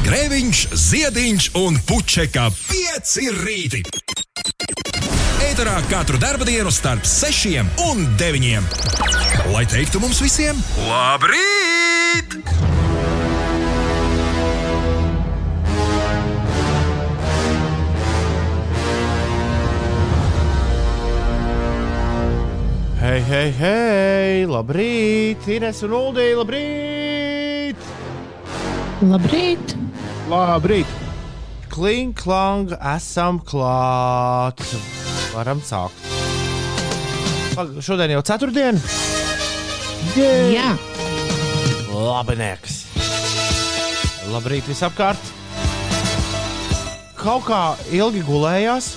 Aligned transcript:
Grēviņš, 0.00 0.60
Ziediņš 0.80 1.46
un 1.60 1.74
Puķeka 1.84 2.46
5 2.56 3.10
rīti. 3.44 3.80
Eterā 5.44 5.74
katru 5.90 6.16
dienu 6.48 6.72
starp 6.72 7.04
6 7.04 7.60
un 7.84 8.06
9. 8.20 8.70
Lai 9.52 9.64
teiktu 9.68 10.00
mums 10.00 10.22
visiem, 10.24 10.56
labrīt! 10.88 12.38
Hei, 23.00 23.20
hei, 23.28 23.52
hei! 23.60 24.48
Labrīt! 24.48 25.44
Ines 25.58 25.84
un 25.84 25.98
Uldī, 26.00 26.30
labrīt! 26.40 27.88
Labrīt! 29.04 29.79
Labrīt! 30.30 30.86
Kling, 31.70 32.12
klang, 32.18 32.70
esam 32.94 33.38
klāt! 33.46 34.60
Varam 35.34 35.60
sākt. 35.64 36.06
Pag- 37.56 37.76
Šodien 37.82 38.12
jau 38.14 38.22
ceturtdiena. 38.26 38.78
Jā, 40.16 40.70
Labinieks! 41.90 42.78
Labrīt 44.30 44.66
visapkārt! 44.70 45.20
Kaut 47.20 47.44
kā 47.44 47.60
ilgi 47.92 48.22
gulējās, 48.24 48.94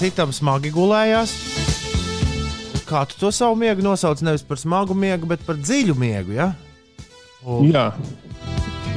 citam 0.00 0.32
smagi 0.34 0.72
gulējās. 0.74 1.36
Kā 2.88 3.04
tu 3.06 3.14
to 3.20 3.30
savu 3.30 3.54
miegu 3.60 3.84
nosauc? 3.86 4.18
Nevis 4.26 4.42
par 4.42 4.58
smagu 4.58 4.96
miegu, 4.98 5.28
bet 5.30 5.44
par 5.46 5.60
dziļu 5.60 5.94
miegu. 5.94 6.34
Ja? 6.34 6.48
Un, 7.46 7.68
Jā, 7.70 7.84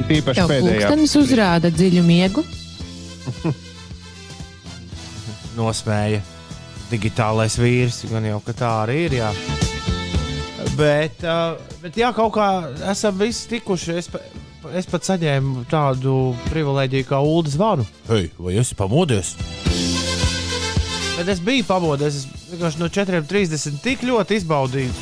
tīpaši 0.08 0.44
pēdējā. 0.50 0.68
pulkstenis 0.68 1.16
uzrāda 1.20 1.70
dziļu 1.74 2.02
miegu. 2.06 2.44
nosmēja 5.58 6.20
digitālais 6.90 7.56
vīrs. 7.60 8.02
Gan 8.10 8.26
jau 8.28 8.40
ka 8.44 8.54
tā 8.58 8.70
arī 8.84 8.98
ir. 9.08 9.18
Jā. 9.22 9.30
Bet, 10.78 11.22
uh, 11.22 11.54
bet 11.82 11.96
jā, 12.00 12.10
kaut 12.16 12.34
kā 12.34 12.48
esam 12.90 13.18
visi 13.20 13.46
tikuši. 13.54 13.96
Es, 14.00 14.08
pa- 14.10 14.22
es 14.74 14.88
pat 14.90 15.06
saņēmu 15.06 15.66
tādu 15.70 16.34
privilēģiju 16.50 17.08
kā 17.10 17.20
ULD 17.22 17.52
zvanu. 17.54 17.86
Hei, 18.10 18.30
vai 18.38 18.56
esi 18.60 18.74
pamodies? 18.78 19.34
Bet 21.14 21.28
es 21.30 21.38
biju 21.44 21.66
pamodies. 21.68 22.16
Es 22.24 22.50
vienkārši 22.50 22.80
no 22.82 22.88
4.30 22.90 23.78
tik 23.84 24.02
ļoti 24.08 24.40
izbaudīju 24.40 24.94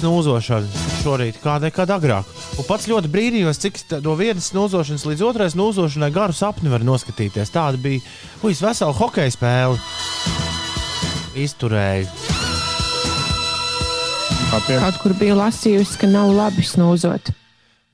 snūzošanu 0.00 0.86
šorīt, 1.02 1.42
kā 1.44 1.58
nekad 1.60 1.90
agrāk. 1.92 2.28
Un 2.60 2.66
pats 2.68 2.84
ļoti 2.90 3.08
brīnījos, 3.08 3.56
cik 3.62 3.78
no 4.04 4.12
vienas 4.18 4.50
snūzošanas 4.50 5.06
līdz 5.08 5.22
otrai 5.24 5.46
snūzošanai 5.48 6.10
garu 6.12 6.34
sapni 6.36 6.68
var 6.68 6.84
noskatīties. 6.84 7.48
Tāda 7.54 7.80
bija 7.80 8.02
Ujas 8.44 8.60
vesela 8.60 8.92
hokeja 8.98 9.32
spēle. 9.32 9.78
Izturēju. 11.40 12.10
Kaut 14.50 14.98
kur 15.00 15.14
biju 15.16 15.38
lasījusi, 15.38 15.96
ka 16.02 16.10
nav 16.10 16.34
labi 16.36 16.66
snūzot. 16.66 17.32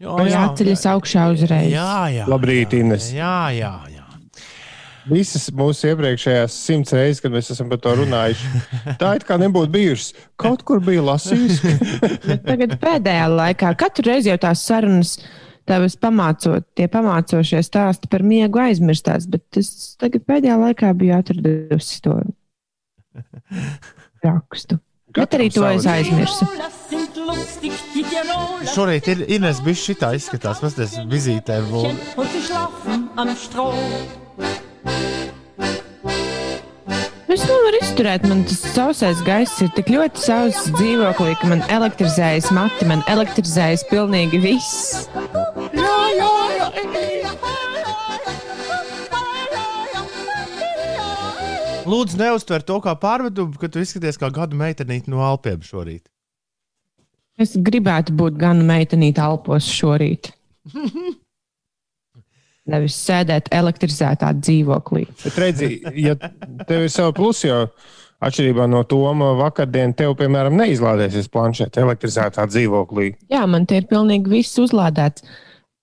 Jo, 0.03 0.17
Vai 0.19 0.33
jāceļas 0.33 0.83
augšā 0.97 1.29
uzreiz? 1.37 1.71
Jā, 1.71 2.09
jā. 2.13 2.27
Labrīt, 2.29 2.75
jā, 2.75 2.83
Ines. 2.83 3.13
Jā, 3.15 3.37
jā, 3.55 3.71
jā. 3.93 3.96
Visas 5.07 5.47
mūsu 5.55 5.93
iepriekšējās 5.93 6.55
simts 6.67 6.95
reizes, 6.97 7.21
kad 7.23 7.31
mēs 7.35 7.51
esam 7.55 7.69
par 7.71 7.79
to 7.85 7.93
runājuši, 8.01 8.49
tā 8.99 9.13
it 9.19 9.27
kā 9.29 9.37
nebūtu 9.39 9.71
bijušas. 9.71 10.13
Kaut 10.41 10.65
kur 10.67 10.81
bija 10.83 11.05
lasījusi. 11.07 11.75
Bet 12.27 12.43
tagad 12.49 12.75
pēdējā 12.83 13.27
laikā 13.31 13.71
katru 13.79 14.09
reizi 14.11 14.33
jau 14.33 14.39
tās 14.49 14.65
sarunas. 14.67 15.17
Tavas 15.67 15.97
pamācot, 15.99 16.63
tie 16.79 16.87
pamācošie 16.87 17.59
stāsti 17.67 18.07
par 18.11 18.23
miegu 18.23 18.61
aizmirstās, 18.63 19.25
bet 19.27 19.59
es 19.59 19.97
tagad 19.99 20.23
pēdējā 20.29 20.59
laikā 20.61 20.93
biju 20.95 21.17
atradusi 21.17 21.99
to 22.05 22.15
rakstu. 24.23 24.79
Bet 25.17 25.35
arī 25.35 25.49
to 25.51 25.67
es 25.67 25.87
aizmirsu. 25.91 26.47
Šorīt 28.77 29.11
ir 29.11 29.25
Ines 29.39 29.59
bija 29.65 29.81
šitā 29.81 30.13
izskatās, 30.19 30.63
pasties 30.63 30.95
vizītē. 31.11 31.59
un- 31.67 31.99
Es 37.37 37.43
nevaru 37.45 37.81
izturēt, 37.83 38.23
man 38.31 38.45
tas 38.49 38.63
sausais 38.73 39.19
gaiss 39.27 39.61
ir 39.61 39.69
tik 39.77 39.91
ļoti 39.93 40.23
sauss 40.23 40.71
dzīvoklī, 40.79 41.35
ka 41.41 41.51
man 41.51 41.65
elektrizējas 41.75 42.49
mati, 42.57 42.87
man 42.89 43.03
elektrizējas 43.13 43.85
pilnīgi 43.91 44.41
viss. 44.41 45.09
Lūdzu, 51.87 52.19
neuztver 52.19 52.65
to 52.67 52.81
kā 52.83 52.97
pārvedumu, 52.99 53.61
ka 53.61 53.69
tu 53.71 53.85
izskaties 53.85 54.19
kā 54.19 54.33
gadu 54.35 54.59
meitenīte 54.59 55.13
no 55.13 55.21
Alpiem 55.27 55.61
šorīt. 55.67 56.07
Es 57.37 57.53
gribētu 57.61 58.17
būt 58.17 58.41
gan 58.41 58.65
meitenīte 58.65 59.21
alpos 59.21 59.69
šorīt. 59.69 60.33
Nevis 62.67 62.97
sēdēt 62.99 63.47
elektrizētā 63.55 64.33
dzīvoklī. 64.41 65.05
Bet 65.23 65.37
redzi, 65.39 65.69
ja 66.03 66.17
tev 66.19 66.87
ir 66.87 66.91
savi 66.91 67.15
plusi, 67.15 67.47
jo 67.47 67.61
atšķirībā 68.27 68.67
no 68.73 68.81
Toma 68.91 69.29
vakardien, 69.39 69.93
tev, 69.95 70.17
piemēram, 70.19 70.57
neizlādēsies 70.59 71.29
planšetē 71.31 71.85
elektrizētā 71.85 72.47
dzīvoklī. 72.51 73.13
Jā, 73.31 73.45
man 73.47 73.69
te 73.71 73.79
ir 73.79 73.87
pilnīgi 73.91 74.33
viss 74.33 74.59
uzlādēts. 74.63 75.23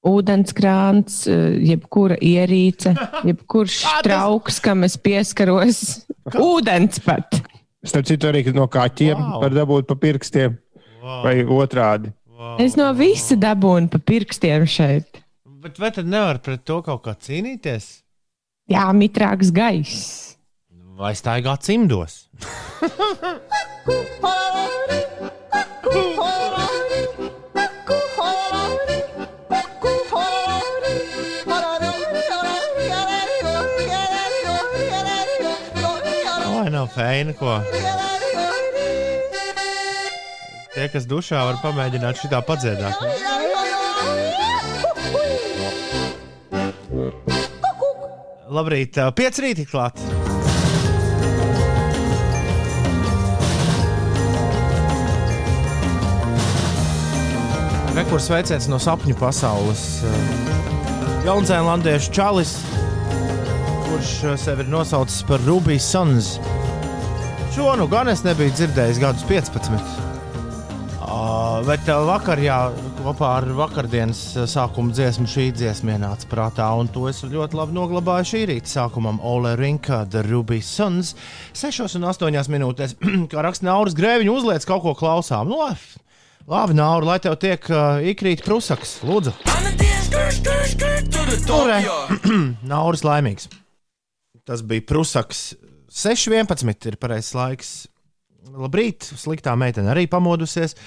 Ūdenskrāns, 0.03 1.21
eh, 1.31 1.55
jebkura 1.71 2.17
ierīce, 2.19 2.91
jebkurš 3.23 3.77
trauks, 4.05 4.59
kam 4.63 4.83
es 4.83 4.97
pieskaros. 4.99 5.79
Ūdens 6.35 6.99
pat. 7.05 7.39
Starp 7.83 8.07
citu, 8.07 8.27
arī 8.27 8.43
no 8.55 8.67
kaķiem 8.71 9.15
Wow. 9.15 9.39
var 9.43 9.55
dabūt 9.55 9.87
pa 9.87 9.95
pirkstiem 9.99 10.57
vai 11.23 11.37
otrādi. 11.43 12.11
Es 12.59 12.75
no 12.75 12.89
visa 12.95 13.35
dabūnu 13.39 13.87
pa 13.91 13.99
pirkstiem 14.03 14.67
šeit. 14.67 15.22
Bet 15.63 15.77
vai 15.79 15.91
tad 15.95 16.07
nevar 16.11 16.41
pret 16.43 16.65
to 16.67 16.81
kaut 16.83 17.05
kā 17.05 17.13
cīnīties? 17.15 17.85
Jā, 18.67 18.83
mitrāks 18.91 19.47
gaiss. 19.55 20.35
Vai 20.99 21.13
staigāt 21.15 21.63
cimdos? 21.63 22.25
Vai 36.43 36.67
nav 36.75 36.91
feina, 36.91 37.31
ko? 37.39 37.55
Tie, 40.73 40.89
kas 40.91 41.07
dušā, 41.07 41.39
var 41.47 41.63
pamēģināt 41.63 42.19
šitā 42.19 42.43
padziedāt. 42.43 43.31
Labrīt, 48.53 48.99
pieci 49.17 49.41
rīti 49.41 49.63
klāt. 49.65 49.97
Rekurs 57.97 58.27
veiciens 58.29 58.67
no 58.69 58.77
sapņu 58.81 59.15
pasaules. 59.17 59.81
Jaunzēlandiešu 61.25 62.13
čalis, 62.13 62.53
kurš 63.87 64.13
sevi 64.43 64.67
ir 64.67 64.69
nosaucis 64.69 65.25
par 65.25 65.41
Rubiju 65.47 65.81
Sons. 65.81 66.35
Šo 67.55 67.73
nu 67.79 67.89
gan 67.89 68.09
es 68.13 68.21
nebiju 68.25 68.53
dzirdējis 68.53 69.01
gadus 69.01 69.25
15. 69.29 69.81
Uh, 71.01 71.61
bet 71.65 71.89
uh, 71.89 72.03
vakar, 72.05 72.41
jā, 72.41 72.59
kopā 73.03 73.29
ar 73.41 73.45
vakardienas 73.57 74.19
uh, 74.37 74.45
sākuma 74.47 74.93
dziesmu 74.95 75.25
šī 75.27 75.49
dziesma 75.57 75.97
ienāca 75.97 76.27
prātā, 76.31 76.69
un 76.79 76.87
to 76.91 77.09
es 77.09 77.19
ļoti 77.27 77.57
labi 77.59 77.75
noglabāju 77.75 78.29
šī 78.29 78.43
rīta 78.47 78.71
sākumam. 78.71 79.19
Ole 79.27 79.57
Rinka, 79.59 80.05
The 80.07 80.21
Ruby 80.23 80.61
Suns, 80.63 81.11
6 81.59 81.97
un 81.99 82.07
8 82.07 82.51
minūtēs, 82.53 82.95
kā 83.31 83.43
raksta 83.43 83.67
Nauris 83.67 83.97
Grēviņš, 83.99 84.31
uzliec 84.31 84.67
kaut 84.69 84.85
ko 84.85 84.95
klausām. 84.95 85.51
Nu, 85.51 85.59
labi, 86.47 86.79
Nauri, 86.79 87.09
lai 87.11 87.19
tev 87.23 87.35
tiek 87.43 87.67
uh, 87.73 87.99
ikrīt 88.13 88.45
prusaks, 88.47 89.01
lūdzu. 89.03 89.35
Ure! 91.59 91.79
Nauris 92.71 93.03
laimīgs. 93.03 93.51
Tas 94.47 94.63
bija 94.63 94.87
prusaks. 94.87 95.49
6.11 95.91 96.93
ir 96.93 97.01
pareizais 97.01 97.35
laiks. 97.35 97.73
Labrīt, 98.53 99.11
sliktā 99.19 99.57
meitene 99.59 99.91
arī 99.91 100.07
pamodusies. 100.11 100.77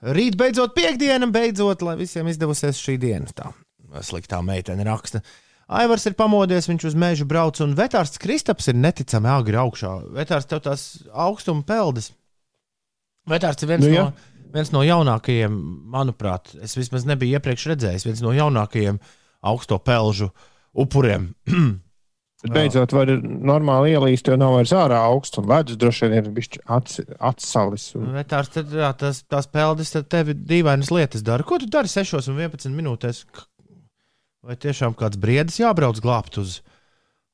Rīt 0.00 0.36
beidzot 0.40 0.72
piekdiena, 0.76 1.28
beidzot, 1.28 1.82
lai 1.84 1.98
visiem 2.00 2.28
izdevusies 2.30 2.80
šī 2.80 2.96
diena. 3.00 3.28
Tā 3.36 3.50
sliktā 4.06 4.40
meitene 4.44 4.84
raksta. 4.86 5.20
Aivars 5.70 6.06
ir 6.08 6.16
pamodies, 6.18 6.66
viņš 6.70 6.86
uz 6.88 6.96
mežu 6.98 7.26
brauc, 7.30 7.60
un 7.62 7.76
vetārsts 7.78 8.18
Kristaps 8.22 8.70
ir 8.70 8.78
neticami 8.78 9.30
agri 9.30 9.58
augšā. 9.60 9.92
Vetārsts 10.16 10.50
tev 10.50 10.62
tās 10.64 10.86
augstuma 11.10 11.62
peldes. 11.66 12.10
Vetārsts 13.30 13.66
ir 13.66 13.70
viens, 13.70 13.84
nu, 13.84 13.92
jā. 13.92 14.06
no, 14.08 14.48
viens 14.54 14.72
no 14.74 14.82
jaunākajiem, 14.86 15.60
manuprāt, 15.92 16.54
es 16.64 16.74
vismaz 16.78 17.06
nebiju 17.06 17.38
iepriekš 17.38 17.68
redzējis, 17.74 18.08
viens 18.08 18.24
no 18.24 18.34
jaunākajiem 18.34 18.98
augsto 19.46 19.78
pelžu 19.84 20.32
upuriem. 20.74 21.30
Bet 22.40 22.54
beidzot, 22.56 22.94
var 22.96 23.10
normāli 23.20 23.90
ielīst, 23.92 24.28
jo 24.30 24.36
nav 24.40 24.54
vairs 24.56 24.70
ārā 24.72 24.96
augsts 25.10 25.36
un 25.42 25.48
ledus 25.50 25.76
droši 25.80 26.06
vien 26.08 26.14
ir 26.22 26.30
bijis 26.32 26.56
atsalis. 27.20 27.90
Un... 27.98 28.06
Vetārs, 28.16 28.48
tad, 28.54 28.72
jā, 28.72 28.88
tas, 28.96 29.20
tās 29.28 29.48
peldes 29.52 29.92
tevi 30.08 30.32
dīvainas 30.32 30.88
lietas 30.94 31.24
dara. 31.26 31.44
Ko 31.44 31.58
tu 31.60 31.68
dari 31.68 31.90
6 31.92 32.16
un 32.32 32.40
11 32.40 32.72
minūtēs? 32.78 33.26
Vai 34.40 34.56
tiešām 34.56 34.96
kāds 34.96 35.20
briedis 35.20 35.60
jābrauc 35.60 36.00
glābt 36.00 36.40
uz, 36.40 36.62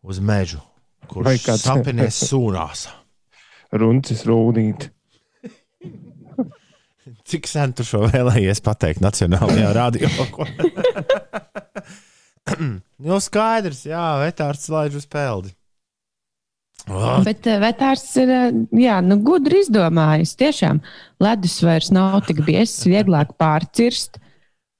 uz 0.03 0.19
mežu, 0.19 0.59
kurš 1.07 1.39
kāds- 1.45 1.69
sapinies 1.69 2.19
sūnās? 2.27 2.89
Runcis 3.81 4.27
rūnīt. 4.27 4.89
Cik 7.27 7.47
sen 7.47 7.71
tu 7.79 7.87
šo 7.87 8.03
vēlējies 8.11 8.59
pateikt 8.67 9.03
Nacionālajā 9.07 9.71
radio? 9.81 10.11
Nu, 12.97 13.19
skaidrs, 13.21 13.83
jā, 13.85 14.03
vetārs 14.23 14.63
slēdz 14.65 14.95
uz 14.97 15.05
peldi. 15.11 15.51
Oh, 16.89 17.19
Bet 17.27 17.45
vetārs 17.61 18.05
ir 18.23 18.31
jā, 18.79 19.01
nu, 19.05 19.19
gudri 19.27 19.59
izdomājis. 19.65 20.37
Tiešām 20.39 20.79
ledus 21.21 21.59
vairs 21.67 21.91
nav 21.93 22.21
tik 22.29 22.41
biezs, 22.47 22.85
vieglāk 22.87 23.35
pārcirst. 23.41 24.21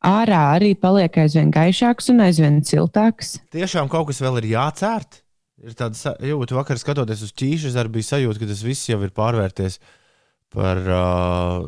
Ārā 0.07 0.41
arī 0.55 0.71
paliek 0.79 1.13
aizvien 1.19 1.51
gaišāks 1.53 2.13
un 2.13 2.23
aizvien 2.25 2.61
siltāks. 2.65 3.41
tiešām 3.51 3.91
kaut 3.91 4.07
kas 4.13 4.23
vēl 4.23 4.39
ir 4.41 4.53
jācērt. 4.55 5.21
Ir 5.67 5.75
tāda 5.75 5.97
sa- 5.99 6.17
jūta, 6.21 6.55
vakar 6.55 6.79
skatoties 6.79 7.25
uz 7.27 7.33
ķīšas, 7.33 7.77
arī 7.81 7.97
bija 7.99 8.13
sajūta, 8.13 8.39
ka 8.39 8.47
tas 8.47 8.63
viss 8.63 8.89
jau 8.89 9.01
ir 9.03 9.11
pārvērties 9.11 9.79
par. 9.81 10.06
Uh, 10.55 11.67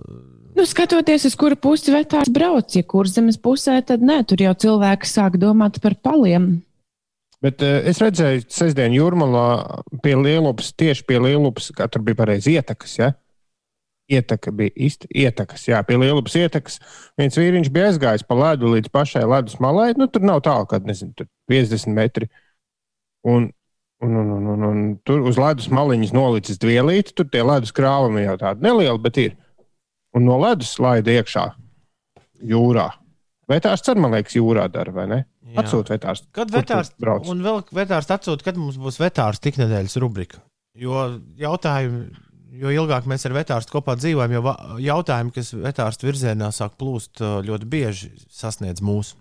Nu, 0.59 0.65
skatoties, 0.67 1.23
uz 1.29 1.37
kuru 1.39 1.55
pusi 1.55 1.93
vetārs 1.95 2.31
brauc, 2.35 2.73
ja 2.75 2.83
kur 2.83 3.07
zemes 3.07 3.37
pusē, 3.39 3.77
tad 3.87 4.03
nē, 4.03 4.25
tur 4.27 4.41
jau 4.43 4.55
cilvēki 4.65 5.07
sāk 5.07 5.37
domāt 5.39 5.79
par 5.85 5.95
paliem. 6.03 6.49
Bet 7.45 7.63
uh, 7.63 7.79
es 7.87 8.01
redzēju, 8.03 8.43
sestdien 8.51 8.97
jūrmalā 8.97 9.45
pie 10.03 10.17
Lielupas, 10.19 10.73
tieši 10.75 11.07
pie 11.07 11.21
Lielupas, 11.23 11.69
kā 11.77 11.87
tur 11.87 12.03
bija 12.07 12.19
pareizi 12.19 12.57
ietekas. 12.59 12.97
Ja? 12.99 13.13
Ietaka 14.11 14.51
bija 14.57 14.73
īsti 14.89 15.13
ietekas, 15.23 15.69
jā, 15.69 15.79
pie 15.87 16.01
Lielupas 16.01 16.35
ietekas. 16.41 16.81
Viens 17.21 17.39
vīriņš 17.39 17.71
bija 17.71 17.93
aizgājis 17.93 18.27
pa 18.27 18.41
ledu 18.41 18.73
līdz 18.73 18.91
pašai 18.91 19.23
ledus 19.29 19.61
malai. 19.63 19.93
Nu, 20.01 20.09
tur 20.11 20.27
nav 20.27 20.43
tālu, 20.49 20.67
kad 20.71 20.89
nezinu, 20.89 21.15
tur 21.15 21.31
50 21.53 21.95
metri. 21.95 22.33
Un, 23.29 23.53
un, 24.01 24.15
un, 24.15 24.31
un, 24.31 24.47
un, 24.47 24.63
un 24.63 24.83
tur 25.07 25.25
uz 25.27 25.39
ledus 25.41 25.69
maliņas 25.75 26.15
nolicis 26.15 26.61
dvielīti. 26.63 27.15
Tur 27.17 27.29
tie 27.33 27.43
ledus 27.47 27.75
krāvumi 27.75 28.27
jau 28.27 28.37
tādi 28.41 28.67
nelieli, 28.67 29.01
bet 29.03 29.21
ir. 29.23 29.35
Un 30.17 30.27
no 30.29 30.39
ledus 30.41 30.77
laida 30.83 31.19
iekšā 31.19 31.49
jūrā. 32.49 32.89
Vai 33.49 33.59
tās 33.65 33.83
cer, 33.85 33.99
man 34.01 34.13
liekas, 34.15 34.37
jūrā 34.37 34.69
dara, 34.73 34.93
vai 34.95 35.09
ne? 35.11 35.19
Atsūta 35.59 35.95
vetārs. 35.95 36.27
Kad 36.37 36.51
vetārs 36.53 36.93
brauc? 37.01 37.29
un 37.33 37.41
vēl 37.45 37.63
vetārs 37.73 38.11
atsūta, 38.13 38.45
kad 38.45 38.59
mums 38.61 38.77
būs 38.81 39.01
vetārs 39.01 39.41
tiknedēļas 39.41 39.97
rubrika. 40.03 40.43
Jo 40.79 41.07
jautājumi, 41.41 42.03
jo 42.61 42.73
ilgāk 42.75 43.09
mēs 43.09 43.25
ar 43.27 43.35
vetārstu 43.39 43.73
kopā 43.73 43.97
dzīvojam, 43.99 44.35
jo 44.37 44.53
jautājumi, 44.85 45.33
kas 45.35 45.55
vetārstu 45.57 46.11
virzienā 46.11 46.53
sāk 46.55 46.77
plūst, 46.79 47.23
uh, 47.25 47.39
ļoti 47.47 47.71
bieži 47.73 48.13
sasniedz 48.29 48.85
mūs. 48.85 49.15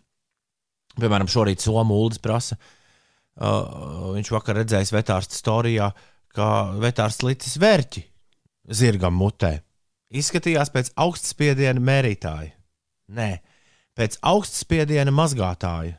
Piemēram, 0.99 1.29
šorīt 1.31 1.63
Somu 1.63 1.95
Uldis 2.03 2.19
prasa. 2.19 2.57
Uh, 2.59 2.76
viņš 3.37 4.31
vakar 4.33 4.61
redzējis 4.61 4.93
vetārstu 4.95 5.37
storijā, 5.37 5.91
ka 6.33 6.47
vetārsts 6.81 7.25
licis 7.25 7.57
vērķi 7.61 8.03
zirgam 8.77 9.17
mutē. 9.17 9.59
Izskatījās 10.17 10.71
pēc 10.71 10.93
augstspiediena 10.99 11.83
mērītāja. 11.83 12.53
Nē, 13.17 13.29
pēc 13.97 14.17
augstspiediena 14.25 15.11
mazgātāja. 15.15 15.97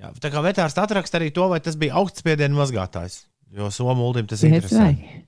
Jā, 0.00 0.12
tā 0.20 0.30
kā 0.32 0.40
vetārs 0.44 0.76
atraksta 0.80 1.18
arī 1.20 1.28
to, 1.36 1.46
vai 1.52 1.60
tas 1.64 1.76
bija 1.80 1.98
augstspiediena 2.00 2.56
mazgātājs. 2.56 3.24
Jo 3.52 3.68
Somuldim 3.74 4.28
tas 4.30 4.44
ir 4.44 4.56
interesanti. 4.56 5.20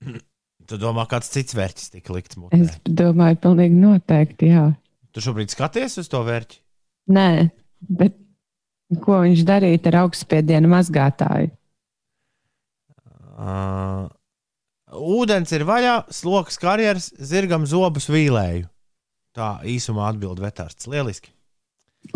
Tu 0.70 0.76
domā, 0.78 1.02
kāds 1.10 1.26
cits 1.32 1.56
vērķis 1.58 1.88
tika 1.96 2.12
likts 2.14 2.36
mutē? 2.38 2.60
Es 2.62 2.76
domāju, 2.86 3.40
pilnīgi 3.42 3.74
noteikti, 3.74 4.52
jā. 4.52 4.68
Tu 5.10 5.22
šobrīd 5.24 5.50
skaties 5.50 5.96
uz 5.98 6.06
to 6.12 6.20
vērķi. 6.22 6.60
Nē, 7.10 7.24
bet 7.98 8.14
ko 9.04 9.20
viņš 9.24 9.42
darīja 9.46 9.82
ar 9.90 9.98
augstspiedienu 10.04 10.70
mazgātāju? 10.70 11.52
Uh, 13.40 14.08
ūdens 14.92 15.52
ir 15.56 15.64
vaļā, 15.68 15.94
sloks 16.12 16.58
karjeras, 16.60 17.10
zirgam 17.16 17.66
zobus 17.68 18.10
vīlēju. 18.12 18.66
Tā 19.36 19.52
īsumā 19.64 20.08
atbild 20.10 20.42
vetārsts. 20.42 20.88
Lieliski. 20.90 21.30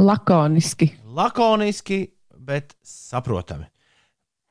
Lakoniski. 0.00 0.90
Lakoniski, 1.14 2.00
bet 2.44 2.74
saprotami. 2.84 3.68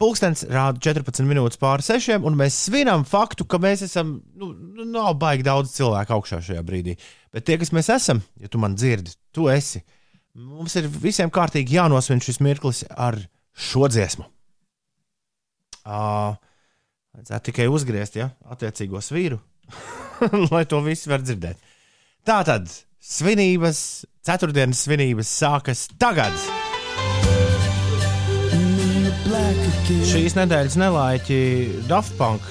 Pūkstens 0.01 0.43
rāda 0.49 0.81
14 0.83 1.27
minūtes 1.29 1.59
pāri 1.61 1.85
sešiem, 1.85 2.25
un 2.27 2.35
mēs 2.35 2.55
svinam 2.65 3.05
faktu, 3.07 3.45
ka 3.47 3.59
mēs 3.61 3.85
esam. 3.85 4.17
Nu, 4.35 4.49
nu, 4.51 4.87
nav 4.89 5.13
baigi 5.21 5.45
daudz 5.45 5.75
cilvēku 5.75 6.15
augšā 6.17 6.41
šajā 6.43 6.63
brīdī. 6.65 6.97
Bet 7.33 7.45
tie, 7.47 7.59
kas 7.61 7.71
mēs 7.75 7.91
esam, 7.93 8.23
ja 8.41 8.49
tu 8.51 8.59
man 8.59 8.75
dzirdi, 8.75 9.13
tu 9.35 9.47
esi. 9.53 9.83
Mums 10.33 10.74
ir 10.80 10.88
visiem 10.89 11.30
kārtīgi 11.30 11.75
jānosvin 11.77 12.21
šis 12.24 12.39
mirklis 12.41 12.81
ar 12.89 13.19
šo 13.53 13.85
dziesmu. 13.91 14.25
Uh, 15.83 16.33
Vajadzētu 17.13 17.45
tikai 17.51 17.68
uzgriezt 17.69 18.15
ja, 18.18 18.31
attiecīgo 18.50 18.97
svīru, 19.03 19.38
lai 20.53 20.63
to 20.65 20.81
visu 20.81 21.12
var 21.13 21.21
dzirdēt. 21.21 21.62
Tā 22.25 22.39
tad 22.47 22.65
svinības, 22.97 23.85
ceturtdienas 24.25 24.81
svinības 24.88 25.38
sākas 25.44 25.85
tagad. 26.01 26.62
Šīs 29.83 30.31
nedēļas 30.38 30.77
nelaiķi 30.80 31.38
Daft 31.89 32.13
Punk 32.15 32.45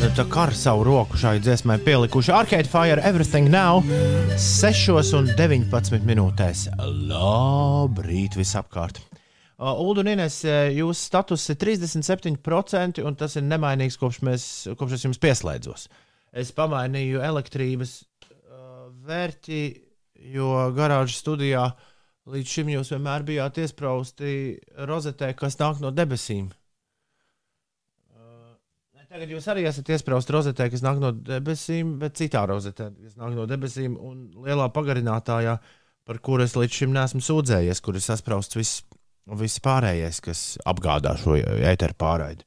te, 0.00 0.24
ar 0.24 0.54
savu 0.56 0.86
roku 0.88 1.18
šai 1.20 1.34
dziesmai 1.44 1.76
pielikuši 1.84 2.32
Arcade 2.32 2.70
Fire 2.72 3.02
Everything 3.04 3.50
Now 3.52 3.82
6 4.40 5.12
un 5.18 5.28
19 5.36 6.00
minūtēs. 6.08 6.64
Labrīt 6.80 8.38
visapkārt! 8.40 9.02
Uh, 9.60 9.76
Ulu 9.84 10.00
un 10.00 10.14
Ines, 10.14 10.40
uh, 10.48 10.64
jūsu 10.72 11.10
status 11.10 11.44
ir 11.52 11.60
37%, 11.60 13.04
un 13.04 13.20
tas 13.20 13.36
ir 13.36 13.44
nemainīgs 13.44 14.00
kopš, 14.00 14.22
mēs, 14.24 14.48
kopš 14.80 14.96
es 14.96 15.04
jums 15.10 15.20
pieslēdzos. 15.20 15.90
Es 16.32 16.56
pamainīju 16.56 17.20
elektrības 17.20 17.98
uh, 18.00 18.88
vērķi, 19.04 19.62
jo 20.32 20.54
garāžas 20.72 21.20
studijā 21.20 21.68
līdz 22.30 22.56
šim 22.56 22.72
jūs 22.74 22.92
vienmēr 22.94 23.24
bijāt 23.26 23.60
iesprausti 23.62 24.58
rozetē, 24.88 25.32
kas 25.38 25.58
nāk 25.60 25.80
no 25.82 25.90
debesīm. 25.94 26.50
Tagad 29.12 29.28
jūs 29.28 29.44
arī 29.52 29.66
esat 29.68 29.90
iesprausti 29.92 30.32
rozetē, 30.32 30.70
kas 30.72 30.80
nāk 30.80 30.96
no 31.02 31.10
debesīm, 31.12 31.98
bet 32.00 32.14
citā 32.16 32.46
rozetē, 32.48 32.86
kas 32.96 33.18
nāk 33.20 33.34
no 33.36 33.44
debesīm 33.44 33.98
un 34.00 34.22
lielā 34.40 34.70
pagarinātājā, 34.72 35.58
par 36.08 36.20
kuru 36.24 36.46
es 36.46 36.56
līdz 36.56 36.78
šim 36.78 36.94
neesmu 36.96 37.20
sūdzējies, 37.20 37.82
kur 37.84 37.98
ir 37.98 38.04
sasprausts 38.06 38.56
viss 38.56 38.80
viss 39.26 39.60
pārējais, 39.62 40.20
kas 40.24 40.40
apgādā 40.68 41.14
šo 41.20 41.36
ēteru 41.38 41.96
pārraidi. 41.98 42.46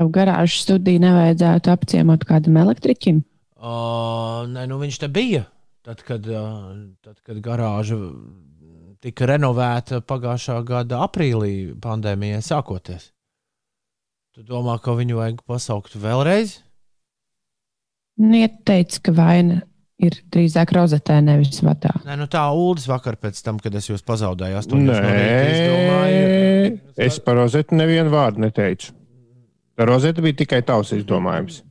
Tev 0.00 0.10
garāžas 0.14 0.64
studiju 0.64 1.02
nevajadzētu 1.04 1.72
apciemot 1.74 2.24
kādam 2.28 2.56
elektriķim. 2.62 3.20
Uh, 3.60 4.46
nē, 4.48 4.64
nu 4.70 4.80
viņš 4.80 5.02
te 5.02 5.10
bija. 5.12 5.44
Tad, 5.84 6.00
kad, 6.04 6.24
uh, 6.28 6.72
tad, 7.04 7.20
kad 7.24 7.40
garāža 7.44 7.98
tika 9.04 9.26
renovēta 9.30 10.00
pagājušā 10.04 10.58
gada 10.68 11.00
aprīlī, 11.06 11.72
pandēmijai 11.80 12.42
sākoties. 12.44 13.10
Tu 14.36 14.44
domā, 14.46 14.76
ka 14.82 14.94
viņu 14.98 15.16
vajag 15.18 15.40
pasaukt 15.48 15.96
vēlreiz? 15.98 16.58
Ieteicis, 18.20 19.00
ka 19.02 19.12
vaina 19.16 19.62
ir 20.00 20.16
drīzāk 20.32 20.72
rozetē, 20.76 21.18
nevis 21.24 21.60
vadā. 21.64 21.92
Nē, 22.06 22.16
nu 22.20 22.26
tā 22.30 22.42
Ulas 22.56 22.86
vakar 22.88 23.16
pēc 23.20 23.40
tam, 23.44 23.58
kad 23.60 23.74
es 23.76 23.88
jūs 23.90 24.04
pazaudēju. 24.06 24.58
astoņos 24.60 24.86
no 24.88 25.00
rīta, 25.00 25.40
es 25.48 25.58
domāju, 25.72 26.20
Nē, 26.20 27.06
es 27.08 27.18
par 27.24 27.36
rozetu 27.40 27.76
nevienu 27.76 28.12
vārdu 28.12 28.44
neteicu. 28.44 28.94
Tā 29.76 29.88
rozeta 29.88 30.24
bija 30.24 30.36
tikai 30.42 30.60
tavs 30.68 30.92
izdomājums. 30.96 31.62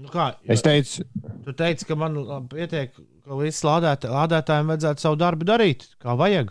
Nu 0.00 0.08
kā, 0.10 0.32
Es 0.48 0.62
teicu, 0.62 1.04
tu 1.44 1.52
teici, 1.54 1.84
ka 1.86 1.94
man 1.98 2.14
pietiek, 2.50 2.94
ka 3.30 3.38
līdz 3.38 3.60
lādēt, 3.62 4.08
lādētājiem 4.10 4.72
vajadzētu 4.72 5.04
savu 5.04 5.18
darbu 5.20 5.46
darīt, 5.46 5.86
kā 6.02 6.16
vajag. 6.18 6.50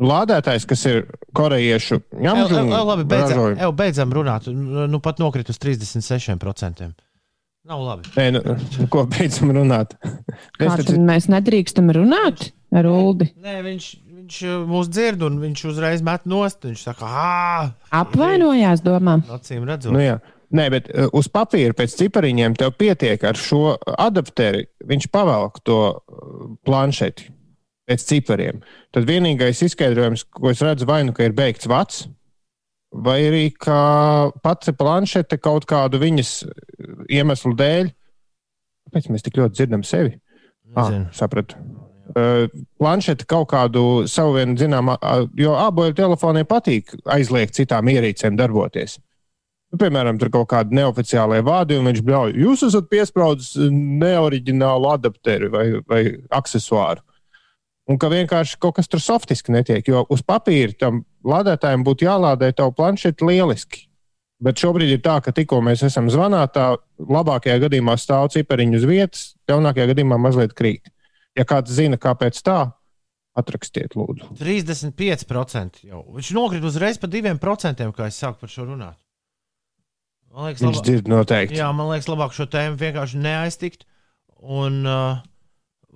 lādētājs, 0.00 0.64
kas 0.68 0.86
ir 0.88 1.02
korejiešu 1.36 1.98
ev, 2.16 2.54
labi, 2.88 3.04
beidzam, 3.04 3.42
ev, 3.52 3.74
beidzam 3.76 4.14
runāt. 4.16 4.48
Nu, 4.48 5.00
pat 5.04 5.20
nokrit 5.20 5.50
uz 5.52 5.60
36%. 5.60 6.88
Nav 7.68 7.82
labi. 7.84 8.08
Nē, 8.16 8.30
nu, 8.32 8.86
ko 8.88 9.04
beidzam 9.10 9.52
runāt? 9.52 9.92
Es 10.00 10.56
Kā 10.56 10.78
taču, 10.80 10.96
mēs 11.04 11.28
nedrīkstam 11.28 11.92
runāt 11.92 12.48
ar 12.72 12.88
Uldi? 12.88 13.28
Nē, 13.36 13.58
viņš, 13.66 13.90
viņš 14.22 14.40
uh, 14.48 14.56
mūs 14.70 14.88
dzird, 14.88 15.26
un 15.28 15.36
viņš 15.42 15.66
uzreiz 15.68 16.00
met 16.06 16.24
nost. 16.24 16.64
Viņš 16.64 16.86
saka, 16.88 17.12
ah, 17.12 17.70
Apvainojās, 18.00 18.80
domā. 18.86 19.18
acīm 19.36 19.68
redzot. 19.68 19.92
nu, 19.92 20.00
jā. 20.00 20.16
Nē, 20.50 20.64
bet 20.74 20.88
uh, 20.90 21.06
uz 21.14 21.28
papīra 21.30 21.76
pēc 21.78 21.94
cipariņiem 22.00 22.56
tev 22.58 22.72
pietiek 22.78 23.22
ar 23.24 23.38
šo 23.38 23.76
adapteri. 23.94 24.64
Viņš 24.86 25.10
pavelk 25.14 25.60
to 25.66 25.82
uh, 25.94 26.48
planšeti. 26.66 27.30
pēc 27.90 28.04
cipariem, 28.06 28.60
tad 28.94 29.06
vienīgais 29.08 29.64
izskaidrojums, 29.66 30.22
ko 30.30 30.52
es 30.52 30.60
redzu, 30.62 30.86
vai 30.86 31.00
nu 31.02 31.14
ka 31.16 31.24
ir 31.26 31.34
beigts 31.34 31.66
vats, 31.66 32.04
vai 32.90 33.18
arī 33.26 33.44
ka 33.50 34.30
pati 34.44 34.74
planšete 34.76 35.40
kaut 35.42 35.66
kādu 35.66 35.98
viņas 35.98 36.30
iemeslu 37.10 37.54
dēļ, 37.58 37.90
kāpēc 38.86 39.10
mēs 39.10 39.26
tik 39.26 39.40
ļoti 39.40 39.58
dzirdam 39.58 39.82
sevi? 39.86 40.14
Ah, 40.78 41.10
sapratu. 41.10 41.58
Planšete 42.78 43.26
kaut 43.30 43.50
kādu 43.50 44.06
savu 44.10 44.38
vienu 44.38 44.54
zināmu, 44.58 44.94
jo 45.38 45.54
aboļu 45.58 45.94
telefoniem 45.98 46.46
patīk 46.46 46.94
aizliegt 47.10 47.58
citām 47.58 47.90
ierīcēm 47.90 48.38
darboties. 48.38 49.00
Nu, 49.70 49.78
piemēram, 49.78 50.18
tur 50.18 50.32
kaut 50.34 50.48
kāda 50.50 50.74
neoficiālā 50.74 51.38
vārdi, 51.46 51.76
un 51.78 51.86
viņš 51.86 52.00
bļauj, 52.06 52.32
jūs 52.42 52.64
esat 52.66 52.88
piesprādzis 52.90 53.70
neoriģinālu 53.70 54.88
adapteri 54.90 55.50
vai, 55.52 55.66
vai 55.86 56.00
accessoru. 56.34 57.04
Un 57.90 57.98
ka 57.98 58.10
vienkārši 58.10 58.58
kaut 58.62 58.76
kas 58.78 58.90
tur 58.90 59.02
softiski 59.02 59.54
netiek, 59.54 59.86
jo 59.86 60.02
uz 60.10 60.22
papīra 60.26 60.74
tam 60.78 61.04
lādētājiem 61.26 61.86
būtu 61.86 62.06
jālādē 62.06 62.50
tavu 62.54 62.74
planšeti 62.78 63.26
lieliski. 63.26 63.86
Bet 64.40 64.62
šobrīd 64.62 64.94
ir 64.94 65.02
tā, 65.04 65.18
ka 65.22 65.34
tikko 65.36 65.58
mēs 65.62 65.82
esam 65.86 66.08
zvanā, 66.10 66.40
tā 66.50 66.72
labākajā 66.98 67.58
gadījumā 67.66 67.96
stāv 68.00 68.30
cipariņu 68.34 68.78
uz 68.78 68.86
vietas, 68.88 69.24
ļaunākajā 69.50 69.90
gadījumā 69.92 70.18
mazliet 70.22 70.54
krīt. 70.56 70.90
Ja 71.38 71.44
kāds 71.46 71.74
zina, 71.76 71.98
kāpēc 72.00 72.40
tā, 72.46 72.62
atrakstiet, 73.38 73.94
lūdzu. 73.98 74.32
35% 74.40 75.84
jau. 75.86 76.02
Viņš 76.16 76.32
nokrita 76.34 76.70
uzreiz 76.70 76.98
par 76.98 77.12
2%, 77.12 77.86
kā 77.94 78.08
es 78.08 78.18
sāku 78.22 78.42
par 78.42 78.54
šo 78.54 78.66
runāt. 78.70 78.98
Man 80.30 80.46
liekas, 80.46 80.62
Viņš 80.62 80.76
labāk, 80.76 80.86
dzird 80.86 81.08
noteikti. 81.10 81.58
jā, 81.58 81.68
man 81.74 81.88
liekas, 81.90 82.08
labāk 82.10 82.34
šo 82.36 82.46
tēmu 82.50 82.78
vienkārši 82.78 83.18
neaiztikt. 83.18 83.86
Un 84.40 84.84
uh, 84.86 85.18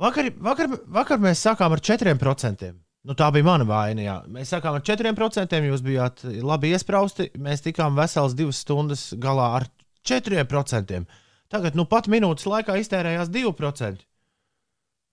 vakar, 0.01 0.31
vakar, 0.43 0.73
vakar 0.99 1.23
mēs 1.23 1.45
sākām 1.47 1.77
ar 1.77 1.83
4%. 1.85 2.73
Nu, 3.05 3.15
tā 3.15 3.29
bija 3.37 3.47
mana 3.47 3.67
vaina. 3.69 4.03
Jā. 4.03 4.17
Mēs 4.33 4.51
sākām 4.55 4.79
ar 4.79 4.85
4%, 4.85 5.59
jūs 5.69 5.85
bijāt 5.85 6.25
labi 6.25 6.73
iesprausti. 6.75 7.29
Mēs 7.39 7.63
tikām 7.67 7.95
vesels 7.99 8.35
divas 8.37 8.63
stundas 8.65 9.11
galā 9.21 9.51
ar 9.61 9.69
4%. 10.09 11.05
Tagad, 11.53 11.77
nu 11.79 11.85
pat 11.87 12.09
minūtes 12.11 12.49
laikā 12.49 12.79
iztērējās 12.81 13.31
2%. 13.31 14.07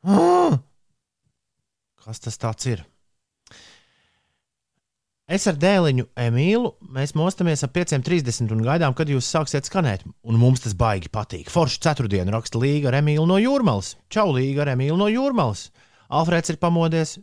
Ah! 0.08 0.58
Kas 2.02 2.24
tas 2.24 2.66
ir? 2.66 2.82
Es 5.32 5.46
ar 5.48 5.56
dēliņu 5.56 6.10
Emīlu 6.20 6.74
mēs 6.92 7.14
mostamies 7.16 7.62
ap 7.64 7.72
5.30 7.78 8.52
un 8.52 8.64
gaidām, 8.66 8.92
kad 8.98 9.08
jūs 9.08 9.30
sāksiet 9.32 9.70
skanēt. 9.70 10.02
Un 10.28 10.36
mums 10.42 10.66
tas 10.66 10.74
baigi 10.76 11.08
patīk. 11.14 11.48
Forši 11.54 11.80
ceturtdienu 11.86 12.34
raksta 12.36 12.60
Līga 12.60 12.90
ar 12.90 12.98
Emīlu 13.00 13.24
no 13.30 13.38
Jūrmālas. 13.40 13.94
Čau, 14.12 14.34
Līga 14.36 14.66
ar 14.66 14.74
Emīlu 14.74 14.98
no 15.00 15.08
Jūrmālas. 15.08 15.70
Alfrēds 16.12 16.52
ir 16.52 16.60
pamodies. 16.60 17.16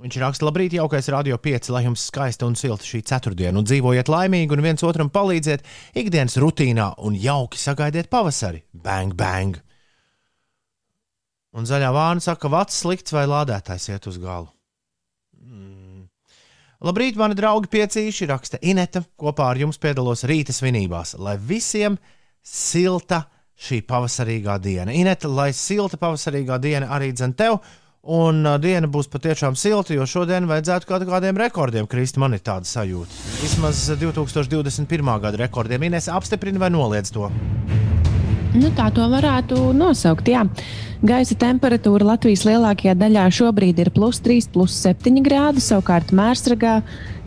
Viņš 0.00 0.20
raksta, 0.22 0.46
labrīt, 0.46 0.76
jaukais 0.78 1.10
radio 1.10 1.40
5, 1.42 1.72
lai 1.74 1.82
jums 1.88 2.06
skaista 2.06 2.46
un 2.46 2.54
silta 2.56 2.86
šī 2.86 3.02
ceturtdiena, 3.10 3.58
un 3.58 3.66
dzīvojiet 3.66 4.08
laimīgi, 4.08 4.54
un 4.54 4.62
viens 4.64 4.86
otram 4.86 5.10
palīdziet 5.10 5.66
ikdienas 5.98 6.38
rutīnā, 6.40 6.92
un 7.02 7.18
jauki 7.18 7.58
sagaidiet 7.60 8.08
pavasari. 8.14 8.62
Bang, 8.70 9.18
bang! 9.18 9.58
Un 11.50 11.66
zaļā 11.66 11.90
vāna 11.90 12.22
saka, 12.22 12.46
ka 12.46 12.54
vats 12.54 12.78
slikts 12.78 13.12
vai 13.12 13.26
lādētājs 13.26 13.90
iet 13.90 14.06
uz 14.06 14.22
galu. 14.22 14.48
Labrīt, 16.80 17.18
mani 17.20 17.36
draugi 17.36 17.68
piecīši, 17.68 18.26
raksta 18.30 18.58
Ineta. 18.64 19.02
Kopā 19.20 19.50
ar 19.52 19.58
jums 19.60 19.76
piedalos 19.80 20.24
rīta 20.24 20.54
svinībās, 20.56 21.12
lai 21.20 21.34
visiem 21.36 21.98
silta 22.40 23.26
šī 23.60 23.82
pavasarīgā 23.84 24.56
diena. 24.64 24.94
Ineta, 24.96 25.28
lai 25.28 25.50
silta 25.52 26.00
pavasarīgā 26.00 26.56
diena 26.64 26.88
arī 26.96 27.10
dzen 27.12 27.36
tev, 27.36 27.58
un 28.00 28.40
uh, 28.48 28.56
diena 28.56 28.88
būs 28.88 29.12
patiešām 29.12 29.60
silta, 29.60 29.92
jo 29.92 30.08
šodien 30.08 30.48
vajadzētu 30.48 30.88
kaut 30.88 31.04
kādiem 31.04 31.36
rekordiem 31.44 31.90
krist. 31.90 32.16
Man 32.16 32.38
ir 32.38 32.40
tāda 32.40 32.64
sajūta. 32.64 33.12
Vismaz 33.42 33.84
2021. 34.00 35.12
gada 35.20 35.44
rekordiem. 35.44 35.84
Ines 35.90 36.08
apstiprina 36.08 36.64
vai 36.64 36.72
noliedz 36.72 37.12
to? 37.12 37.28
Nu, 38.50 38.66
tā 38.74 38.88
to 38.90 39.04
varētu 39.06 39.70
nosaukt. 39.78 40.26
Jā. 40.30 40.42
Gaisa 41.06 41.36
temperatūra 41.38 42.08
Latvijas 42.12 42.42
lielākajā 42.48 42.96
daļā 42.98 43.28
šobrīd 43.32 43.78
ir 43.80 43.92
plus 43.94 44.18
3, 44.24 44.50
plus 44.52 44.74
7 44.82 45.22
grādi. 45.24 45.62
Savukārt 45.62 46.10
Mērsragā 46.16 46.80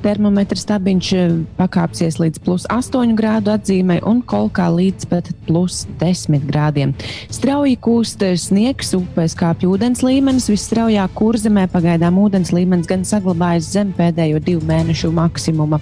termometra 0.04 0.60
stabiņš 0.60 1.12
eh, 1.18 1.36
pakāpsies 1.58 2.20
līdz 2.22 2.42
plus 2.44 2.68
8 2.72 3.16
grādu 3.18 3.54
atzīmē 3.54 4.02
un 4.10 4.22
kolkā 4.28 4.68
līdz 4.74 5.08
pat 5.12 5.32
plus 5.48 5.84
10 6.02 6.44
grādiem. 6.50 6.94
Strauji 7.34 7.78
kūst 7.84 8.24
sniegs, 8.40 8.94
upēs 8.98 9.36
kāpj 9.40 9.68
ūdens 9.72 10.04
līmenis. 10.06 10.50
Visstraujāk 10.52 11.16
kurzemē 11.18 11.66
pagaidām 11.72 12.20
ūdens 12.22 12.54
līmenis 12.56 12.90
gan 12.90 13.06
saglabājas 13.08 13.72
zem 13.74 13.94
pēdējo 13.98 14.42
divu 14.44 14.66
mēnešu 14.70 15.12
maksimuma. 15.16 15.80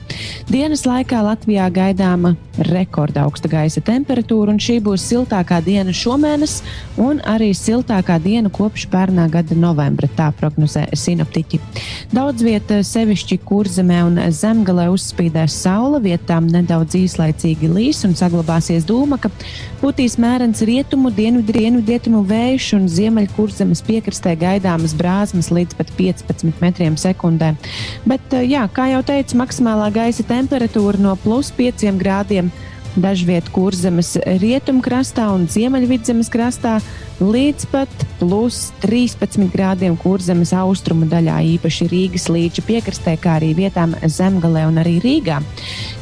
Dienas 0.52 0.86
laikā 0.88 1.22
Latvijā 1.26 1.68
gaidāma 1.74 2.36
rekorda 2.70 3.26
augsta 3.26 3.50
gaisa 3.52 3.82
temperatūra, 3.86 4.54
un 4.54 4.62
šī 4.62 4.80
būs 4.84 5.06
siltākā 5.12 5.62
diena 5.66 5.94
šomēnes 5.96 6.60
un 7.02 7.22
arī 7.28 7.52
siltākā 7.58 8.20
diena 8.24 8.52
kopš 8.54 8.88
pērnā 8.92 9.28
gada 9.32 9.58
novembra. 9.58 10.10
Tā 10.18 10.30
prognozē 10.38 10.88
sinoptiķi. 10.98 11.62
Daudz 12.14 12.44
vietā, 12.46 12.82
sevišķi 12.86 13.40
kurzemē 13.48 14.02
un 14.08 14.11
zemgalē, 14.36 14.88
uzspīdēs 14.94 15.56
saule, 15.64 16.00
vietām 16.04 16.48
nedaudz 16.52 16.96
īslaicīgi 17.00 17.70
līs 17.72 18.02
un 18.08 18.16
saglabāsies 18.18 18.88
dūma, 18.90 19.20
ka 19.22 19.32
putīs 19.82 20.18
mērens 20.22 20.64
rietumu, 20.68 21.12
dienvidu, 21.16 21.56
dienvidu 21.58 22.24
vējš 22.32 22.72
un 22.78 22.90
ziemeļkurzemes 22.92 23.84
piekrastē 23.88 24.36
gaidāmas 24.40 24.96
brāzmas 24.98 25.52
līdz 25.54 25.78
pat 25.80 25.94
15 25.98 26.62
metriem 26.64 26.98
sekundē. 27.00 27.54
Bet, 28.08 28.34
jā, 28.48 28.66
kā 28.74 28.90
jau 28.94 29.02
teicu, 29.06 29.40
maksimālā 29.42 29.92
gaisa 29.94 30.26
temperatūra 30.28 31.02
no 31.02 31.16
plus 31.24 31.54
5 31.58 31.90
grādiem 32.02 32.52
dažviet 33.00 33.48
kurzemes 33.54 34.16
rietumkrastā 34.42 35.28
un 35.34 35.48
ziemeļvidzemes 35.52 36.30
krastā 36.32 36.80
līdz 37.22 37.68
pat 37.72 38.06
plus 38.20 38.72
13 38.84 39.52
grādiem 39.54 39.96
kurzemes 40.00 40.52
austrumu 40.58 41.06
daļā, 41.12 41.38
īpaši 41.56 41.88
Rīgas 41.92 42.28
līča 42.34 42.64
piekrastē, 42.66 43.16
kā 43.22 43.38
arī 43.40 43.54
vietām 43.58 43.94
Zemgalē 44.02 44.66
un 44.70 44.82
arī 44.82 44.98
Rīgā. 45.04 45.40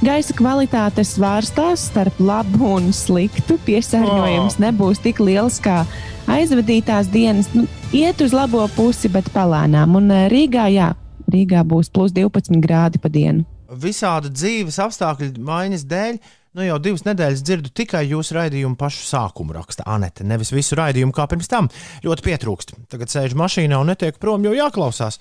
Gaisa 0.05 0.35
kvalitāte 0.37 1.03
svārstās 1.07 1.89
starp 1.91 2.21
labu 2.23 2.73
un 2.77 2.93
sliktu. 2.95 3.59
Piesārņojums 3.67 4.59
nebūs 4.63 5.03
tik 5.03 5.21
liels 5.23 5.59
kā 5.63 5.83
aizvadītās 6.29 7.11
dienas. 7.11 7.51
Nu, 7.53 7.67
iet 7.95 8.21
uz 8.23 8.33
labo 8.35 8.63
pusi, 8.75 9.11
bet 9.11 9.29
palēnām. 9.35 9.99
Un 9.99 10.11
eh, 10.15 10.27
Rīgā, 10.31 10.69
jā, 10.73 10.93
Rīgā 11.29 11.63
būs 11.67 11.91
plus 11.93 12.15
12 12.15 12.61
grādi 12.63 13.01
pa 13.01 13.11
dienu. 13.11 13.45
visāda 13.69 14.31
dzīves 14.33 14.79
apstākļu 14.81 15.35
maiņas 15.45 15.83
dēļ. 15.85 16.15
Nu, 16.57 16.63
jau 16.65 16.79
divas 16.81 17.03
nedēļas 17.05 17.43
dzirdu 17.45 17.69
tikai 17.77 18.07
jūsu 18.09 18.33
raidījumu 18.33 18.77
pašu 18.79 19.03
sākumu, 19.05 19.53
raksta 19.53 19.85
Anete. 19.89 20.25
Nevis 20.25 20.49
visu 20.49 20.77
raidījumu 20.79 21.13
kā 21.13 21.27
pirms 21.29 21.49
tam. 21.51 21.69
Ļoti 22.01 22.25
pietrūkst. 22.25 22.73
Tagad 22.89 23.13
sēž 23.13 23.35
mašīnā 23.37 23.77
un 23.77 23.91
netiek 23.91 24.17
prom, 24.21 24.47
jo 24.47 24.55
jāklausās. 24.57 25.19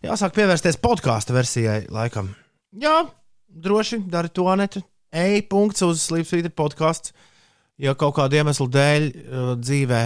Jāsāk 0.00 0.32
pievērsties 0.38 0.80
podkāstu 0.80 1.36
versijai, 1.36 1.82
laikam. 1.92 2.32
Jā, 2.80 3.02
droši 3.52 4.00
dari 4.08 4.32
to 4.32 4.48
Anete. 4.48 4.80
Ej, 5.12 5.42
punkts 5.52 5.84
uz 5.84 6.00
Slipsvītra 6.06 6.54
podkāstu. 6.56 7.12
Ja 7.80 7.92
kaut 7.98 8.16
kāda 8.16 8.40
iemesla 8.40 8.68
dēļ 8.72 9.06
uh, 9.10 9.52
dzīvē, 9.60 10.00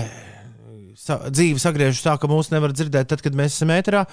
sa, 1.05 1.21
dzīve 1.29 1.61
sagriežas 1.63 2.03
tā, 2.05 2.17
ka 2.21 2.31
mūs 2.31 2.51
nevar 2.53 2.73
dzirdēt, 2.75 3.11
tad, 3.13 3.23
kad 3.25 3.37
mēs 3.39 3.59
esam 3.59 3.73
ēterā, 3.75 4.07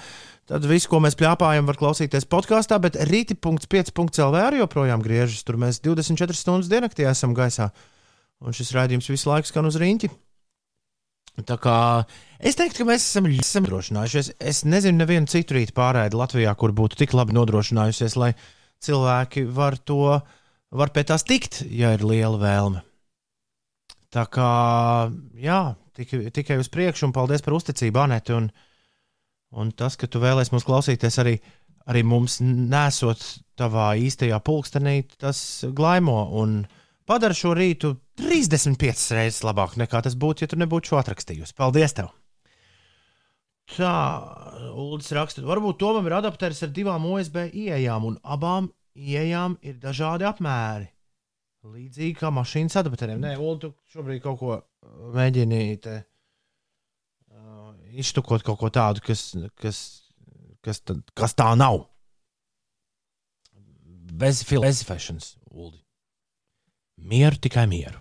Tad 0.50 0.64
viss, 0.66 0.88
ko 0.90 0.98
mēs 0.98 1.14
plāpājam, 1.18 1.68
var 1.68 1.78
klausīties 1.78 2.26
podkāstā, 2.30 2.76
bet 2.82 2.98
rīti.5.CLV 3.06 4.40
arī 4.42 4.58
joprojām 4.58 5.02
griežas. 5.04 5.44
Tur 5.46 5.58
mēs 5.62 5.78
24 5.84 6.34
stundas 6.34 6.70
diennaktī 6.70 7.06
esam 7.06 7.34
gaisā. 7.36 7.68
Un 8.42 8.56
šis 8.56 8.74
rādījums 8.74 9.06
visu 9.12 9.30
laiku 9.30 9.48
skan 9.48 9.70
uz 9.70 9.78
rīņķi. 9.78 10.10
Tā 11.46 11.56
kā 11.62 11.76
es 12.42 12.58
teiktu, 12.58 12.82
ka 12.82 12.88
mēs 12.90 13.06
esam 13.06 13.30
ļoti 13.30 13.62
nodrošinājušies. 13.62 14.32
Es 14.42 14.64
nezinu, 14.66 14.98
nevienu 14.98 15.30
citu 15.30 15.56
rītu 15.56 15.76
pārēdi 15.78 16.18
Latvijā, 16.18 16.52
kur 16.58 16.74
būtu 16.76 16.98
tik 17.00 17.14
labi 17.16 17.38
nodrošinājusies, 17.38 18.18
lai 18.18 18.34
cilvēki 18.82 19.46
var 19.46 19.78
to, 19.78 20.18
var 20.74 20.92
pie 20.92 21.06
tās 21.06 21.22
tikt, 21.24 21.62
ja 21.70 21.94
ir 21.94 22.02
liela 22.04 22.36
vēlme. 22.42 22.82
Tā 24.12 24.26
kā, 24.28 24.50
jā, 25.40 25.62
tikai, 25.96 26.26
tikai 26.34 26.58
uz 26.60 26.70
priekšu, 26.72 27.08
un 27.08 27.16
paldies 27.16 27.44
par 27.44 27.56
uzticību, 27.58 28.04
Anete. 28.04 28.36
Un, 28.36 28.52
Un 29.52 29.72
tas, 29.76 29.98
ka 30.00 30.08
tu 30.08 30.20
vēlēsies 30.22 30.52
mūs 30.54 30.64
klausīties 30.64 31.18
arī, 31.20 31.34
arī 31.92 32.02
mums 32.08 32.38
nesot 32.40 33.20
tavā 33.60 33.92
īstajā 34.00 34.38
pulkstenī, 34.44 35.02
tas 35.20 35.42
glaimo 35.76 36.22
un 36.40 36.62
padara 37.08 37.36
šo 37.36 37.52
rītu 37.58 37.92
35 38.20 39.12
reizes 39.18 39.42
labāk 39.44 39.76
nekā 39.80 40.00
tas 40.06 40.16
būtu, 40.16 40.44
ja 40.44 40.52
tu 40.52 40.58
nebūtu 40.60 40.92
šo 40.92 41.02
atrakstījusi. 41.02 41.56
Paldies! 41.58 41.96
Tev. 41.98 42.08
Tā, 43.76 43.92
Ulas 44.72 45.12
raksta, 45.14 45.44
varbūt 45.44 45.78
Tomam 45.80 46.08
ir 46.08 46.16
adapteris 46.16 46.64
ar 46.64 46.72
divām 46.72 47.04
USB 47.12 47.44
ieejām, 47.52 48.08
un 48.08 48.18
abām 48.24 48.72
ieejām 48.96 49.60
ir 49.64 49.76
dažādi 49.80 50.28
apmēri. 50.28 50.88
Līdzīgi 51.62 52.16
kā 52.18 52.32
mašīnas 52.34 52.80
adapteriem. 52.80 53.20
Nē, 53.22 53.36
Ulu, 53.38 53.58
tu 53.60 53.74
šobrīd 53.92 54.24
kaut 54.24 54.40
ko 54.40 54.56
mēģini 55.12 55.62
te 55.82 56.00
iztukot 57.92 58.44
kaut 58.44 58.60
ko 58.60 58.70
tādu, 58.72 59.02
kas, 59.04 59.32
kas, 59.60 59.80
kas, 60.64 60.80
tad, 60.84 61.02
kas 61.18 61.36
tā 61.36 61.50
nav. 61.58 61.84
Bez 64.22 64.42
filozofēšanas, 64.48 65.36
Ulu. 65.52 65.76
Mieru, 67.02 67.38
tikai 67.42 67.64
mieru. 67.66 67.98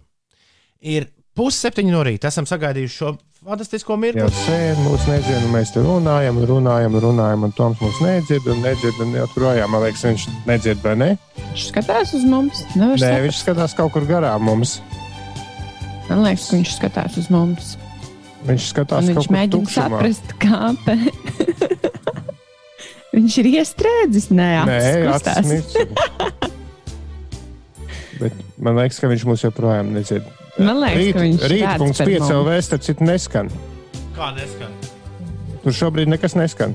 Ir 0.82 1.08
pusseptiņi 1.38 1.94
no 1.94 2.04
rīta. 2.06 2.30
Esam 2.30 2.46
sagaidījuši 2.50 2.98
šo 2.98 3.14
fantastisko 3.42 3.96
mirkli. 3.98 4.22
Jau 4.22 4.30
sen 4.44 4.82
mūs 4.84 5.08
nedzird, 5.10 5.48
mēs 5.54 5.72
te 5.74 5.82
runājam, 5.86 6.42
runājam, 6.46 7.00
runājam, 7.02 7.48
un 7.48 7.56
Toms 7.58 7.82
mūs 7.82 8.02
nedzird, 8.04 8.50
un 8.52 8.62
nedzird, 8.66 9.00
un 9.02 9.16
joprojām, 9.18 9.72
man 9.74 9.86
liekas, 9.88 10.06
viņš 10.10 10.28
nedzird, 10.50 10.84
vai 10.86 10.98
ne? 11.00 11.12
Viņš 11.40 11.68
skatās 11.72 12.14
uz 12.20 12.28
mums. 12.28 12.66
Nē, 12.76 12.94
saprast. 12.98 13.26
viņš 13.28 13.44
skatās 13.46 13.78
kaut 13.80 13.96
kur 13.96 14.06
garām 14.10 14.46
mums. 14.52 14.78
Man 16.12 16.20
liekas, 16.26 16.50
ka 16.50 16.58
viņš 16.58 16.72
skatās 16.76 17.14
uz 17.22 17.28
mums. 17.32 17.68
Viņš 18.44 18.64
skatās 18.74 19.06
Un 19.08 19.14
kaut 19.16 19.22
viņš 19.22 19.30
mēģina 19.32 19.54
tukšumā. 19.54 19.88
saprast, 19.88 20.28
kāpēc. 20.42 21.14
viņš 23.16 23.34
ir 23.40 23.46
iestrēdzis. 23.54 24.26
Nē, 24.36 24.50
mirst. 25.48 25.80
Bet 28.22 28.34
man 28.60 28.76
liekas, 28.82 28.98
ka 29.02 29.08
viņš 29.10 29.24
mūs 29.30 29.42
joprojām 29.48 29.88
nedzird. 29.96 30.26
Man 30.60 30.82
liekas, 30.84 31.14
ka 31.16 31.20
viņš 31.24 31.40
redz 31.46 31.52
Rīt.5 31.54 32.04
pēc 32.04 32.20
mums. 32.26 32.36
LV 32.42 32.50
starp 32.68 32.84
citu 32.90 33.02
neskan. 33.08 33.48
Kā 34.18 34.28
neskan? 34.36 34.72
Tur 35.64 35.74
šobrīd 35.78 36.08
nekas 36.12 36.34
neskan. 36.36 36.72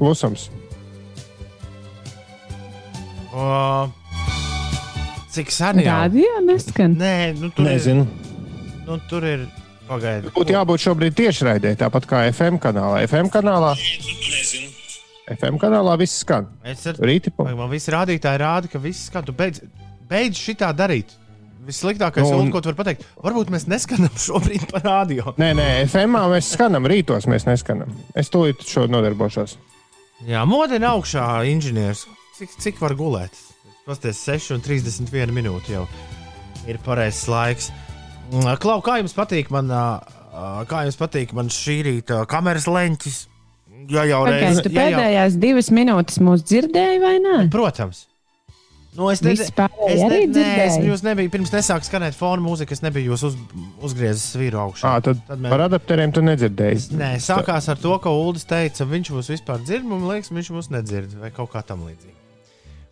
Klusums. 0.00 0.42
O, 3.30 3.38
cik 5.30 5.48
sen 5.54 5.78
jau? 5.84 5.94
Radio 6.02 6.32
neskan. 6.48 6.90
Nē, 6.98 7.14
nu, 7.38 7.46
tur 7.54 7.62
Nezinu. 7.68 8.02
ir. 8.08 8.29
Nu, 8.90 8.96
tur 9.10 9.22
ir 9.22 9.44
pagaidi. 9.86 10.32
Būtu 10.34 10.54
jābūt 10.56 10.82
šobrīd 10.82 11.14
tiešraidē, 11.18 11.76
tāpat 11.78 12.08
kā 12.10 12.24
FM 12.32 12.58
kanālā. 12.62 13.04
FM 13.06 13.30
kanālā, 13.30 13.70
FM 15.30 15.60
kanālā 15.62 15.94
viss 16.00 16.24
skan. 16.24 16.48
Es 16.66 16.82
ar, 16.90 16.98
Rīti. 17.06 17.30
Vai 17.38 17.54
man 17.58 17.70
visi 17.70 17.92
rādītāji 17.94 18.40
rāda, 18.42 18.70
ka 18.72 18.80
viss 18.82 19.06
skan. 19.06 19.22
Tu 19.28 19.34
beidz, 19.36 19.62
beidz 20.10 20.40
šitā 20.42 20.72
darīt. 20.74 21.14
Vissliktākais, 21.70 22.24
Nu, 22.24 22.38
un- 22.40 22.46
un... 22.48 22.50
ko 22.50 22.62
tu 22.64 22.70
vari 22.70 22.78
pateikt, 22.80 23.04
varbūt 23.22 23.50
mēs 23.54 23.66
neskanam 23.70 24.10
šobrīd 24.26 24.64
pa 24.72 24.80
radio. 24.82 25.34
Nē, 25.38 25.52
nē, 25.58 25.66
FM 25.86 26.16
mēs 26.32 26.48
skanam, 26.56 26.88
rītos 26.90 27.28
mēs 27.30 27.44
neskanam. 27.46 27.92
Es 28.18 28.32
tūlīt 28.32 28.64
šo 28.66 28.86
nodarbošos. 28.90 29.58
Jā, 30.26 30.42
modena 30.48 30.94
augšā, 30.96 31.28
inženieris. 31.52 32.06
Cik, 32.40 32.56
cik 32.64 32.80
var 32.82 32.96
gulēt? 32.98 33.36
Pasties 33.86 34.18
6,31 34.26 35.30
minūte 35.36 35.76
jau 35.76 35.84
ir 36.68 36.80
pareizs 36.84 37.26
laiks. 37.30 37.70
Mm, 38.30 38.52
Klau, 38.62 38.78
kā 38.84 39.00
jums 39.00 39.14
patīk 39.16 39.50
man, 39.50 39.70
kā 40.70 40.84
jums 40.86 40.98
patīk 41.00 41.32
man 41.36 41.50
šī 41.50 41.80
rīta 41.88 42.22
kameras 42.30 42.68
leņķis? 42.70 43.18
Jā, 43.90 44.04
jau 44.06 44.20
Pagaid, 44.26 44.60
tu 44.62 44.70
ja 44.70 44.84
jau, 44.86 45.00
pēdējās 45.00 45.36
divas 45.40 45.70
minūtes 45.74 46.20
mūs 46.22 46.44
dzirdēji 46.46 47.00
vai 47.02 47.16
nē? 47.24 47.36
protams. 47.50 48.04
Nu, 48.98 49.06
es 49.10 49.20
pārējie 49.22 49.88
es 49.94 50.00
arī 50.02 50.20
nē, 50.34 50.44
es 50.66 50.76
jūs 50.82 51.02
nebiju, 51.06 51.30
pirms 51.30 51.52
nesāku 51.54 51.86
skanēt 51.86 52.16
fona 52.18 52.42
mūziku, 52.42 52.74
es 52.74 52.82
nebiju 52.82 53.12
jūs 53.12 53.22
uz, 53.30 53.36
uzgriezis 53.86 54.34
vīru 54.38 54.58
augšā. 54.64 54.90
À, 54.98 55.02
tad, 55.06 55.20
Tad 55.28 55.38
mēs- 55.38 55.54
par 55.54 55.62
adapteriem 55.68 56.12
tu 56.14 56.22
nedzirdēji. 56.26 56.90
Nē, 56.98 57.12
sākās 57.22 57.68
ar 57.70 57.78
to, 57.78 57.94
ka 58.02 58.10
Ulas 58.10 58.44
teica, 58.50 58.86
viņš 58.90 59.12
mūs 59.14 59.30
vispār 59.30 59.62
dzird, 59.62 59.86
man 59.86 60.02
liekas, 60.10 60.32
viņš 60.34 60.50
mūs 60.54 60.70
nedzird 60.74 61.14
vai 61.22 61.30
kaut 61.30 61.52
kā 61.54 61.62
tam 61.66 61.86
līdzīga. 61.86 62.18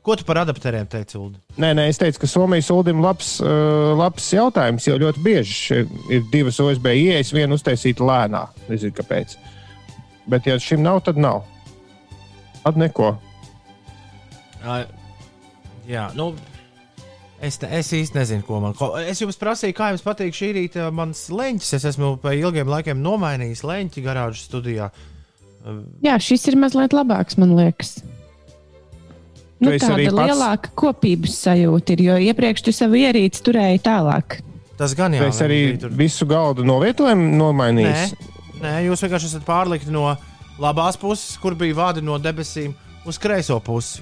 Ko 0.08 0.14
tu 0.16 0.24
par 0.24 0.38
adapteriem 0.40 0.86
teici, 0.88 1.18
Ulu? 1.20 1.36
Nē, 1.60 1.74
nē, 1.76 1.82
es 1.92 1.98
teicu, 2.00 2.22
ka 2.22 2.28
Somijas 2.30 2.70
ULDIM 2.72 3.02
labs, 3.04 3.34
uh, 3.44 3.90
labs 3.98 4.30
jautājums, 4.32 4.86
jo 4.88 4.94
ļoti 5.02 5.20
bieži 5.20 5.82
ir, 6.08 6.22
divas 6.32 6.56
OSB 6.64 6.88
ieejas, 6.94 7.34
viena 7.36 7.58
uztaisīta 7.58 8.06
lēnā. 8.08 8.40
Nezinu, 8.70 8.94
kāpēc. 8.96 9.34
Bet, 10.32 10.48
ja 10.48 10.56
šim 10.64 10.80
nav, 10.80 11.02
tad 11.04 11.20
nav. 11.20 11.42
Tad 12.62 12.80
neko. 12.80 13.10
Uh, 14.64 14.80
jā, 15.84 16.08
nu. 16.16 16.32
Es, 17.44 17.60
ne- 17.60 17.74
es 17.76 17.92
īsti 17.92 18.16
nezinu, 18.16 18.48
ko 18.48 18.64
man. 18.64 18.72
Ko, 18.80 18.94
es 18.96 19.20
jums 19.20 19.36
prasīju, 19.38 19.76
kā 19.76 19.92
jums 19.92 20.08
patīk 20.08 20.32
šī 20.40 20.54
rīta 20.56 20.88
mans 20.88 21.26
leņķis. 21.28 21.74
Es 21.76 21.84
esmu 21.92 22.14
pēc 22.22 22.40
ilgiem 22.46 22.72
laikiem 22.72 23.04
nomainījis 23.04 23.60
leņķi 23.68 24.08
garāžas 24.08 24.48
studijā. 24.48 24.88
Jā, 26.00 26.16
šis 26.16 26.48
ir 26.48 26.56
mazliet 26.64 26.96
labāks, 26.96 27.36
man 27.36 27.52
liekas. 27.60 27.98
Nu, 29.60 29.70
esi 29.74 29.82
tāda 29.86 29.94
arī 29.96 30.06
pats- 30.10 30.30
lielāka 30.30 30.70
kopības 30.78 31.38
sajūta 31.44 31.90
ir, 31.96 32.02
jo 32.02 32.16
iepriekš 32.30 32.62
tu 32.68 32.72
savu 32.72 32.94
ierīci 33.00 33.42
turēji 33.42 33.80
tālāk. 33.82 34.38
Tas 34.78 34.94
gan 34.94 35.12
jā. 35.12 35.26
Es 35.26 35.40
arī 35.42 35.78
tur- 35.80 35.90
visu 35.90 36.26
galdu 36.30 36.62
novietojumu 36.64 37.32
nomainīju. 37.40 37.90
Nē, 37.90 38.60
nē, 38.62 38.74
jūs 38.86 39.02
vienkārši 39.02 39.32
esat 39.32 39.42
pārlikti 39.48 39.90
no 39.90 40.16
labās 40.60 40.96
puses, 40.98 41.36
kur 41.42 41.54
bija 41.58 41.74
vadi 41.74 42.00
no 42.02 42.18
debesīm, 42.18 42.74
uz 43.06 43.18
kreiso 43.18 43.58
pusi, 43.60 44.00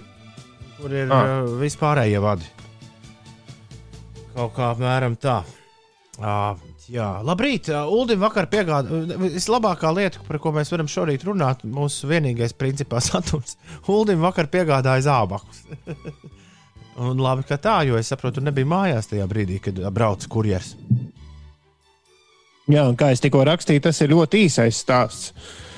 kur 0.80 0.92
ir 0.92 1.08
Ah. 1.10 1.40
uh, 1.44 1.48
vispārējie 1.62 2.20
vadi. 2.20 2.44
Kaut 4.36 4.52
kā 4.56 4.74
apmēram 4.74 5.16
tā. 5.16 5.38
Uh, 6.20 6.56
jā, 6.92 7.08
labrīt. 7.26 7.70
Uldim 7.70 8.22
vakar 8.22 8.48
piegādāja. 8.52 9.18
Vislabākā 9.36 9.90
lieta, 9.96 10.22
par 10.26 10.40
ko 10.42 10.52
mēs 10.56 10.72
varam 10.72 10.88
šorīt 10.90 11.26
runāt, 11.26 11.64
mūsu 11.66 12.10
vienīgais 12.10 12.56
principā 12.58 13.02
saturs. 13.04 13.56
Uldim 13.90 14.24
vakar 14.24 14.50
piegādāja 14.52 15.08
zābakus. 15.08 15.64
Un 17.06 17.20
labi, 17.20 17.44
ka 17.44 17.58
tā, 17.60 17.82
jo 17.84 17.98
es 18.00 18.08
saprotu, 18.08 18.40
tu 18.40 18.46
nebija 18.46 18.68
mājās 18.70 19.10
tajā 19.10 19.26
brīdī, 19.28 19.58
kad 19.66 19.80
brauc 19.92 20.24
kurjers. 20.32 20.72
Jā, 22.66 22.86
un 22.88 22.96
kā 22.98 23.12
es 23.14 23.20
tikko 23.22 23.44
rakstīju, 23.46 23.82
tas 23.84 24.00
ir 24.02 24.10
ļoti 24.10 24.46
īsais 24.46 24.80
stāsts. 24.80 25.34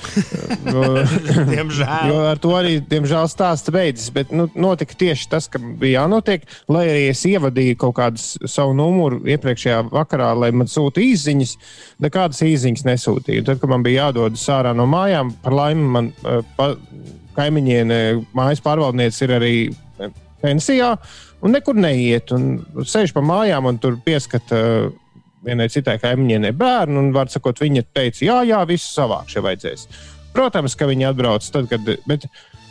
Diemžēl. 1.53 2.11
Jo 2.11 2.19
ar 2.31 2.41
to 2.43 2.53
arī, 2.59 2.79
diemžēl, 2.85 3.29
stāsts 3.31 3.73
beidzas. 3.75 4.11
Bet 4.15 4.33
nu, 4.35 4.49
notika 4.59 4.97
tieši 4.99 5.29
tas, 5.33 5.49
ka 5.51 5.61
bija 5.61 6.03
jānotiek. 6.03 6.47
Lai 6.71 6.85
arī 6.91 7.05
es 7.13 7.25
ievadīju 7.29 7.79
kaut 7.83 7.97
kādu 7.99 8.23
savu 8.49 8.77
numuru 8.79 9.21
iepriekšējā 9.29 9.83
vakarā, 9.93 10.33
lai 10.39 10.51
man 10.57 10.71
sūta 10.71 11.03
īsiņas, 11.05 11.57
nekādas 12.05 12.43
īsiņas 12.47 12.87
nesūtīju. 12.89 13.47
Tad, 13.49 13.63
kad 13.63 13.73
man 13.73 13.87
bija 13.87 14.09
jādodas 14.09 14.47
ārā 14.55 14.75
no 14.77 14.89
mājām, 14.91 15.35
par 15.45 15.57
laimi 15.59 15.91
man 15.97 16.13
eh, 16.23 16.41
pa, 16.59 16.73
kaimiņiene, 17.39 18.01
mājas 18.37 18.63
pārvaldniece 18.65 19.27
ir 19.27 19.35
arī 19.39 19.55
eh, 19.69 20.15
pensijā 20.43 20.95
un 21.43 21.55
nekur 21.55 21.79
neiet. 21.79 22.33
Un 22.35 22.85
sēž 22.87 23.15
pa 23.17 23.25
mājām 23.25 23.71
un 23.73 23.83
tur 23.83 24.01
pieskata. 24.05 24.63
eh, 24.63 25.05
Vienai 25.49 25.69
citai 25.73 25.97
kaimiņienei 26.03 26.53
bērnu, 26.57 27.01
un, 27.01 27.11
var 27.17 27.31
sakot, 27.33 27.61
viņa 27.63 27.87
teica, 27.97 28.21
jā, 28.27 28.39
jā, 28.51 28.61
visu 28.69 28.91
savākšu, 28.93 29.39
ja 29.39 29.45
vajadzēs. 29.47 29.87
Protams, 30.37 30.77
ka 30.77 30.89
viņi 30.91 31.09
atbrauc 31.09 31.47
tad, 31.55 31.71
kad. 31.71 31.87
Bet, 32.09 32.27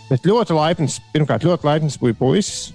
bet 0.07 0.27
ļoti 0.27 0.55
laipns, 0.55 0.99
pirmkārt, 1.13 1.47
ļoti 1.47 1.67
laipns 1.67 1.97
bija 2.01 2.17
puisis. 2.19 2.67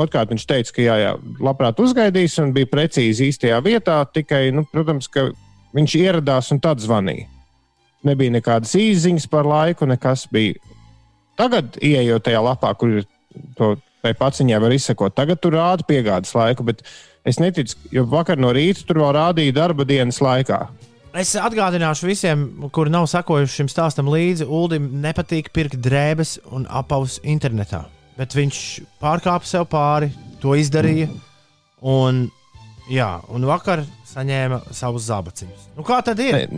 Otrkārt, 0.00 0.32
viņš 0.32 0.46
teica, 0.50 0.72
ka 0.74 0.82
jā, 0.82 0.94
jā, 0.98 1.10
labprāt 1.44 1.78
uzgaidīs 1.78 2.34
un 2.42 2.50
bija 2.56 2.66
precīzi 2.72 3.28
īstajā 3.30 3.60
vietā. 3.62 4.00
Tikai, 4.10 4.48
nu, 4.54 4.64
protams, 4.72 5.06
ka 5.06 5.28
viņš 5.76 5.96
ieradās 6.00 6.50
un 6.54 6.62
tad 6.62 6.82
zvanīja. 6.82 7.28
Nebija 8.04 8.34
nekādas 8.34 8.74
īsiņas 8.76 9.28
par 9.30 9.46
laiku, 9.48 9.86
nekas 9.88 10.26
bija. 10.32 10.58
Tagad, 11.38 11.78
ieejot 11.82 12.26
tajā 12.26 12.42
lapā, 12.42 12.72
kur 12.78 12.98
ir 12.98 13.06
to 13.58 13.74
tai 14.04 14.12
paciņai, 14.18 14.60
var 14.60 14.74
izsekot, 14.74 15.14
tagad 15.16 15.40
tur 15.40 15.56
rāda 15.56 15.86
piegādes 15.86 16.34
laiku. 16.36 16.66
Bet 16.66 16.82
es 17.24 17.40
neticu, 17.40 17.76
jo 17.94 18.04
vakar 18.08 18.40
no 18.40 18.52
rīta 18.54 18.84
tur 18.86 19.02
vēl 19.02 19.14
rādīja 19.16 19.56
darba 19.56 19.86
dienas 19.88 20.20
laikā. 20.24 20.60
Es 21.14 21.30
atgādināšu 21.38 22.08
visiem, 22.08 22.40
kuri 22.74 22.90
nav 22.90 23.06
sekojuši 23.06 23.60
šim 23.60 23.68
stāstam 23.70 24.08
līdzi, 24.10 24.48
Ulim 24.50 24.88
nepatīk 25.04 25.52
pirkt 25.54 25.78
drēbes 25.82 26.40
un 26.50 26.66
apavus 26.66 27.20
internetā. 27.22 27.84
Bet 28.18 28.34
viņš 28.34 28.58
pārkāpa 29.02 29.46
sev 29.46 29.68
pāri, 29.70 30.10
to 30.42 30.56
izdarīja. 30.58 31.06
Un, 31.86 32.24
jā, 32.90 33.12
un 33.30 33.46
vakar 33.46 33.84
saņēma 34.10 34.60
savus 34.74 35.06
zābaciņus. 35.06 35.68
Nu, 35.76 35.84
kā 35.86 36.00
tad 36.06 36.18
ir? 36.22 36.48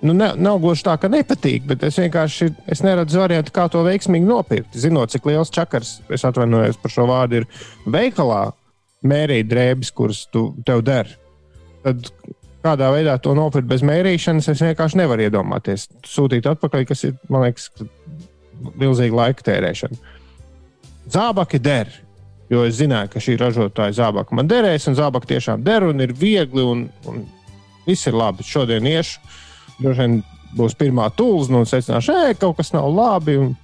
Nu, 0.00 0.14
ne, 0.16 0.30
nav 0.40 0.60
gluži 0.62 0.84
tā, 0.86 0.96
ka 1.00 1.10
nepatīk, 1.12 1.66
bet 1.68 1.84
es 1.84 1.98
vienkārši 2.00 2.48
es 2.72 2.80
neredzu 2.84 3.20
variantu, 3.20 3.52
kā 3.56 3.66
to 3.72 3.84
veiksmīgi 3.84 4.28
nopirkt. 4.28 4.76
Zinot, 4.80 5.12
cik 5.12 5.28
liels 5.28 5.52
čakars, 5.52 5.98
es 6.08 6.24
atvainojos 6.24 6.80
par 6.80 6.94
šo 6.94 7.04
vārdu, 7.10 7.42
ir 7.42 7.48
veikalā 7.84 8.46
mērīt 9.06 9.48
drēbes, 9.50 9.92
kuras 9.96 10.24
tu, 10.32 10.50
tev 10.66 10.82
der. 10.86 11.10
Tad 11.84 12.10
kādā 12.64 12.90
veidā 12.92 13.16
to 13.22 13.34
nopirkt 13.36 13.68
bez 13.70 13.84
mērīšanas, 13.86 14.50
es 14.52 14.62
vienkārši 14.64 15.00
nevaru 15.00 15.26
iedomāties. 15.26 15.88
Sūtīt 16.06 16.48
atpakaļ, 16.50 16.86
kas 16.88 17.06
ir, 17.08 17.16
man 17.32 17.46
liekas, 17.46 17.70
milzīga 18.80 19.22
laika 19.22 19.46
tērēšana. 19.48 20.16
Zābaki 21.10 21.60
der. 21.62 21.92
Jo 22.50 22.64
es 22.66 22.80
zināju, 22.80 23.12
ka 23.12 23.22
šī 23.22 23.36
ražotāja 23.38 23.94
zābaka 23.94 24.34
man 24.34 24.48
derēs, 24.50 24.88
un 24.90 24.96
zābaka 24.98 25.28
tiešām 25.30 25.62
der, 25.62 25.86
un 25.86 26.02
ir 26.02 26.12
viegli, 26.18 26.64
un, 26.66 26.88
un 27.06 27.22
viss 27.86 28.08
ir 28.10 28.16
labi. 28.18 28.42
Šodien 28.46 28.88
iešu, 28.90 29.20
droši 29.78 30.00
vien 30.02 30.16
būs 30.58 30.74
pirmā 30.78 31.06
tūlzna, 31.14 31.62
un 31.62 31.70
secināšu, 31.70 32.16
ej, 32.26 32.34
kaut 32.42 32.58
kas 32.58 32.74
nav 32.74 32.90
labi. 32.90 33.38
Un... 33.38 33.54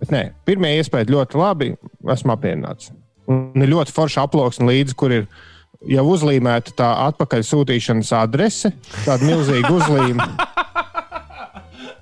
Bet 0.00 0.14
nē, 0.14 0.22
pirmie 0.48 0.72
iespēja 0.78 1.10
ļoti 1.12 1.40
labi, 1.40 1.74
esmu 2.16 2.32
apmierināts. 2.32 2.88
Un 3.30 3.62
ir 3.62 3.70
ļoti 3.70 3.94
forša 3.94 4.26
aploksne 4.26 4.66
līdzi, 4.68 4.96
kur 4.98 5.14
ir 5.14 5.26
jau 5.88 6.04
uzlīmēta 6.12 6.74
tā 6.76 6.90
atpakaļ 7.08 7.44
sūtīšanas 7.46 8.12
adrese, 8.18 8.72
tāda 9.04 9.26
milzīga 9.28 9.70
uzlīme. 9.76 10.26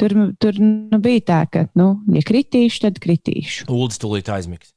Tur, 0.00 0.14
tur 0.40 0.56
nu, 0.64 0.98
bija 1.04 1.20
tā, 1.28 1.38
ka, 1.52 1.66
nu, 1.76 1.90
ja 2.16 2.22
kritīšu, 2.24 2.86
tad 2.86 3.00
kritīšu. 3.04 3.66
Uldis 3.68 4.00
tūlīt 4.00 4.30
aizmigs. 4.32 4.72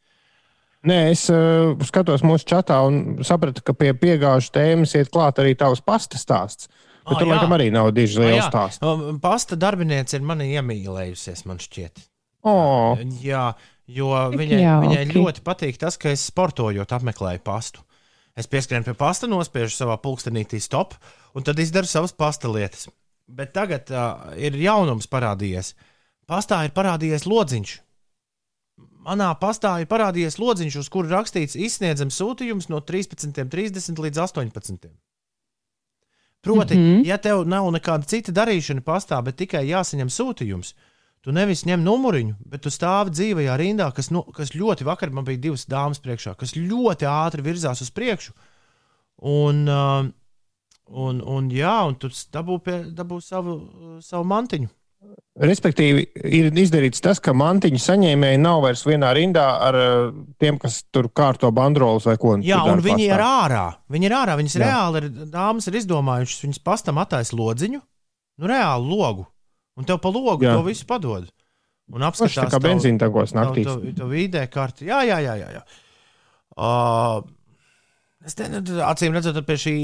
Nē, 0.84 0.98
es 1.14 1.22
uh, 1.32 1.78
skatos 1.88 2.26
mūsu 2.28 2.44
čatā 2.50 2.82
un 2.84 3.22
sapratu, 3.24 3.64
ka 3.64 3.72
pie 3.78 3.94
piegāžu 3.96 4.52
tēmas 4.52 4.92
iet 5.00 5.08
klāt 5.14 5.40
arī 5.40 5.54
tavs 5.56 5.80
pasta 5.86 6.20
stāsts. 6.20 6.68
Bet 7.04 7.16
Ah, 7.16 7.20
tur 7.20 7.28
jā. 7.28 7.34
laikam 7.36 7.52
arī 7.56 7.70
nav 7.72 7.90
diži 7.96 8.20
Ah, 8.20 8.24
liels 8.26 8.42
jā. 8.42 8.50
stāsts. 8.50 8.84
Um, 8.84 9.18
Pasta 9.24 9.56
darbiniece 9.60 10.16
ir 10.20 10.24
mani 10.28 10.46
iemīlējusies, 10.58 11.42
man 11.48 11.58
šķiet. 11.60 12.04
Oh, 12.48 13.00
Jā, 13.24 13.54
jo 13.88 14.12
viņai, 14.32 14.60
jauki. 14.60 14.88
viņai 14.88 15.04
ļoti 15.16 15.44
patīk 15.44 15.80
tas, 15.80 15.96
ka 16.00 16.12
es 16.16 16.24
sportojot 16.32 16.92
apmeklēju 16.96 17.40
pastu. 17.44 17.84
Es 18.40 18.48
pieskrienu 18.52 18.88
pie 18.88 18.96
pasta, 19.00 19.28
nospiežu 19.28 19.76
savā 19.76 19.96
pulkstenītī 20.04 20.60
stop, 20.64 20.96
un 21.36 21.44
tad 21.48 21.60
izdaru 21.60 21.88
savas 21.92 22.12
pasta 22.16 22.48
lietas. 22.52 22.88
Bet 23.34 23.54
tagad 23.56 23.90
uh, 23.90 24.30
ir 24.38 24.56
jaunums 24.62 25.10
parādījies. 25.10 25.74
Pastā 26.30 26.64
ir 26.68 26.76
parādījies 26.76 27.26
lodziņš. 27.26 27.74
Manā 29.04 29.34
pastā 29.40 29.74
ir 29.82 29.90
parādījies 29.92 30.38
lodziņš, 30.40 30.78
uz 30.80 30.90
kura 30.92 31.18
rakstīts 31.18 31.58
izsniedzams 31.60 32.16
sūtījums 32.22 32.70
no 32.72 32.80
13.30 32.80 34.00
līdz 34.06 34.22
18. 34.24 34.94
Proti, 36.44 36.76
mm. 36.76 36.84
-hmm. 36.84 37.06
ja 37.08 37.18
tev 37.18 37.46
nav 37.48 37.70
nekāda 37.72 38.08
cita 38.08 38.32
darīšana 38.32 38.84
pastā, 38.84 39.22
bet 39.24 39.38
tikai 39.40 39.64
jāsaņem 39.68 40.10
sūtījums, 40.12 40.74
tu 41.24 41.32
nevis 41.32 41.64
ņem 41.66 41.84
numuriņu, 41.84 42.36
bet 42.46 42.62
tu 42.64 42.72
stāvi 42.72 43.12
dzīvajā 43.16 43.58
rindā, 43.60 43.92
kas, 43.96 44.12
no, 44.12 44.24
kas 44.24 44.52
ļoti 44.56 44.84
vakar 44.84 45.12
man 45.12 45.24
bija 45.24 45.40
divas 45.40 45.66
dāmas 45.66 46.04
priekšā, 46.04 46.36
kas 46.36 46.56
ļoti 46.56 47.08
ātri 47.08 47.42
virzās 47.42 47.82
uz 47.82 47.92
priekšu. 47.92 48.34
Un, 49.24 49.64
uh, 49.68 50.12
un, 50.90 51.20
un, 51.22 51.50
jā, 51.54 51.76
un 51.88 51.98
tu 52.00 52.10
dabū, 52.10 52.60
pie, 52.64 52.80
dabū 52.96 53.20
savu, 53.24 53.58
savu 54.04 54.26
mantiņu. 54.30 54.70
respektīvi, 55.44 56.06
ir 56.30 56.50
izdarīts 56.62 57.02
tas, 57.04 57.20
ka 57.24 57.34
mantiņu 57.36 57.80
saņēmēji 57.82 58.40
nav 58.42 58.62
vairs 58.64 58.86
vienā 58.88 59.12
rindā 59.18 59.46
ar 59.68 59.78
uh, 59.80 60.12
tiem, 60.40 60.60
kas 60.62 60.84
tur 60.94 61.10
kārto 61.10 61.52
bandrolas 61.52 62.06
vai 62.08 62.18
ko. 62.22 62.36
Jā, 62.44 62.62
tur 62.64 62.78
un 62.78 62.84
viņi 62.86 63.08
pastā. 63.08 63.16
ir 63.16 63.26
ārā. 63.28 63.66
Viņi 63.96 64.10
ir 64.10 64.18
ārā. 64.20 64.38
Viņas 64.40 64.58
Jā. 64.58 64.66
reāli 64.68 65.02
ir, 65.02 65.10
dāmas 65.34 65.68
ir 65.68 65.80
izdomājušas, 65.82 66.44
viņas 66.46 66.64
pastam 66.64 67.02
attaisno 67.02 67.40
lodziņu, 67.42 67.82
nu 68.40 68.52
reāli 68.52 68.90
logu. 68.90 69.28
Un 69.74 69.90
tev 69.90 69.98
pa 70.04 70.12
logu 70.14 70.46
Jā. 70.46 70.54
to 70.54 70.68
visu 70.68 70.86
padod. 70.90 71.32
Un 71.94 72.06
apskatās 72.06 72.38
tā 72.38 72.50
kā 72.54 72.62
benzīna 72.64 73.02
tagos 73.02 73.34
naktīs. 73.36 73.68
Tā 73.98 74.06
vidē 74.08 74.46
kārta. 74.52 74.86
Jā, 74.88 75.02
jā, 75.08 75.20
jā. 75.24 75.34
jā, 75.42 75.50
jā. 75.58 75.64
Uh, 76.54 77.26
es 78.24 78.38
te, 78.38 78.48
nu, 78.54 78.62
acīm 78.86 79.16
redzot, 79.16 79.42
pie 79.48 79.58
šī 79.60 79.76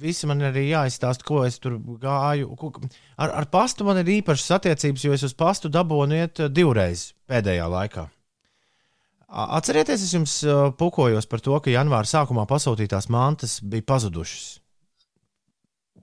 visa 0.00 0.28
man 0.30 0.42
arī 0.48 0.68
jāizstāsta, 0.70 1.26
ko 1.26 1.42
es 1.46 1.60
tur 1.62 1.76
gāju. 2.00 2.50
Ko, 2.58 2.72
ar, 3.16 3.32
ar 3.42 3.46
pastu 3.52 3.86
man 3.86 4.00
ir 4.02 4.10
īpašas 4.18 4.56
attiecības, 4.58 5.06
jo 5.06 5.14
es 5.16 5.24
uz 5.26 5.36
pastu 5.38 5.70
dabūnu 5.72 6.18
iet 6.18 6.42
eh, 6.42 6.50
divreiz 6.52 7.12
pēdējā 7.30 7.68
laikā. 7.70 8.08
Atcerieties, 9.34 10.04
es 10.06 10.12
jums 10.14 10.36
eh, 10.46 10.66
pukojos 10.78 11.28
par 11.30 11.42
to, 11.44 11.56
ka 11.62 11.72
janvāra 11.72 12.08
sākumā 12.08 12.46
pasūtītās 12.50 13.10
mantas 13.12 13.58
bija 13.62 13.86
pazudušas. 13.94 14.58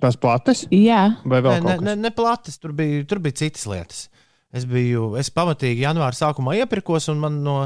Tas 0.02 0.18
plates 0.18 0.64
Jā, 0.74 1.04
vai 1.30 1.44
vēl 1.46 1.60
ne, 1.60 1.76
kas? 1.76 1.82
ne, 1.86 1.94
ne 2.08 2.10
plates, 2.16 2.58
tur 2.58 2.74
bija, 2.74 3.04
tur 3.06 3.22
bija 3.22 3.38
citas 3.44 3.68
lietas. 3.70 4.08
Es 4.52 4.66
biju, 4.68 5.14
es 5.22 5.30
pamatīgi 5.32 5.86
janvāra 5.86 6.18
sākumā 6.18 6.58
iepirkos, 6.60 7.08
un 7.14 7.22
man 7.22 7.38
no 7.46 7.60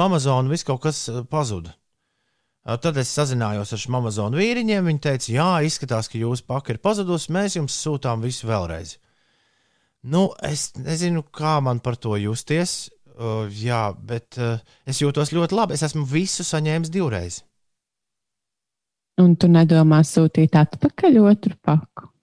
Amazona 0.00 0.48
viss 0.48 0.64
kaut 0.64 0.84
kas 0.86 1.08
eh, 1.10 1.24
pazuda. 1.28 1.74
Tad 2.64 2.96
es 2.96 3.10
sazinājos 3.12 3.74
ar 3.76 3.82
Amazona 3.98 4.40
vīriņiem. 4.40 4.86
Viņi 4.88 5.02
teica, 5.04 5.32
jā, 5.34 5.48
izskatās, 5.68 6.08
ka 6.08 6.16
jūsu 6.16 6.46
paka 6.48 6.72
ir 6.72 6.80
pazudusi. 6.80 7.32
Mēs 7.36 7.58
jums 7.58 7.76
sūtām 7.76 8.24
visu 8.24 8.48
vēlreiz. 8.48 8.96
Nu, 10.04 10.30
es 10.44 10.70
nezinu, 10.76 11.24
kā 11.28 11.58
man 11.64 11.82
par 11.84 11.98
to 12.00 12.16
justies. 12.20 12.88
Uh, 13.14 13.44
jā, 13.52 13.92
bet 13.94 14.40
uh, 14.40 14.56
es 14.88 15.02
jūtos 15.04 15.34
ļoti 15.36 15.56
labi. 15.56 15.76
Es 15.76 15.84
esmu 15.84 16.06
visu 16.08 16.44
saņēmis 16.44 16.92
divreiz. 16.92 17.42
un 19.20 19.36
tu 19.36 19.46
nedomā 19.46 20.00
sūtīt 20.02 20.56
atpakaļ 20.58 21.20
otru 21.22 21.54
paku. 21.62 22.13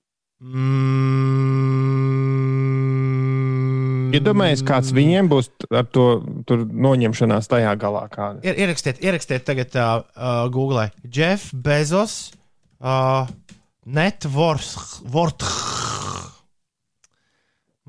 Mm. 0.42 2.02
Iedomājieties, 4.12 4.64
kāds 4.68 4.90
viņiem 4.96 5.30
būs 5.32 5.50
ar 5.70 5.86
to 5.94 6.06
noņemšanās 6.58 7.48
tajā 7.52 7.76
galā. 7.80 8.08
Kāda. 8.12 8.42
Ir, 8.44 8.58
ierakstiet, 8.66 9.00
ierakstiet 9.06 9.46
tagad 9.48 9.78
uh, 9.78 10.02
uh, 10.18 10.50
Google. 10.52 10.90
Jeff 11.06 11.54
Bezos, 11.54 12.34
uh, 12.82 13.30
Networth. 13.86 15.02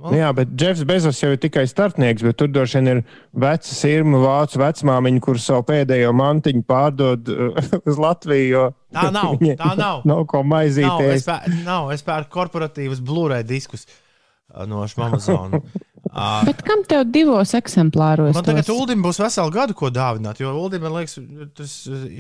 Nu, 0.01 0.15
jā, 0.17 0.31
bet 0.33 0.55
Jeffs 0.57 0.87
Bezos 0.89 1.19
jau 1.21 1.29
ir 1.35 1.41
tikai 1.41 1.67
starpnieks, 1.69 2.25
bet 2.25 2.39
tur 2.41 2.49
droši 2.49 2.81
vien 2.81 2.89
ir 2.95 3.01
veca 3.37 3.75
sirma 3.77 4.23
vācu 4.23 4.61
vecmāmiņa, 4.63 5.21
kurš 5.23 5.43
savu 5.51 5.67
pēdējo 5.69 6.15
mantiņu 6.17 6.63
pārdod 6.65 7.29
uh, 7.29 7.59
uz 7.91 8.01
Latviju. 8.01 8.49
jo 8.55 8.63
Tā 8.93 9.11
nav, 9.13 9.37
tā 9.63 9.75
nav. 9.77 10.01
Nav 10.09 10.25
ko 10.33 10.41
Nav, 10.41 10.49
es, 10.49 10.55
maizīties. 10.55 11.27
nav, 11.67 11.93
es 11.93 12.05
pērku 12.07 12.33
korporatīvas 12.39 13.05
Blu-ray 13.05 13.45
diskus 13.45 13.85
uh, 13.85 14.65
no 14.67 14.85
Amazon. 14.97 15.59
Uh, 16.13 16.43
Bet 16.45 16.59
kam 16.67 16.83
tev 16.85 17.07
divos 17.09 17.55
eksemplāros? 17.57 18.35
man 18.37 18.45
tagad? 18.45 18.67
Uldim 18.75 19.01
būs 19.01 19.17
veselu 19.23 19.53
gadu, 19.55 19.73
ko 19.79 19.89
dāvināt. 19.89 20.43
Jo 20.43 20.51
Uldim, 20.61 20.83
man 20.85 20.93
liekas, 20.99 21.15
tas 21.57 21.77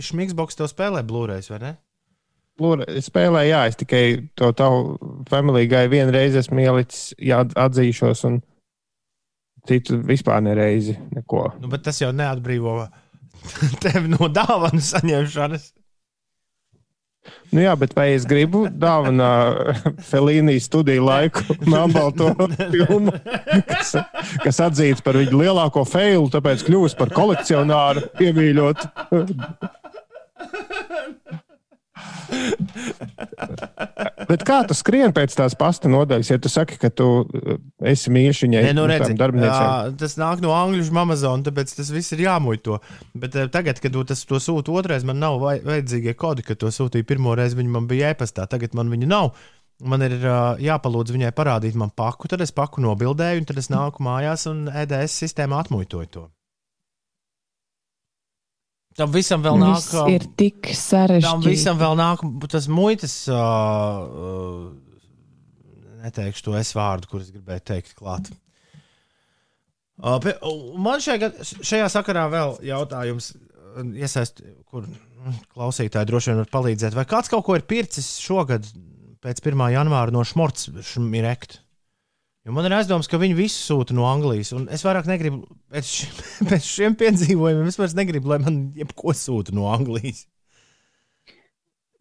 šmiksboks 0.07 0.57
tev 0.57 0.71
spēlē 0.71 1.03
Blu-rays, 1.05 1.51
vai 1.53 1.59
ne? 1.61 1.73
Spēlēju, 2.61 3.49
jā, 3.49 3.61
es 3.71 3.79
tikai 3.81 4.05
to 4.39 4.53
tavu 4.57 4.97
Family 5.31 5.65
Guy 5.71 5.89
vienreiz 5.91 6.37
esmu 6.37 6.61
ielicis, 6.61 7.15
jā, 7.19 7.41
atzīšos, 7.59 8.25
un 8.29 8.41
citu 9.69 9.99
vispār 10.05 10.43
nereizi 10.45 10.99
neko. 11.15 11.49
Nu, 11.63 11.71
bet 11.73 11.87
tas 11.87 12.01
jau 12.03 12.13
neatbrīvo 12.15 12.83
tevi 13.83 14.13
no 14.13 14.29
dāvanu 14.29 14.83
saņemšanas. 14.85 15.71
Nu, 17.53 17.61
jā, 17.63 17.73
bet 17.79 17.93
vai 17.95 18.09
es 18.17 18.25
gribu 18.27 18.65
dāvinā 18.67 19.31
Felīnī 20.09 20.57
studiju 20.63 21.05
laiku, 21.07 21.45
melnbalto 21.69 22.33
filmu, 22.73 23.13
kas, 23.69 23.93
kas 24.43 24.59
atzīts 24.67 25.05
par 25.05 25.19
viņu 25.21 25.43
lielāko 25.45 25.85
feilu, 25.87 26.27
tāpēc 26.33 26.65
kļūst 26.67 26.99
par 26.99 27.13
kolekcionāru, 27.15 28.09
iemīļot. 28.27 28.89
Bet 34.29 34.45
kā 34.47 34.63
tu 34.69 34.77
skrieni 34.77 35.13
pēc 35.15 35.35
tās 35.37 35.57
pasta 35.59 35.91
nodaļas, 35.93 36.31
ja 36.33 36.39
tu 36.43 36.51
saki, 36.53 36.79
ka 36.81 36.91
tu 36.95 37.07
uh, 37.23 37.57
esi 37.89 38.13
mīļš 38.15 38.43
viņai? 38.47 38.63
Nē, 38.69 38.75
nu, 38.77 38.87
redzi, 38.89 39.17
jā, 39.17 39.63
tas 40.01 40.17
nāk 40.21 40.43
no 40.45 40.55
angļu 40.57 40.89
Amazon, 41.03 41.45
tāpēc 41.47 41.75
tas 41.79 41.91
viss 41.93 42.15
ir 42.17 42.25
jāmuļto. 42.27 42.79
Bet 43.19 43.37
eh, 43.39 43.49
tagad, 43.53 43.81
kad 43.83 43.97
tas, 44.09 44.25
to 44.29 44.41
sūti 44.43 44.73
otrais, 44.75 45.07
man 45.09 45.21
nav 45.23 45.41
vajadzīgie 45.43 46.15
kodi, 46.19 46.47
kad 46.47 46.61
to 46.63 46.71
sūtīja 46.73 47.09
pirmo 47.09 47.35
reizi. 47.39 47.59
Viņi 47.59 47.75
man 47.75 47.89
bija 47.91 48.13
e-pastā, 48.15 48.47
tagad 48.51 48.77
man 48.79 48.93
viņa 48.93 49.11
nav. 49.11 49.33
Man 49.83 50.05
ir 50.07 50.15
uh, 50.21 50.61
jāpalūdz 50.63 51.11
viņai 51.15 51.33
parādīt 51.35 51.75
man 51.79 51.91
paku, 51.97 52.31
tad 52.31 52.45
es 52.45 52.55
paku 52.55 52.85
nobildēju, 52.85 53.43
un 53.43 53.49
tad 53.49 53.59
es 53.59 53.73
nāku 53.73 54.05
mājās 54.07 54.47
un 54.51 54.69
EDS 54.71 55.17
sistēmā 55.25 55.65
atmuļtoju 55.65 56.13
to. 56.15 56.29
Tam 58.99 59.13
visam 59.13 59.43
vēl 59.45 59.57
nāk. 59.61 59.81
Viss 59.81 60.13
ir 60.13 60.27
tik 60.37 60.67
Tam 60.69 60.79
sarežģīts. 60.83 61.47
visam 61.49 61.79
vēl 61.81 61.97
nāk 61.97 62.25
tas 62.53 62.69
muitas. 62.69 63.15
Uh, 63.31 63.37
uh, 64.13 64.93
neteikšu 66.03 66.49
to 66.49 66.57
es 66.59 66.75
vārdu, 66.77 67.09
kurus 67.11 67.31
gribēju 67.33 67.65
teikt 67.73 67.95
klāt. 67.99 68.29
Uh, 70.03 70.19
pie, 70.23 70.35
man 70.83 71.01
šajā, 71.03 71.31
šajā 71.63 71.89
sakarā 71.93 72.27
vēl 72.33 72.57
jautājums, 72.67 73.33
iesaist, 73.95 74.43
kur 74.69 74.87
mm, 74.89 75.43
klausītāji 75.55 76.09
droši 76.11 76.33
vien 76.33 76.43
var 76.43 76.51
palīdzēt. 76.53 76.97
Vai 76.99 77.07
kāds 77.09 77.31
kaut 77.33 77.47
ko 77.47 77.57
ir 77.57 77.65
pircis 77.69 78.17
šogad 78.23 78.67
pēc 79.23 79.43
1. 79.45 79.63
janvāra 79.77 80.15
no 80.15 80.25
Šmorts 80.27 80.69
Šmirekt? 80.93 81.61
Jo 82.43 82.55
man 82.57 82.67
ir 82.67 82.75
aizdoms, 82.75 83.07
ka 83.07 83.21
viņi 83.23 83.37
visu 83.39 83.61
sūta 83.69 83.95
no 83.95 84.09
Anglijas, 84.11 84.51
un 84.57 84.65
es 84.75 84.83
vairāk 84.83 85.07
negribu 85.07 85.45
pēc, 85.71 85.87
ši, 85.87 86.09
pēc 86.51 86.67
šiem 86.67 86.97
piedzīvojumiem. 86.99 87.69
Es 87.71 87.79
vairs 87.79 87.95
negribu, 87.99 88.33
lai 88.33 88.41
man 88.43 88.63
jebko 88.79 89.15
sūta 89.15 89.55
no 89.55 89.69
Anglijas. 89.71 90.25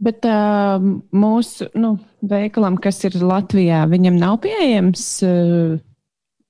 Bet 0.01 0.25
uh, 0.25 0.81
mūsu 1.13 1.67
nu, 1.77 1.93
veikalam, 2.25 2.79
kas 2.81 3.03
ir 3.05 3.19
Latvijā, 3.21 3.83
viņam 3.91 4.17
nav 4.17 4.39
pieejams 4.41 5.03
uh, 5.27 5.75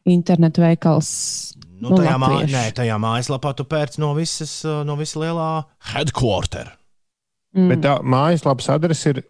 internetu 0.08 0.64
veikals. 0.64 1.12
Nu, 1.58 1.72
Nu, 1.82 1.98
tajā, 1.98 2.14
mā, 2.22 2.28
nē, 2.46 2.68
tajā 2.78 2.96
mājaslapā 3.02 3.56
tu 3.58 3.66
pērc 3.66 3.96
no 4.04 4.12
visas, 4.14 4.60
no 4.86 4.94
visa 5.00 5.18
lielā 5.18 5.48
headquarter. 5.90 6.70
Mm. 7.58 7.72
Bet 7.74 7.82
tā 7.82 7.96
mājaslapas 8.06 8.70
adrese 8.70 9.16
ir 9.16 9.24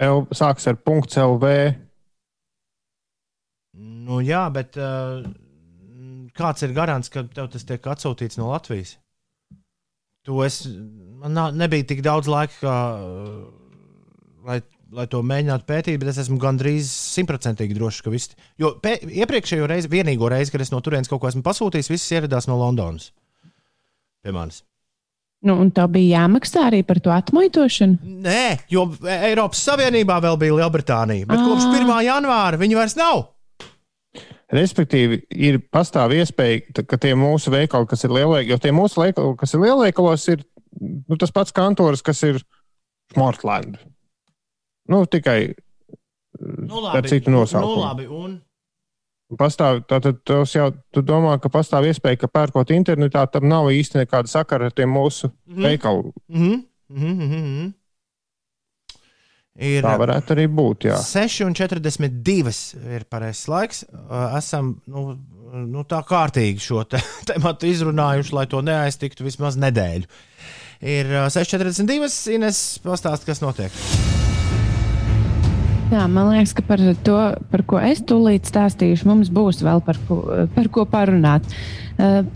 L, 0.00 0.22
sākas 0.32 0.68
ar 0.70 0.78
.lv. 0.88 1.52
Nu, 4.08 4.22
jā, 4.24 4.46
bet 4.54 4.78
uh, 4.80 5.20
kāds 6.38 6.64
ir 6.64 6.72
garants, 6.76 7.10
ka 7.12 7.26
tev 7.28 7.50
tas 7.52 7.66
tiek 7.68 7.84
atsūtīts 7.92 8.38
no 8.40 8.48
Latvijas? 8.52 8.96
To 10.28 10.40
es, 10.44 10.62
man 11.20 11.36
nebija 11.56 11.86
tik 11.88 12.00
daudz 12.04 12.28
laika, 12.28 12.56
kā, 12.62 12.76
uh, 12.96 13.44
lai, 14.48 14.58
lai 14.96 15.06
to 15.12 15.20
mēģinātu 15.24 15.68
pētīt, 15.68 15.98
bet 16.00 16.10
es 16.12 16.22
esmu 16.24 16.38
gandrīz 16.42 16.88
simtprocentīgi 17.16 17.76
drošs, 17.76 18.00
ka 18.04 18.12
viss. 18.12 18.32
Jo 18.60 18.74
pē, 18.82 18.96
iepriekšējo 19.22 19.68
reizi, 19.68 19.92
vienīgo 19.92 20.30
reizi, 20.32 20.52
kad 20.54 20.64
es 20.64 20.72
no 20.72 20.80
turienes 20.84 21.08
kaut 21.10 21.22
ko 21.22 21.30
esmu 21.30 21.44
pasūtījis, 21.46 21.92
viss 21.92 22.12
ieradās 22.16 22.48
no 22.48 22.56
Londonas. 22.60 23.10
Pie 24.24 24.34
manis. 24.34 24.62
Nu, 25.46 25.54
un 25.62 25.68
tā 25.70 25.84
bija 25.86 26.24
jāmaksā 26.24 26.64
arī 26.66 26.80
par 26.82 26.98
to 26.98 27.12
atmuitošanu. 27.14 28.00
Nē, 28.24 28.44
jo 28.72 28.88
Eiropas 29.06 29.60
Savienībā 29.68 30.16
vēl 30.24 30.38
bija 30.40 30.56
Lielbritānija, 30.56 31.28
bet 31.30 31.44
kopš 31.44 31.68
Ah. 31.68 31.76
1. 31.78 31.92
janvāra 32.08 32.58
viņi 32.58 32.74
vairs 32.80 32.96
nav. 32.98 33.20
Respektīvi, 34.52 35.22
ir 35.36 35.58
pastāv 35.68 36.14
iespēja, 36.16 36.84
ka 36.88 36.96
tie 36.96 37.12
mūsu 37.18 37.52
veikali, 37.52 37.88
kas 37.90 38.04
ir 38.06 38.14
lielveikali, 38.16 38.48
jo 38.54 38.56
tie 38.64 38.72
mūsu 38.72 39.02
veikali, 39.02 39.34
kas 39.36 39.52
ir 39.54 39.60
lielveikalos, 39.60 40.24
ir 40.32 40.44
nu, 40.80 41.18
tas 41.20 41.32
pats 41.36 41.52
kantors, 41.52 42.00
kas 42.02 42.22
ir 42.24 42.40
Mortland. 43.16 43.76
Nu, 44.88 45.04
tikai 45.06 45.54
Nu, 46.38 46.84
ar 46.86 47.02
citu 47.08 47.32
nosaukumu. 47.34 47.80
Nu, 47.80 47.82
labi, 47.82 48.06
un 48.06 48.36
Pastāv, 49.36 49.82
tātad 49.84 50.22
tos 50.24 50.54
jau 50.54 50.70
tu 50.94 51.02
domā, 51.04 51.34
ka 51.36 51.50
pastāv 51.52 51.84
iespēja, 51.84 52.16
ka 52.22 52.28
pērkot 52.32 52.70
internetā, 52.72 53.26
tam 53.28 53.44
nav 53.50 53.66
īsti 53.68 53.98
nekāda 54.00 54.30
sakara 54.32 54.70
ar 54.70 54.72
tiem 54.72 54.88
mūsu 54.88 55.28
Mhm. 55.46 55.62
veikalu. 55.66 56.12
Mhm, 56.28 56.54
mhm, 56.88 57.10
mhm, 57.12 57.34
mhm. 57.34 57.74
Ir 59.58 59.82
Tā 59.82 59.96
varētu 59.98 60.36
arī 60.36 60.46
būt. 60.54 60.86
Jā. 60.86 61.00
6,42 61.02 62.52
ir 62.94 63.06
pareizais 63.10 63.48
laiks. 63.50 63.80
Esam 64.38 64.76
nu, 64.86 65.08
nu, 65.66 65.82
tā 65.88 65.98
kārtīgi 66.06 66.62
šo 66.62 66.84
te, 66.86 67.00
tematu 67.30 67.66
izrunājuši, 67.66 68.36
lai 68.38 68.46
to 68.50 68.62
neaiztiktu 68.62 69.26
vismaz 69.26 69.58
nedēļu. 69.58 70.06
Ir 70.78 71.10
uh, 71.10 71.26
6,42. 71.34 72.12
Ines, 72.36 72.62
pastāst, 72.84 73.26
kas 73.26 73.42
notiek. 73.42 73.74
Jā, 75.88 76.04
man 76.12 76.28
liekas, 76.28 76.52
ka 76.54 76.62
par 76.68 76.82
to, 77.02 77.18
par 77.50 77.62
ko 77.66 77.78
es 77.80 78.02
tūlīt 78.06 78.46
stāstīšu, 78.46 79.08
mums 79.08 79.30
būs 79.32 79.62
vēl 79.64 79.80
par 79.82 79.98
ko, 80.06 80.18
par 80.54 80.68
ko 80.70 80.84
parunāt. 80.86 81.46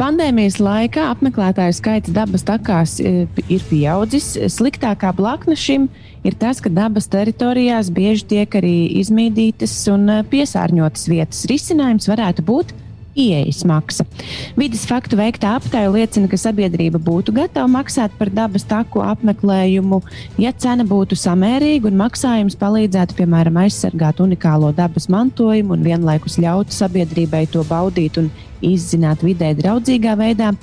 Pandēmijas 0.01 0.57
laikā 0.59 1.05
apmeklētāju 1.13 1.77
skaits 1.77 2.15
dabas 2.17 2.43
takās 2.49 2.97
ir 2.99 3.67
pieaudzis. 3.69 4.33
Sliktākā 4.57 5.13
blakne 5.15 5.55
šim 5.55 5.85
ir 5.87 6.02
tas, 6.31 6.61
ka 6.63 6.71
dabas 6.71 7.11
teritorijās 7.11 7.91
bieži 7.91 8.29
tiek 8.37 8.55
arī 8.61 8.77
izmīdītas 9.03 9.75
un 9.91 10.07
eh, 10.09 10.23
piesārņotas 10.31 11.11
vietas. 11.11 11.43
Risinājums 11.51 12.07
varētu 12.11 12.47
būt 12.47 12.71
Ieejas 13.13 13.59
maksa. 13.69 14.07
Vides 14.57 14.87
faktu 14.89 15.19
veiktā 15.21 15.51
aptaujā 15.59 15.91
liecina, 15.93 16.31
ka 16.33 16.39
sabiedrība 16.41 16.97
būtu 16.97 17.35
gatava 17.37 17.69
maksāt 17.69 18.15
par 18.17 18.31
dabas 18.33 18.65
taku 18.65 19.03
apmeklējumu, 19.05 19.99
ja 20.41 20.53
cena 20.57 20.87
būtu 20.89 21.19
samērīga 21.21 21.91
un 21.91 21.99
maksājums 22.01 22.57
palīdzētu, 22.57 23.19
piemēram, 23.19 23.59
aizsargāt 23.67 24.23
unikālo 24.25 24.73
dabas 24.73 25.11
mantojumu 25.13 25.77
un 25.77 25.85
vienlaikus 25.85 26.39
ļautu 26.41 26.73
sabiedrībai 26.73 27.45
to 27.53 27.67
baudīt 27.69 28.17
un 28.23 28.33
izzināt 28.65 29.27
vidē 29.27 29.53
draudzīgā 29.61 30.17
veidā. 30.17 30.55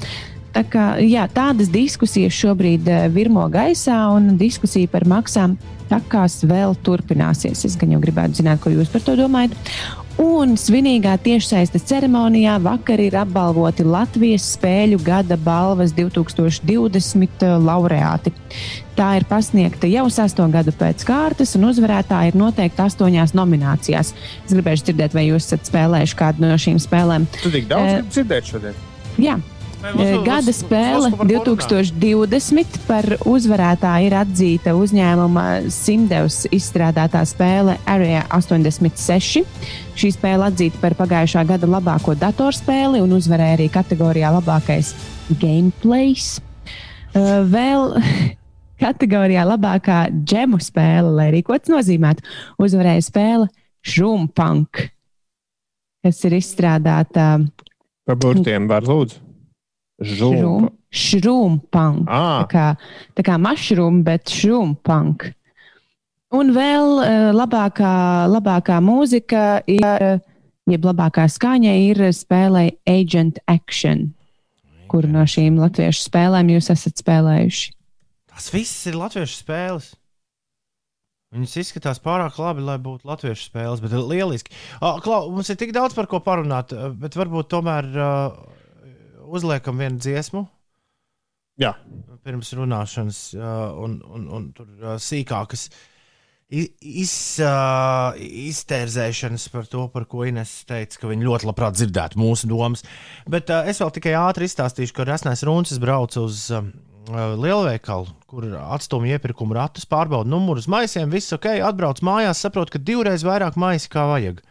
Tā 0.49 0.63
kā, 0.65 0.85
jā, 1.05 1.27
tādas 1.29 1.69
diskusijas 1.69 2.33
šobrīd 2.33 2.87
eh, 2.89 3.07
virmo 3.13 3.45
gaisā, 3.53 4.01
un 4.15 4.33
diskusija 4.39 4.89
par 4.89 5.05
maksām 5.09 5.57
takās 5.89 6.41
vēl 6.45 6.75
turpināsies. 6.85 7.65
Es 7.65 7.77
gan 7.77 7.93
jau 7.93 8.01
gribētu 8.01 8.41
zināt, 8.41 8.61
ko 8.63 8.73
jūs 8.73 8.89
par 8.93 9.03
to 9.05 9.17
domājat. 9.19 9.53
Un 10.19 10.57
svinīgā 10.59 11.13
tiešsaistes 11.23 11.85
ceremonijā 11.87 12.57
vakar 12.59 12.99
ir 12.99 13.15
apbalvoti 13.21 13.85
Latvijas 13.87 14.49
spēļu 14.57 14.97
gada 15.05 15.37
balvas 15.39 15.93
2020 15.95 17.45
laureāti. 17.63 18.33
Tā 18.97 19.13
ir 19.15 19.27
pasniegta 19.29 19.87
jau 19.87 20.09
sesto 20.11 20.43
gadu 20.51 20.73
pēc 20.75 21.05
kārtas, 21.07 21.55
un 21.55 21.69
uzvarētāji 21.69 22.33
ir 22.33 22.39
noteikti 22.41 22.83
astoņās 22.83 23.31
nominācijās. 23.37 24.11
Es 24.43 24.57
gribēju 24.57 24.89
dzirdēt, 24.89 25.15
vai 25.15 25.29
jūs 25.29 25.47
esat 25.47 25.71
spēlējuši 25.71 26.19
kādu 26.19 26.43
no 26.43 26.59
šīm 26.59 26.83
spēlēm. 26.83 27.29
Tu 27.39 27.53
tik 27.55 27.71
daudz 27.71 27.87
Eh, 27.87 27.95
gribi 28.01 28.17
dzirdēt 28.17 28.51
šodien. 28.51 28.83
Jā, 29.19 29.37
Eh, 29.39 29.58
Gada 29.79 30.51
spēle 30.51 31.07
2020 31.15 32.79
par 32.83 33.05
uzvarētāju 33.27 34.09
ir 34.09 34.15
atzīta 34.19 34.73
uzņēmuma 34.75 35.43
Simdevs 35.71 36.41
izstrādātā 36.51 37.21
spēle 37.27 37.77
Area 37.87 38.25
86. 38.35 39.45
Šī 39.99 40.11
spēle 40.11 40.49
atzīta 40.49 40.81
par 40.81 40.97
pagājušā 40.99 41.45
gada 41.47 41.69
labāko 41.71 42.15
datorspēli 42.19 42.99
un 43.05 43.15
uzvarēja 43.15 43.55
arī 43.55 43.69
kategorijā 43.71 44.33
labākais 44.35 44.91
gameplays. 45.39 46.41
Eh, 47.15 47.39
Vēl 47.47 47.95
kategorijā 48.83 49.47
labākā 49.47 50.01
džemu 50.11 50.59
spēle, 50.63 51.15
lai 51.21 51.29
arī 51.31 51.41
ko 51.47 51.55
tas 51.55 51.71
nozīmētu, 51.71 52.27
uzvarēja 52.59 53.07
spēle 53.07 53.47
Šrumpunk, 53.79 54.83
kas 56.03 56.19
ir 56.27 56.35
izstrādāta 56.35 57.31
Par 58.09 58.17
burtiem 58.17 58.65
var 58.67 58.83
lūdzu. 58.83 59.28
Žūm. 59.99 60.69
Šrumpunk. 60.89 62.07
Tā 62.07 62.19
Ah, 62.19 62.45
kā, 62.49 62.65
tā 63.17 63.25
kā 63.25 63.35
mushroom, 63.41 64.01
bet 64.03 64.31
šrumpunk. 64.31 65.27
Un 66.33 66.53
vēl 66.53 67.01
uh, 67.01 67.29
labākā, 67.33 67.93
labākā 68.29 68.77
mūzika 68.85 69.61
ir, 69.69 69.83
uh, 69.83 70.19
jeb 70.69 70.85
labākā 70.85 71.25
skaņa 71.29 71.73
ir 71.89 72.01
spēlē 72.13 72.69
Agent 72.89 73.41
Action. 73.49 74.11
Kuru 74.89 75.09
no 75.11 75.25
šīm 75.29 75.57
latviešu 75.61 76.07
spēlēm 76.07 76.51
jūs 76.55 76.69
esat 76.73 77.01
spēlējuši? 77.01 77.73
Tas 78.33 78.51
viss 78.53 78.85
ir 78.89 78.97
latviešu 78.97 79.41
spēles. 79.41 79.91
Viņas 81.29 81.57
izskatās 81.61 81.99
pārāk 82.01 82.39
labi, 82.41 82.63
lai 82.65 82.79
būtu 82.81 83.05
latviešu 83.05 83.51
spēles, 83.51 83.81
bet 83.83 83.93
lieliski. 83.93 84.53
Uh, 84.79 84.97
Klau, 85.03 85.27
mums 85.33 85.49
ir 85.53 85.59
tik 85.61 85.75
daudz 85.75 85.93
par 85.97 86.09
ko 86.09 86.21
parunāt, 86.25 86.73
uh, 86.73 86.89
bet 86.97 87.17
varbūt 87.17 87.51
tomēr 87.51 87.89
uh, 87.93 88.39
uzliekam 89.29 89.79
vienu 89.81 90.01
dziesmu. 90.01 90.43
Jā, 91.59 91.73
pirms 92.23 92.53
runāšanas, 92.55 93.21
uh, 93.35 93.45
un, 93.83 93.99
un, 94.07 94.27
un 94.31 94.51
tur 94.55 94.67
uh, 94.79 94.93
sīkākas 95.01 95.67
iz, 96.49 97.13
uh, 97.43 98.15
iztērzēšanas 98.17 99.49
par 99.53 99.67
to, 99.69 99.83
par 99.93 100.07
ko 100.09 100.23
Ines 100.25 100.53
teica, 100.69 101.01
ka 101.01 101.11
viņi 101.11 101.27
ļoti 101.27 101.49
labprāt 101.49 101.75
dzirdētu 101.75 102.21
mūsu 102.21 102.47
domas. 102.49 102.85
Bet 103.29 103.51
es 103.59 103.83
vēl 103.83 103.91
tikai 103.97 104.15
ātri 104.21 104.47
izstāstīšu, 104.47 104.95
ka 104.95 105.07
Rasnēs 105.09 105.43
Runcis 105.47 105.81
brauc 105.83 106.15
uz 106.21 106.47
um, 106.55 106.71
lielveikalu, 107.09 108.07
kur 108.29 108.45
atstumj 108.59 109.13
iepirkuma 109.15 109.59
ratus, 109.59 109.87
pārbauda 109.89 110.29
numurus, 110.29 110.69
maisiem, 110.71 111.09
viss 111.11 111.33
ok, 111.35 111.51
atbrauc 111.65 112.01
mājās, 112.05 112.41
saprot, 112.43 112.71
ka 112.71 112.81
divreiz 112.81 113.25
vairāk 113.25 113.57
maisi 113.59 113.89
kā 113.91 114.05
vajag. 114.09 114.41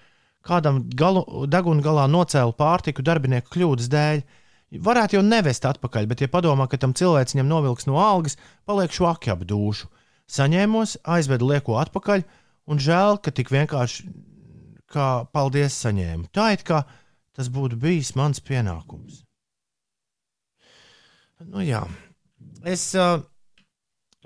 Kādam 0.47 0.85
galu, 0.97 1.25
deguna 1.51 1.85
galā 1.85 2.07
nocēla 2.11 2.55
pārtiku 2.57 3.05
darbinieku 3.05 3.53
kļūdas 3.57 3.91
dēļ. 3.93 4.23
Varētu 4.69 5.17
jau 5.17 5.25
nevest 5.25 5.65
atpakaļ, 5.65 6.07
bet, 6.11 6.21
ja 6.21 6.29
padomā, 6.29 6.67
ka 6.69 6.77
tam 6.81 6.93
cilvēcim 6.93 7.47
novilks 7.49 7.89
no 7.89 7.97
algas, 8.03 8.37
paliek 8.69 8.93
švaki 8.93 9.33
ap 9.33 9.47
dušu. 9.49 9.89
Saņēmos, 10.29 10.99
aizvedu 11.09 11.49
lieko 11.49 11.79
atpakaļ, 11.81 12.25
un 12.69 12.83
žēl, 12.85 13.17
ka 13.25 13.33
tik 13.33 13.49
vienkārši 13.55 14.05
kā 14.93 15.09
paldies 15.33 15.77
saņēmu. 15.81 16.29
Tā 16.37 16.51
it 16.57 16.67
kā 16.69 16.83
tas 17.37 17.49
būtu 17.53 17.81
bijis 17.81 18.13
mans 18.19 18.45
pienākums. 18.45 19.23
Nu, 21.49 21.63
jā. 21.63 21.85
es, 22.67 22.91
uh, 22.99 23.23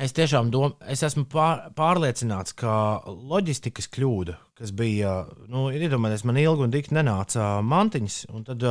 es 0.00 0.14
tiešām 0.16 0.50
domāju, 0.50 0.78
es 0.90 1.04
esmu 1.06 1.26
pār, 1.30 1.68
pārliecināts, 1.76 2.56
ka 2.58 2.74
loģistikas 3.06 3.90
kļūda, 3.92 4.38
kas 4.58 4.72
bija, 4.74 5.20
nu, 5.52 5.68
iedomājieties, 5.70 6.24
man 6.26 6.40
ilgi 6.40 6.66
un 6.66 6.72
dikti 6.72 6.96
nenāca 6.96 7.58
mantiņas, 7.62 8.22
un 8.32 8.46
tad 8.48 8.64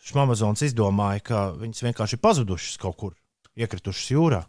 uh, 0.00 0.06
Šmamazons 0.10 0.64
izdomāja, 0.64 1.20
ka 1.24 1.42
viņas 1.60 1.84
vienkārši 1.84 2.16
ir 2.16 2.22
pazudušas 2.24 2.80
kaut 2.80 2.96
kur, 3.00 3.14
iekritušas 3.60 4.08
jūrā. 4.14 4.40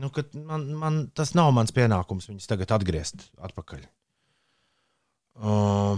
Nu, 0.00 0.10
man, 0.46 0.66
man, 0.78 0.98
tas 1.16 1.32
nav 1.34 1.50
mans 1.56 1.72
pienākums 1.74 2.28
viņus 2.30 2.48
tagad 2.50 2.76
atgriezt 2.76 3.24
atpakaļ. 3.40 3.86
Uh, 5.40 5.96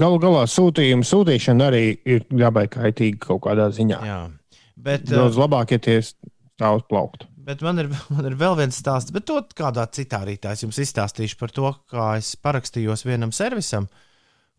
galu 0.00 0.18
galā 0.20 0.42
sūtījuma 0.50 1.06
sūtīšana 1.06 1.70
arī 1.70 1.84
ir 2.02 2.26
labai 2.34 2.66
kaitīga 2.72 3.22
kaut 3.28 3.44
kādā 3.46 3.68
ziņā. 3.76 4.00
jā, 4.10 4.20
bet, 4.74 5.06
uh, 5.06 5.22
Daudz 5.22 5.38
labāk, 5.40 5.76
ja 5.76 5.80
tie 5.86 6.00
stāv 6.02 6.82
plaukt. 6.90 7.28
bet 7.46 7.62
man, 7.64 7.78
ir, 7.84 7.92
man 8.10 8.26
ir 8.26 8.36
vēl 8.40 8.58
viens 8.58 8.82
stāsts, 8.82 9.14
bet 9.14 9.28
to 9.30 9.38
kādā 9.56 9.86
citā 9.94 10.24
rītā 10.26 10.56
es 10.56 10.66
jums 10.66 10.82
izstāstīšu 10.82 11.38
par 11.40 11.54
to, 11.54 11.72
kā 11.88 12.10
es 12.18 12.34
parakstījos 12.42 13.06
vienam 13.06 13.32
servisam, 13.32 13.86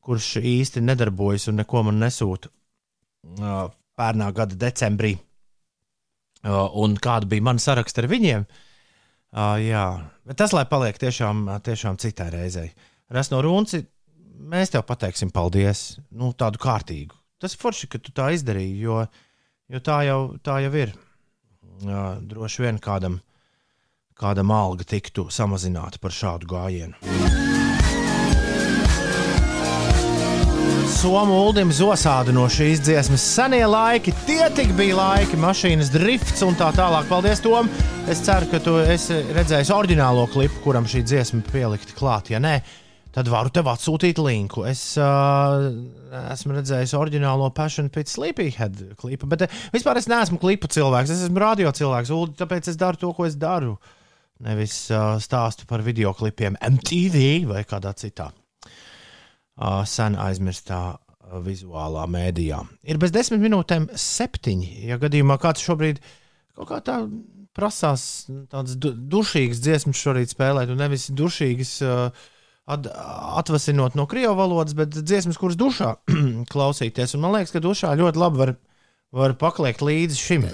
kurš 0.02 0.38
īsti 0.40 0.82
nedarbojas 0.82 1.52
un 1.52 1.62
neko 1.62 1.84
man 1.86 2.00
nesūta 2.02 2.50
uh, 2.50 2.61
pērnā 3.22 4.32
gada 4.36 4.58
decembrī. 4.58 5.16
Un 6.44 6.98
kāda 6.98 7.30
bija 7.30 7.46
mana 7.46 7.62
saraksta 7.62 8.02
ar 8.02 8.10
viņiem? 8.10 8.46
Jā, 9.64 9.86
bet 10.28 10.40
tas, 10.42 10.56
lai 10.58 10.66
paliek 10.68 10.98
tiešām, 11.00 11.46
tiešām 11.64 12.00
citai 12.02 12.32
reizei. 12.34 12.72
Rasno 13.14 13.42
Runci, 13.46 13.84
mēs 14.52 14.74
tev 14.74 14.84
pateiksim 14.90 15.32
paldies, 15.32 16.00
nu, 16.18 16.34
tādu 16.34 16.60
kārtīgu. 16.62 17.16
Tas 17.42 17.56
ir 17.56 17.62
forši, 17.62 17.90
ka 17.92 18.02
tu 18.02 18.14
tā 18.16 18.32
izdarīji, 18.36 18.80
jo, 18.84 19.04
jo 19.72 19.84
tā, 19.86 20.02
jau, 20.10 20.20
tā 20.44 20.60
jau 20.66 20.74
ir. 20.78 20.96
Droši 21.82 22.68
vien 22.68 22.82
kādam, 22.82 23.22
kādam 24.18 24.54
alga 24.54 24.86
tiktu 24.86 25.30
samazināta 25.34 26.02
par 26.02 26.14
šādu 26.14 26.52
gājienu. 26.52 27.41
Somu 30.92 31.38
uldim 31.48 31.70
zosādu 31.72 32.34
no 32.36 32.44
šīs 32.52 32.82
dziesmas. 32.84 33.24
Senie 33.24 33.64
laiki, 33.70 34.12
tie 34.28 34.44
tik 34.56 34.74
bija 34.76 34.98
laiki, 34.98 35.38
mašīnas 35.40 35.92
drifts 35.94 36.44
un 36.44 36.58
tā 36.60 36.68
tālāk. 36.76 37.08
Paldies, 37.08 37.40
Tom! 37.44 37.70
Es 38.12 38.20
ceru, 38.26 38.50
ka 38.52 38.60
tu 38.64 38.74
esi 38.84 39.22
redzējis 39.32 39.72
oriģinālo 39.72 40.26
klipu, 40.34 40.60
kuram 40.66 40.90
šī 40.90 41.04
dziesma 41.08 41.40
pielikta 41.48 41.96
klāt. 41.96 42.34
Ja 42.34 42.42
nē, 42.44 42.58
tad 43.16 43.32
varu 43.32 43.54
tev 43.56 43.70
atsūtīt 43.72 44.20
linku. 44.20 44.66
Es 44.68 44.84
uh, 45.00 45.70
esmu 46.34 46.58
redzējis 46.58 46.96
oriģinālo 47.00 47.48
Passion 47.56 47.88
Pit 47.94 48.12
Sleepyhead 48.12 48.84
klipu, 49.00 49.32
bet 49.32 49.48
uh, 49.48 49.64
vispār 49.72 50.02
es 50.02 50.12
neesmu 50.12 50.42
klipu 50.44 50.70
cilvēks. 50.76 51.16
Es 51.16 51.24
esmu 51.30 51.46
radio 51.46 51.72
cilvēks, 51.78 52.12
Uldi, 52.18 52.36
tāpēc 52.44 52.68
es 52.74 52.82
daru 52.82 53.00
to, 53.00 53.16
ko 53.16 53.30
es 53.30 53.40
daru. 53.40 53.78
Nevis 54.44 54.84
uh, 54.92 55.16
stāstu 55.24 55.70
par 55.72 55.86
video 55.88 56.12
klipiem 56.18 56.60
MTV 56.60 57.46
vai 57.54 57.64
kādā 57.70 57.96
citā 57.96 58.34
sen 59.90 60.18
aizmirstā 60.20 60.82
vizuālā 61.46 62.08
mēdījā. 62.12 62.60
Ir 62.92 63.00
bez 63.02 63.14
desmit 63.16 63.42
minūtēm 63.44 63.88
septiņi. 63.96 64.72
Ja 64.90 65.00
gadījumā 65.02 65.38
kāds 65.42 65.64
šobrīd 65.64 66.02
kaut 66.58 66.68
kā 66.72 66.82
tā 66.84 66.98
prasās 67.56 68.28
tādas 68.52 68.78
du 68.80 68.92
dušīgas 68.92 69.62
dziesmas 69.64 70.00
šorīt 70.00 70.34
spēlēt, 70.34 70.72
un 70.72 70.80
nevis 70.82 71.10
dušīgas 71.16 71.74
at 72.72 72.88
atvasinot 73.42 73.98
no 74.00 74.06
krievu 74.08 74.36
valodas, 74.40 74.76
bet 74.78 74.96
dziesmas, 74.96 75.40
kuras 75.40 75.60
dušā 75.60 75.96
klausīties. 76.54 77.16
Un 77.16 77.26
man 77.26 77.36
liekas, 77.38 77.56
ka 77.56 77.64
dušā 77.64 77.96
ļoti 78.00 78.22
labi 78.22 78.44
var, 78.44 78.56
var 79.12 79.36
pakliekt 79.42 79.84
līdzi 79.86 80.22
šim. 80.22 80.48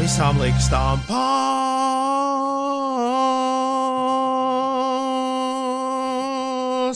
Visām 0.00 0.40
liekas 0.40 0.70
tām 0.72 1.04
pāri. 1.08 1.69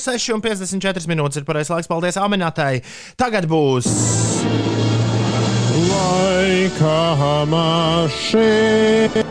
6,54 0.00 1.09
minūtes 1.11 1.40
ir 1.40 1.46
pareizais 1.48 1.74
laiks. 1.74 1.90
Paldies, 1.90 2.18
Aminatai. 2.20 2.83
Tagad 3.20 3.48
būs. 3.50 3.88
Laika 5.85 6.98
mašīna. 7.50 9.24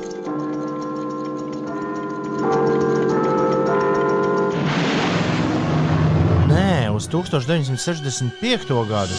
Nē, 6.50 6.90
uz 6.90 7.06
1965. 7.12 8.72
gadu. 8.90 9.14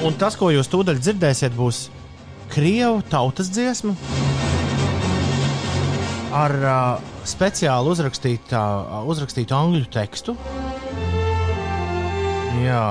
Un 0.00 0.16
tas, 0.20 0.36
ko 0.36 0.50
jūs 0.52 0.68
tūdaļ 0.72 0.96
dzirdēsiet, 1.00 1.52
būs 1.56 1.88
krievu 2.52 3.00
tautas 3.08 3.48
dziesma 3.52 3.94
ar 6.30 6.54
uh, 6.62 7.14
speciāli 7.26 7.90
uzrakstītu, 7.90 8.54
uh, 8.54 9.00
uzrakstītu 9.10 9.56
angļu 9.56 9.86
tekstu. 9.92 10.36
Jā, 12.60 12.84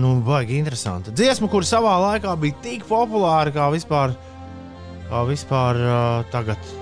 nu, 0.00 0.14
baigi 0.24 0.58
interesanti. 0.58 1.14
Dziesma, 1.14 1.50
kur 1.52 1.66
savā 1.66 1.94
laikā 2.08 2.34
bija 2.40 2.58
tik 2.64 2.86
populāra 2.88 3.52
kā 3.54 3.68
vispār, 3.74 4.16
kā 5.10 5.24
vispār 5.28 5.80
uh, 5.82 5.98
tagad. 6.34 6.72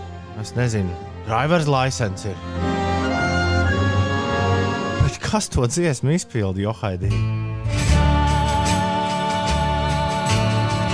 Es 0.40 0.55
nezinu, 0.57 0.94
driver's 1.26 1.68
license 1.68 2.31
ir. 2.31 2.38
Bet 5.02 5.20
kas 5.20 5.50
to 5.52 5.66
dziesmu 5.68 6.16
izpildīja 6.16 6.70
Johaidī? 6.70 7.12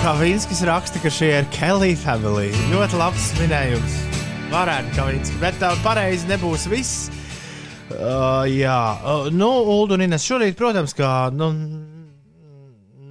Kavinskis 0.03 0.65
raksta, 0.67 1.01
ka 1.03 1.11
šie 1.13 1.33
ir 1.41 1.49
Kelly 1.55 1.95
family. 1.99 2.51
Ļoti 2.73 2.99
labs 2.99 3.33
minējums. 3.39 4.08
Varētu 4.49 4.95
Kavinskis, 4.97 5.39
bet 5.43 5.59
tā 5.61 5.71
pareizi 5.85 6.29
nebūs 6.31 6.65
viss. 6.73 7.09
Uh, 7.89 8.45
jā, 8.49 8.77
uh, 9.01 9.29
nu, 9.33 9.49
Ulu 9.75 9.97
un 9.97 10.05
Ines 10.07 10.25
šorīt, 10.25 10.57
protams, 10.59 10.95
kā 10.97 11.29
nu, 11.33 11.51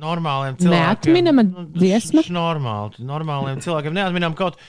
normāliem 0.01 0.57
cilvēkiem. 0.59 0.73
Neatminama 1.13 1.45
dziesma? 1.77 2.23
š- 2.25 2.33
Normāli, 2.35 3.01
normāliem 3.05 3.61
cilvēkiem 3.63 3.95
neatminam 3.97 4.35
kaut, 4.37 4.59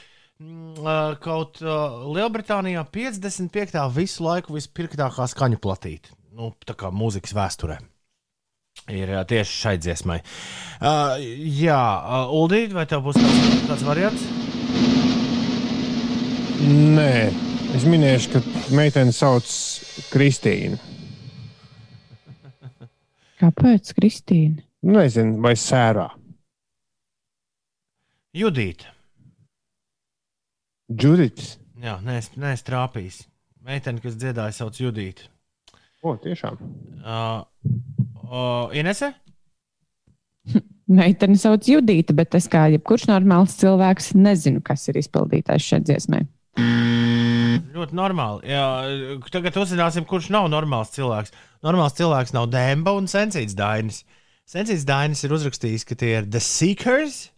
mm, 0.41 0.79
uh, 0.81 1.17
kaut 1.25 1.61
uh, 1.65 2.09
Lielbritānijā 2.17 2.85
55. 2.95 3.83
visu 3.97 4.25
laiku 4.29 4.57
vispirktākā 4.57 5.29
skaņu 5.33 5.61
platīta. 5.65 6.13
Nu, 6.39 6.53
tā 6.69 6.77
kā 6.79 6.93
mūzikas 6.95 7.35
vēsturē. 7.37 7.81
Ir 8.95 9.13
uh, 9.17 9.25
tieši 9.29 9.57
šai 9.65 9.77
dziesmai. 9.83 10.21
Uh, 10.81 11.17
jā, 11.59 11.81
uh, 11.81 12.37
Uldīt, 12.39 12.73
vai 12.77 12.87
tev 12.89 13.05
būs 13.09 13.19
kāds, 13.21 13.65
kāds 13.73 13.89
variants? 13.89 14.29
Nē. 16.69 17.13
Es 17.77 17.85
minēšu, 17.89 18.33
ka 18.33 18.41
meitene 18.77 19.13
sauc 19.13 19.49
Kristīnu. 20.13 20.79
Kāpēc, 23.39 23.93
Kristīna? 23.95 24.63
Nezinu, 24.89 25.39
vai 25.43 25.55
sērā. 25.59 26.09
Judīta. 28.35 28.93
Džudits. 30.89 31.57
Jā, 31.83 31.99
nē, 32.05 32.19
nē, 32.41 32.55
trāpījis. 32.67 33.23
Meitene, 33.69 34.01
kas 34.03 34.17
dziedāja, 34.19 34.55
sauc 34.57 34.79
Judīta. 34.81 35.29
O, 36.03 36.15
tiešām. 36.17 36.57
Uh, 37.03 37.43
uh, 38.25 38.75
Inese? 38.77 39.13
Meiteni 40.99 41.39
sauc 41.39 41.69
Judīta, 41.69 42.17
bet 42.17 42.35
es 42.39 42.49
kā 42.51 42.67
jebkurš 42.73 43.09
normāls 43.11 43.59
cilvēks 43.61 44.15
nezinu, 44.19 44.65
kas 44.65 44.89
ir 44.89 44.99
izpildītājs 45.03 45.71
šai 45.73 45.83
dziesmai. 45.85 46.25
Ļoti 46.59 47.95
normāli. 47.95 48.51
Jā, 48.51 48.65
tagad 49.31 49.59
uzzināsim, 49.63 50.07
kurš 50.09 50.31
nav 50.35 50.49
normāls 50.51 50.91
cilvēks. 50.97 51.35
Normāls 51.67 51.97
cilvēks 51.99 52.35
nav 52.35 52.49
Dēmba 52.53 52.95
un 52.99 53.07
Sensīts 53.11 53.57
Dainis. 53.59 54.03
Sensīts 54.49 54.87
Dainis 54.89 55.23
ir 55.27 55.35
uzrakstījis, 55.37 55.85
ka 55.87 55.99
tie 55.99 56.15
ir 56.19 56.27
The 56.31 56.41
Seekers, 56.43 57.29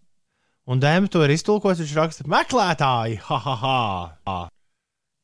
un 0.71 0.81
Dēmba 0.83 1.11
to 1.13 1.25
ir 1.27 1.35
iztulkojis. 1.35 1.83
Viņš 1.85 1.95
raksta 1.99 2.29
meklētāji. 2.31 3.21
Ha, 3.27 3.39
ha, 3.45 3.57
ha. 4.29 4.39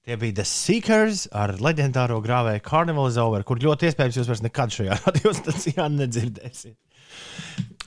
Tie 0.07 0.18
bija 0.20 0.38
The 0.40 0.47
Seekers 0.47 1.24
ar 1.34 1.57
leģendāro 1.62 2.20
grāvēju 2.22 2.62
Carnival 2.66 3.09
is 3.11 3.16
Over, 3.18 3.42
kur 3.47 3.62
ļoti 3.62 3.88
iespējams 3.88 4.20
jūs 4.20 4.28
vairs 4.30 4.44
nekad 4.44 4.74
šajā 4.74 4.99
radiostacijā 5.07 5.88
nedzirdēsiet. 5.97 6.76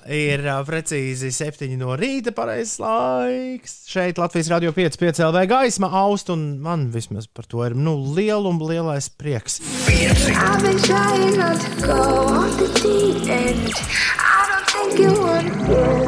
Ir 0.07 0.45
uh, 0.47 0.61
precīzi 0.63 1.27
7 1.35 1.73
no 1.77 1.91
rīta, 1.99 2.31
pareizais 2.31 2.79
laiks. 2.79 3.73
Šeit 3.91 4.21
Latvijas 4.21 4.47
Rādio 4.53 4.71
5, 4.75 4.95
5 5.01 5.19
LV 5.27 5.43
gaisma 5.51 5.89
aust, 6.05 6.31
un 6.31 6.61
man 6.63 6.87
vismaz 6.93 7.27
par 7.27 7.49
to 7.51 7.65
ir 7.67 7.75
nu, 7.75 7.97
liela 8.15 8.47
un 8.47 8.61
lielais 8.63 9.09
prieks. 9.11 9.59
I've 9.89 10.63
been 10.63 10.79
trying 10.79 11.35
not 11.37 11.59
to 11.59 11.83
go 11.83 11.99
off 12.31 12.55
the 12.57 12.69
deep 12.79 13.27
end. 13.27 13.75
I 14.15 14.47
don't 14.47 14.69
think 14.71 14.99
you 15.03 15.11
would. 15.19 15.45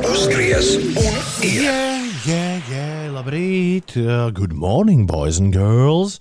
Uzgriez 0.08 0.78
un 0.78 1.20
ir 1.44 1.62
Yeah, 1.62 2.08
yeah, 2.26 2.72
yeah, 2.72 3.12
labrīt! 3.12 3.98
Uh, 3.98 4.32
good 4.32 4.54
morning, 4.54 5.06
boys 5.06 5.38
and 5.38 5.52
girls! 5.52 6.20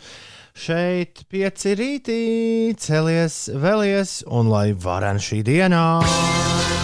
Šeit 0.61 1.23
pieci 1.31 1.77
rītī, 1.79 2.21
celies, 2.77 3.47
vēlies, 3.55 4.21
un 4.27 4.51
lai 4.51 4.73
varen 4.75 5.23
šī 5.23 5.45
dienā. 5.47 6.80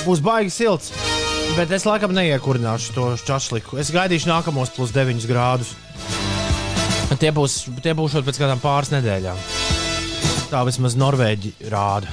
Būs 0.00 0.22
baigi 0.24 0.52
silts, 0.54 0.94
bet 1.58 1.72
es 1.76 1.84
laikam 1.84 2.14
neiekurināšu 2.16 2.94
to 2.96 3.06
čašliku. 3.20 3.76
Es 3.80 3.92
gaidīšu 3.92 4.30
nākamos 4.30 4.72
plus 4.72 4.94
9 4.96 5.26
grādus. 5.28 5.74
Tie 7.20 7.32
būs, 7.34 7.66
tie 7.84 7.92
būs 7.96 8.16
pēc 8.24 8.40
kādām 8.40 8.62
pāris 8.62 8.92
nedēļām. 8.94 9.38
Tā 10.50 10.64
vismaz 10.66 10.96
Norvēģi 10.98 11.52
rāda. 11.72 12.08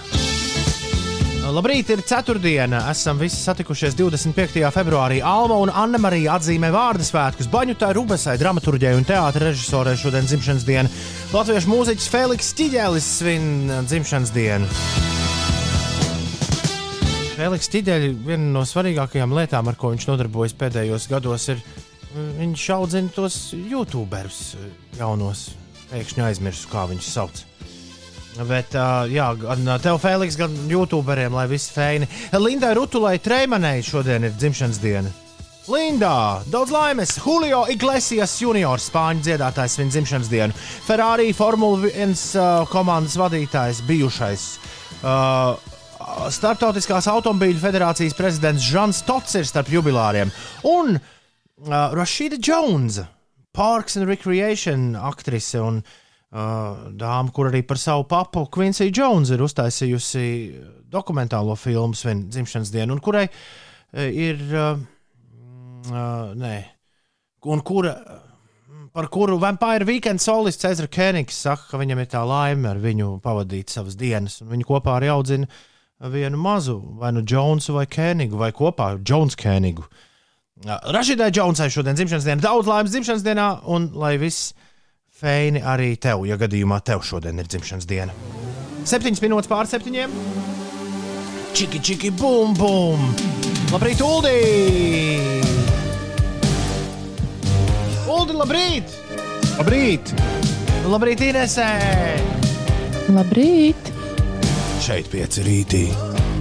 Labrīt, 1.48 1.88
ir 1.94 2.02
ceturtdiena. 2.04 2.82
Esam 2.92 3.22
visi 3.22 3.40
satikušies 3.40 3.96
25. 3.96 4.60
februārī. 4.76 5.22
Alma 5.24 5.56
un 5.64 5.72
Anna 5.72 6.02
Marija 6.02 6.36
atzīmē 6.36 6.74
vārdu 6.76 7.08
svētkus. 7.08 7.48
Baņutai, 7.54 7.94
Rubesai, 7.96 8.36
dramaturģijai 8.42 8.98
un 9.00 9.08
teātris 9.08 9.48
režisorai 9.54 9.96
šodien 9.98 10.28
dzimšanas 10.28 10.68
diena. 10.68 10.92
Latviešu 11.32 11.72
mūziķis 11.72 12.10
Feliks 12.12 12.52
Čiģēlis 12.60 13.14
svin 13.22 13.48
dzimšanas 13.88 14.36
dienu. 14.36 15.17
Feliks 17.38 17.70
Čiģēlis 17.70 18.16
viena 18.26 18.48
no 18.50 18.64
svarīgākajām 18.66 19.36
lietām, 19.38 19.68
ar 19.70 19.76
ko 19.78 19.92
viņš 19.92 20.08
nodarbojas 20.10 20.56
pēdējos 20.58 21.04
gados, 21.12 21.44
ir 21.54 21.60
mm, 21.62 22.32
viņš 22.40 22.64
audzina 22.74 23.14
tos 23.14 23.36
youtuberus 23.54 24.56
eh, 24.58 24.72
jaunos. 24.98 25.52
Pēkšņi 25.92 26.24
aizmirsu, 26.26 26.66
kā 26.72 26.88
viņus 26.90 27.12
sauc. 27.14 27.44
Bet, 28.50 28.74
uh, 28.74 29.06
jā, 29.10 29.28
gan 29.38 29.62
uh, 29.70 29.78
tev, 29.82 30.00
Fēniks, 30.02 30.36
gan 30.38 30.58
YouTuberiem, 30.70 31.38
lai 31.38 31.46
viss 31.50 31.72
feini. 31.74 32.10
Lindai 32.34 32.74
Rutulai 32.78 33.16
Treimanai 33.22 33.80
šodien 33.86 34.26
ir 34.26 34.34
dzimšanas 34.34 34.82
diena. 34.82 35.14
Lindā, 35.70 36.42
daudz 36.50 36.74
laimes! 36.74 37.16
Julio 37.22 37.64
Iglesias 37.70 38.34
juniors, 38.42 38.90
spāņu 38.90 39.26
dziedātājs, 39.26 39.78
viņa 39.78 39.96
dzimšanas 39.96 40.30
dienu. 40.34 40.58
Ferrari 40.90 41.32
Formula 41.38 41.86
1 41.94 42.14
uh, 42.18 42.68
komandas 42.74 43.18
vadītājs, 43.22 43.86
bijušais. 43.90 44.52
Uh, 45.02 45.77
Startautiskās 46.18 47.08
automobīļu 47.12 47.60
federācijas 47.62 48.16
prezidents 48.18 48.66
Žants 48.66 49.04
Tots 49.08 49.38
ir 49.38 49.46
starp 49.48 49.70
jubilāriem. 49.72 50.32
Un 50.68 50.98
uh, 50.98 51.76
Rashida 51.96 52.40
Jones, 52.42 53.00
Parks 53.56 53.98
and 54.00 54.10
Recreation 54.10 54.96
aktrise 54.98 55.62
un 55.62 55.80
uh, 55.80 56.90
dāma, 56.98 57.32
kur 57.34 57.52
arī 57.52 57.62
par 57.68 57.80
savu 57.82 58.08
papu 58.10 58.48
Quincy 58.54 58.90
Jones 58.90 59.32
ir 59.34 59.44
uztaisījusi 59.46 60.26
dokumentālo 60.92 61.56
filmu 61.60 61.98
svin 61.98 62.28
dzimšanas 62.32 62.74
dienu, 62.74 62.98
un 62.98 63.04
kurai 63.04 63.28
uh, 63.30 64.08
ir. 64.08 64.42
Uh, 64.52 64.84
uh, 65.92 66.34
nē, 66.38 66.56
un 67.48 67.64
kura. 67.66 67.96
Par 68.98 69.12
kuru 69.14 69.36
Vampire 69.38 69.86
Weekend 69.86 70.18
solists 70.24 70.64
Cezara 70.64 70.90
Kenigs 70.90 71.38
saka, 71.46 71.68
ka 71.70 71.78
viņam 71.78 72.00
ir 72.02 72.08
tā 72.10 72.24
laime 72.26 72.72
ar 72.72 72.80
viņu 72.82 73.20
pavadīt 73.22 73.70
savas 73.70 73.94
dienas, 74.00 74.40
un 74.42 74.50
viņi 74.56 74.66
kopā 74.66 74.96
arī 74.98 75.12
audzina 75.14 75.46
vienu 76.00 76.38
mazu, 76.38 76.82
vai 76.98 77.12
nu 77.12 77.24
Jonesu 77.26 77.74
vai 77.74 77.86
Kenigu, 77.86 78.38
vai 78.38 78.52
kopā 78.52 78.98
Jones 79.10 79.36
Kenigu. 79.36 79.84
Rašidai 80.66 81.32
Jonesai 81.34 81.70
šodien 81.70 81.98
dzimšanas 81.98 82.26
diena, 82.26 82.42
daudz 82.42 82.70
laimes 82.70 82.92
dzimšanas 82.92 83.26
dienā, 83.26 83.48
un 83.66 83.92
lai 83.94 84.18
viss 84.22 84.54
feini 85.18 85.62
arī 85.62 85.96
tev, 85.98 86.26
ja 86.30 86.38
gadījumā 86.38 86.80
tev 86.86 87.02
šodien 87.06 87.38
ir 87.42 87.50
dzimšanas 87.50 87.90
diena. 87.90 88.14
Septiņas 88.88 89.22
minūtes 89.22 89.50
pār 89.50 89.70
septiņiem. 89.70 90.14
Čiki, 91.58 91.82
čiki, 91.82 92.14
bum, 92.14 92.54
bum! 92.58 93.02
Labrīt, 93.74 94.02
Uldi! 94.06 94.38
Uldi, 98.08 98.38
labrīt! 98.38 98.98
Labrīt! 99.58 100.14
Labrīt, 100.88 101.26
Inesē! 101.26 101.70
Labrīt! 103.12 103.97
Šeit 104.78 105.08
pieci 105.10 105.42
rītī. 105.42 105.82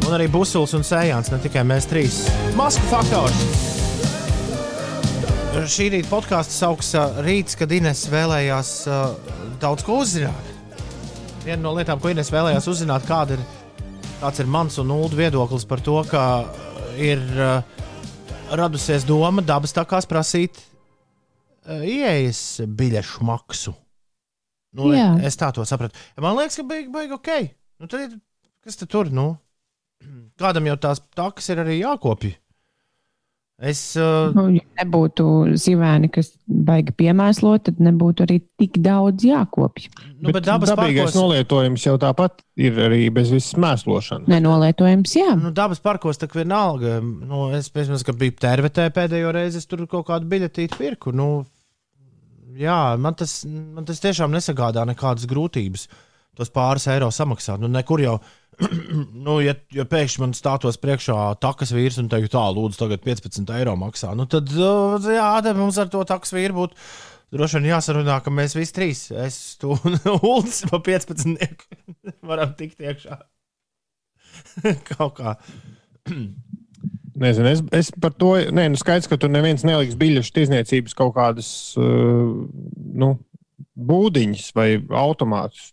Un 0.04 0.12
arī 0.12 0.26
Busuls 0.30 0.74
un 0.76 0.84
Sējāns, 0.86 1.30
ne 1.32 1.38
tikai 1.40 1.62
mēs 1.66 1.88
trīs. 1.88 2.18
Masku 2.58 2.84
faktors! 2.90 3.38
Šī 5.72 5.88
rīta 5.94 6.10
podkāsts 6.10 6.58
sauks 6.60 6.92
Rīts, 7.24 7.56
kad 7.56 7.72
Ines 7.72 8.04
vēlējās 8.12 8.72
uh, 8.92 9.32
daudz 9.62 9.86
ko 9.86 10.02
uzzināt. 10.04 10.52
Viena 11.46 11.62
no 11.64 11.72
lietām, 11.78 11.98
ko 12.02 12.12
Ines 12.12 12.30
vēlējās 12.34 12.68
uzzināt, 12.70 13.08
kāda 13.08 13.38
ir, 13.38 13.44
ir 14.28 14.52
mans 14.52 14.76
un 14.84 14.92
Ulu 14.94 15.16
viedoklis 15.16 15.64
par 15.66 15.80
to, 15.82 15.96
ka 16.10 16.22
ir 17.00 17.24
uh, 17.40 17.60
radusies 18.52 19.08
doma 19.08 19.42
dabas 19.42 19.74
takās 19.74 20.06
prasīt 20.06 20.60
uh, 20.60 21.80
ieejas 21.80 22.66
biļešu 22.68 23.26
maksu. 23.26 23.74
Nu, 24.76 24.92
Jā. 24.92 25.14
es 25.24 25.40
tā 25.40 25.54
to 25.56 25.64
sapratu. 25.64 25.96
Man 26.20 26.36
liekas, 26.36 26.60
ka 26.60 26.68
beig, 26.68 26.92
beig 26.92 27.16
ok. 27.16 27.32
Nu, 27.80 27.90
tad 27.90 28.06
ir, 28.06 28.16
kas 28.64 28.80
tad 28.80 28.92
tur? 28.92 29.12
Nu? 29.12 29.34
Kādam 30.40 30.68
jau 30.70 30.76
tās 30.80 31.02
takas 31.16 31.52
ir 31.52 31.64
arī 31.64 31.80
jākopja. 31.82 32.36
Es, 33.56 33.94
uh, 33.96 34.34
Nu, 34.36 34.50
ja 34.52 34.60
nebūtu 34.82 35.24
zīmēni, 35.56 36.10
kas 36.12 36.34
baigi 36.44 36.92
piemēslot, 37.00 37.62
tad 37.70 37.78
nebūtu 37.80 38.26
arī 38.26 38.36
tik 38.60 38.76
daudz 38.84 39.24
jākopj. 39.24 39.86
nu, 40.20 40.28
bet 40.28 40.44
dabas 40.44 40.74
dabīgais 40.74 41.06
parkos, 41.06 41.16
nolietojums 41.16 41.86
jau 41.86 41.94
tāpat 42.02 42.44
ir 42.60 42.76
arī 42.84 43.06
bez 43.08 43.32
visas 43.32 43.56
mēslošanas. 43.56 44.28
Nenolietojams, 44.28 45.16
jā. 45.16 45.30
nu, 45.40 45.54
dabas 45.56 45.80
parkos 45.80 46.20
tā 46.20 46.28
kā 46.28 46.42
vienalga. 46.42 46.98
Nu, 47.00 47.46
es, 47.56 47.70
piemēram, 47.72 48.04
kad 48.04 48.20
biju 48.20 48.36
tērvetē 48.44 48.90
pēdējo 48.92 49.32
reizi, 49.38 49.64
es 49.64 49.70
tur 49.70 49.86
kaut 49.88 50.04
kādu 50.12 50.28
biļetīti 50.34 50.76
pirku. 50.76 51.16
Nu, 51.16 51.30
jā, 52.60 52.80
man 53.00 53.16
tas, 53.16 53.38
man 53.48 53.88
tas 53.88 54.04
tiešām 54.04 54.36
nesagādā 54.36 54.84
nekādas 54.84 55.24
grūtības. 55.32 55.88
Tos 56.36 56.52
pāris 56.52 56.84
eiro 56.92 57.08
samaksāt. 57.14 57.62
Nu, 57.62 57.70
nekur 57.72 58.02
jau, 58.04 58.16
nu, 59.26 59.38
ja, 59.44 59.56
ja 59.72 59.86
pēkšņi 59.88 60.22
man 60.22 60.36
stātos 60.36 60.78
priekšā 60.82 61.16
takas 61.42 61.72
vīrs 61.76 62.00
un 62.02 62.10
teikt, 62.12 62.34
tā, 62.34 62.44
lūdzu, 62.52 62.80
tagad 62.82 63.04
15 63.04 63.52
eiro 63.56 63.76
maksā, 63.80 64.14
nu, 64.16 64.28
tad, 64.30 64.52
uh, 64.56 64.96
jā, 65.00 65.28
tad 65.44 65.58
mums 65.58 65.80
ar 65.80 65.92
to 65.92 66.04
takas 66.08 66.34
vīru 66.36 66.62
būtu 66.62 66.80
droši 67.34 67.58
vien 67.58 67.70
jāsarunā, 67.72 68.18
ka 68.22 68.32
mēs 68.32 68.56
visi 68.56 68.74
trīs, 68.76 69.06
es, 69.24 69.38
tu 69.60 69.74
un 69.74 69.98
Ulas, 70.20 70.62
pa 70.70 70.80
15 70.84 71.66
varam 72.30 72.54
tikt 72.58 72.82
iekšā. 72.84 73.18
Kaut 74.92 75.16
kā. 75.20 75.36
Nezinu, 77.16 77.48
es, 77.48 77.62
es 77.72 77.88
par 78.02 78.12
to, 78.12 78.34
nē, 78.52 78.66
nu 78.72 78.78
skaidrs, 78.80 79.08
ka 79.08 79.16
tur 79.20 79.30
neviens 79.32 79.64
neliks 79.64 79.96
biļešu 79.96 80.34
tirzniecības 80.36 80.96
kaut 80.98 81.14
kādas 81.16 81.48
uh, 81.80 82.44
nu, 83.00 83.14
būdiņas 83.76 84.50
vai 84.56 84.68
automātus. 85.00 85.70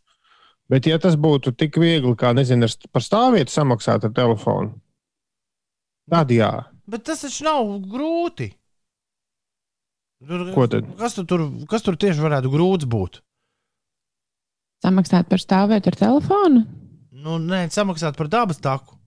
Bet, 0.72 0.88
ja 0.88 0.98
tas 1.02 1.16
būtu 1.20 1.52
tik 1.60 1.76
viegli, 1.82 2.14
kā 2.18 2.32
nezinu, 2.34 2.68
par 2.96 3.04
stāvvietu 3.04 3.52
samaksāt 3.52 4.06
ar 4.08 4.14
telefonu, 4.16 4.78
tad 6.10 6.32
jā. 6.32 6.52
Bet 6.90 7.04
tas 7.08 7.22
taču 7.26 7.44
nav 7.46 7.68
grūti. 7.92 8.50
Tur, 10.24 10.46
Ko 10.56 10.66
tad? 10.72 10.88
Kas 11.00 11.18
tu 11.18 11.26
tur, 11.28 11.44
kas 11.68 11.84
tur 11.84 11.98
tieši 12.00 12.24
varētu 12.24 12.52
grūts 12.54 12.88
būt? 12.88 13.20
Samaksāt 14.84 15.28
par 15.32 15.40
stāvvietu 15.44 15.92
ar 15.92 15.98
telefonu. 16.00 16.64
Nu, 17.24 17.38
nē, 17.40 17.66
samaksāt 17.72 18.18
par 18.20 18.28
dabas 18.32 18.60
taku. 18.64 18.98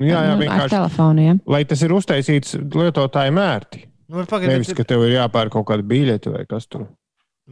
Nu, 0.00 0.06
jā, 0.08 0.20
jā, 0.24 0.28
Nu, 0.32 0.36
ar 0.36 0.40
vienkārši, 0.40 0.72
telefoniem. 0.74 1.40
lai 1.48 1.62
tas 1.68 1.82
ir 1.84 1.92
uztaisīts 1.96 2.54
lietotājiem 2.60 3.40
ērti. 3.40 3.82
Nu, 4.12 4.24
pagaid, 4.28 4.50
Nevis, 4.52 4.72
ka 4.76 4.84
tev 4.88 5.04
ir 5.06 5.14
jāpērk 5.18 5.52
kaut 5.54 5.66
kāda 5.68 5.84
biļete 5.88 6.32
vai 6.32 6.44
kas 6.48 6.66
tur. 6.68 6.86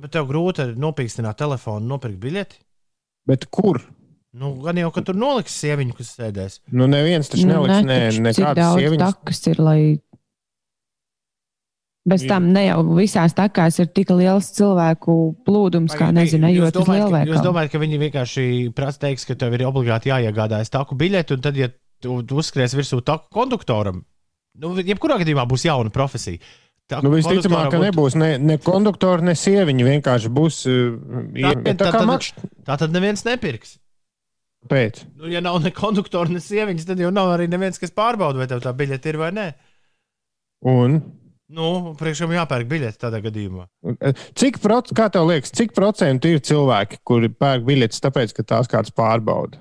bet 0.01 0.13
tev 0.17 0.29
grūti 0.29 0.65
nopīkstināt 0.81 1.37
telefonu, 1.41 1.87
nopirkt 1.95 2.19
biļeti. 2.21 2.61
Bet 3.29 3.47
kur? 3.51 3.81
Nu, 4.33 4.53
gan 4.62 4.79
jau, 4.79 4.91
ka 4.95 5.03
tur 5.03 5.16
noliks 5.18 5.57
sieviņu, 5.59 5.97
kas 5.99 6.12
sēdēs. 6.16 6.61
Nu, 6.71 6.87
neviens 6.87 7.29
taču 7.29 7.49
Nu, 7.49 7.64
neliks, 7.66 7.83
ne, 7.85 7.99
taču 8.07 8.16
Cik 8.21 8.25
nekādas 8.29 8.77
sievietes. 8.79 9.03
takas 9.18 9.47
ir, 9.51 9.59
lai. 9.61 9.81
Bez 12.11 12.23
tam 12.27 12.47
ne 12.55 12.62
jau 12.64 12.79
visās 12.97 13.35
takās 13.37 13.77
ir 13.83 13.91
tik 13.93 14.09
liels 14.16 14.49
cilvēku 14.57 15.14
plūdums, 15.47 15.93
kā 15.99 16.09
nezinu, 16.16 16.49
ejot 16.49 16.71
uz 16.81 16.87
ka- 16.87 16.95
Jūs 16.95 16.95
lielveikalu. 16.97 17.43
domājat, 17.45 17.71
ka 17.75 17.79
viņi 17.83 17.99
vienkārši 18.01 18.45
prasa 18.75 18.99
teiks, 19.05 19.27
ka 19.29 19.35
tev 19.37 19.53
ir 19.59 19.66
obligāti 19.68 20.09
jāiegādājas 20.11 20.71
taku 20.73 20.97
biļeti, 20.97 21.37
un 21.37 21.41
tad, 21.45 21.57
ja 21.61 21.68
tu, 22.01 22.23
tu 22.23 22.39
uzskries 22.41 22.73
virsū 22.75 23.03
taku 23.05 23.29
konduktoram, 23.31 24.01
nu, 24.59 24.73
jebkurā 24.81 25.21
gadījumā 25.21 25.45
būs 25.47 25.66
jauna 25.68 25.93
profesija. 25.93 26.41
Taku 26.91 27.07
Nu, 27.07 27.12
visticamāk, 27.14 27.70
ka 27.72 27.78
nebūs 27.82 28.16
ne, 28.18 28.32
ne 28.43 28.57
konduktori, 28.62 29.24
ne 29.28 29.36
sieviņi. 29.38 29.86
Vienkārši 29.86 30.32
būs. 30.34 30.59
uh, 30.70 30.99
Tā, 31.36 31.53
tā, 31.62 31.76
Tā 31.84 31.93
kā 31.95 32.03
makš 32.09 32.32
Tā 32.66 32.76
tad 32.82 32.95
neviens 32.97 33.22
nepirks. 33.26 33.76
pēc. 34.70 35.05
Nu, 35.16 35.30
ja 35.32 35.41
nav 35.45 35.61
ne 35.64 35.70
konduktora, 35.72 36.28
ne 36.34 36.43
sievietes, 36.45 36.84
tad 36.88 37.01
jau 37.01 37.12
nav 37.14 37.30
arī 37.36 37.47
neviens, 37.49 37.78
kas 37.80 37.95
pārbauda, 37.97 38.43
vai 38.43 38.49
tev 38.51 38.61
tā 38.64 38.74
biļete 38.76 39.14
ir 39.14 39.20
vai 39.22 39.30
nē. 39.36 39.49
Un 40.68 41.01
Nu, 41.51 41.95
priekšām 41.99 42.30
jāpērk 42.30 42.68
biļete 42.70 43.01
tādā 43.03 43.18
gadījumā. 43.24 43.64
cik, 44.38 44.61
proc, 44.62 44.93
kā 44.95 45.09
tev 45.11 45.26
liekas, 45.26 45.51
cik 45.51 45.72
procentu 45.74 46.30
ir 46.30 46.38
cilvēki, 46.47 47.01
kuri 47.03 47.26
pērk 47.34 47.64
biļetes, 47.66 47.99
tāpēc, 48.05 48.34
ka 48.36 48.45
tās 48.47 48.70
kāds 48.70 48.93
pārbauda? 48.95 49.59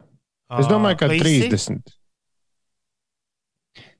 Es 0.59 0.69
domāju, 0.69 0.99
ka 1.01 1.07
visi? 1.09 1.47
30. 1.49 1.95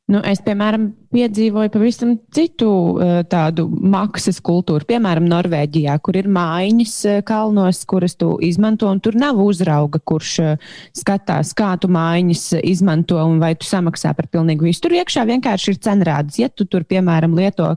Nu, 0.10 0.18
es, 0.26 0.40
piemēram, 0.42 0.88
piedzīvoju 1.14 1.70
pavisam 1.74 2.16
citu 2.34 2.68
uh, 2.70 3.20
tādu 3.30 3.68
maksas 3.70 4.40
kultūru. 4.46 4.88
Piemēram, 4.90 5.28
Norvēģijā, 5.30 5.94
kur 6.06 6.18
ir 6.18 6.30
mājiņas 6.34 6.96
uh, 7.06 7.20
kalnos, 7.26 7.84
kuras 7.90 8.18
tu 8.18 8.32
izmanto, 8.46 8.90
un 8.90 9.02
tur 9.06 9.18
nav 9.18 9.38
uzrauga, 9.44 10.02
kurš 10.02 10.32
uh, 10.42 10.72
skatās, 10.98 11.54
kā 11.58 11.76
tu 11.82 11.92
mājiņas 11.94 12.46
izmanto 12.72 13.20
un 13.22 13.38
vai 13.42 13.52
tu 13.58 13.70
samaksā 13.70 14.16
par 14.18 14.30
pilnīgi 14.34 14.66
visu. 14.70 14.82
Tur 14.88 14.98
iekšā 14.98 15.28
vienkārši 15.30 15.76
ir 15.76 15.80
cenrādes. 15.86 16.40
Ja 16.42 16.50
tu 16.50 16.66
tur, 16.66 16.88
piemēram, 16.90 17.38
lieto 17.38 17.76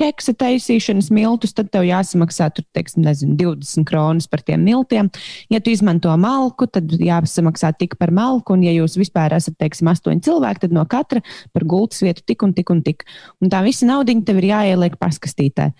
keksa 0.00 0.34
taisīšanas 0.36 1.10
miltus, 1.14 1.54
tad 1.56 1.70
tev 1.72 1.84
jāsamaksā 1.88 2.50
tur, 2.56 2.66
teiksim, 2.76 3.04
nezinu, 3.06 3.36
20 3.40 3.88
kronas 3.88 4.28
par 4.28 4.44
tiem 4.44 4.64
miltiem. 4.66 5.08
Ja 5.52 5.62
tu 5.64 5.72
izmanto 5.72 6.12
malku, 6.20 6.68
tad 6.68 6.92
jāsamaksā 6.92 7.72
tik 7.78 7.96
par 8.00 8.12
malku, 8.14 8.56
un 8.56 8.64
ja 8.66 8.74
jūs 8.74 8.98
vispār 9.00 9.36
esat, 9.36 9.56
teiksim, 9.60 9.88
astoņi 9.92 10.24
cilvēki, 10.26 10.64
tad 10.66 10.76
no 10.76 10.84
katra 10.90 11.22
par 11.54 11.68
gultas 11.70 12.02
vietu 12.04 12.24
tik 12.26 12.42
un 12.46 12.54
tik 12.56 12.72
un 12.74 12.82
tik. 12.86 13.06
Un 13.40 13.52
tā 13.52 13.62
visa 13.66 13.88
naudiņa 13.88 14.26
tev 14.26 14.42
ir 14.42 14.50
jāieliek 14.50 14.98
paskastītē. 15.00 15.70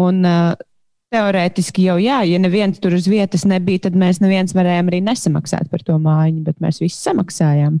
Un, 0.00 0.24
uh, 0.26 0.56
Teorētiski 1.14 1.84
jau 1.86 2.00
jā, 2.02 2.16
ja 2.26 2.38
neviens 2.42 2.80
tur 2.82 2.96
uz 2.96 3.04
vietas 3.06 3.44
nebija, 3.46 3.84
tad 3.84 3.94
mēs 3.94 4.18
neviens 4.18 4.50
varējām 4.56 4.88
arī 4.90 4.98
nesamaksāt 5.06 5.68
par 5.70 5.84
to 5.86 6.00
mājiņu, 6.02 6.42
bet 6.48 6.58
mēs 6.64 6.80
visi 6.82 6.98
samaksājām. 6.98 7.76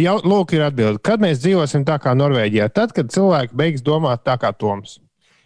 Jau, 0.00 0.14
lūk, 0.24 0.54
ir 0.56 0.64
atbilde. 0.64 1.02
Kad 1.04 1.20
mēs 1.20 1.42
dzīvosim 1.42 1.84
tā 1.84 1.98
kā 2.00 2.14
Norvēģijā? 2.16 2.70
Tad, 2.72 2.94
kad 2.96 3.12
cilvēki 3.12 3.58
beigs 3.60 3.84
domāt 3.84 4.24
tā 4.24 4.38
kā 4.40 4.54
Toms. 4.56 4.96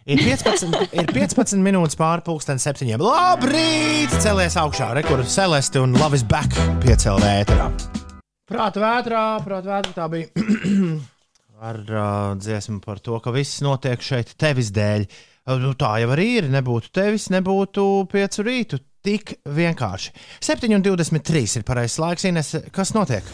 Ir 0.09 0.17
15, 0.23 0.95
ir 0.97 1.11
15 1.13 1.61
minūtes 1.61 1.97
pāri 1.99 2.23
pusdienas 2.25 2.63
septiņiem. 2.65 3.03
Labrīt! 3.05 4.15
Celies 4.23 4.55
augšā, 4.57 4.93
rekurors 4.97 5.35
Celeste 5.35 5.81
un 5.83 5.93
Lavis 5.99 6.23
Back 6.25 6.57
piecēlē 6.81 7.35
vētrā. 7.43 7.67
Prāta 8.49 8.81
vētrā, 8.81 9.25
prāta 9.45 9.75
vētrā 9.75 9.93
tā 9.99 10.07
bija 10.11 10.31
ar 11.61 11.77
uh, 11.77 12.37
dziesmu 12.41 12.81
par 12.81 12.99
to, 12.99 13.19
ka 13.21 13.33
viss 13.35 13.61
notiek 13.61 14.01
šeit 14.01 14.33
tevis 14.41 14.71
dēļ. 14.73 15.05
Nu, 15.61 15.73
tā 15.77 15.95
jau 16.01 16.11
arī 16.13 16.27
ir. 16.39 16.49
Nebūtu 16.53 16.91
tevis, 16.93 17.29
nebūtu 17.33 17.85
piecu 18.11 18.45
rītu. 18.45 18.81
Tik 19.01 19.39
vienkārši. 19.49 20.11
7,23 20.45 21.57
ir 21.57 21.65
pareizais 21.65 21.97
laiks, 22.01 22.25
Ines. 22.29 22.51
Kas 22.73 22.93
notiek? 22.93 23.25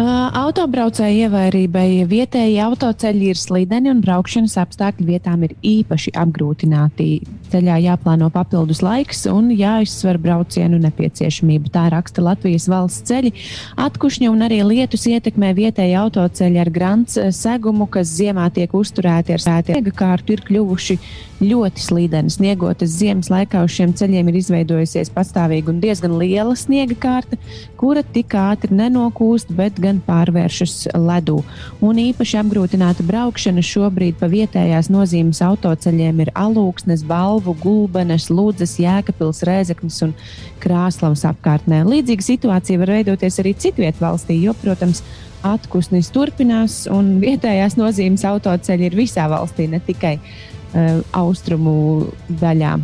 Uh, 0.00 0.30
autobraucēju 0.38 1.26
ievairībai 1.26 2.06
vietēji 2.08 2.60
autoceļi 2.62 3.32
ir 3.34 3.38
slideni 3.38 3.90
un 3.90 4.00
braukšanas 4.04 4.54
apstākļi 4.62 5.08
vietām 5.10 5.42
ir 5.44 5.58
īpaši 5.66 6.14
apgrūtināti. 6.16 7.10
Ceļā 7.50 7.80
jāplāno 7.82 8.28
papildus 8.30 8.82
laiks 8.84 9.24
un 9.30 9.48
jāizsver 9.50 10.20
braucienu 10.22 10.78
nepieciešamība. 10.84 11.72
Tā 11.74 11.88
raksta 11.94 12.22
Latvijas 12.22 12.68
valsts 12.70 13.08
ceļi. 13.10 13.32
Atkušņa 13.80 14.30
un 14.30 14.46
arī 14.46 14.60
lietus 14.66 15.08
ietekmē 15.10 15.50
vietēji 15.58 15.96
autoceļi 15.98 16.62
ar 16.62 16.70
grants 16.70 17.18
segumu, 17.34 17.88
kas 17.90 18.12
ziemā 18.20 18.46
tiek 18.54 18.74
uzturēti 18.76 19.34
ar 19.34 19.42
sēta 19.42 19.80
kārtu, 19.90 20.36
ir 20.36 20.44
kļuvuši 20.46 20.98
ļoti 21.40 21.82
slīdeni. 21.82 22.32
Sniegotas 22.32 22.92
ziemas 23.00 23.30
laikā 23.32 23.62
uz 23.64 23.72
šiem 23.74 23.94
ceļiem 23.96 24.28
ir 24.30 24.38
izveidojusies 24.40 25.10
pastāvīga 25.14 25.72
un 25.72 25.80
diezgan 25.82 26.16
liela 26.20 26.54
sniega 26.58 26.96
kārta, 27.00 27.38
kura 27.80 28.02
tik 28.04 28.34
ātri 28.36 28.76
nenokūst, 28.76 29.52
bet 29.56 29.80
gan 29.80 30.02
pārvēršas 30.06 30.92
ledū. 31.00 31.40
Un 31.84 32.00
īpaši 32.02 32.40
apgrūtināta 32.42 33.06
braukšana 33.08 33.64
šobrīd 33.64 34.20
pa 34.20 34.28
vietējās 34.32 34.90
nozīmes 34.92 35.40
autoceļiem 35.44 36.24
ir 36.26 36.32
alūksnes, 36.36 37.06
balvu, 37.40 37.56
gulbenes, 37.60 38.28
lūdzes, 38.30 38.78
jēkapils, 38.80 39.42
rēzeknis 39.44 40.02
un 40.04 40.14
krāslavas 40.60 41.24
apkārtnē. 41.24 41.84
Līdzīga 41.84 42.22
situācija 42.22 42.78
var 42.78 42.90
veidoties 42.90 43.40
arī 43.40 43.54
citviet 43.54 43.96
valstī, 44.00 44.40
jo, 44.42 44.54
protams, 44.60 45.02
atpūsnis 45.42 46.10
turpinās 46.12 46.86
un 46.90 47.18
vietējās 47.20 47.78
nozīmes 47.78 48.24
autoceļi 48.24 48.90
ir 48.90 48.96
visā 48.96 49.26
valstī, 49.30 49.68
ne 49.70 49.80
tikai 49.80 50.18
uh, 50.20 51.00
austrumu 51.12 52.10
daļā. 52.28 52.76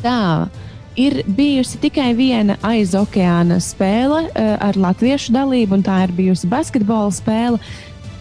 Tā 0.00 0.48
ir 0.96 1.22
bijusi 1.26 1.80
tikai 1.82 2.12
viena 2.14 2.56
aiz 2.62 2.94
okeāna 2.94 3.58
spēle 3.60 4.28
uh, 4.28 4.56
ar 4.62 4.78
latviešu 4.78 5.34
dalību, 5.34 5.80
un 5.80 5.86
tā 5.86 6.04
ir 6.06 6.14
bijusi 6.14 6.50
basketbola 6.50 7.10
spēle. 7.14 7.58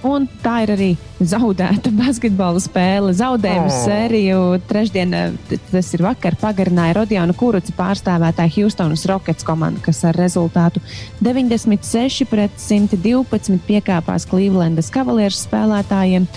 Un 0.07 0.29
tā 0.39 0.61
ir 0.63 0.71
arī 0.71 0.89
zaudēta 1.19 1.91
basketbola 2.01 2.61
spēle. 2.63 3.11
Zaudējumu 3.17 3.67
Oh. 3.67 3.79
sēriju 3.83 4.37
trešdien, 4.69 5.13
eh, 5.13 5.57
tas 5.71 5.89
ir 5.93 6.03
vakar, 6.05 6.37
pagarināja 6.39 6.95
Rodiona 7.01 7.35
Kuruca 7.35 7.73
pārstāvētāja 7.75 8.53
Houstonas 8.55 9.03
Rockets 9.09 9.43
komanda, 9.43 9.81
kas 9.83 10.03
ar 10.07 10.15
rezultātu 10.15 10.79
96 11.21 12.25
pret 12.29 12.55
112 12.57 13.59
piekāpās 13.67 14.27
Clevelandas 14.29 14.91
Cavaliers 14.93 15.43
spēlētājiem. 15.49 16.29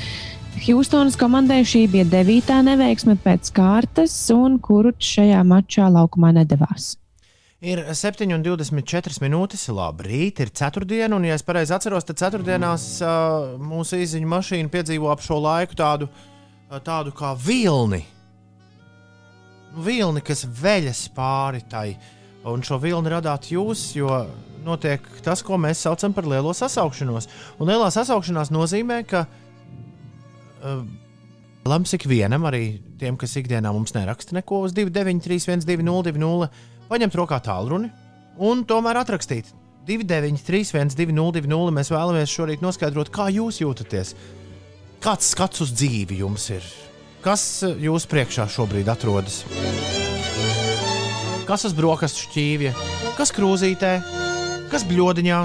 Houstonas 0.63 1.17
komandai 1.19 1.63
šī 1.67 1.87
bija 1.91 2.05
devītā 2.07 2.61
neveiksme 2.67 3.17
pēc 3.23 3.51
kārtas, 3.55 4.15
un 4.35 4.59
Kurucs 4.63 5.15
šajā 5.17 5.41
mačā 5.47 5.87
laukumā 5.91 6.35
nedavās. 6.37 6.97
Ir 7.63 7.79
7,24 7.95 9.21
minūtes. 9.23 9.69
Labrīt, 9.71 10.41
ir 10.43 10.51
ceturtdiena, 10.51 11.15
un, 11.15 11.29
ja 11.29 11.37
es 11.39 11.45
pareizi 11.47 11.71
atceros, 11.77 12.03
tad 12.09 12.19
ceturtdienās 12.19 12.87
uh, 13.07 13.53
mūsu 13.63 14.01
īziņa 14.03 14.31
mašīna 14.33 14.73
piedzīvo 14.73 15.13
ap 15.13 15.23
šo 15.23 15.39
laiku 15.45 15.79
tādu, 15.79 16.09
uh, 16.11 16.81
tādu 16.83 17.13
kā 17.15 17.31
vilni. 17.39 18.01
Nu, 19.71 19.85
vilni, 19.87 20.25
kas 20.27 20.43
veļas 20.43 21.05
pāri 21.15 21.63
tai. 21.71 21.93
Un 22.51 22.67
šo 22.67 22.81
vilni 22.83 23.13
radāt 23.15 23.53
jūs, 23.55 23.93
jo 23.95 24.11
notiek 24.67 25.07
tas, 25.23 25.45
ko 25.47 25.55
mēs 25.63 25.85
saucam 25.87 26.11
par 26.17 26.27
lielo 26.27 26.51
sasaukšanos. 26.59 27.31
Un 27.63 27.71
lielā 27.71 27.93
sasaukšanās 27.95 28.51
nozīmē, 28.51 28.99
ka 29.07 29.23
uh, 29.31 30.83
Lams 31.71 31.95
ikvienam, 31.95 32.43
arī 32.51 32.81
tiem, 32.99 33.15
kas 33.15 33.39
ikdienā 33.39 33.71
mums 33.71 33.95
neraksta 33.95 34.35
neko 34.35 34.65
uz 34.67 34.75
293, 34.75 35.63
202, 35.63 36.51
paņemt 36.93 37.17
rokā 37.17 37.41
tālruni 37.41 37.89
un 38.43 38.63
tomēr 38.69 39.01
atrakstīt 39.01 39.49
293, 39.89 40.95
202. 40.95 41.75
Mēs 41.75 41.91
vēlamies 41.91 42.33
šorīt 42.33 42.63
noskaidrot, 42.63 43.11
kā 43.15 43.31
jūs 43.33 43.63
jūtaties. 43.63 44.15
Kāds 45.03 45.33
skats 45.33 45.65
uz 45.65 45.73
dzīvi 45.75 46.21
jums 46.21 46.45
ir? 46.55 46.67
Kas 47.25 47.43
eh, 47.67 47.75
jūsu 47.89 48.11
priekšā 48.13 48.47
šobrīd 48.51 48.91
atrodas? 48.93 49.43
Kas 51.49 51.67
uz 51.67 51.75
brokastu 51.75 52.29
šķīvja, 52.29 52.73
kas 53.19 53.33
krūzītē, 53.35 53.93
kas 54.71 54.87
bļodiņā, 54.87 55.41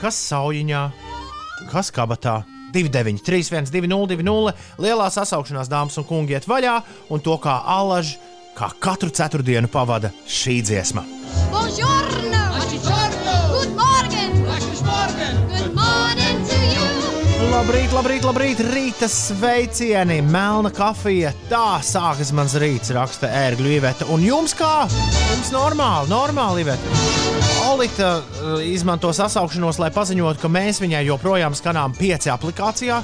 kas 0.00 0.20
saujiņā, 0.30 0.84
kas 1.72 1.92
kabatā? 1.94 2.40
293, 2.76 3.70
202, 3.72 4.54
lielā 4.82 5.06
sasaukšanās 5.12 5.70
dāmas 5.72 5.96
un 6.00 6.04
kungi 6.08 6.36
iet 6.36 6.48
vaļā, 6.48 6.74
un 7.12 7.22
to 7.24 7.36
kā 7.40 7.60
alaži, 7.76 8.18
kā 8.56 8.70
katru 8.80 9.12
ceturtdienu 9.12 9.68
pavada 9.72 10.12
šī 10.24 10.60
dziesma. 10.64 11.04
Buongiorno! 11.52 12.06
Good 12.86 13.55
Labrīt, 17.56 17.88
labrīt, 17.96 18.24
labrīt, 18.26 18.58
rīta 18.68 19.06
sveicieni, 19.08 20.18
melna 20.28 20.68
kafija. 20.76 21.30
Tā 21.48 21.78
sākas 21.80 22.28
mans 22.36 22.52
rīts, 22.60 22.92
raksta 22.92 23.30
ērgļu 23.32 23.70
īveta. 23.78 24.08
Un 24.12 24.20
jums 24.20 24.52
kā? 24.58 24.84
Jums 25.30 25.48
normāli, 25.54 26.10
normāli 26.12 26.66
īveta. 26.66 26.98
Olita 27.70 28.10
uh, 28.20 28.58
izmanto 28.60 29.08
sasaukšanos, 29.16 29.80
lai 29.80 29.88
paziņotu, 29.94 30.42
ka 30.42 30.50
mēs 30.52 30.82
viņai 30.84 31.06
joprojām 31.08 31.56
skanām 31.56 31.96
pieci 31.96 32.28
aplikācijā. 32.34 33.00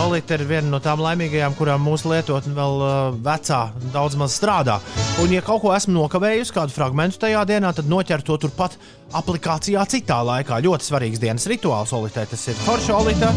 Olita 0.00 0.38
ir 0.38 0.46
viena 0.48 0.72
no 0.72 0.80
tām 0.80 1.04
laimīgajām, 1.04 1.52
kurām 1.58 1.84
mūsu 1.84 2.08
lietotne 2.14 2.56
vēl 2.56 2.80
uh, 2.80 2.96
vecā 3.20 3.66
daudz 3.92 4.16
maz 4.16 4.38
strādā. 4.40 4.78
Un, 5.20 5.36
ja 5.36 5.44
kaut 5.44 5.60
ko 5.66 5.76
esmu 5.76 5.92
nokavējusi, 5.98 6.56
kādu 6.56 6.72
fragment 6.72 7.20
tajā 7.20 7.44
dienā, 7.44 7.76
tad 7.76 7.92
noķer 7.92 8.24
to 8.24 8.40
turpat 8.46 8.80
aplikācijā 9.16 9.84
citā 9.88 10.18
laikā. 10.26 10.60
Ļoti 10.64 10.88
svarīgs 10.88 11.22
dienas 11.22 11.46
rituāls 11.50 11.92
Olitē. 11.96 12.26
Tas 12.28 12.44
ir 12.50 12.58
Forša 12.64 12.96
Olita. 12.98 13.32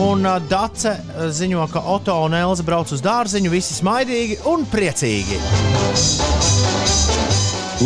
Un 0.00 0.26
Dace 0.48 0.92
ziņo, 1.32 1.66
ka 1.72 1.82
Oto 1.92 2.16
un 2.26 2.36
Elza 2.36 2.64
brauc 2.66 2.92
uz 2.92 3.02
dārziņu, 3.04 3.52
visi 3.52 3.76
smaidīgi 3.78 4.40
un 4.48 4.66
priecīgi. 4.72 5.40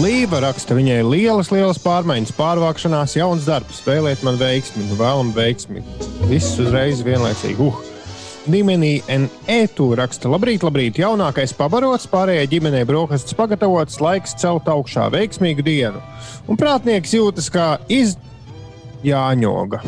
Līva 0.00 0.38
raksta, 0.46 0.76
viņai 0.78 1.00
lielas, 1.02 1.50
lielas 1.50 1.80
pārmaiņas, 1.82 2.34
pārvākšanās, 2.38 3.16
jauns 3.18 3.46
darbs, 3.48 3.82
vēlēt 3.86 4.22
man 4.26 4.38
veiksmi, 4.38 4.86
nu 4.86 4.98
vēlam 4.98 5.32
veiksmi. 5.34 5.82
Viss 6.30 6.58
uzreiz 6.62 7.02
vienlaicīgi. 7.06 7.66
Uh. 7.66 7.99
Dimenī 8.48 9.02
NE2 9.04 9.90
raksta, 10.00 10.30
labrīt, 10.32 10.62
labrīt, 10.64 10.96
jaunākais 11.02 11.52
pabarots, 11.58 12.06
pārējai 12.08 12.48
ģimenei 12.48 12.86
brokastis 12.88 13.36
pagatavots, 13.36 13.98
laiks 14.00 14.32
celt 14.40 14.68
augšā 14.70 15.10
veiksmīgu 15.12 15.64
dienu. 15.66 16.00
Un 16.48 16.56
prātnieks 16.60 17.12
jūtas 17.12 17.50
kā 17.52 17.74
izjāņoga. 17.92 19.82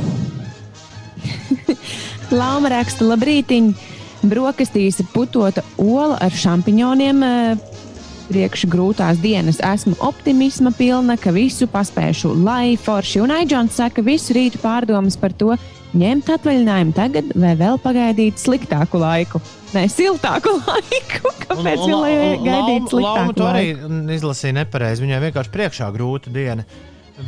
Lāma 2.32 2.72
raksta, 2.76 3.08
labrītiņ, 3.08 3.72
brokastīs 4.28 5.00
putota 5.14 5.64
ola 5.80 6.20
ar 6.20 6.36
šampiņoniem. 6.44 7.24
Eh, 8.32 8.42
Priekš 8.42 8.64
grūtās 8.72 9.20
dienas 9.22 9.60
esmu 9.62 9.94
optimisma 10.02 10.72
pilna, 10.74 11.14
ka 11.20 11.30
visu 11.30 11.68
paspēšu. 11.70 12.32
Lai 12.42 12.74
forši 12.80 13.20
un 13.22 13.30
Aidžons 13.30 13.76
saka, 13.78 14.02
visu 14.02 14.34
rītu 14.34 14.58
pārdomas 14.62 15.14
par 15.20 15.32
to, 15.38 15.54
ņemt 15.94 16.30
atvaļinājumu 16.34 16.94
tagad 16.96 17.30
vai 17.38 17.52
vēl 17.60 17.78
pagaidīt 17.82 18.40
sliktāku 18.40 18.98
laiku. 18.98 19.40
Nē, 19.76 19.86
siltāku 19.92 20.56
laiku. 20.66 21.32
Kāpēc 21.44 21.84
gan 21.84 21.94
lai 22.02 22.14
gaidītu 22.42 22.98
Lauma 22.98 23.28
sliktāku 23.28 23.36
to 23.38 23.46
arī 23.46 23.66
laiku? 23.76 24.00
izlasīja 24.16 24.58
nepareizi. 24.58 25.04
Viņai 25.06 25.20
vienkārši 25.28 25.54
priekšā 25.54 25.90
grūta 25.94 26.32
diena. 26.34 26.66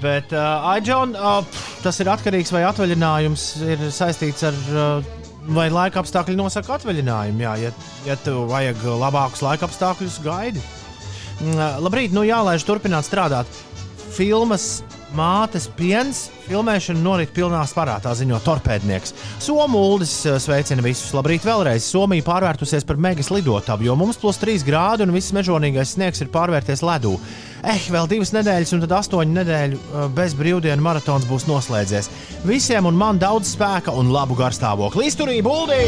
Bet, 0.03 0.33
uh, 0.35 0.67
Aidžon, 0.75 1.15
uh, 1.15 1.45
pff, 1.47 1.83
tas 1.85 2.01
ir 2.03 2.11
atkarīgs 2.11 2.51
vai 2.55 2.65
atvaļinājums 2.73 3.51
ir 3.71 3.91
saistīts 3.95 4.49
ar. 4.51 4.65
Uh, 4.73 5.21
Vai 5.45 5.67
laika 5.69 6.01
apstākļi 6.01 6.39
nosaka 6.41 6.79
atvaļinājumu? 6.79 7.43
Jā, 7.45 7.51
ja, 7.61 7.71
ja 8.07 8.15
tev 8.17 8.47
vajag 8.49 8.81
labākus 8.97 9.43
laika 9.45 9.69
apstākļus, 9.69 10.15
gaidi. 10.25 10.63
Mm, 11.43 11.83
Labrīt, 11.85 12.15
nu 12.15 12.23
jālaiž 12.27 12.67
turpināt 12.67 13.09
strādāt. 13.09 13.49
Filmas 14.15 14.85
Mātes 15.15 15.69
piens 15.71 16.25
filmēšana 16.49 16.99
norit 16.99 17.31
pilnā 17.35 17.61
sparā, 17.71 18.01
tā 18.03 18.11
ziņo 18.19 18.41
torpēdnieks. 18.43 19.13
Somūlis 19.45 20.15
sveicina 20.43 20.83
visus. 20.83 21.13
Labrīt, 21.15 21.47
vēlreiz. 21.47 21.87
Somija 21.87 22.25
pārvērtusies 22.27 22.87
par 22.89 22.99
megas 22.99 23.31
lidotavu, 23.31 23.87
jo 23.87 23.95
mums 23.99 24.19
plus 24.19 24.41
3 24.43 24.67
grādi 24.67 25.07
un 25.07 25.15
viss 25.15 25.35
mežonīgais 25.37 25.95
sniegs 25.95 26.25
ir 26.25 26.33
pārvērties 26.35 26.83
ledū. 26.83 27.15
Eh, 27.65 27.87
vēl 27.89 28.09
divas 28.11 28.29
nedēļas, 28.35 28.75
un 28.77 28.83
tad 28.83 28.93
astoņu 28.99 29.33
nedēļu 29.39 29.79
eh, 29.79 30.03
bez 30.13 30.35
brīvdienu 30.37 30.85
maratons 30.85 31.25
būs 31.29 31.47
noslēdzies. 31.49 32.11
Visiem 32.45 32.85
un 32.91 32.99
man 33.01 33.21
daudz 33.21 33.55
spēka 33.55 33.95
un 33.97 34.11
labu 34.13 34.37
garstāvokli. 34.37 35.07
Izturību, 35.09 35.55
Uldī! 35.63 35.81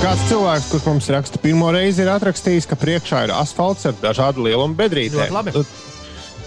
Kāds 0.00 0.24
cilvēks, 0.26 0.70
kurš 0.72 0.88
mums 0.88 1.10
raksta, 1.14 1.38
pirmo 1.42 1.70
reizi 1.76 2.02
ir 2.02 2.10
atrakstījis, 2.10 2.66
ka 2.66 2.78
priekšā 2.80 3.26
ir 3.28 3.34
asfalts 3.36 3.86
ar 3.86 3.94
dažādu 4.02 4.48
lielumu 4.48 4.74
bedrītēm. 4.78 5.38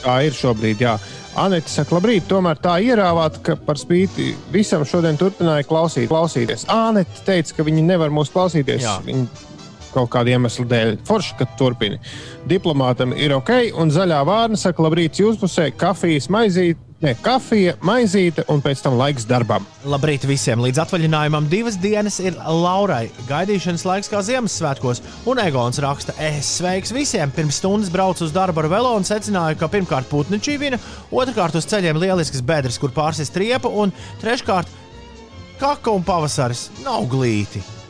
Tā 0.04 0.18
ir 0.28 0.36
šobrīd, 0.36 0.84
jā. 0.84 0.98
Anita 1.40 1.72
saka, 1.72 1.96
labrīt, 1.96 2.28
tomēr 2.30 2.60
tā 2.62 2.76
ierāvāt, 2.84 3.40
ka 3.46 3.56
par 3.56 3.80
spīti 3.80 4.34
visam 4.54 4.84
šodien 4.86 5.16
turpināja 5.18 5.64
klausīt, 5.70 6.12
klausīties. 6.12 6.68
Anita 6.70 7.24
teica, 7.26 7.56
ka 7.56 7.66
viņi 7.70 7.88
nevar 7.88 8.12
mūs 8.14 8.34
klausīties. 8.34 8.84
Jā. 8.84 9.00
Viņi 9.06 9.53
kaut 9.94 10.12
kāda 10.14 10.34
iemesla 10.36 10.66
dēļ. 10.70 10.96
Forši, 11.08 11.36
ka 11.40 11.48
turpina. 11.60 12.00
Diplomātam 12.50 13.14
ir 13.18 13.36
ok, 13.38 13.54
un 13.80 13.94
zaļā 13.94 14.24
vārna 14.28 14.60
saka, 14.60 14.84
labrīt, 14.86 15.22
jūs 15.22 15.40
pusē 15.42 15.70
kafijas 15.78 16.30
maizīte, 16.34 16.82
ne 17.04 17.12
kafija, 17.20 17.74
maizīte, 17.84 18.46
un 18.52 18.62
pēc 18.64 18.84
tam 18.86 18.96
laiks 19.00 19.26
darbam. 19.28 19.66
Labrīt 19.90 20.24
visiem! 20.28 20.62
Līdz 20.64 20.80
atvaļinājumam 20.86 21.50
divas 21.52 21.76
dienas 21.82 22.20
ir 22.24 22.38
Laurai. 22.40 23.10
Gaidīšanas 23.28 23.84
laiks 23.88 24.12
kā 24.12 24.22
Ziemassvētkos, 24.24 25.04
un 25.30 25.42
Egons 25.44 25.82
raksta, 25.84 26.16
es 26.24 26.56
sveiks 26.60 26.94
visiem! 26.96 27.34
Pirms 27.36 27.60
stundas 27.60 27.92
braucu 27.94 28.24
uz 28.28 28.36
darbu 28.36 28.64
ar 28.64 28.72
velo 28.72 28.96
un 28.96 29.08
secināju, 29.08 29.60
ka 29.60 29.72
pirmkārt 29.74 30.08
putnu 30.12 30.40
čīvina, 30.44 30.80
otrkārt 31.12 31.60
uz 31.60 31.68
ceļiem 31.72 32.00
lielisks 32.00 32.44
bedres, 32.46 32.80
kur 32.80 32.96
pārsist 32.96 33.36
riepu, 33.40 33.72
un 33.84 33.92
treškārt 34.24 34.72
kaka 35.60 35.92
un 35.92 36.08
pavasaris 36.08 36.70
nav 36.86 37.08
glīti. 37.12 37.83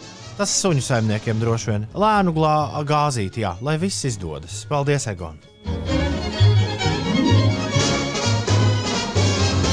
Tas 0.44 0.58
suņu 0.60 0.82
saimniekiem 0.84 1.40
droši 1.40 1.70
vien 1.70 1.84
lēnu 1.96 2.34
glā, 2.36 2.82
gāzīt, 2.84 3.38
jā, 3.40 3.54
lai 3.64 3.78
viss 3.80 4.04
izdodas. 4.10 4.58
Paldies, 4.68 5.06
Egon! 5.08 5.38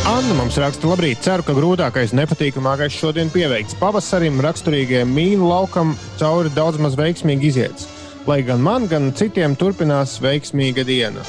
Anna 0.06 0.36
mums 0.38 0.60
raksta, 0.62 0.86
labrīt, 0.86 1.24
ceru, 1.26 1.42
ka 1.42 1.56
grūtākais, 1.58 2.14
nepatīkamākais 2.14 2.94
šodien 2.94 3.34
pieveikts. 3.34 3.74
Pavasarim 3.82 4.38
raksturīgajam 4.46 5.10
mīnu 5.10 5.50
laukam 5.50 5.96
cauri 6.22 6.54
daudz 6.54 6.78
maz 6.78 6.94
veiksmīgi 7.00 7.50
iziet. 7.50 7.88
Lai 8.30 8.38
gan 8.46 8.62
man, 8.62 8.86
gan 8.86 9.10
citiem 9.18 9.58
turpinās 9.58 10.20
veiksmīga 10.22 10.86
diena. 10.86 11.26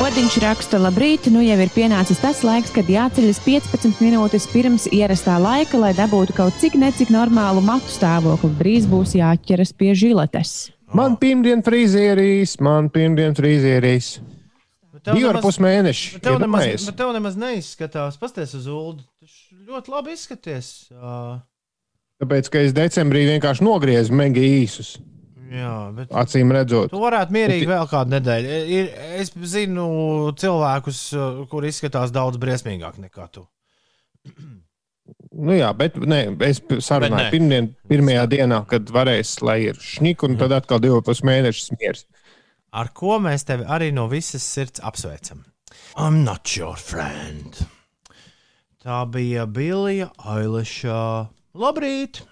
Odiņš 0.00 0.36
raksta, 0.40 0.78
labrīt, 0.80 1.26
nu 1.28 1.42
jau 1.44 1.58
ir 1.60 1.70
pienācis 1.74 2.22
tas 2.22 2.38
laiks, 2.40 2.70
kad 2.72 2.88
jāceļas 2.88 3.40
15 3.44 3.98
minūtes 4.00 4.46
pirms 4.48 4.86
ierastā 4.96 5.34
laika, 5.36 5.76
lai 5.76 5.90
dabūtu 5.92 6.32
kaut 6.38 6.56
cik 6.56 6.78
necik 6.80 7.10
normālu 7.12 7.60
matu 7.60 7.92
stāvokli. 7.92 8.48
Drīz 8.56 8.86
būs 8.88 9.12
jāķeras 9.18 9.74
pie 9.76 9.90
žiletes. 9.92 10.70
Man 10.96 11.18
pirmdien 11.20 11.60
frizierīs, 11.66 12.56
man 12.64 12.88
pirmdien 12.94 13.36
frizierīs. 13.36 14.08
Bet 14.88 15.04
tev 15.04 15.20
Divi 15.20 15.28
ar 15.34 15.40
pus 15.44 15.60
mēneši. 15.60 16.14
Bet 16.16 16.26
tev, 16.30 16.40
nemaz, 16.46 16.88
bet 16.88 16.98
tev 17.02 17.12
nemaz 17.18 17.36
neizskatās. 17.44 18.16
Pasties 18.24 18.56
uz 18.56 18.72
ulu. 18.72 18.96
Tu 19.20 19.60
ļoti 19.68 19.96
labi 19.98 20.16
izskaties. 20.16 20.72
Uh, 20.96 21.36
Tāpēc, 22.24 22.48
ka 22.48 22.64
es 22.64 22.72
decembrī 22.72 23.28
vienkārši 23.34 23.68
nogriezu 23.68 24.16
mega 24.16 24.40
īsus. 24.40 24.96
Jā, 25.50 25.74
bet 25.96 26.12
Acīm 26.22 26.52
redzot, 26.54 26.90
tu 26.92 27.00
varētu 27.02 27.34
mierīgi 27.36 27.66
Bet- 27.66 27.74
vēl 27.74 27.90
kādu 27.90 28.14
nedēļu. 28.16 28.56
Ir, 28.78 28.88
es 29.20 29.32
zinu 29.52 29.84
cilvēkus, 30.40 31.02
uh, 31.18 31.42
kuri 31.50 31.72
izskatās 31.74 32.12
daudz 32.14 32.38
briesmīgāk 32.42 32.98
nekā 33.02 33.26
tu. 33.34 33.46
nu 35.32 35.56
jā, 35.56 35.70
bet 35.76 35.96
ne, 35.96 36.22
es 36.46 36.60
sarunāju 36.62 37.26
nē. 37.26 37.30
pirmdien, 37.34 37.68
pirmajā 37.90 38.24
dienā, 38.30 38.62
kad 38.70 38.90
varēs, 38.94 39.36
lai 39.46 39.58
ir 39.70 39.78
šņik, 39.80 40.24
un 40.28 40.36
tad 40.40 40.52
atkal 40.56 40.80
divi 40.82 41.00
pus 41.06 41.22
mēnešus 41.26 41.72
miers. 41.80 42.06
Ar 42.72 42.92
ko 42.94 43.18
mēs 43.22 43.42
tevi 43.48 43.64
arī 43.66 43.90
no 43.94 44.06
visas 44.10 44.44
sirds 44.46 44.82
apsveicam. 44.86 45.44
I'm 45.96 46.22
not 46.24 46.46
your 46.56 46.76
friend. 46.78 47.56
Tā 48.80 49.02
bija 49.10 49.46
Bilija 49.50 50.10
Ailiša. 50.24 51.00
Labrīt! 51.58 52.22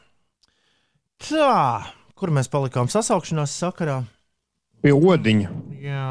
Tā, 1.18 1.82
kur 2.18 2.32
mēs 2.34 2.50
palikām 2.52 2.90
sasaukšanās 2.92 3.56
sakarā? 3.62 4.02
Pie 4.82 4.94
odiņa. 4.94 5.50
Jā, 5.82 6.08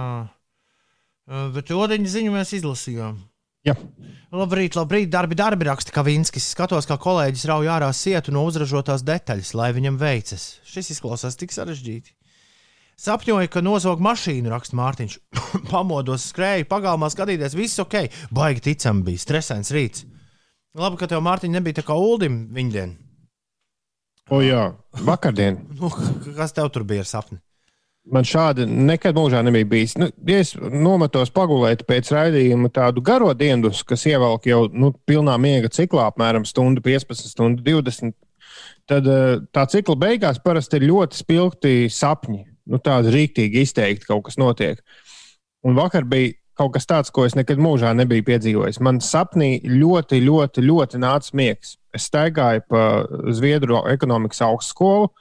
bet 1.55 1.72
odiņa 1.76 2.14
ziņu 2.18 2.36
mēs 2.36 2.55
izlasījām. 2.58 3.20
Jā. 3.68 3.76
Labrīt, 4.32 4.76
labrīt, 4.78 5.10
darbi, 5.12 5.36
darbi, 5.39 5.68
raksta 5.68 5.91
Kavinskis. 5.95 6.45
Skatos, 6.53 6.88
kā 6.88 6.95
kolēģis 7.03 7.47
rauj 7.49 7.70
ārā 7.72 7.89
sietu 7.95 8.32
no 8.36 8.45
uzražotās 8.47 9.03
detaļas, 9.08 9.53
lai 9.58 9.72
viņam 9.76 9.99
veicas. 9.99 10.58
Šis 10.68 10.93
izklausās 10.95 11.39
tik 11.39 11.55
sarežģīti. 11.55 12.14
Sapņoju, 12.97 13.49
ka 13.53 13.62
nozog 13.62 13.99
mašīnu, 14.01 14.49
raksta 14.49 14.78
Mārtiņš. 14.80 15.18
Pamodos, 15.72 16.30
skrēju, 16.32 16.68
pagalmā 16.72 17.12
skatīties, 17.14 17.55
viss 17.58 17.84
ok. 17.84 18.08
Baigi 18.34 18.64
ticam, 18.72 19.03
bija 19.05 19.22
stresains 19.22 19.70
rīts. 19.76 20.08
Labi, 20.78 20.99
ka 20.99 21.10
tev, 21.12 21.22
Mārtiņ, 21.26 21.60
nebija 21.60 21.80
tā 21.80 21.86
kā 21.88 21.97
Uldim 21.97 22.47
viņdien. 22.55 22.95
O 24.34 24.41
jā, 24.43 24.71
vakardien. 25.07 25.61
Nu, 25.80 25.91
kas 26.36 26.55
tev 26.55 26.71
tur 26.73 26.84
bija 26.88 27.05
ar 27.05 27.09
sapni? 27.09 27.39
Man 28.07 28.23
šādi 28.23 28.63
nekad 28.67 29.17
mūžā 29.17 29.41
nebija 29.43 29.67
bijis. 29.67 29.97
Nu, 29.99 30.07
ja 30.28 30.39
es 30.39 30.53
nometos 30.55 31.32
pagulēt 31.36 31.84
pēc 31.88 32.11
raidījuma 32.15 32.71
tādu 32.71 33.03
garo 33.03 33.34
dienu, 33.36 33.73
kas 33.88 34.05
ievelk 34.07 34.47
jau 34.47 34.61
nu, 34.71 34.93
pilnā 35.09 35.36
miega 35.43 35.71
ciklā, 35.71 36.07
apmēram 36.07 36.47
stundu 36.47 36.84
15, 36.86 37.28
stundu 37.34 37.65
20. 37.65 38.15
Tad 38.88 39.09
eh, 39.11 39.41
tā 39.51 39.65
cikla 39.67 39.97
beigās 39.99 40.39
parasti 40.43 40.80
ir 40.80 40.88
ļoti 40.88 41.19
spilgti 41.19 41.73
sapņi. 41.91 42.45
Nu, 42.71 42.80
tādi 42.84 43.11
rīktīgi 43.11 43.63
izteikti 43.63 44.07
kaut 44.07 44.25
kas 44.28 44.39
notiek. 44.39 44.80
Un 45.67 45.75
vakar 45.75 46.07
bija 46.07 46.36
kaut 46.58 46.74
kas 46.76 46.88
tāds, 46.89 47.12
ko 47.14 47.26
es 47.28 47.36
nekad 47.38 47.62
mūžā 47.62 47.93
nebiju 47.97 48.26
piedzīvojis. 48.28 48.82
Man 48.84 48.99
sapnī 49.03 49.58
ļoti, 49.64 50.20
ļoti, 50.26 50.64
ļoti 50.66 51.01
nāca 51.03 51.38
miegs. 51.38 51.78
Es 51.95 52.10
staigāju 52.10 52.66
pa 52.70 52.84
Zviedru 53.34 53.80
ekonomikas 53.91 54.43
augstskolu, 54.45 55.12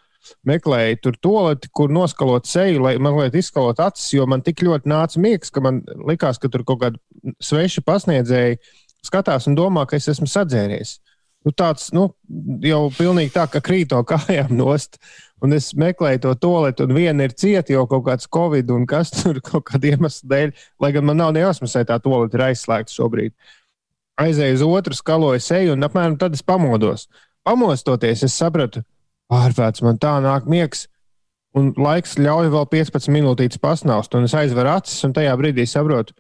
meklēju 0.49 0.99
tur 1.05 1.19
toleti, 1.23 1.71
kur 1.75 1.93
noskalot 1.93 2.49
seju, 2.51 2.83
lai 2.83 2.97
mazliet 3.03 3.37
izskalot 3.39 3.81
acis, 3.85 4.09
jo 4.17 4.27
man 4.27 4.43
tik 4.47 4.65
ļoti 4.67 4.91
nāca 4.91 5.23
miegs, 5.23 5.53
ka 5.55 5.63
man 5.65 5.83
likās, 6.09 6.41
ka 6.43 6.51
tur 6.53 6.65
kaut 6.67 6.83
kādi 6.83 7.37
sveši 7.43 7.85
pasniedzēji 7.87 8.59
skatās 9.07 9.47
un 9.51 9.59
domā, 9.59 9.87
ka 9.87 9.99
es 10.01 10.09
esmu 10.11 10.29
sadzēries. 10.31 10.97
Nu, 11.47 11.53
tāds 11.55 11.93
nu, 11.95 12.09
jau 12.67 12.89
pilnīgi 12.97 13.31
tā, 13.37 13.47
ka 13.51 13.63
krīt 13.63 13.95
no 13.95 14.03
kājām 14.07 14.51
nost. 14.59 14.99
Un 15.45 15.53
es 15.53 15.69
meklēju 15.77 16.23
to 16.25 16.33
toaletu, 16.41 16.87
un 16.87 16.97
viena 16.97 17.27
ir 17.27 17.35
cieta 17.37 17.75
jau 17.75 17.85
kaut 17.91 18.07
kāds 18.07 18.29
covid, 18.33 18.71
un 18.73 18.87
kas 18.89 19.13
tur 19.13 19.41
kaut 19.49 19.67
kāda 19.69 19.93
iemesla 19.93 20.31
dēļ, 20.33 20.53
lai 20.81 20.93
gan 20.97 21.05
man 21.09 21.21
nav 21.21 21.35
nejausmas, 21.37 21.77
vai 21.77 21.85
tā 21.89 21.99
toaleta 22.01 22.39
ir 22.39 22.45
aizslēgta 22.49 22.95
šobrīd. 22.95 23.37
Aizēju 24.17 24.57
uz 24.57 24.65
otru, 24.65 24.97
skaloju 24.97 25.43
seju, 25.45 25.75
un 25.77 25.85
apmēram 25.85 26.17
tad 26.21 26.37
es 26.37 26.45
pamodos. 26.45 27.05
Pamostoties, 27.45 28.25
es 28.25 28.37
sapratu, 28.37 28.81
ārpēc 29.33 29.83
man 29.85 30.01
tā 30.01 30.15
nāk 30.25 30.49
miegs, 30.49 30.87
un 31.57 31.75
laiks 31.77 32.17
ļauj 32.17 32.49
vēl 32.55 32.67
15 32.73 33.13
minūtītes 33.13 33.61
pasnaust, 33.61 34.17
un 34.17 34.25
es 34.25 34.35
aizveru 34.37 34.73
acis, 34.73 35.05
un 35.05 35.13
tajā 35.17 35.37
brīdī 35.37 35.69
saprotu, 35.69 36.17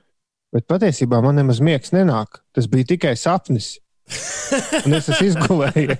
bet 0.52 0.68
patiesībā 0.68 1.22
man 1.24 1.40
nemaz 1.40 1.62
miegs 1.64 1.96
nenāk. 1.96 2.42
Tas 2.52 2.68
bija 2.68 2.92
tikai 2.92 3.16
sapnis. 3.16 3.78
Un 4.84 4.94
es 4.96 5.08
esmu 5.10 5.32
izgulējis. 5.32 5.98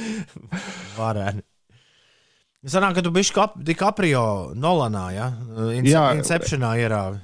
Varēni. 0.98 1.42
Sanāk, 2.68 2.98
ka 2.98 3.02
tu 3.04 3.10
biji 3.14 3.32
DiCaprio 3.64 4.52
Nolanā, 4.52 5.06
ja? 5.14 5.32
In 5.72 5.86
Jā. 5.88 6.10
Inceptionā 6.18 6.74
ierāvi. 6.82 7.22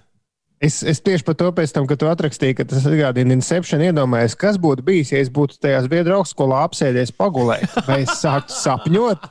Es, 0.56 0.78
es 0.80 1.02
tieši 1.04 1.24
par 1.26 1.34
to 1.36 1.50
pēc 1.52 1.74
tam, 1.76 1.84
kad 1.84 2.00
tu 2.00 2.08
atrakstīji, 2.08 2.56
ka 2.56 2.64
tas 2.64 2.86
atgādina 2.88 3.34
Inception, 3.36 3.82
iedomājies, 3.84 4.32
kas 4.40 4.56
būtu 4.56 4.80
bijis, 4.86 5.10
ja 5.12 5.20
es 5.20 5.28
būtu 5.28 5.58
tajā 5.60 5.82
Zviedru 5.84 6.16
augstskolā 6.16 6.62
apsēdies 6.64 7.12
pagulēt, 7.12 7.68
vai 7.84 7.98
es 8.06 8.14
sāktu 8.22 8.56
sapņot. 8.56 9.26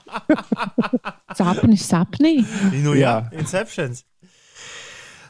Sapnis, 1.39 1.88
sapnī. 1.89 2.36
Nu, 2.84 2.93
jā, 2.93 3.16
Jā. 3.26 3.41
Inceptions. 3.41 4.06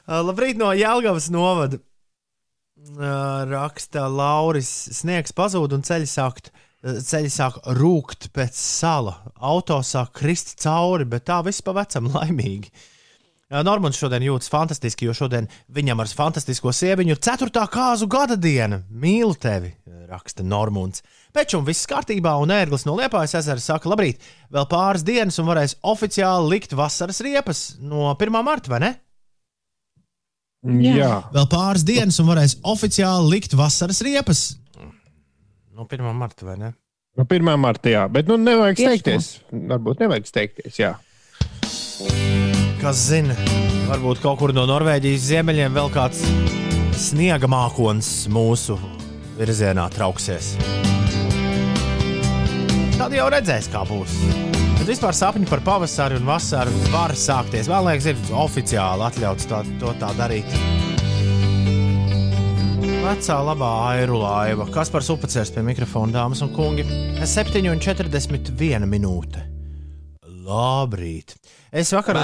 Uh, 0.03 0.19
labrīt 0.27 0.59
no 0.59 0.73
Jālgavas 0.75 1.31
novada. 1.31 1.79
Uh, 2.85 3.47
raksta 3.49 4.03
Lauris, 4.11 4.67
sniegs 4.99 5.31
pazūd 5.33 5.79
un 5.79 5.87
ceļi 5.87 6.11
sākt. 6.11 6.51
Ceļi 6.85 7.31
sāk 7.33 7.55
rūkt 7.79 8.29
pēc 8.35 8.57
sala. 8.59 9.15
Auto 9.41 9.79
sāk 9.81 10.11
krist 10.19 10.53
cauri, 10.61 11.07
bet 11.09 11.25
tā 11.25 11.39
viss 11.45 11.65
pa 11.65 11.73
vecam 11.73 12.11
laimīgi. 12.15 12.69
Uh, 12.69 12.91
Normons 13.61 13.97
šodien 13.99 14.23
jūtas 14.25 14.49
fantastiski, 14.49 15.05
jo 15.05 15.13
šodien 15.13 15.45
viņam 15.73 15.99
ar 16.01 16.09
fantastisko 16.17 16.71
sieviņu 16.73 17.13
ir 17.13 17.19
4. 17.21 17.65
kāzu 17.69 18.07
gada 18.09 18.37
diena. 18.41 18.79
Mīlu 18.89 19.35
tevi, 19.37 19.69
raksta 20.09 20.43
Normons. 20.43 21.03
Pečum 21.33 21.65
viss 21.67 21.85
kārtībā, 21.89 22.33
un 22.41 22.53
ērglis 22.55 22.87
no 22.87 22.95
Liepājas 22.97 23.37
ezera 23.37 23.61
saka, 23.61 23.91
labrīt, 23.91 24.23
vēl 24.49 24.65
pāris 24.71 25.05
dienas 25.05 25.37
un 25.41 25.49
varēs 25.51 25.77
oficiāli 25.85 26.55
likt 26.55 26.73
vasaras 26.73 27.21
riepas 27.21 27.63
no 27.81 28.09
1. 28.15 28.41
marta, 28.41 28.73
vai 28.73 28.81
ne? 28.81 28.91
Jā. 30.65 30.95
Jā. 30.97 31.13
Vēl 31.35 31.49
pāris 31.51 31.85
dienas 31.85 32.17
un 32.23 32.31
varēs 32.31 32.57
oficiāli 32.65 33.35
likt 33.35 33.53
vasaras 33.53 34.01
riepas. 34.01 34.47
No 35.75 35.83
1. 35.91 36.13
marta, 36.13 36.45
vai 36.45 36.55
ne? 36.55 36.69
No 37.19 37.25
1. 37.27 37.57
marta, 37.59 37.89
jā, 37.91 38.05
bet 38.07 38.29
nu 38.31 38.37
nevajag 38.39 38.77
Tieši 38.79 38.99
steigties. 39.01 39.25
Varbūt 39.51 39.99
nevajag 39.99 40.29
steigties, 40.29 40.77
jā. 40.79 40.93
Kas 42.79 43.01
zina, 43.09 43.35
varbūt 43.89 44.21
kaut 44.23 44.39
kur 44.39 44.53
no 44.55 44.63
Norvēģijas 44.69 45.25
ziemeļiem 45.33 45.75
vēl 45.75 45.91
kāds 45.91 46.21
sniega 46.95 47.49
mākons 47.51 48.13
mūsu 48.31 48.77
virzienā 49.35 49.89
trauksies. 49.91 50.53
Tad 52.95 53.11
jau 53.19 53.27
redzēs, 53.35 53.67
kā 53.67 53.83
būs. 53.91 54.15
Bet 54.79 54.87
vispār 54.93 55.19
sapņi 55.19 55.51
par 55.51 55.65
pavasari 55.67 56.15
un 56.21 56.31
vasaru 56.31 56.71
var 56.95 57.17
sākties. 57.19 57.67
Vēl 57.67 57.91
liekas, 57.91 58.13
ir 58.13 58.35
oficiāli 58.47 59.09
atļauts 59.11 59.51
tā, 59.51 59.65
to 59.83 59.91
tā 59.99 60.15
darīt. 60.15 60.55
Vecā 63.05 63.35
labā 63.37 63.67
airu 63.91 64.15
laiva. 64.17 64.65
Kas 64.73 64.89
par 64.89 65.03
supacērs 65.05 65.51
pie 65.53 65.61
mikrofona, 65.61 66.09
dāmas 66.15 66.39
un 66.41 66.49
kungi? 66.55 66.81
7,41 67.21 68.87
minūte. 68.89 69.43
Labrīt! 70.47 71.35
Es 71.69 71.93
vakar. 71.93 72.17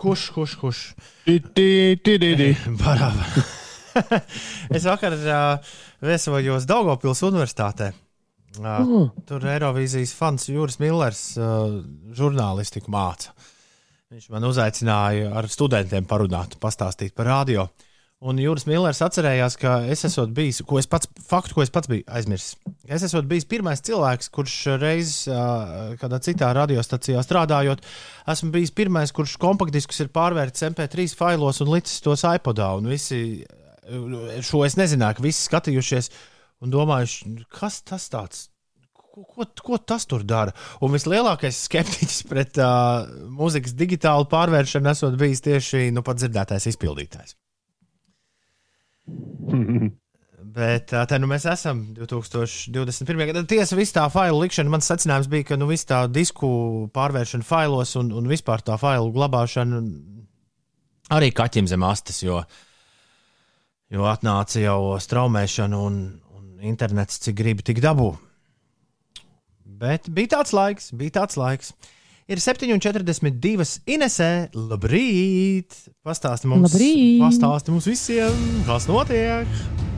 Kurš, 0.00 0.24
kurš, 0.32 0.54
kurš? 0.62 0.80
Barāba. 2.80 3.44
es 4.78 4.88
vakar 4.88 5.18
uh, 5.18 5.76
viesojos 6.00 6.64
Daugopils 6.72 7.20
Universitātē. 7.28 7.92
Uh, 8.64 9.12
tur 9.28 9.44
Eirovīzijas 9.44 10.16
fans 10.16 10.48
Juris 10.48 10.80
Millers 10.80 11.24
uh, 11.36 11.68
žurnālistiku 12.16 12.96
māca. 12.96 13.36
Viņš 14.08 14.32
man 14.32 14.48
uzaicināja 14.48 15.34
ar 15.36 15.52
studentiem 15.52 16.08
parunāt, 16.08 16.56
pastāstīt 16.64 17.12
par 17.12 17.28
radio. 17.28 17.68
Un 18.22 18.38
Juris 18.38 18.68
Millers 18.70 19.00
atcerējās, 19.02 19.56
ka 19.58 19.70
es 19.90 20.04
esmu 20.06 20.28
bijis, 20.36 20.60
ko 20.66 20.76
es 20.78 20.86
pats, 20.86 21.08
faktu, 21.26 21.56
ko 21.56 21.64
es 21.64 21.72
pats 21.74 21.90
biju 21.90 22.04
aizmirsis. 22.06 22.54
Es 22.86 23.02
esmu 23.02 23.24
bijis 23.26 23.48
pirmais 23.50 23.82
cilvēks, 23.82 24.30
kurš 24.30 24.54
reiz 24.78 25.14
uh, 25.26 25.96
kādā 25.98 26.20
citā 26.22 26.52
radiostacijā 26.54 27.24
strādājot, 27.26 27.82
esmu 28.30 28.52
bijis 28.54 28.70
pirmais, 28.78 29.10
kurš 29.16 29.34
kompaktdiskus 29.42 30.04
ir 30.04 30.12
pārvērtis 30.14 30.68
MP3 30.68 31.08
failos 31.18 31.58
un 31.64 31.72
licis 31.74 31.98
tos 32.04 32.22
iPodā. 32.28 32.70
Un 32.78 32.86
visi 32.92 33.42
šo 34.46 34.62
es 34.68 34.78
nezināju, 34.78 35.18
ka 35.18 35.26
visi 35.26 35.42
skatījušies 35.48 36.12
un 36.62 36.70
domājuši, 36.70 37.34
kas 37.58 37.82
tas 37.82 38.06
tāds? 38.12 38.46
Ko, 39.12 39.26
ko, 39.26 39.50
ko 39.66 39.82
tas 39.82 40.06
tur 40.08 40.22
dara? 40.24 40.54
Un 40.80 40.94
vislielākais 40.94 41.64
skeptiķis 41.66 42.22
pret 42.30 42.62
uh, 42.62 43.02
mūzikas 43.34 43.74
digitālu 43.76 44.30
pārvēršanu 44.30 44.94
esot 44.94 45.18
bijis 45.20 45.42
tieši 45.44 45.88
nu, 45.92 46.06
pat 46.06 46.22
dzirdētais 46.22 46.70
izpildītājs. 46.70 47.34
Bet 50.52 50.92
uh, 50.92 51.04
te 51.08 51.16
nu 51.22 51.28
mēs 51.30 51.46
esam 51.48 51.84
2021. 51.96 53.22
gadā. 53.30 53.42
Tiesa, 53.48 53.76
viss 53.78 53.94
tā 53.94 54.02
failu 54.12 54.42
likšana, 54.42 54.72
mans 54.72 54.88
secinājums 54.90 55.30
bija, 55.32 55.46
ka 55.52 55.56
nu, 55.56 55.68
viss 55.70 55.88
tā 55.88 56.02
disku 56.12 56.48
pārvēršana 56.92 57.46
failos 57.46 57.94
un, 58.00 58.10
un 58.18 58.28
vispār 58.28 58.64
tā 58.66 58.76
failu 58.80 59.14
glabāšana 59.14 59.80
arī 61.16 61.30
kaķim 61.34 61.68
zem 61.70 61.84
astes, 61.86 62.20
jo, 62.24 62.42
jo 63.92 64.04
atnāca 64.08 64.60
jau 64.62 64.98
straumēšana 65.02 65.80
un, 65.88 65.98
un 66.36 66.68
internets, 66.72 67.20
cik 67.24 67.38
gribi, 67.38 67.66
tik 67.66 67.82
dabū. 67.84 68.12
Bet 69.82 70.08
bija 70.14 70.36
tāds 70.38 70.54
laiks, 70.56 70.92
bija 70.96 71.20
tāds 71.22 71.38
laiks. 71.40 71.72
Ir 72.32 72.40
7,42. 72.40 73.82
Inesē, 73.92 74.28
labrīt! 74.56 75.76
Pastāsti 76.00 76.48
mums, 76.48 76.70
Labrīt! 76.72 77.20
pastāsti 77.20 77.74
mums 77.74 77.90
visiem, 77.92 78.44
kas 78.64 78.88
notiek! 78.88 79.91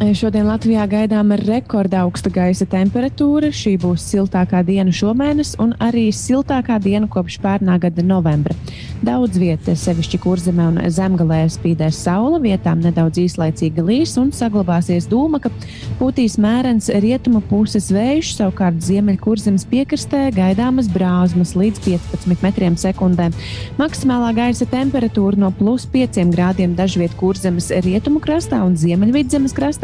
Šodien 0.00 0.48
Latvijā 0.48 0.82
gaidām 0.88 1.30
rekorda 1.36 2.00
augsta 2.02 2.30
gaisa 2.32 2.64
temperatūra. 2.68 3.52
Šī 3.54 3.76
būs 3.80 4.02
siltākā 4.10 4.62
diena 4.66 4.90
šomēnes 4.92 5.54
un 5.62 5.76
arī 5.84 6.06
siltākā 6.16 6.78
diena 6.82 7.06
kopš 7.12 7.36
pērnā 7.42 7.76
gada 7.80 8.02
novembra. 8.02 8.56
Daudz 9.02 9.38
vietas, 9.38 9.82
sevišķi 9.82 10.18
kurzemē 10.22 10.66
un 10.70 10.80
zemgalē, 10.94 11.40
spīdēs 11.50 11.98
saule, 12.04 12.38
vietām 12.42 12.82
nedaudz 12.84 13.18
īslaicīga 13.22 13.82
līs 13.82 14.14
un 14.20 14.30
saglabāsies 14.34 15.08
dūma, 15.10 15.40
ka 15.42 15.50
pūtīs 15.98 16.36
mērens 16.38 16.90
rietumu 17.02 17.42
puses 17.50 17.88
vējš, 17.94 18.34
savukārt 18.38 18.78
ziemeļkurzemes 18.86 19.66
piekrastē 19.70 20.28
gaidāmas 20.36 20.90
brāzmas 20.92 21.56
līdz 21.58 21.82
15 21.86 22.46
metriem 22.46 22.78
sekundē. 22.78 23.32
Maksimālā 23.80 24.30
gaisa 24.38 24.70
temperatūra 24.70 25.40
no 25.42 25.50
plus 25.58 25.86
5 25.90 26.22
grādiem 26.34 26.78
dažviet 26.78 27.18
kurzemes 27.18 27.72
rietumu 27.82 28.22
krastā 28.22 28.62
un 28.66 28.78
ziemeļvidzemes 28.78 29.56
krastā 29.58 29.81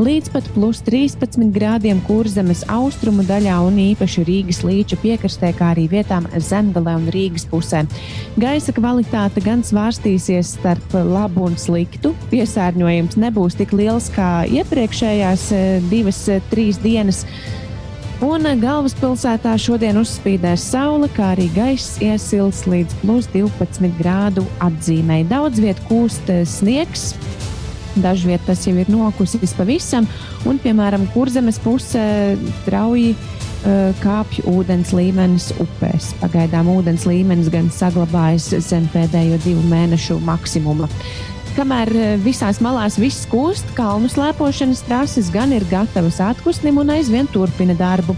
līdz 0.00 0.30
pat 0.32 0.46
plus 0.54 0.80
13 0.86 1.50
grādiem 1.54 2.00
kurzemes 2.06 2.62
austrumu 2.72 3.24
daļā 3.28 3.56
un 3.66 3.78
īpaši 3.82 4.24
Rīgas 4.28 4.62
līča 4.64 4.98
piekrastē, 5.02 5.52
kā 5.56 5.72
arī 5.74 5.86
vietām 5.92 6.28
zemgalē 6.36 6.96
un 7.00 7.08
Rīgas 7.12 7.46
pusē. 7.50 7.84
Gaisa 8.40 8.74
kvalitāte 8.76 9.42
gan 9.44 9.64
svārstīsies 9.66 10.54
starp 10.56 10.94
labu 10.94 11.48
un 11.50 11.58
sliktu. 11.60 12.14
Piesārņojums 12.32 13.18
nebūs 13.20 13.58
tik 13.60 13.74
liels 13.76 14.10
kā 14.14 14.30
iepriekšējās 14.48 15.48
eh, 15.56 15.88
divas, 15.92 16.22
eh, 16.28 16.44
trīs 16.52 16.80
dienas. 16.82 17.24
Un 18.20 18.44
galvaspilsētā 18.60 19.54
šodien 19.56 19.96
uzspīdēs 19.96 20.66
saule, 20.74 21.08
kā 21.16 21.30
arī 21.32 21.46
gaiss 21.54 21.96
iesils 22.04 22.66
līdz 22.68 22.98
plus 23.00 23.28
12 23.32 23.94
grādu 23.96 24.44
atzīmē. 24.60 25.22
Daudz 25.30 25.62
vietā 25.64 25.80
kūst 25.88 26.28
eh, 26.28 26.44
sniegs. 26.44 27.14
Dažviet 27.98 28.44
tas 28.46 28.62
jau 28.66 28.76
ir 28.78 28.90
nokusis 28.92 29.54
pavisam, 29.58 30.06
un, 30.46 30.60
piemēram, 30.62 31.08
kurzemes 31.14 31.58
pusē 31.62 32.04
strauji 32.62 33.14
uh, 33.16 33.90
kāpj 34.02 34.44
ūdens 34.50 34.94
līmenis 34.96 35.50
upēs. 35.62 36.12
Pagaidām 36.22 36.70
ūdens 36.70 37.08
līmenis 37.10 37.50
gan 37.52 37.72
saglabājas 37.74 38.52
zem 38.68 38.86
pēdējo 38.94 39.40
divu 39.46 39.66
mēnešu 39.72 40.20
maksimuma. 40.26 40.90
Kamēr 41.56 41.90
eh, 41.94 42.10
visās 42.20 42.58
malās 42.64 42.96
viss 43.00 43.26
kūst, 43.30 43.68
kalnu 43.76 44.08
slēpošanas 44.10 44.82
trases 44.86 45.30
gan 45.32 45.54
ir 45.56 45.64
gatavas 45.70 46.18
atpūstim 46.22 46.80
un 46.82 46.90
aizvien 46.94 47.28
turpina 47.32 47.76
darbu. 47.78 48.16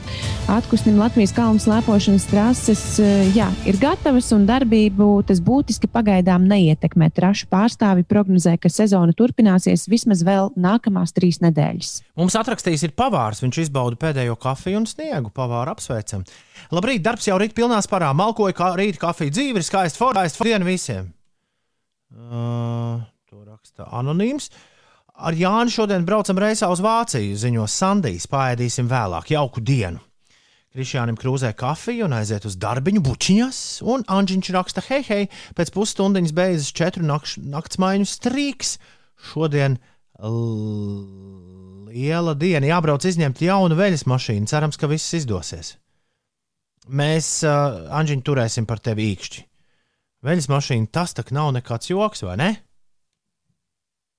Atpūstim 0.50 0.96
Latvijas 1.00 1.34
kalnu 1.36 1.62
slēpošanas 1.62 2.26
trases 2.30 2.82
eh, 3.02 3.28
jā, 3.36 3.46
ir 3.68 3.78
gatavas 3.82 4.32
un 4.36 4.48
darbību 4.48 5.08
tas 5.28 5.42
būtiski 5.44 5.90
pagaidām 5.92 6.48
neietekmē. 6.50 7.12
Trašu 7.14 7.46
pārstāvi 7.52 8.06
prognozē, 8.08 8.56
ka 8.58 8.72
sezona 8.72 9.14
turpināsies 9.14 9.86
vismaz 9.92 10.24
vēl 10.26 10.50
nākamās 10.56 11.14
trīs 11.14 11.42
nedēļas. 11.44 11.94
Mums 12.18 12.38
atrakstījis 12.40 12.88
ir 12.88 12.96
pavārs. 12.98 13.44
Viņš 13.44 13.62
izbauda 13.66 14.00
pēdējo 14.00 14.40
kafiju 14.40 14.82
un 14.82 14.90
sniegu. 14.90 15.30
Pavāru 15.36 15.76
apsveicam. 15.76 16.26
Labrīt, 16.72 17.04
darbs 17.04 17.30
jau 17.30 17.38
rīt 17.40 17.54
pilnā 17.54 17.78
spārā. 17.84 18.10
Malkoja 18.16 18.56
kā 18.56 18.74
rīta 18.78 19.06
kafija 19.06 19.34
dzīve, 19.34 19.60
ir 19.60 19.68
skaista 19.68 20.00
formā, 20.00 20.26
skaista 20.26 20.48
diena 20.48 20.66
visiem. 20.66 21.10
Uh, 22.12 23.00
raksta 23.72 23.88
anonīms. 23.96 24.50
Ar 25.14 25.34
Jānu 25.34 25.70
šodien 25.70 26.04
braucam 26.04 26.38
reisā 26.38 26.68
uz 26.70 26.80
Vāciju, 26.80 27.36
ziņo 27.36 27.66
Sandijs. 27.68 28.26
Pāēdīsim 28.26 28.88
vēlāk, 28.88 29.30
jauku 29.32 29.60
dienu. 29.60 30.00
Krišjānam 30.72 31.18
krūzē 31.20 31.52
kafiju 31.52 32.06
un 32.06 32.14
aiziet 32.16 32.46
uz 32.46 32.56
darbiņu 32.56 33.02
bučiņas, 33.04 33.82
un 33.84 34.04
Anģiņš 34.08 34.50
raksta, 34.56 34.80
hei, 34.88 35.02
hei, 35.04 35.28
pēc 35.54 35.70
pusstundiņas 35.74 36.32
beidzas 36.32 36.72
četru 36.72 37.04
nakš, 37.04 37.36
naktsmaiņu 37.44 38.08
strīks. 38.08 38.78
Šodien 39.20 39.76
liela 41.92 42.32
diena, 42.34 42.66
jābrauc 42.72 43.04
izņemt 43.04 43.44
jaunu 43.44 43.76
veļas 43.76 44.06
mašīnu. 44.08 44.48
Cerams, 44.48 44.80
ka 44.80 44.88
viss 44.88 45.12
izdosies. 45.20 45.76
Mēs, 46.88 47.44
uh, 47.44 47.92
Anģiņ, 47.92 48.24
turēsim 48.24 48.64
par 48.66 48.80
tevi 48.80 49.12
īkšķi. 49.12 49.44
Veļas 50.24 50.48
mašīna 50.48 50.88
tas 50.88 51.12
tak 51.12 51.34
nav 51.36 51.52
nekāds 51.52 51.92
joks, 51.92 52.24
vai 52.24 52.40
ne? 52.40 52.52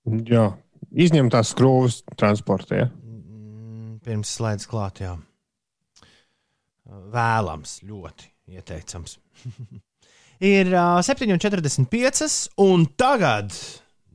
Jā, 0.04 0.50
izņemtās 0.92 1.54
skrūves 1.54 2.02
transportā. 2.20 2.84
Ja? 2.84 2.90
Mm, 2.92 4.02
Pirms 4.04 4.34
slēdz 4.36 4.68
klāt, 4.68 5.00
jā. 5.04 5.16
Vēlams, 7.14 7.78
ļoti 7.88 8.28
ieteicams. 8.58 9.18
Ir 10.44 10.74
uh, 10.76 11.00
7,45 11.06 12.50
un 12.60 12.84
tagad, 13.00 13.56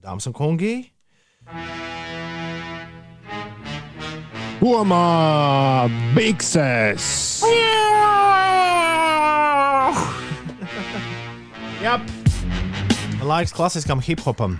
dāmas 0.04 0.28
un 0.28 0.36
kungi, 0.36 0.74
Tomā 4.58 5.88
Biksēs! 6.12 7.06
Jā, 11.78 11.94
laiks 13.22 13.54
klasiskam 13.56 14.02
hip 14.04 14.20
hopam. 14.26 14.58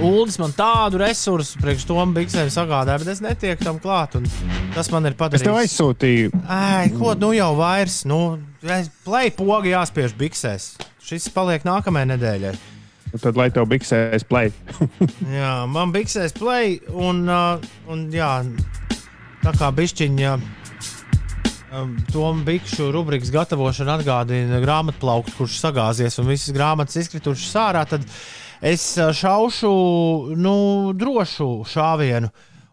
Uldis 0.00 0.38
man 0.40 0.54
tādu 0.56 1.00
resursu 1.02 1.60
priekš 1.60 1.84
tam 1.88 2.14
biksēm 2.16 2.48
sagādāja, 2.52 3.02
bet 3.02 3.10
es 3.12 3.20
netieku 3.24 3.66
tam 3.66 3.80
klāt. 3.82 4.16
Tas 4.72 4.88
man 4.94 5.04
ir 5.10 5.16
Es 5.32 5.44
tev 5.44 5.58
aizsūtīju, 5.60 6.32
Ai, 6.48 6.88
ko 6.96 7.12
nu 7.18 7.32
jau 7.36 7.52
vairs? 7.58 8.02
Nu, 8.08 8.38
play 9.04 9.32
pogi 9.36 9.74
jāspiež 9.74 10.16
biksēs. 10.18 10.72
Šis 11.02 11.28
paliek 11.34 11.66
nākamajai 11.66 12.12
nedēļai. 12.14 12.54
tad 13.20 13.36
lai 13.36 13.50
tev 13.52 13.66
Biksēs 13.68 14.24
play. 14.24 14.52
Jā, 15.38 15.66
man 15.68 15.92
biksēs 15.92 16.32
play, 16.38 16.78
un, 16.88 17.26
uh, 17.28 17.60
un 17.92 18.06
jā, 18.14 18.30
tā 19.42 19.52
kā 19.58 19.68
bišķiņa. 19.76 20.36
Um, 21.72 21.92
Tom 22.12 22.42
Bikšu 22.44 22.90
rubrikas 22.92 23.30
gatavošana 23.32 23.94
atgādina 23.96 24.58
grāmatplauktu, 24.60 25.32
kurš 25.38 25.56
sagāzies 25.60 26.18
un 26.20 26.28
visas 26.28 26.52
grāmatas 26.52 26.98
izkritušas 27.00 27.54
ārā. 27.56 27.84
Tad 27.88 28.04
es 28.62 28.96
uh, 28.98 29.10
šaušu 29.12 29.72
nu, 30.38 30.56
drošu 30.94 31.50
šāvienu. 31.68 32.30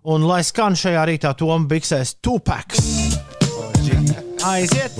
Un 0.10 0.24
lai 0.24 0.40
skan 0.48 0.78
šajā 0.80 1.02
rītā 1.10 1.34
Tom 1.38 1.68
Biksēs 1.68 2.16
tupaks. 2.24 2.80
Aiziet! 4.48 4.96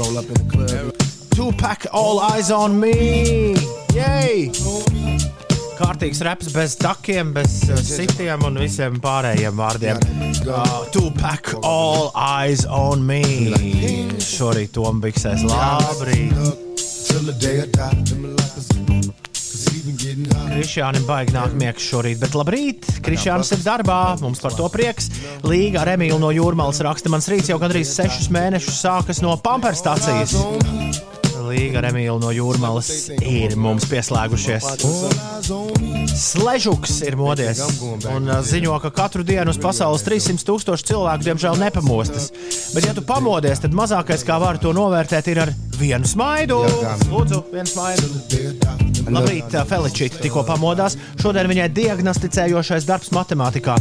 Tupac, 1.36 1.86
all 1.94 2.20
eyes 2.34 2.52
on 2.52 2.76
me! 2.80 3.56
Yay! 3.96 4.50
Kārtīgs 5.80 6.20
reps 6.28 6.50
bez 6.52 6.76
takiem, 6.76 7.32
bez 7.38 7.62
uh, 7.70 7.80
sitiem 7.80 8.44
un 8.50 8.60
visiem 8.60 9.00
pārējiem 9.00 9.56
vārdiem. 9.56 10.02
Uh, 10.44 10.84
Tupac, 10.92 11.54
all 11.64 12.12
eyes 12.20 12.66
on 12.68 13.06
me. 13.08 13.24
Šorīt 14.20 14.76
Tom 14.76 15.00
Biksēs 15.06 15.48
labrīt. 15.48 16.36
Krišjānam 20.50 21.06
baigi 21.06 21.36
nāk 21.36 21.54
miegs 21.60 21.86
šorīt, 21.86 22.18
bet 22.22 22.34
labrīt, 22.38 22.88
Krišjāns 23.06 23.54
ir 23.56 23.62
darbā, 23.64 24.00
mums 24.24 24.42
par 24.42 24.56
to 24.58 24.66
prieks. 24.74 25.12
Līga 25.46 25.84
ar 25.84 25.94
Emīlu 25.94 26.18
no 26.22 26.32
Jūrmālas 26.34 26.82
raksta, 26.86 27.12
mans 27.14 27.30
rīts 27.30 27.52
jau 27.52 27.60
gandrīz 27.62 27.92
sešus 27.94 28.32
mēnešus 28.34 28.82
sākas 28.82 29.22
no 29.26 29.36
pamperstācijas. 29.46 30.34
Līga 31.50 31.80
ar 31.82 31.90
Emīlu 31.90 32.18
no 32.22 32.34
Jūrmālas 32.34 32.90
ir 33.22 33.56
mums 33.58 33.88
pieslēgušies. 33.90 34.68
Sležuks 36.20 37.00
ir 37.08 37.16
modies 37.18 37.62
un 38.12 38.28
uh, 38.28 38.42
ziņo, 38.46 38.76
ka 38.84 38.92
katru 38.94 39.24
dienu 39.26 39.54
uz 39.54 39.60
pasaules 39.62 40.04
300 40.06 40.46
tūkstoši 40.50 40.90
cilvēku 40.92 41.30
diemžēl 41.30 41.62
nepamostas. 41.62 42.30
Bet, 42.76 42.90
ja 42.90 42.94
tu 42.98 43.06
pamodies, 43.06 43.62
tad 43.64 43.78
mazākais, 43.78 44.26
kā 44.28 44.38
var 44.42 44.60
to 44.62 44.76
novērtēt, 44.76 45.32
ir 45.32 45.46
ar 45.48 45.54
vienu 45.80 46.10
smaidu. 46.10 46.62
Lūdzu, 47.10 47.46
vienu 47.54 47.70
smaidu. 47.72 48.99
Labrīt, 49.10 49.56
Feličīte 49.66 50.20
tikko 50.22 50.44
pamodās. 50.46 50.94
Šodien 51.18 51.48
viņai 51.50 51.66
diagnosticējošais 51.74 52.86
darbs 52.86 53.10
matemātikā. 53.16 53.78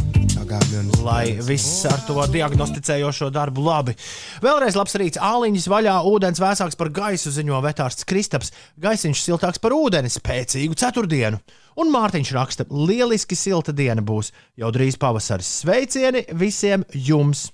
Lai 1.05 1.35
viss 1.45 1.83
ar 1.85 1.99
to 2.07 2.23
diagnosticējošo 2.33 3.29
darbu 3.33 3.61
labi. 3.61 3.93
Vēlreiz 4.41 4.77
labs 4.79 4.97
rīts. 4.97 5.19
Āliņas 5.21 5.67
vaļā, 5.69 5.99
ūdens 6.09 6.41
vēsāks 6.41 6.79
par 6.79 6.89
gaisu, 6.95 7.29
ziņo 7.35 7.59
vetārsts 7.67 8.07
Kristaps. 8.09 8.49
Gaisiņš 8.81 9.21
siltāks 9.27 9.61
par 9.61 9.75
ūdeni, 9.77 10.09
spēcīgu 10.09 10.79
ceturtdienu. 10.81 11.37
Un 11.79 11.93
Mārtiņš 11.93 12.33
raksta, 12.33 12.65
lieliski 12.73 13.37
silta 13.37 13.75
diena 13.75 14.01
būs. 14.01 14.33
Jau 14.57 14.73
drīz 14.73 14.97
pavasaris. 14.97 15.51
Sveicieni 15.61 16.25
visiem 16.33 16.87
jums! 16.95 17.51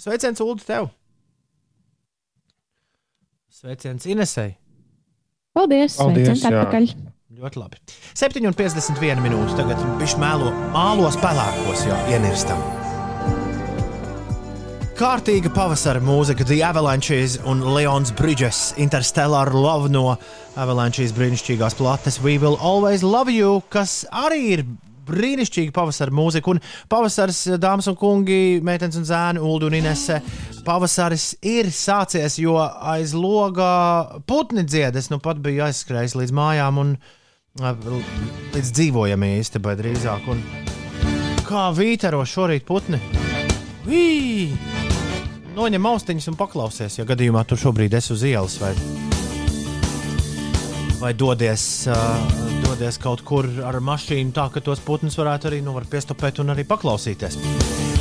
Sveiciens 0.00 0.40
Ulu 0.40 0.56
tev! 0.64 0.88
Sveiciens 3.52 4.08
Inesei! 4.08 4.61
Paldies! 5.52 5.98
Paldies, 6.00 6.30
jā. 6.40 6.48
atpakaļ! 6.48 6.86
Ļoti 7.42 7.58
labi. 7.60 7.80
7,51 8.16 9.20
minūtes. 9.20 9.56
Tagad 9.58 9.80
viņš 10.00 10.14
mēlo 10.22 10.52
mālos 10.72 11.18
pelēkos, 11.20 11.82
jau 11.88 11.98
ienirstam. 12.08 12.60
Kārtīga 14.96 15.50
pavasara 15.52 16.00
mūzika, 16.04 16.46
The 16.46 16.60
Avalanches 16.64 17.34
un 17.48 17.60
Leons 17.74 18.12
Bridges, 18.16 18.70
Interstellar 18.80 19.50
Love 19.52 19.90
no 19.92 20.14
Avalanches 20.56 21.12
brīnišķīgās 21.16 21.76
plates 21.80 22.20
We 22.22 22.38
Will 22.38 22.56
Always 22.60 23.04
Love 23.04 23.32
You, 23.34 23.60
kas 23.72 24.06
arī 24.08 24.40
ir 24.54 24.64
brīnišķīga 25.08 25.74
pavasara 25.74 26.14
mūzika. 26.14 26.54
Un 26.54 26.60
pavasaris, 26.92 27.44
dāmas 27.62 27.88
un 27.90 27.96
kungi, 27.98 28.60
meitenes 28.64 28.98
un 29.00 29.06
zēni, 29.08 29.42
Ulu 29.42 29.70
un 29.70 29.78
Inese, 29.78 30.20
pavasaris 30.66 31.32
ir 31.46 31.70
sācies, 31.74 32.38
jo 32.42 32.58
aiz 32.60 33.14
loga 33.16 34.20
putni 34.28 34.66
dziedas. 34.66 35.10
Nu 35.12 35.20
pat 35.22 35.42
bija 35.42 35.70
aizskrējis 35.70 36.16
līdz 36.20 36.36
mājām 36.38 36.82
un 36.82 36.94
līdz 37.60 38.74
dzīvojamie 38.78 39.34
istabai 39.40 39.76
drīzāk. 39.80 40.28
Un 40.32 40.44
kā 41.48 41.68
vītero 41.76 42.22
šorīt 42.24 42.64
putni? 42.68 43.00
Vī! 43.86 44.52
Noņem 45.52 45.84
austiņas 45.84 46.30
un 46.30 46.36
paklausies, 46.40 46.94
ja 46.96 47.04
gadījumā 47.04 47.42
tu 47.44 47.58
šobrīd 47.60 47.92
esi 47.98 48.14
uz 48.14 48.22
ielas 48.24 48.54
vai, 48.62 48.70
vai 51.02 51.12
dodies, 51.12 51.66
uh, 51.92 52.61
dodies 52.72 52.96
kaut 53.00 53.20
kur 53.26 53.46
ar 53.66 53.76
mašīnu, 53.84 54.32
tā 54.32 54.46
ka 54.52 54.62
tos 54.64 54.80
putnus 54.80 55.18
varētu 55.20 55.50
arī 55.50 55.60
nu, 55.64 55.74
var 55.76 55.84
piestopēt 55.90 56.40
un 56.40 56.54
arī 56.54 56.64
paklausīties. 56.68 57.36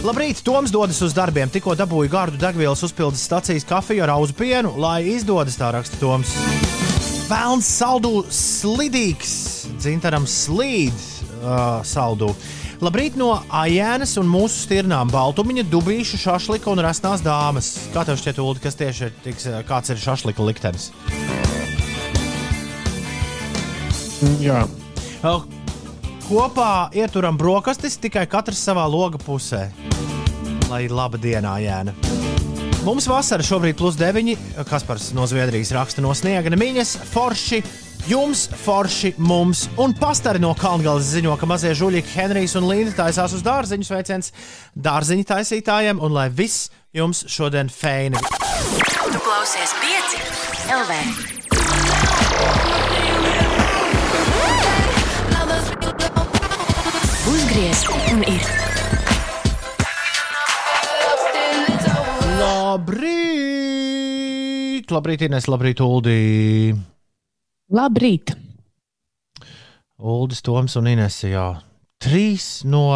Labrīt, 0.06 0.40
Toms 0.46 0.72
dodas 0.74 1.02
uz 1.04 1.14
darbiem. 1.14 1.52
Tikko 1.52 1.76
dabūju 1.78 2.12
gārdu 2.12 2.40
degvielas 2.42 2.82
uzpildes 2.88 3.22
stācijas 3.28 3.68
kafiju 3.68 4.06
ar 4.06 4.16
auzu 4.16 4.36
pienu, 4.38 4.72
lai 4.80 5.04
izdodas 5.12 5.60
tā 5.60 5.74
raksta 5.76 6.00
Toms. 6.02 6.32
Vēlns 7.28 7.68
saldu 7.68 8.24
slidīgs, 8.32 9.36
dzintaram 9.80 10.26
slīd 10.28 10.96
uh, 10.96 11.84
saldu. 11.88 12.32
Labrīt 12.82 13.20
no 13.20 13.36
Ajēnas 13.54 14.16
un 14.18 14.32
mūsu 14.32 14.64
stirnām. 14.66 15.12
Baltumiņa, 15.14 15.68
dubīša, 15.70 16.22
šašlika 16.24 16.72
un 16.72 16.82
rasnās 16.88 17.22
dāmas. 17.26 17.76
Kā 17.94 18.08
tev 18.08 18.18
šķiet, 18.24 18.42
Ulu, 18.42 18.58
kas 18.64 18.80
tieši 18.80 19.06
ir, 19.10 19.14
tiks, 19.28 19.52
kāds 19.70 19.94
ir 19.94 20.02
šašlika 20.02 20.48
liktenis? 20.48 20.90
Jā, 24.42 24.66
Kopā 26.32 26.88
ieturam 26.96 27.36
brokastis 27.36 27.98
tikai 28.00 28.24
katrs 28.30 28.62
savā 28.64 28.86
loga 28.88 29.20
pusē. 29.20 29.66
Lai 30.70 30.86
laba 30.88 31.20
dienā, 31.20 31.58
Jēna. 31.60 31.96
Mums 32.86 33.06
vasara 33.10 33.44
šobrīd 33.46 33.76
plus 33.78 33.98
9, 34.00 34.32
Kaspars 34.70 35.12
no 35.18 35.26
Zviedrijas 35.30 35.74
raksta 35.76 36.02
no 36.06 36.14
sniega 36.18 36.54
nemiņas, 36.54 36.96
forši 37.12 37.62
Jums, 38.10 38.48
Forši, 38.64 39.12
mums 39.22 39.68
un 39.78 39.94
pastari 39.94 40.42
no 40.42 40.56
Kalngales 40.58 41.12
ziņo, 41.14 41.36
ka 41.38 41.46
mazie 41.46 41.76
žuļieki 41.78 42.16
Henrijs 42.16 42.56
un 42.58 42.66
Līna 42.66 42.96
taisās 42.98 43.36
uz 43.38 43.44
dārziņu 43.46 43.86
sveiciens 43.86 44.32
dārziņu 44.74 45.28
taisītājiem, 45.30 46.02
un 46.02 46.16
lai 46.18 46.26
viss 46.34 46.72
jums 46.98 47.22
šodien 47.30 47.70
feini. 47.70 48.18
Tu 48.18 49.22
klausies 49.22 49.78
pieci 49.84 50.18
LV. 50.74 50.92
Uzgriez 57.32 57.82
un 58.12 58.22
ir. 58.28 58.44
Labrīt! 62.42 63.72
Labrīt, 64.92 65.22
Ines, 65.28 65.48
labrīt, 65.52 65.80
Uldī! 65.86 66.74
Labrīt! 67.72 68.34
Uldis, 70.02 70.42
Toms 70.42 70.76
un 70.80 70.88
Ines, 70.90 71.18
jā. 71.28 71.62
Trīs 72.02 72.64
no 72.66 72.90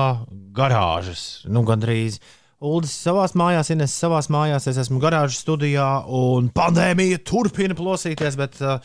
garāžas, 0.55 1.45
nu 1.45 1.61
gandrīz. 1.68 2.18
Uldis 2.64 2.93
savā 2.95 3.26
mājās, 3.36 3.70
Ines 3.74 3.93
savā 3.99 4.22
mājās, 4.32 4.70
es 4.72 4.78
esmu 4.86 5.01
garāžas 5.03 5.41
studijā, 5.43 5.88
un 6.08 6.47
pandēmija 6.56 7.20
turpina 7.28 7.76
plosīties, 7.76 8.38
bet 8.39 8.62
uh, 8.64 8.80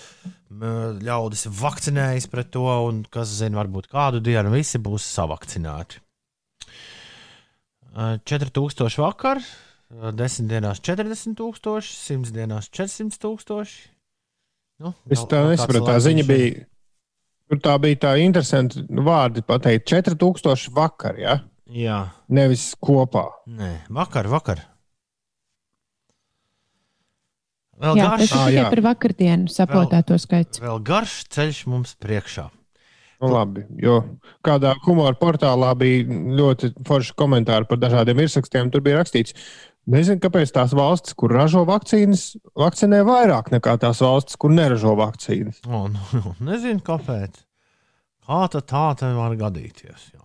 ļaudis 1.06 1.46
vakcinējas 1.54 2.26
pret 2.32 2.50
to, 2.56 2.66
un 2.88 3.04
kas 3.06 3.30
zina, 3.38 3.60
varbūt 3.60 3.86
kādu 3.92 4.22
dienu 4.26 4.50
visi 4.56 4.80
būs 4.82 5.06
savakcināti. 5.14 6.02
Uh, 7.94 8.18
4000 8.26 8.98
vakar, 9.04 9.38
uh, 9.38 10.10
10 10.18 10.50
dienās 10.50 10.82
40 10.82 11.38
tūkstoši, 11.38 11.94
100 12.10 12.34
dienās 12.34 12.70
400 12.74 13.22
tūkstoši. 13.22 13.80
Nu, 14.80 14.94
Es 15.12 15.22
tā 15.28 15.44
nesaprotu. 15.46 15.86
Tā 15.86 15.98
ziņa 16.02 16.26
bija. 16.26 16.66
Tur 17.50 17.58
tā 17.62 17.74
bija 17.82 17.98
tā 18.06 18.12
interesanti 18.22 18.82
vārdi 18.86 19.42
pateikt. 19.44 19.88
4000 19.90 20.70
vakar, 20.74 21.18
ja? 21.20 21.34
Jā, 21.70 22.00
nevis 22.28 22.72
kopā. 22.82 23.28
nē, 23.46 23.86
vakar, 23.94 24.26
vakar. 24.30 24.64
Vēl 27.80 27.96
Jā, 27.96 28.08
tas 28.12 28.20
garš, 28.20 28.30
ir 28.30 28.36
Ā, 28.36 28.46
tikai 28.50 28.70
par 28.74 28.82
vakardienu 28.90 29.52
sapotēto 29.52 30.16
skaits. 30.20 30.60
vēl 30.60 30.82
garš 30.84 31.14
ceļš 31.32 31.60
mums 31.72 31.94
priekšā. 31.96 32.50
Nu, 33.20 33.28
labi, 33.34 33.66
jo 33.80 33.98
kādā 34.44 34.74
humora 34.86 35.16
portālā 35.16 35.74
bija 35.76 36.04
ļoti 36.08 36.70
forši 36.88 37.16
komentāri 37.20 37.68
par 37.68 37.80
dažādiem 37.80 38.16
virsrakstiem. 38.20 38.70
Tur 38.72 38.84
bija 38.84 39.00
rakstīts, 39.00 39.36
nezinu, 39.92 40.20
kāpēc 40.24 40.52
tās 40.56 40.72
valstis, 40.76 41.16
kur 41.16 41.32
ražo 41.36 41.66
vakcīnas, 41.68 42.30
vakcinē 42.56 43.02
vairāk 43.08 43.52
nekā 43.52 43.76
tās 43.80 44.00
valstis, 44.04 44.40
kur 44.40 44.52
neražo 44.56 44.94
vakcīnas. 45.00 45.60
O, 45.68 45.86
nu, 45.92 46.34
nezinu, 46.50 46.80
kāpēc. 46.84 47.44
Kā 48.24 48.44
tā 48.52 48.64
tā 48.64 49.12
var 49.16 49.36
gadīties? 49.36 50.10
Jā. 50.14 50.19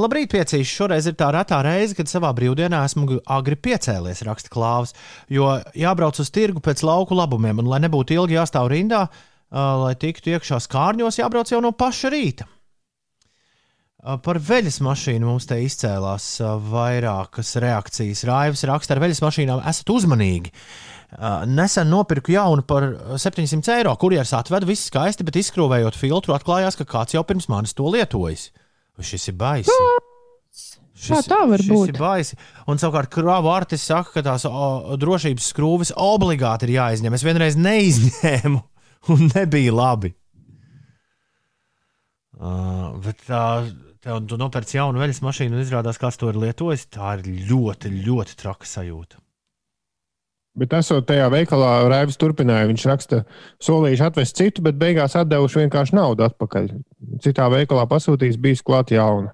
Labrīt, 0.00 0.30
piecīši. 0.34 0.76
Šoreiz 0.76 1.08
ir 1.10 1.16
tā 1.18 1.30
retā 1.34 1.60
reize, 1.66 1.96
kad 1.98 2.10
savā 2.10 2.30
brīvdienā 2.36 2.84
esmu 2.88 3.20
agri 3.30 3.58
piecēlies, 3.58 4.22
raksta 4.28 4.52
klāvs. 4.52 4.94
Jo 5.32 5.56
jābrauc 5.78 6.20
uz 6.22 6.30
tirgu 6.34 6.62
pēc 6.64 6.84
lauku 6.86 7.18
labumiem, 7.18 7.62
un 7.62 7.70
lai 7.70 7.82
nebūtu 7.84 8.16
ilgi 8.16 8.38
jāstāv 8.38 8.70
rindā, 8.72 9.06
lai 9.50 9.92
tiktu 9.98 10.36
iekšā 10.36 10.60
skārņos, 10.62 11.20
jābrauc 11.20 11.52
jau 11.52 11.62
no 11.64 11.74
paša 11.76 12.12
rīta. 12.14 12.48
Par 14.00 14.38
veļas 14.40 14.78
mašīnu 14.80 15.28
mums 15.28 15.44
te 15.44 15.58
izcēlās 15.60 16.38
vairākas 16.70 17.52
reakcijas. 17.60 18.24
Raivs 18.24 18.64
raksta, 18.68 18.96
ar 18.96 19.02
veļas 19.02 19.20
mašīnām 19.20 19.60
esat 19.68 19.92
uzmanīgi. 19.92 20.54
Nesen 21.50 21.90
nopirku 21.90 22.32
jaunu 22.32 22.62
par 22.62 22.86
uh, 22.86 23.18
700 23.18 23.74
eiro. 23.80 23.92
Kurjeris 23.98 24.32
atveda 24.38 24.68
viss 24.68 24.86
skaisti, 24.88 25.26
bet 25.26 25.40
izskrūvējot 25.40 25.98
filtru, 25.98 26.36
atklājās, 26.36 26.78
ka 26.78 26.86
kāds 26.88 27.16
jau 27.16 27.24
pirms 27.26 27.50
manis 27.50 27.74
to 27.74 27.90
lietojis. 27.90 28.52
Šis 29.06 29.28
ir 29.32 29.36
baisi. 29.40 29.74
Kā 31.00 31.20
tā 31.24 31.38
var 31.48 31.62
šis 31.62 31.70
būt? 31.70 31.92
ir 31.94 32.00
baisi. 32.00 32.36
Un 32.68 32.80
savukārt, 32.80 33.10
krāva 33.12 33.54
artis 33.56 33.86
saka, 33.88 34.12
ka 34.18 34.24
tās 34.26 34.44
o, 34.48 34.96
drošības 35.00 35.46
skrūves 35.52 35.94
obligāti 35.96 36.68
ir 36.68 36.76
jāizņem. 36.76 37.16
Es 37.16 37.24
vienreiz 37.24 37.56
neizņēmu, 37.56 38.60
un 39.14 39.30
nebija 39.32 39.76
labi. 39.76 40.12
Uh, 42.40 42.96
bet 43.04 43.24
tā, 43.26 43.44
tev, 44.04 44.22
tu 44.28 44.36
nopērci 44.40 44.78
jaunu 44.78 45.00
veļas 45.00 45.20
mašīnu 45.24 45.56
un 45.56 45.64
izrādās, 45.64 46.00
kāds 46.00 46.20
to 46.20 46.30
ir 46.32 46.40
lietojis. 46.40 46.86
Tā 46.92 47.16
ir 47.18 47.26
ļoti, 47.48 47.92
ļoti 48.06 48.38
traka 48.40 48.68
sajūta. 48.68 49.20
Bet 50.58 50.72
esot 50.74 51.06
tajā 51.06 51.28
veikalā, 51.30 51.70
Raivis 51.90 52.18
turpināja. 52.18 52.66
Viņš 52.70 52.84
raksta, 52.90 53.22
solījuši 53.62 54.06
atvest 54.08 54.38
citu, 54.40 54.64
bet 54.66 54.78
beigās 54.80 55.14
atdevuši 55.18 55.62
vienkārši 55.62 55.94
naudu 55.94 56.26
atpakaļ. 56.26 56.72
Citā 57.22 57.46
veikalā 57.52 57.86
pasūtījis, 57.90 58.40
bijis 58.42 58.64
klāt 58.66 58.90
jauna. 58.94 59.30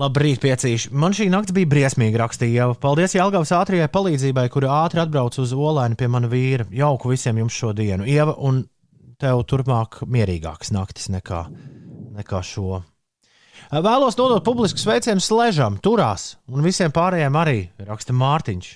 Labrīt, 0.00 0.38
piecīši. 0.44 0.92
Man 0.96 1.16
šī 1.16 1.26
naktis 1.32 1.56
bija 1.56 1.68
briesmīga, 1.72 2.20
rakstīja. 2.22 2.68
Paldies 2.80 3.16
Jālgavas 3.16 3.50
ātrajai 3.56 3.88
palīdzībai, 3.92 4.46
kura 4.52 4.84
ātri 4.84 5.02
atbrauca 5.02 5.42
uz 5.42 5.54
Olaini 5.56 5.98
pie 5.98 6.08
mana 6.12 6.30
vīra. 6.30 6.68
Jauku 6.72 7.10
visiem 7.10 7.40
jums 7.42 7.56
šodienu. 7.56 8.06
Ieva, 8.08 8.36
un 8.38 8.62
tev 9.20 9.42
turpmāk 9.50 10.02
mierīgākas 10.06 10.72
naktis 10.76 11.10
nekā, 11.12 11.42
nekā 12.20 12.44
šo. 12.46 12.84
Vēlos 13.70 14.16
nodot 14.18 14.42
publisku 14.42 14.80
sveicienu 14.82 15.22
Sležam, 15.22 15.76
Turās 15.78 16.32
un 16.50 16.64
visiem 16.66 16.90
pārējiem 16.90 17.36
arī, 17.38 17.58
raksta 17.86 18.10
Mārtiņš. 18.10 18.70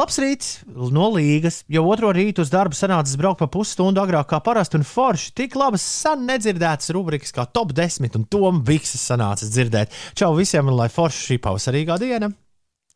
Labs 0.00 0.16
rīts 0.22 0.46
no 0.64 1.10
Līgas, 1.12 1.58
jau 1.68 1.82
otro 1.92 2.08
rītu 2.16 2.40
uz 2.40 2.48
darbu 2.48 2.78
sanācis 2.78 3.18
braukt 3.20 3.42
pa 3.42 3.50
pusstundu 3.52 4.00
agrāk 4.00 4.30
kā 4.30 4.38
parasti, 4.40 4.80
un 4.80 4.88
forši 4.88 5.34
tik 5.36 5.58
labas 5.60 5.84
sen 5.84 6.24
nedzirdētas 6.30 6.94
rubrikas 6.96 7.36
kā 7.36 7.44
top 7.52 7.74
10 7.76 8.16
un 8.16 8.24
Tom 8.24 8.62
Vikses 8.64 9.04
sanācis 9.04 9.52
dzirdēt. 9.52 9.92
Čau 10.16 10.32
visiem, 10.38 10.72
un 10.72 10.80
lai 10.80 10.88
forši 10.88 11.26
šī 11.26 11.38
pavasarīgā 11.44 12.00
diena. 12.00 12.30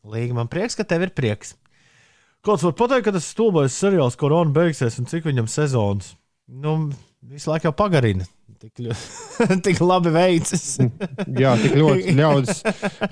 Līga 0.09 0.39
man 0.39 0.49
prieks, 0.49 0.73
ka 0.73 0.87
tev 0.89 1.05
ir 1.05 1.13
prieks. 1.13 1.53
Kāds 2.41 2.65
var 2.65 2.73
pateikt, 2.81 3.05
ka 3.05 3.13
tas 3.13 3.29
stulbais 3.29 3.77
seriāls 3.77 4.17
korona 4.17 4.49
beigsies 4.57 4.97
un 4.97 5.05
cik 5.11 5.29
viņam 5.29 5.53
sezonas? 5.53 6.15
Nu, 6.49 6.79
visu 7.21 7.53
laiku 7.53 7.69
jau 7.69 7.77
pagarina. 7.77 8.25
Tik, 8.65 8.79
ļo- 8.81 9.57
tik 9.65 9.79
labi 9.85 10.09
veicas. 10.15 10.63
Jā, 11.41 11.51
tik 11.61 11.75
ļoti 11.77 12.13
ļaudis, 12.19 12.61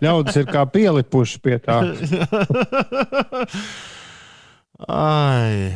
ļaudis 0.01 0.39
ir 0.41 0.47
kā 0.49 0.63
pielipuši 0.73 1.41
pie 1.45 1.59
tā. 1.61 1.75
Ai. 4.89 5.75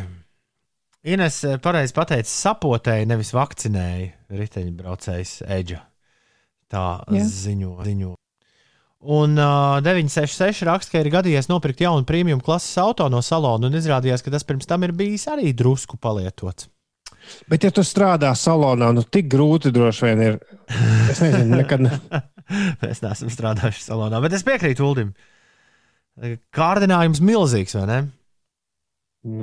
Ines 1.08 1.38
eh, 1.48 1.60
pareizi 1.64 1.94
pateica, 1.96 2.28
sapotēji, 2.32 3.06
nevis 3.08 3.30
vakcinēji 3.38 4.08
riteņbraucējs 4.34 5.36
Eģa. 5.60 5.84
Tā 6.74 6.86
Jā. 7.14 7.22
ziņo. 7.32 7.76
ziņo. 7.86 8.16
Un 9.14 9.38
uh, 9.38 9.78
966 9.86 10.66
raksta, 10.68 10.96
ka 10.96 11.04
ir 11.04 11.12
gadījies 11.14 11.48
nopirkt 11.52 11.86
jaunu 11.86 12.04
premium 12.10 12.42
klases 12.44 12.74
auto 12.82 13.06
no 13.14 13.22
salona, 13.24 13.70
un 13.70 13.78
izrādījās, 13.78 14.26
ka 14.26 14.34
tas 14.34 14.44
pirms 14.44 14.66
tam 14.68 14.84
ir 14.84 14.92
bijis 14.98 15.28
arī 15.32 15.54
drusku 15.56 16.00
palietots. 16.02 16.66
Bet, 17.52 17.66
ja 17.68 17.72
tu 17.74 17.84
strādā 17.86 18.32
salonā, 18.38 18.92
nu 18.96 19.04
tik 19.04 19.30
grūti 19.32 19.72
droši 19.76 20.08
vien 20.08 20.24
ir. 20.26 20.40
Es 21.12 21.22
nezinu, 21.24 21.60
nekad. 21.60 21.84
Ne... 21.86 22.22
Mēs 22.84 23.04
neesam 23.04 23.32
strādājuši 23.32 23.84
salonā, 23.90 24.22
bet 24.24 24.38
es 24.38 24.46
piekrītu 24.48 24.86
Uldim. 24.88 25.12
Kārdinājums 26.56 27.22
milzīgs, 27.22 27.76
vai 27.78 27.86
ne? 27.90 28.00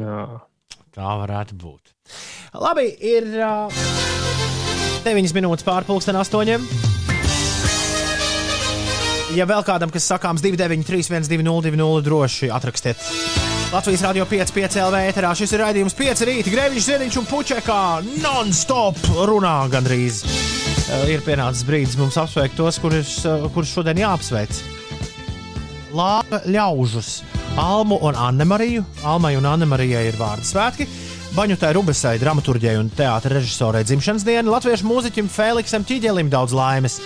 Jā. 0.00 0.24
Tā 0.94 1.14
varētu 1.20 1.56
būt. 1.58 1.90
Labi, 2.62 2.86
ir 3.02 3.26
uh, 3.42 3.82
9 5.04 5.34
minūtes 5.36 5.66
pārpusdien, 5.66 6.16
8. 6.20 6.94
Ja 9.34 9.48
vēl 9.50 9.64
kādam, 9.66 9.90
kas 9.90 10.06
sakāms 10.06 10.44
293, 10.44 11.10
1202, 11.10 12.04
droši 12.06 12.52
atrakstiet. 12.54 13.02
Latvijas 13.74 14.04
Rādio 14.06 14.22
5, 14.30 14.52
5 14.54 14.76
LV 14.86 14.98
ēterā. 15.08 15.32
Šis 15.34 15.50
ir 15.56 15.62
raidījums 15.64 15.96
5 15.98 16.20
rīta. 16.28 16.50
Grēviņš, 16.52 16.84
Ziedņš 16.86 17.16
un 17.18 17.24
Puķekā 17.26 17.78
non-stop 18.22 19.00
runā 19.26 19.54
gandrīz. 19.72 20.20
Uh, 20.22 21.08
ir 21.10 21.24
pienācis 21.26 21.64
brīdis 21.66 21.96
mums 21.98 22.14
apsveikt 22.22 22.54
tos, 22.54 22.78
kurus, 22.78 23.16
uh, 23.26 23.48
kurus 23.50 23.72
šodien 23.74 23.98
jāapsveic. 23.98 24.60
Lāga 25.90 26.38
ļaužus, 26.46 27.24
Almu 27.58 27.98
un 28.06 28.14
Annemariju. 28.14 28.84
Almai 29.02 29.32
un 29.40 29.48
Annemarijai 29.50 30.04
ir 30.12 30.20
vārdu 30.22 30.46
svētki. 30.46 30.86
Baņutai 31.34 31.72
Rubesai, 31.74 32.14
dramaturģijai 32.22 32.76
un 32.78 32.92
teātris 32.94 33.40
režisorai 33.40 33.82
dzimšanas 33.88 34.22
diena, 34.28 34.54
latviešu 34.54 34.86
mūziķim 34.86 35.32
Feliksam 35.34 35.82
Čiģelim 35.88 36.30
daudz 36.30 36.54
laimes, 36.54 37.00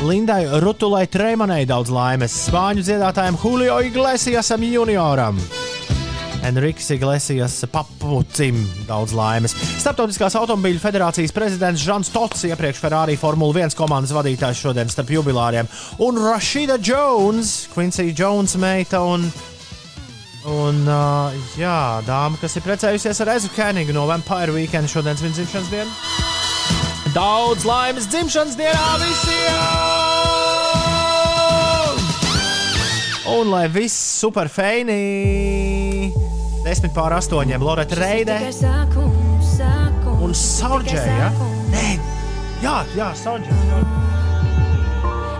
Lindai 0.00 0.46
Rutulai 0.64 1.04
Treimanai 1.04 1.66
daudz 1.68 1.92
laimes, 1.92 2.40
spāņu 2.48 2.88
dziedātājiem 2.88 3.36
Julio 3.44 3.76
Iglesiasam 3.84 4.64
junioram. 4.64 5.44
Enrikas 6.44 6.90
Iglesijas 6.90 7.64
papucim 7.72 8.58
daudz 8.88 9.14
laimes. 9.16 9.54
Startautiskās 9.80 10.36
automobīļu 10.36 10.80
federācijas 10.82 11.32
prezidents 11.32 11.82
Žants 11.84 12.12
Tots, 12.12 12.44
iepriekš 12.50 12.82
Ferrari 12.82 13.16
Formula 13.20 13.64
1 13.64 13.76
komandas 13.78 14.12
vadītājs 14.12 14.60
šodien 14.60 14.92
starp 14.92 15.10
jubilāriem, 15.14 15.68
un 16.04 16.20
Rashida 16.20 16.76
Jones, 16.76 17.68
Quincy 17.72 18.12
Jones 18.12 18.56
meita 18.60 19.00
un, 19.08 19.24
un 20.52 20.82
uh, 20.84 21.32
jā, 21.56 22.02
dāma, 22.04 22.36
kas 22.42 22.56
ir 22.58 22.66
precējusies 22.66 23.24
ar 23.24 23.32
Ezu 23.38 23.48
Kenigu 23.56 23.96
no 23.96 24.04
Vampire 24.10 24.52
Weekend 24.52 24.92
šodien 24.92 25.16
viņa 25.20 25.40
dzimšanas 25.40 25.72
dienā. 25.72 25.92
Daudz 27.14 27.64
laimes 27.68 28.08
dzimšanas 28.10 28.56
dienā 28.58 28.88
visiem! 29.04 30.02
Un 33.34 33.48
lai 33.48 33.64
viss 33.72 33.96
super 34.20 34.52
feinīgi! 34.52 35.83
10 36.64 36.94
pār 36.96 37.12
8. 37.12 37.58
Loreta 37.60 37.96
Reide 37.98 38.38
un 40.24 40.30
Saudžēja. 40.32 41.16
Ja? 41.18 41.48
Nē, 41.68 41.88
jā, 42.62 42.76
jā 42.96 43.08
Saudžēja. 43.20 43.80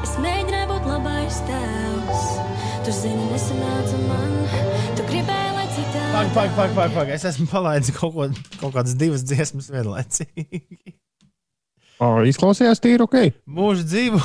Es 0.05 0.13
mēģināju 0.21 0.67
būt 0.69 0.89
labais 0.91 1.39
tēvs. 1.49 2.27
Tu 2.85 2.93
zini, 2.93 3.25
nesanāca 3.31 4.01
man. 4.03 4.35
Tu 4.99 5.07
gribēji, 5.09 5.55
lai 5.57 5.65
citādi. 5.73 6.11
Pag, 6.13 6.29
pag, 6.37 6.53
pag, 6.59 6.75
pag, 6.77 6.93
pag. 6.99 7.15
Es 7.17 7.25
esmu 7.31 7.49
palaidis 7.49 7.95
kaut, 7.97 8.13
ko, 8.13 8.29
kaut 8.61 8.77
kādas 8.77 8.93
divas 9.01 9.25
dziesmas 9.25 9.71
vienlaicīgi. 9.73 10.61
O, 12.05 12.19
izklausījās 12.29 12.85
tīri 12.85 13.07
ok. 13.07 13.17
Mūžu 13.49 13.89
dzīvu, 13.89 14.21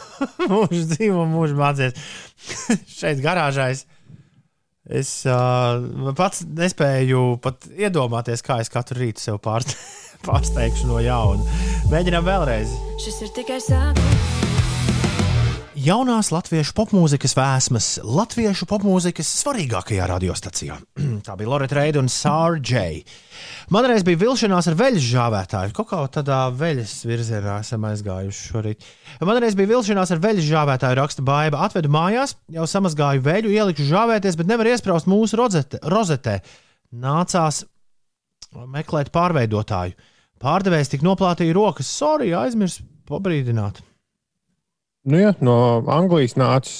mūžu 0.54 0.86
dzīvu, 0.94 1.26
mūžu 1.34 1.58
mācīties. 1.58 2.14
Šeit 3.00 3.18
garāžā 3.26 3.72
es 3.74 3.88
es 4.90 5.10
uh, 5.28 6.12
pats 6.16 6.44
nespēju 6.44 7.24
pat 7.44 7.68
iedomāties, 7.72 8.44
kā 8.44 8.60
es 8.64 8.72
katru 8.72 9.00
rītu 9.04 9.24
sev 9.28 9.40
pārste, 9.44 9.78
pārsteigšu 10.28 10.90
no 10.90 11.00
jauna. 11.04 11.60
Mēģinām 11.92 12.26
vēlreiz. 12.28 12.74
Šis 13.04 13.22
ir 13.26 13.36
tikai 13.36 13.60
sākums. 13.64 14.33
Jaunās 15.84 16.30
latviešu 16.32 16.72
popmūzikas 16.78 17.34
vēsmas, 17.36 17.86
latviešu 18.08 18.64
popmūzikas 18.70 19.28
svarīgākajā 19.42 20.06
radiostacijā. 20.08 20.78
Tā 21.26 21.34
bija 21.36 21.50
Lorita 21.50 21.76
Reida 21.76 22.00
un 22.00 22.08
Sāra 22.08 22.56
Džeja. 22.56 23.02
Man 23.74 23.84
reiz 23.90 24.06
bija 24.06 24.22
vilšanās 24.22 24.70
ar 24.70 24.78
veļas 24.80 25.04
žāvētāju. 25.10 25.74
Kaut 25.76 25.90
kā 25.90 26.00
tādā 26.16 26.40
veļas 26.56 26.96
virzienā 27.04 27.58
esam 27.60 27.84
aizgājuši 27.90 28.48
šorīt. 28.48 28.88
Man 29.28 29.42
reiz 29.44 29.58
bija 29.58 29.74
vilšanās 29.74 30.14
ar 30.14 30.24
veļas 30.24 30.48
žāvētāju, 30.48 31.00
raksta 31.02 31.26
Baiba. 31.26 31.60
Atvedu 31.68 31.92
mājās, 31.92 32.38
jau 32.56 32.64
samazgāju 32.70 33.26
veļu, 33.28 33.52
ieliku 33.52 33.84
žāvēties, 33.84 34.40
bet 34.40 34.48
nevar 34.54 34.72
iesprāst 34.72 35.10
mūsu 35.10 35.36
rozete, 35.42 35.82
rozetē. 35.84 36.38
Nācās 36.96 37.66
meklēt 38.72 39.12
pārveidotāju. 39.12 39.98
Pārdevējs 40.40 40.96
tik 40.96 41.04
noplātīja 41.04 41.56
rokas, 41.60 41.92
sorry, 41.92 42.32
aizmirsu 42.32 42.88
pabrīdināt. 43.10 43.84
Nu, 45.04 45.18
jā, 45.20 45.34
no 45.44 45.56
Anglijas 45.92 46.36
nācis. 46.40 46.76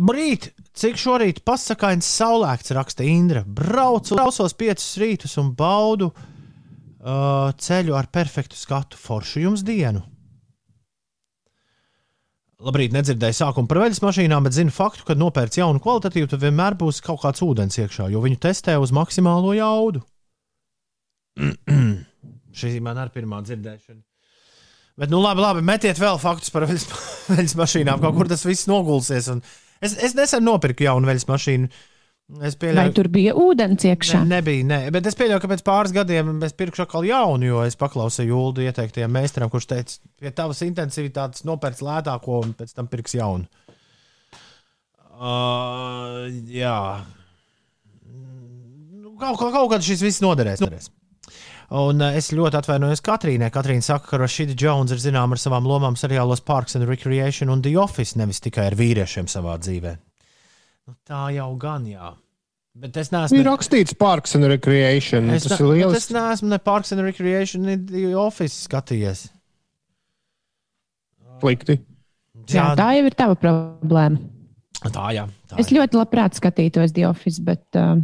Brīt, 0.00 0.48
cik 0.74 0.96
šorīt 0.98 1.42
pasakains 1.46 2.08
saulēkts, 2.08 2.72
raksta 2.74 3.04
Indra. 3.06 3.44
Braucu, 3.44 4.16
braucos 4.16 4.56
piecus 4.58 4.94
rītus 4.98 5.36
un 5.38 5.52
baudu 5.54 6.08
uh, 6.10 7.52
ceļu 7.54 7.94
ar 7.94 8.08
perfektu 8.10 8.58
skatu. 8.58 8.98
Foršu 8.98 9.44
jums 9.44 9.62
dienu! 9.66 10.02
Labrīt, 12.64 12.94
nedzirdēju 12.96 13.36
sākumu 13.36 13.68
par 13.68 13.82
veļas 13.82 14.00
mašīnām, 14.00 14.46
bet 14.46 14.56
zinu 14.56 14.72
faktu, 14.72 15.04
ka 15.04 15.16
nopērts 15.18 15.60
jaunu 15.60 15.82
kvalitatīvu, 15.84 16.30
tad 16.32 16.42
vienmēr 16.46 16.78
būs 16.80 17.02
kaut 17.04 17.20
kāds 17.20 17.44
ūdens 17.44 17.76
iekšā, 17.82 18.08
jo 18.14 18.22
viņu 18.24 18.40
testē 18.40 18.78
uz 18.80 18.94
maksimālo 18.94 19.52
jaudu. 19.58 20.00
Šī 22.58 22.78
man 22.80 23.02
ir 23.02 23.12
pirmā 23.12 23.42
dzirdēšana. 23.44 24.00
Bet, 24.94 25.10
nu, 25.10 25.18
labi, 25.24 25.42
labi 25.42 25.64
metiet 25.66 25.98
vēl 25.98 26.20
faktus 26.22 26.52
par 26.54 26.68
veļas, 26.70 27.56
mašīnām. 27.62 27.98
Kaut 28.02 28.14
kur 28.14 28.30
tas 28.30 28.44
viss 28.46 28.68
nogulsies. 28.70 29.26
Es, 29.82 29.96
es 29.98 30.14
nesen 30.14 30.46
nopirku 30.46 30.86
jaunu 30.86 31.10
veļas 31.10 31.26
mašīnu. 31.30 31.70
Es 32.40 32.54
Vai 32.54 32.60
pieļauju, 32.62 32.92
tur 32.96 33.08
bija 33.12 33.34
ūdens 33.36 33.84
iekšā? 33.84 34.22
Ne, 34.22 34.38
nebija, 34.38 34.64
nē, 34.64 34.78
bet 34.94 35.04
es 35.10 35.16
pieļauju, 35.18 35.42
ka 35.42 35.50
pēc 35.50 35.64
pāris 35.66 35.92
gadiem 35.92 36.30
es 36.46 36.54
pirkšu 36.56 36.86
atkal 36.86 37.04
jaunu, 37.04 37.44
jo 37.50 37.58
es 37.66 37.76
paklausīju 37.76 38.38
Ulu 38.38 38.64
ieteiktajam 38.64 39.12
meistaram, 39.12 39.50
kurš 39.52 39.66
teica, 39.68 39.98
pie 40.22 40.32
tavas 40.32 40.62
intensitātes 40.64 41.44
nopērts 41.44 41.84
lētāko 41.84 42.38
un 42.46 42.54
pēc 42.56 42.72
tam 42.78 42.88
pirks 42.88 43.18
jaunu. 43.18 43.44
Uh, 45.14 46.24
jā. 46.48 46.78
Nu, 48.08 49.12
Kaut, 49.20 49.36
kaut, 49.38 49.52
kaut 49.52 49.68
kad 49.76 49.84
šis 49.84 50.00
viss 50.02 50.24
noderēs. 50.24 50.64
noderēs. 50.64 50.88
Un 51.72 52.02
uh, 52.04 52.12
es 52.18 52.28
ļoti 52.36 52.58
atvainojos 52.60 53.00
Katrīnai. 53.04 53.48
Katrīna 53.54 53.82
saka, 53.82 54.10
ka 54.10 54.18
Rashida 54.20 54.52
Jones 54.58 54.92
ir 54.92 55.00
zināma 55.00 55.32
ar 55.38 55.40
savām 55.40 55.64
lomām 55.68 55.96
seriālos 55.96 56.42
Parks 56.44 56.76
and 56.76 56.84
Recreation 56.88 57.48
un 57.52 57.62
The 57.64 57.72
Office, 57.80 58.18
nevis 58.20 58.42
tikai 58.44 58.66
ar 58.68 58.76
vīriešiem 58.76 59.30
savā 59.32 59.56
dzīvē. 59.62 59.94
Nu, 60.84 60.94
tā 61.08 61.30
jau 61.32 61.48
gan, 61.56 61.86
jā. 61.88 62.12
Bet 62.74 62.96
es 62.98 63.12
neesmu. 63.14 63.38
Ir 63.38 63.46
rakstīts 63.46 63.94
Parks 63.96 64.34
and 64.36 64.48
Recreation. 64.50 65.30
Es, 65.30 65.46
Tas 65.46 65.60
ne, 65.60 65.66
ir 65.66 65.72
liels. 65.78 65.96
es 65.96 66.10
neesmu 66.12 66.50
ne 66.50 66.58
Parks 66.58 66.90
and 66.92 67.04
Recreation, 67.06 67.62
ne 67.68 67.78
The 67.78 68.12
Office 68.18 68.66
skatījies. 68.66 69.28
Slikti. 71.40 71.78
Jā, 72.50 72.72
tā 72.76 72.90
jau 72.98 73.04
ir 73.08 73.14
tava 73.16 73.36
problēma. 73.38 74.18
tā 74.84 75.06
jā. 75.16 75.24
Tā 75.48 75.60
Es 75.62 75.70
ļoti 75.72 75.96
labprāt 75.96 76.36
skatītos 76.36 76.92
The 76.96 77.06
Office, 77.08 77.40
bet 77.46 77.62
uh, 77.78 77.94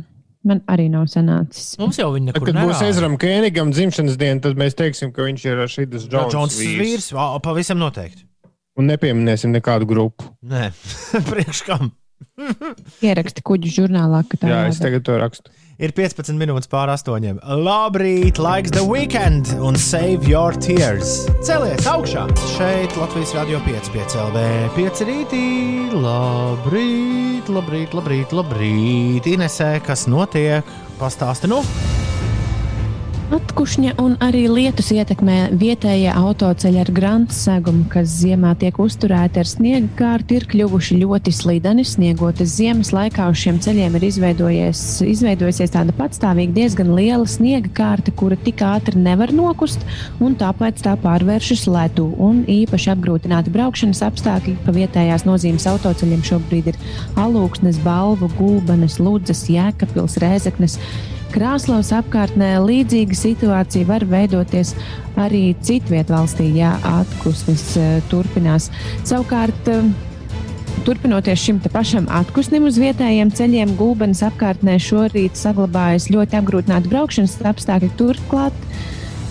man 0.46 0.62
arī 0.70 0.88
nav 0.92 1.06
sanācis. 1.12 1.74
Mums 1.80 1.98
jau 2.00 2.08
viņa 2.14 2.32
Tad, 2.32 2.40
nekur 2.40 2.52
kad 2.52 2.60
būs. 2.64 2.82
Ezram 2.88 3.16
Kēnigam 3.20 3.72
dzimšanas 3.74 4.18
diena, 4.20 4.40
tad 4.44 4.58
mēs 4.60 4.76
teiksim, 4.78 5.12
ka 5.16 5.26
viņš 5.28 5.46
ir 5.50 5.62
šis 5.68 6.08
Džons 6.08 6.34
Džons 6.34 6.58
vīrs. 6.60 7.10
Pavisam 7.44 7.80
noteikti. 7.82 8.26
Un 8.80 8.88
nepieminēsim 8.88 9.52
nekādu 9.52 9.88
grupu. 9.90 10.30
Nē, 10.46 10.70
priekš 11.30 11.64
kam? 11.66 11.90
Ieraksti 13.04 13.42
kuģu 13.44 13.72
žurnālā, 13.74 14.22
ka 14.28 14.38
tā 14.40 14.48
Jā, 14.48 14.60
es 14.70 14.78
jādara. 14.78 14.84
tagad 14.86 15.04
to 15.08 15.16
rakstu. 15.20 15.52
Ir 15.80 15.94
15 15.96 16.36
minūtes 16.36 16.68
pār 16.68 16.90
astoņiem. 16.92 17.38
Labrīt, 17.64 18.36
laiks 18.36 18.68
the 18.74 18.82
weekend 18.84 19.48
un 19.64 19.78
save 19.80 20.28
your 20.28 20.52
tears. 20.52 21.22
Celies 21.40 21.88
augšā! 21.88 22.26
Šeit 22.52 22.98
Latvijas 23.00 23.32
radio 23.38 23.62
5, 23.64 23.88
5 23.94 24.18
LV, 24.26 24.42
5 24.76 25.00
rītī. 25.08 25.46
Labrīt, 25.96 27.48
labrīt, 27.48 27.96
labrīt, 27.96 28.36
labrīt. 28.36 29.30
Inesē, 29.32 29.78
kas 29.86 30.04
notiek? 30.04 30.68
Pastāsti, 31.00 31.48
nu! 31.48 31.62
Atkušņa 33.30 33.92
un 34.02 34.16
arī 34.18 34.40
lietus 34.50 34.88
ietekmē 34.90 35.52
vietējie 35.54 36.10
autoceļi 36.18 36.80
ar 36.82 36.88
grāmatu 36.90 37.36
segumu, 37.36 37.84
kas 37.92 38.10
ziemā 38.24 38.56
tiek 38.58 38.74
uzturēti 38.82 39.38
ar 39.38 39.46
sniega 39.46 39.86
kārtu, 40.00 40.34
ir 40.34 40.46
kļuvuši 40.50 40.96
ļoti 41.04 41.30
slideni. 41.36 41.84
Sniegotas 41.86 42.56
ziemas 42.56 42.90
laikā 42.90 43.28
uz 43.30 43.38
šiem 43.38 43.60
ceļiem 43.62 43.94
ir 44.00 44.06
izveidojusies 44.08 45.74
tāda 45.76 45.94
patstāvīga, 45.94 46.56
diezgan 46.56 46.90
liela 46.96 47.28
sniega 47.30 47.70
kārta, 47.76 48.10
kura 48.18 48.34
tik 48.34 48.64
ātri 48.66 48.98
nevar 48.98 49.30
nokust, 49.30 49.86
un 50.18 50.34
tāpēc 50.40 50.82
tā 50.88 50.96
pārvēršas 50.98 51.68
ledū. 51.70 52.08
Un 52.18 52.42
īpaši 52.50 52.90
apgrūtināti 52.96 53.54
braukšanas 53.54 54.02
apstākļi 54.08 54.56
pa 54.66 54.74
vietējās 54.74 55.28
nozīmes 55.28 55.70
autoceļiem 55.70 56.26
šobrīd 56.32 56.74
ir 56.74 56.82
Alūksnes, 57.14 57.78
Balvu, 57.86 58.32
Gulbenes, 58.42 58.98
Ludzas, 58.98 59.46
Jēkabils, 59.54 60.18
Rēzeknes. 60.18 60.80
Krāslaus 61.30 61.92
apkārtnē 61.94 62.56
līdzīga 62.64 63.14
situācija 63.14 63.86
var 63.86 64.02
veidoties 64.08 64.72
arī 65.20 65.52
citvietā 65.62 66.16
valstī, 66.16 66.48
ja 66.56 66.74
atpūsnis 66.86 67.64
turpinās. 68.10 68.70
Savukārt, 69.06 69.70
eh, 69.70 69.86
turpinoties 70.86 71.38
šim 71.38 71.60
pašam 71.72 72.08
atpūsnim 72.10 72.66
uz 72.66 72.80
vietējiem 72.82 73.30
ceļiem, 73.30 73.76
Gulbenes 73.78 74.24
apkārtnē 74.26 74.78
šorīt 74.82 75.38
saglabājas 75.38 76.10
ļoti 76.10 76.40
apgrūtināti 76.40 76.90
braukšanas 76.90 77.38
apstākļi. 77.52 77.92
Turklāt 78.00 78.56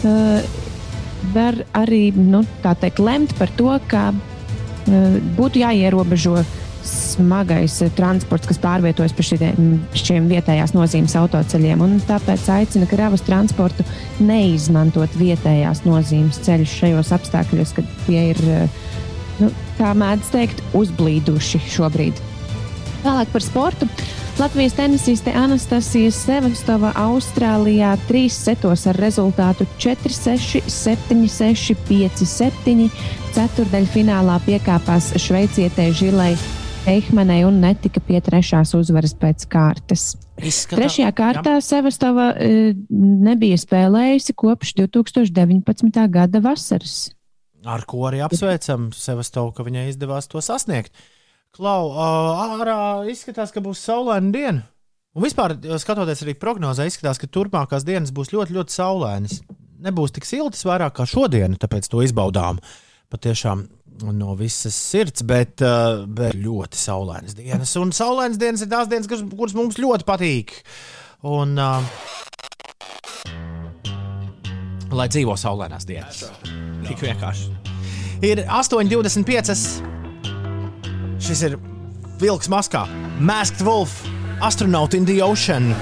eh, 0.04 0.42
var 1.34 1.60
arī 1.74 2.14
nu, 2.16 2.46
teikt, 2.64 3.04
lemt 3.04 3.36
par 3.40 3.52
to, 3.60 3.76
ka 3.92 4.10
eh, 4.14 5.20
būtu 5.36 5.66
jāierobežo 5.66 6.40
smagais 6.86 7.80
eh, 7.84 7.92
transports, 7.96 8.48
kas 8.50 8.60
pārvietojas 8.62 9.16
pa 9.16 9.26
šitiem, 9.26 9.80
šiem 9.98 10.30
vietējās 10.32 10.76
nozīmes 10.76 11.16
autoceļiem. 11.20 11.84
Tāpēc 12.10 12.48
aicina 12.56 12.88
kravas 12.90 13.26
transportu 13.28 13.86
neizmantot 14.24 15.18
vietējās 15.20 15.84
nozīmes 15.88 16.42
ceļus 16.46 16.78
šajos 16.82 17.14
apstākļos, 17.20 17.76
kad 17.78 17.92
tie 18.08 18.30
ir, 18.34 18.42
eh, 18.48 18.80
nu, 19.44 19.52
kā 19.80 19.94
mēdz 19.98 20.34
teikt, 20.36 20.64
uzblīduši 20.78 21.64
šobrīd. 21.76 22.26
Tālāk 23.04 23.30
par 23.32 23.44
sportu. 23.44 23.88
Latvijas 24.40 24.74
tenisiste 24.76 25.32
Anastasija 25.36 26.12
Sevastova 26.16 26.94
Austrālijā 26.96 27.92
trīs 28.08 28.38
setos 28.40 28.86
ar 28.88 28.96
rezultātu 29.00 29.68
4-6, 29.80 30.64
7-6, 30.64 31.76
5-7. 31.90 32.88
Ceturdaļfinālā 33.36 34.40
piekāpās 34.48 35.12
šveicietei 35.20 35.92
Žilai 35.96 36.34
Eihmanai 36.90 37.44
un 37.46 37.60
netika 37.62 38.02
pie 38.02 38.18
trešās 38.24 38.72
uzvaras 38.78 39.14
pēc 39.20 39.46
kārtas. 39.52 40.16
Izskatā... 40.42 40.80
Trešajā 40.80 41.12
kārtā 41.14 41.54
Sevastova 41.62 42.32
e, 42.34 42.74
nebija 42.90 43.60
spēlējusi 43.62 44.34
kopš 44.40 44.74
2019. 44.80 46.02
gada 46.10 46.42
vasaras. 46.42 47.12
Ar 47.68 47.84
ko 47.86 48.08
arī 48.10 48.24
apsveicam 48.26 48.90
Sevastovu, 48.96 49.54
ka 49.54 49.68
viņai 49.68 49.90
izdevās 49.92 50.32
to 50.32 50.42
sasniegt. 50.42 50.96
Klau, 51.54 51.92
ārā 51.94 52.80
izskatās, 53.12 53.54
ka 53.54 53.62
būs 53.62 53.82
saulaina 53.86 54.34
diena. 54.34 54.66
Un 55.18 55.26
vispār, 55.26 55.58
skatoties 55.82 56.24
arī 56.26 56.38
prognozē, 56.42 56.88
izskatās, 56.90 57.22
ka 57.22 57.30
turpmākās 57.30 57.86
dienas 57.86 58.14
būs 58.16 58.34
ļoti, 58.34 58.56
ļoti 58.58 58.78
saulainas. 58.80 59.42
Nebūs 59.84 60.14
tik 60.16 60.26
siltas 60.26 60.66
vairāk 60.66 60.98
kā 60.98 61.06
šodien, 61.10 61.58
tāpēc 61.60 61.90
to 61.92 62.02
izbaudām 62.06 62.62
patiešām 63.10 63.66
no 64.04 64.36
visas 64.40 64.76
sirds, 64.76 65.24
bet, 65.28 65.62
uh, 65.66 66.06
bet 66.06 66.38
ļoti 66.38 66.80
saulainas 66.80 67.36
dienas. 67.38 67.76
Un 67.80 67.94
saulainas 67.96 68.40
dienas 68.42 68.64
ir 68.66 68.72
tās 68.72 68.90
dienas, 68.92 69.10
kas, 69.10 69.24
kuras 69.34 69.56
mums 69.58 69.80
ļoti 69.82 70.08
patīk. 70.08 70.56
Un, 71.28 71.58
uh, 71.60 71.84
lai 74.96 75.08
dzīvo 75.12 75.36
saulainās 75.40 75.86
dienas. 75.90 76.24
Tik 76.88 77.04
vienkārši. 77.04 77.52
Ir 78.26 78.44
8,25. 78.48 79.56
Šis 81.24 81.44
ir 81.48 81.58
vilks 82.20 82.50
maskā. 82.52 82.86
Masked 83.20 83.64
Wolf, 83.68 84.02
Astronaut 84.42 84.94
in 84.94 85.06
the 85.06 85.22
Ocean. 85.24 85.74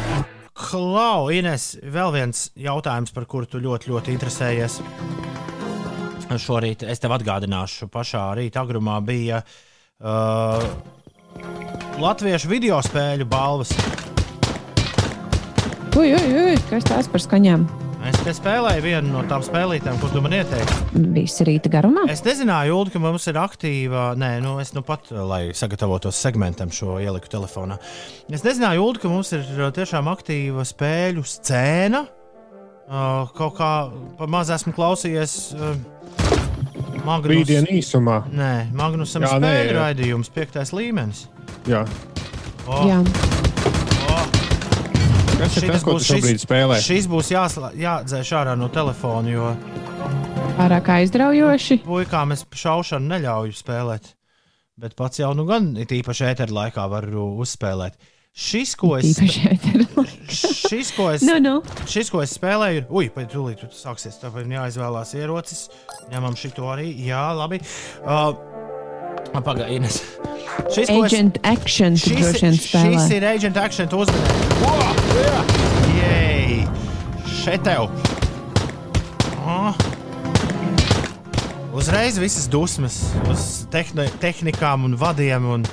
Klau, 0.58 1.30
Ines, 1.30 1.76
vēl 1.86 2.14
viens 2.16 2.48
jautājums, 2.58 3.14
par 3.14 3.28
kuru 3.30 3.46
tu 3.50 3.62
ļoti, 3.62 3.94
ļoti 3.94 4.16
interesējies. 4.18 4.82
Šorīt 6.36 6.84
es 6.84 7.00
tev 7.00 7.14
atgādināšu, 7.16 7.88
pašā 7.92 8.26
rīta 8.36 8.60
agrumā 8.66 8.98
bija 9.06 9.40
uh, 9.40 10.66
Latviešu 11.98 12.52
video 12.52 12.82
spēļu 12.84 13.26
balvas. 13.32 13.72
Ui, 15.98 16.12
ui, 16.14 16.28
ui, 16.44 16.58
kas 16.68 16.86
tās 16.86 17.08
par 17.10 17.24
skaņām? 17.24 17.64
Es 18.08 18.20
te 18.22 18.32
spēlēju 18.36 18.84
vienu 18.84 19.10
no 19.16 19.24
tām 19.28 19.42
spēlītēm, 19.44 19.98
ko 20.00 20.12
tu 20.12 20.22
man 20.22 20.36
ieteici. 20.38 20.76
Visi 21.16 21.48
rīta 21.48 21.72
garumā. 21.74 22.06
Es 22.12 22.22
nezināju, 22.28 22.76
Ulu, 22.78 22.94
ka 22.94 23.02
mums 23.02 23.26
ir 23.32 23.40
aktīva. 23.42 24.12
Nē, 24.20 24.38
nu, 24.44 24.54
es 24.62 24.76
nu 24.76 24.84
pat, 24.86 25.10
lai 25.12 25.50
sagatavotos 25.58 26.20
segmentam, 26.22 26.72
šo 26.76 27.00
ieliku 27.04 27.32
telefonā. 27.32 27.80
Es 28.30 28.46
nezināju, 28.46 28.86
Ulu, 28.86 29.02
ka 29.02 29.12
mums 29.12 29.34
ir 29.36 29.44
uh, 29.58 29.72
tiešām 29.76 30.12
aktīva 30.12 30.68
spēļu 30.68 31.26
scēna. 31.28 32.06
Uh, 32.88 33.28
kaut 33.36 33.58
kā 33.58 33.72
pa 34.20 34.30
maz 34.32 34.54
esmu 34.54 34.76
klausījies. 34.78 35.38
Uh, 35.58 35.97
Magnus, 37.08 37.32
Rītdien 37.34 37.68
īsumā. 37.78 38.18
Nē, 38.36 38.52
Magnusam 38.76 39.24
nē, 39.24 39.32
spēļu 39.38 39.76
raidījums, 39.80 40.32
piektais 40.36 40.74
līmenis. 40.76 41.26
Jā. 41.70 41.86
O, 42.68 42.82
Jā, 42.90 43.00
o, 44.12 44.18
Kas 45.38 45.56
ir 45.62 45.68
tas, 45.70 45.84
ko 45.86 45.94
tu 45.94 46.00
būs 46.00 46.08
šobrīd 46.10 46.42
spēlē? 46.42 46.80
Šis 46.82 47.06
būs 47.12 47.30
jāsla- 47.32 47.72
jādzēš 47.78 48.32
ārā 48.40 48.56
no 48.58 48.68
telefona, 48.74 49.30
jo 49.30 49.52
pārāk 50.58 50.90
aizraujoši. 50.98 51.80
puikām 51.86 52.34
es 52.34 52.44
šaušanu 52.50 53.08
neļauju 53.14 53.54
spēlēt. 53.60 54.14
Bet 54.78 54.96
pats 54.98 55.20
jau 55.22 55.32
nu 55.38 55.46
gan 55.46 55.72
it 55.78 55.90
īpaši 55.94 56.26
ēteru 56.34 56.54
laikā 56.58 56.84
varu 56.90 57.32
uzspēlēt. 57.42 57.96
Šis, 58.38 58.76
ko 58.78 58.98
es. 58.98 59.16
šis, 60.70 60.92
ko 60.96 61.10
es, 61.14 61.24
Nu, 61.26 61.38
nu. 61.44 61.56
šis, 61.90 62.12
ko 62.14 62.22
es 62.24 62.36
spēlēju, 62.38 62.84
ir. 62.84 62.88
Ui, 62.90 63.10
pēc 63.14 63.34
tam 63.34 63.48
tur 63.62 63.74
sāksies. 63.76 64.20
Tāpēc 64.22 64.46
ir 64.48 64.58
jāizvēlās 64.58 65.16
ierocis. 65.18 65.68
Ņemam 66.12 66.38
šo 66.40 66.70
arī. 66.74 66.92
Jā, 67.08 67.26
labi. 67.38 67.62
Uh, 68.04 68.36
Pagaidiet, 69.38 70.00
šis, 70.74 70.88
ko 70.90 71.04
es, 71.06 71.12
Agent 71.12 71.38
Action 71.46 71.98
šis, 72.00 72.40
šis 72.40 73.10
ir 73.14 73.26
Agent 73.28 73.58
Action 73.60 73.90
uzmanības. 73.94 75.28
Jej! 75.98 76.64
Šeit 77.44 77.66
tev! 77.68 77.92
Oh. 79.48 79.76
Uzreiz 81.78 82.18
visas 82.18 82.48
dusmas 82.50 82.98
uz 83.30 83.44
tehni 83.72 84.08
tehnikām, 84.22 84.88
un 84.88 84.98
vadiem 84.98 85.46
un 85.58 85.68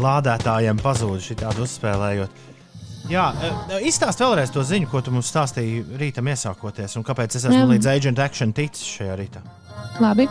lādētājiem 0.00 0.78
pazūd 0.80 1.24
šitādi 1.24 1.64
uzspēlējot. 1.64 2.49
Jā, 3.08 3.30
e, 3.32 3.80
izstāst 3.88 4.20
vēlreiz 4.20 4.52
to 4.52 4.62
ziņu, 4.66 4.90
ko 4.90 5.00
tu 5.02 5.14
mums 5.14 5.30
stāstīji 5.32 5.84
rītam 6.00 6.28
iesākoties, 6.30 6.98
un 6.98 7.06
kāpēc 7.06 7.38
es 7.38 7.46
esmu 7.46 7.62
Jā. 7.62 7.70
līdz 7.72 7.88
Agent 7.94 8.20
Action 8.22 8.52
ticis 8.52 8.84
šajā 8.98 9.16
rītā. 9.18 9.42
Labi. 10.00 10.24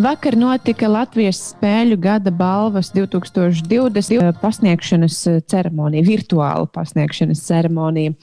Vakar 0.00 0.36
notika 0.38 0.88
Latvijas 0.88 1.40
spēļu 1.50 1.98
gada 2.00 2.30
balvas 2.32 2.88
2020 2.94 4.38
pasniegšanas 4.40 5.16
ceremonija, 5.50 6.06
virtuāla 6.06 6.68
pasniegšanas 6.72 7.42
ceremonija. 7.44 8.14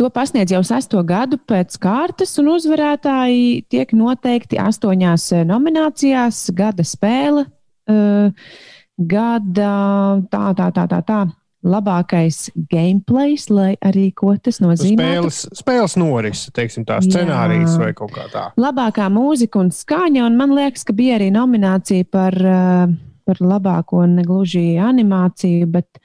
To 0.00 0.08
pasniedz 0.12 0.54
jau 0.54 0.62
sesto 0.64 1.02
gadu 1.04 1.36
pēc 1.48 1.76
kārtas, 1.82 2.36
un 2.40 2.54
uzvarētāji 2.54 3.66
tiek 3.72 3.92
noteikti 3.96 4.60
astoņās 4.62 5.32
nominācijās- 5.48 6.46
gada 6.60 6.84
spēle, 6.84 7.46
gada 8.96 9.72
tā, 10.30 10.44
tā, 10.54 10.70
tā, 10.72 10.86
tā. 10.88 11.02
tā. 11.02 11.20
Labākais 11.66 12.50
gameplays, 12.70 13.48
lai 13.50 13.72
arī 13.82 14.12
ko 14.14 14.36
tas 14.38 14.60
nozīmē. 14.62 15.02
Spēles, 15.02 15.38
spēles 15.58 15.96
noris, 15.98 16.44
teiksim, 16.54 16.84
tā 16.86 17.00
Jā. 17.00 17.08
scenārijas 17.08 17.74
vai 17.80 17.90
kaut 17.98 18.12
kā 18.14 18.28
tā. 18.30 18.44
labākā 18.60 19.08
mūzika 19.10 19.58
un 19.58 19.72
skaņa. 19.74 20.22
Un 20.28 20.36
man 20.38 20.54
liekas, 20.54 20.84
ka 20.86 20.94
bija 20.94 21.18
arī 21.18 21.32
nominācija 21.34 22.06
par, 22.10 22.36
eh, 22.38 22.86
par 23.26 23.36
labāko 23.42 24.04
negluži 24.06 24.76
animāciju. 24.78 25.66
Bet, 25.66 25.98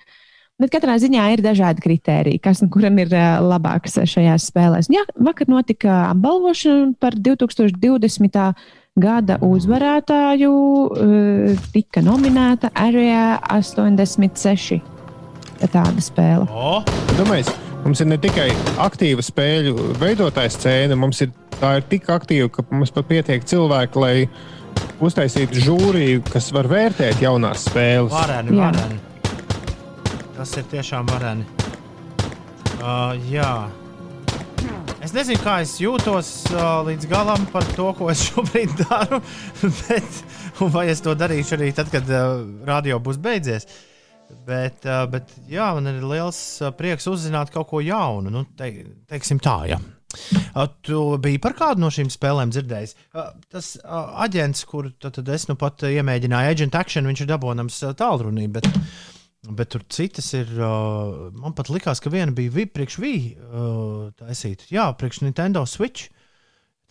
bet 0.59 0.71
katrā 0.73 0.97
ziņā 0.97 1.27
ir 1.33 1.45
dažādi 1.45 1.81
kriteriji, 1.85 2.41
kas 2.41 2.61
un 2.65 2.69
kuram 2.73 2.97
ir 2.97 3.13
eh, 3.13 3.37
labāks 3.39 3.99
šajās 4.01 4.49
spēlēs. 4.51 4.89
Jā, 4.89 5.05
vakar 5.15 5.47
notika 5.47 6.09
apbalvošana 6.15 6.95
par 6.99 7.11
2020. 7.13 8.53
gada 8.99 9.37
uzvarētāju. 9.39 10.55
eh, 10.97 11.55
Tika 11.71 12.01
nominēta 12.01 12.71
Area 12.75 13.39
86. 13.47 14.81
Tāda 15.69 16.01
spēle. 16.01 16.47
O, 16.49 16.79
Domāju, 17.19 17.53
mums 17.85 18.01
ir 18.01 18.09
ne 18.09 18.17
tikai 18.21 18.47
aktīva 18.81 19.23
spēļu 19.25 19.91
veidotāja 20.01 20.49
scēna, 20.55 20.97
mums 20.97 21.21
ir, 21.21 21.29
tā 21.59 21.75
ir 21.77 21.85
tik 21.91 22.09
aktīva, 22.09 22.49
ka 22.53 22.65
mums 22.71 22.93
pat 22.95 23.05
pietiek 23.09 23.45
cilvēki, 23.45 24.01
lai 24.01 24.15
uztaisītu 25.01 25.61
žūriju, 25.65 26.23
kas 26.31 26.49
var 26.55 26.69
vērtēt 26.71 27.21
jaunās 27.21 27.67
spēles. 27.69 28.13
vareni, 28.13 28.57
vareni. 28.57 28.97
Tas 30.37 30.55
ir 30.57 30.65
tiešām 30.71 31.11
vareni. 31.11 31.45
Uh, 32.81 33.13
jā. 33.29 33.51
Es 35.01 35.13
nezinu, 35.13 35.37
kā 35.41 35.59
es 35.61 35.75
jūtos 35.81 36.31
uh, 36.53 36.81
līdz 36.87 37.05
galam 37.09 37.45
par 37.53 37.65
to, 37.77 37.91
ko 37.97 38.09
es 38.13 38.25
šobrīd 38.31 38.73
daru, 38.81 39.21
bet 39.85 40.59
un 40.61 40.73
vai 40.73 40.87
es 40.93 41.05
to 41.05 41.13
darīšu 41.17 41.57
arī 41.59 41.71
tad, 41.77 41.93
kad 41.93 42.09
uh, 42.09 42.41
radio 42.65 42.97
būs 43.01 43.21
beidzies. 43.21 43.69
Uh, 43.69 43.87
bet 45.11 45.33
jā, 45.51 45.67
man 45.77 45.89
ir 45.91 46.01
liels 46.05 46.39
uh, 46.61 46.71
prieks 46.75 47.07
uzzināt 47.11 47.51
kaut 47.53 47.69
ko 47.71 47.81
jaunu. 47.83 48.31
Nu, 48.33 48.45
te, 48.57 48.69
teiksim 49.11 49.39
tā, 49.43 49.57
jā. 49.71 49.79
Tu 50.83 50.97
biji 51.23 51.39
par 51.39 51.53
kādu 51.55 51.79
no 51.85 51.87
šīm 51.93 52.09
spēlēm 52.11 52.49
dzirdējis. 52.51 52.95
Tas 53.51 53.69
aģents, 54.25 54.65
kur 54.67 54.89
tad, 54.99 55.13
tad 55.15 55.29
es 55.31 55.45
nu 55.47 55.55
pat 55.59 55.85
iemēģināju, 55.87 56.51
Agent 56.51 56.75
Action, 56.75 57.07
viņš 57.07 57.23
ir 57.23 57.29
dabūjams 57.31 57.77
uh, 57.87 57.93
tālrunī. 57.95 58.49
Bet, 58.51 58.67
bet 59.47 59.71
tur 59.71 59.85
citas 59.87 60.27
ir. 60.35 60.51
Man 60.59 61.55
pat 61.55 61.71
likās, 61.71 62.03
ka 62.03 62.11
viena 62.11 62.35
bija 62.35 62.67
priekš 62.75 62.99
Vī 62.99 63.13
uh, 63.37 64.09
taisīta. 64.19 64.67
Jā, 64.73 64.89
priekš 64.99 65.23
Nintendo 65.23 65.63
Switch. 65.69 66.09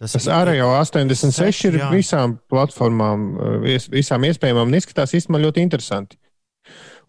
Tas 0.01 0.17
arī 0.33 0.55
jau 0.57 0.71
86 0.81 1.67
ir 1.69 1.75
Jā. 1.77 1.91
visām 1.93 2.39
platformām, 2.49 3.25
uh, 3.37 3.57
vis- 3.67 3.91
visām 3.93 4.25
iespējamām, 4.25 4.73
izskatās 4.81 5.13
īstenībā 5.19 5.43
ļoti 5.45 5.61
interesanti. 5.67 6.17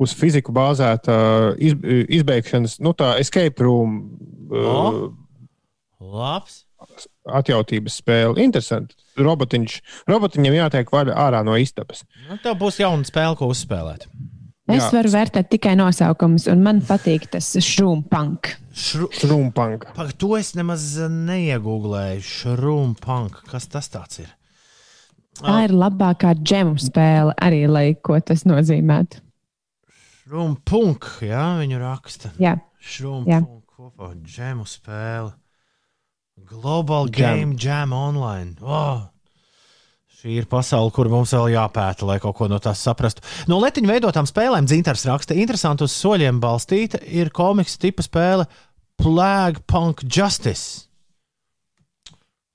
Uz 0.02 0.16
fiziku 0.18 0.54
bāzēta 0.56 1.16
iz, 1.62 1.76
izbeigšanas, 2.18 2.80
nu 2.82 2.96
tā 2.98 3.14
escape 3.22 3.62
room 3.62 4.00
uh, 4.50 5.04
Labs. 6.02 6.64
atjautības 7.30 8.00
spēle. 8.02 8.42
Interesanti. 8.42 8.98
Robotiņš, 9.22 9.78
robotiņam 10.10 10.58
jātiek 10.58 10.92
vaļā 10.92 11.16
ārā 11.28 11.44
no 11.46 11.54
istabas. 11.60 12.02
Nu, 12.30 12.40
tev 12.42 12.58
būs 12.64 12.82
jauna 12.82 13.06
spēle, 13.06 13.38
ko 13.38 13.52
uzspēlēt. 13.54 14.08
Es 14.72 14.86
Jā. 14.86 14.90
varu 14.94 15.12
vērtēt 15.12 15.50
tikai 15.52 15.74
nosaukumus, 15.76 16.46
un 16.52 16.62
man 16.64 16.80
patīk 16.86 17.26
tas 17.34 17.50
šūmpunk. 17.66 18.54
Šru... 18.72 19.10
Šrumpanka. 19.12 19.92
Pag, 19.98 20.14
to 20.22 20.38
es 20.38 20.54
nemaz 20.56 20.86
neiegūlēju. 21.12 22.24
Šrumpunk. 22.24 23.42
Kas 23.52 23.68
tas 23.72 23.92
tāds 23.92 24.22
ir? 24.24 24.30
Tā 25.42 25.58
ir 25.66 25.74
labākā 25.76 26.36
džemu 26.38 26.78
spēle, 26.80 27.34
arī 27.42 27.66
lai 27.68 27.86
ko 28.00 28.20
tas 28.24 28.46
nozīmētu. 28.48 29.22
Šrumpunk. 30.32 31.10
Jā, 31.28 31.58
viņu 31.60 31.78
raksta. 31.82 32.30
Jā, 32.40 32.54
Šrumpunk. 32.80 33.66
Kopā 33.76 34.14
džemu 34.24 34.64
spēle. 34.64 35.34
Global 36.48 37.10
Jam. 37.12 37.52
Game 37.52 37.58
Jam 37.60 37.92
Online. 37.92 38.54
Oh! 38.64 39.10
Šī 40.22 40.38
ir 40.40 40.46
pasaule, 40.48 40.94
kur 40.96 41.10
mums 41.12 41.34
vēl 41.36 41.50
jāpēta, 41.58 42.08
lai 42.08 42.16
kaut 42.24 42.38
ko 42.38 42.48
no 42.48 42.62
tās 42.64 42.80
saprastu. 42.80 43.26
No 43.52 43.58
letiņa 43.60 43.90
veidotām 43.90 44.30
spēlēm 44.30 44.70
Dzintars 44.70 45.04
raksta, 45.10 45.36
interesanti 45.36 45.84
uz 45.84 45.96
soļiem 45.98 46.40
balstīta 46.40 47.02
ir 47.12 47.34
komiks 47.36 47.76
tipa 47.82 48.06
spēle 48.06 48.46
Plague 49.02 49.66
Punk 49.68 50.06
Justice. 50.06 50.86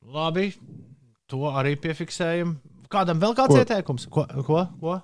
Labi, 0.07 0.47
to 1.28 1.51
arī 1.53 1.74
piefiksējam. 1.77 2.57
Kādam 2.89 3.20
vēl 3.20 3.36
kāds 3.36 3.53
Ko? 3.53 3.61
ieteikums? 3.61 4.09
Ko? 4.09 4.24
ko? 4.47 4.65
ko? 4.81 4.97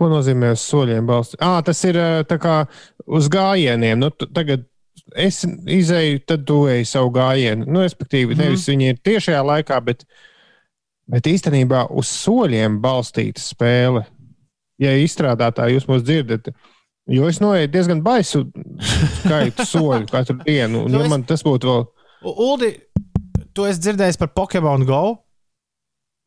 Ko 0.00 0.08
nozīmē 0.08 0.54
uz 0.56 0.62
soļiem 0.64 1.04
balstīt? 1.08 1.42
Ah, 1.44 1.58
tas 1.66 1.82
ir 1.84 1.98
tā 2.30 2.38
kā 2.40 2.54
uz 3.06 3.26
gājieniem. 3.32 3.98
Nu, 4.00 4.08
tu- 4.10 4.28
tagad 4.32 4.62
es 5.14 5.42
izēju, 5.44 6.22
tad 6.24 6.46
tu 6.48 6.62
ej 6.72 6.86
savu 6.88 7.10
gājienu. 7.12 7.66
Nu, 7.68 7.82
respektīvi, 7.84 8.36
nevis 8.38 8.64
viņi 8.70 8.88
ir 8.94 9.00
tiešajā 9.04 9.42
laikā, 9.44 9.80
bet, 9.84 10.06
bet 11.10 11.28
īstenībā 11.28 11.84
uz 11.92 12.08
soļiem 12.24 12.80
balstīta 12.80 13.42
spēle. 13.44 14.06
Ja 14.80 14.94
izstrādātāji 14.96 15.76
jūs 15.76 15.84
mūs 15.90 16.02
dzirdat, 16.08 16.48
jo 17.12 17.26
es 17.28 17.40
noeju 17.44 17.68
diezgan 17.68 18.00
baisu 18.06 18.46
skaitu 19.20 19.66
soļu 19.68 20.06
katru 20.08 20.38
dienu, 20.46 20.86
un 20.86 20.92
Nu, 20.94 21.02
ja 21.02 21.04
es- 21.04 21.10
man 21.12 21.24
tas 21.28 21.42
būtu 21.44 21.68
vēl. 21.68 21.84
Uldi, 22.24 22.70
tu 23.52 23.66
esi 23.68 23.80
dzirdējis 23.84 24.16
par 24.18 24.28
Pokemon 24.32 24.86
Go? 24.88 25.02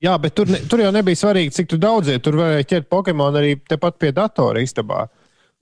Jā, 0.04 0.18
bet 0.20 0.36
tur, 0.36 0.50
ne, 0.52 0.60
tur 0.68 0.82
jau 0.84 0.92
nebija 0.92 1.16
svarīgi, 1.16 1.54
cik 1.56 1.70
tu 1.72 1.80
daudzie. 1.80 2.18
Tur 2.24 2.36
varēja 2.42 2.68
ķert 2.74 2.90
Pokemon 2.92 3.38
arī 3.40 3.56
tepat 3.72 4.00
pie 4.02 4.12
datora 4.16 4.64
istabā. 4.64 5.06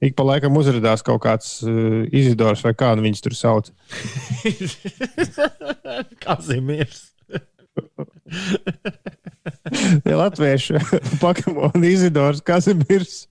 Ik 0.02 0.16
pa 0.18 0.26
laikam 0.26 0.56
uzrādījās 0.58 1.04
kaut 1.06 1.22
kāds 1.22 1.60
uh, 1.62 2.02
izidors 2.10 2.64
vai 2.66 2.74
kā 2.74 2.96
nu 2.98 3.06
viņus 3.06 3.22
tur 3.22 3.38
sauc. 3.38 3.70
Kazimiers. 6.26 7.12
Ja 10.06 10.18
latviešu 10.20 10.80
Pokemon 11.22 11.84
izidors, 11.88 12.42
mirs. 12.78 13.26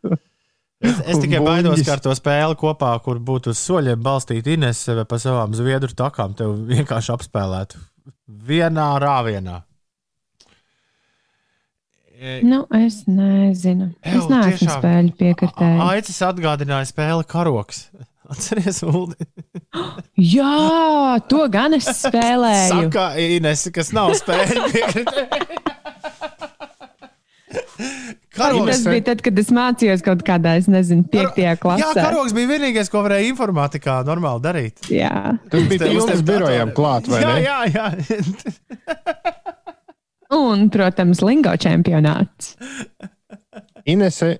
Es, 0.81 0.97
es 1.05 1.21
tikai 1.21 1.43
baidos, 1.45 1.83
ka 1.85 1.99
ar 1.99 2.03
to 2.03 2.15
spēli 2.17 2.57
kopā, 2.59 2.95
kur 3.05 3.21
būtu 3.21 3.53
uz 3.53 3.61
soļiem 3.61 4.01
balstīta 4.03 4.55
Ines 4.55 4.81
sevi 4.87 5.05
pa 5.07 5.19
savām 5.21 5.53
zviedru 5.55 5.93
takām, 5.95 6.33
tev 6.39 6.57
vienkārši 6.71 7.13
apspēlētu 7.15 7.83
vienā 8.49 8.89
rāvienā. 9.03 9.61
Nu, 12.45 12.67
es 12.77 13.03
nezinu. 13.09 13.91
Ew, 14.05 14.19
Es 14.19 14.27
neesmu 14.29 14.57
tiešām. 14.59 14.75
spēļu 14.83 15.13
piekritēji. 15.17 15.79
Aicis 15.89 16.19
atgādināja 16.27 16.89
spēli 16.91 17.25
karoks. 17.31 17.87
Atceries, 18.31 18.83
Uldi? 18.87 19.17
Jā, 20.37 21.17
to 21.33 21.47
gan 21.51 21.75
es 21.79 21.89
spēlēju. 22.03 22.91
Saka 22.91 23.07
Ines, 23.25 23.65
kas 23.75 23.95
nav 23.97 24.13
spēļu 24.21 24.67
piekritēji. 24.75 25.49
Karoks. 28.37 28.69
Tas 28.71 28.85
bija 28.87 29.03
tad, 29.11 29.25
kad 29.25 29.41
es 29.43 29.49
mācījos 29.53 30.05
kaut 30.07 30.23
kādā, 30.25 30.55
es 30.61 30.69
nezinu, 30.71 31.03
piektajā 31.11 31.57
klasē. 31.61 31.83
Jā, 31.83 31.91
karoks 31.99 32.33
bija 32.37 32.53
vienīgais, 32.53 32.89
ko 32.93 33.03
varēja 33.05 33.27
informātikā 33.33 33.99
normāli 34.07 34.45
darīt. 34.45 34.87
Jā. 34.93 35.35
Tas 35.51 35.67
bija 35.69 35.89
pilns 35.91 36.23
birojām 36.29 36.71
klāt, 36.77 37.11
vai 37.11 37.25
jā, 37.25 37.35
ne? 37.35 37.43
jā, 37.49 37.59
jā. 37.75 39.35
Un, 40.31 40.69
protams, 40.71 41.23
lingo 41.27 41.53
čempionāts. 41.59 42.55
Inese 43.89 44.37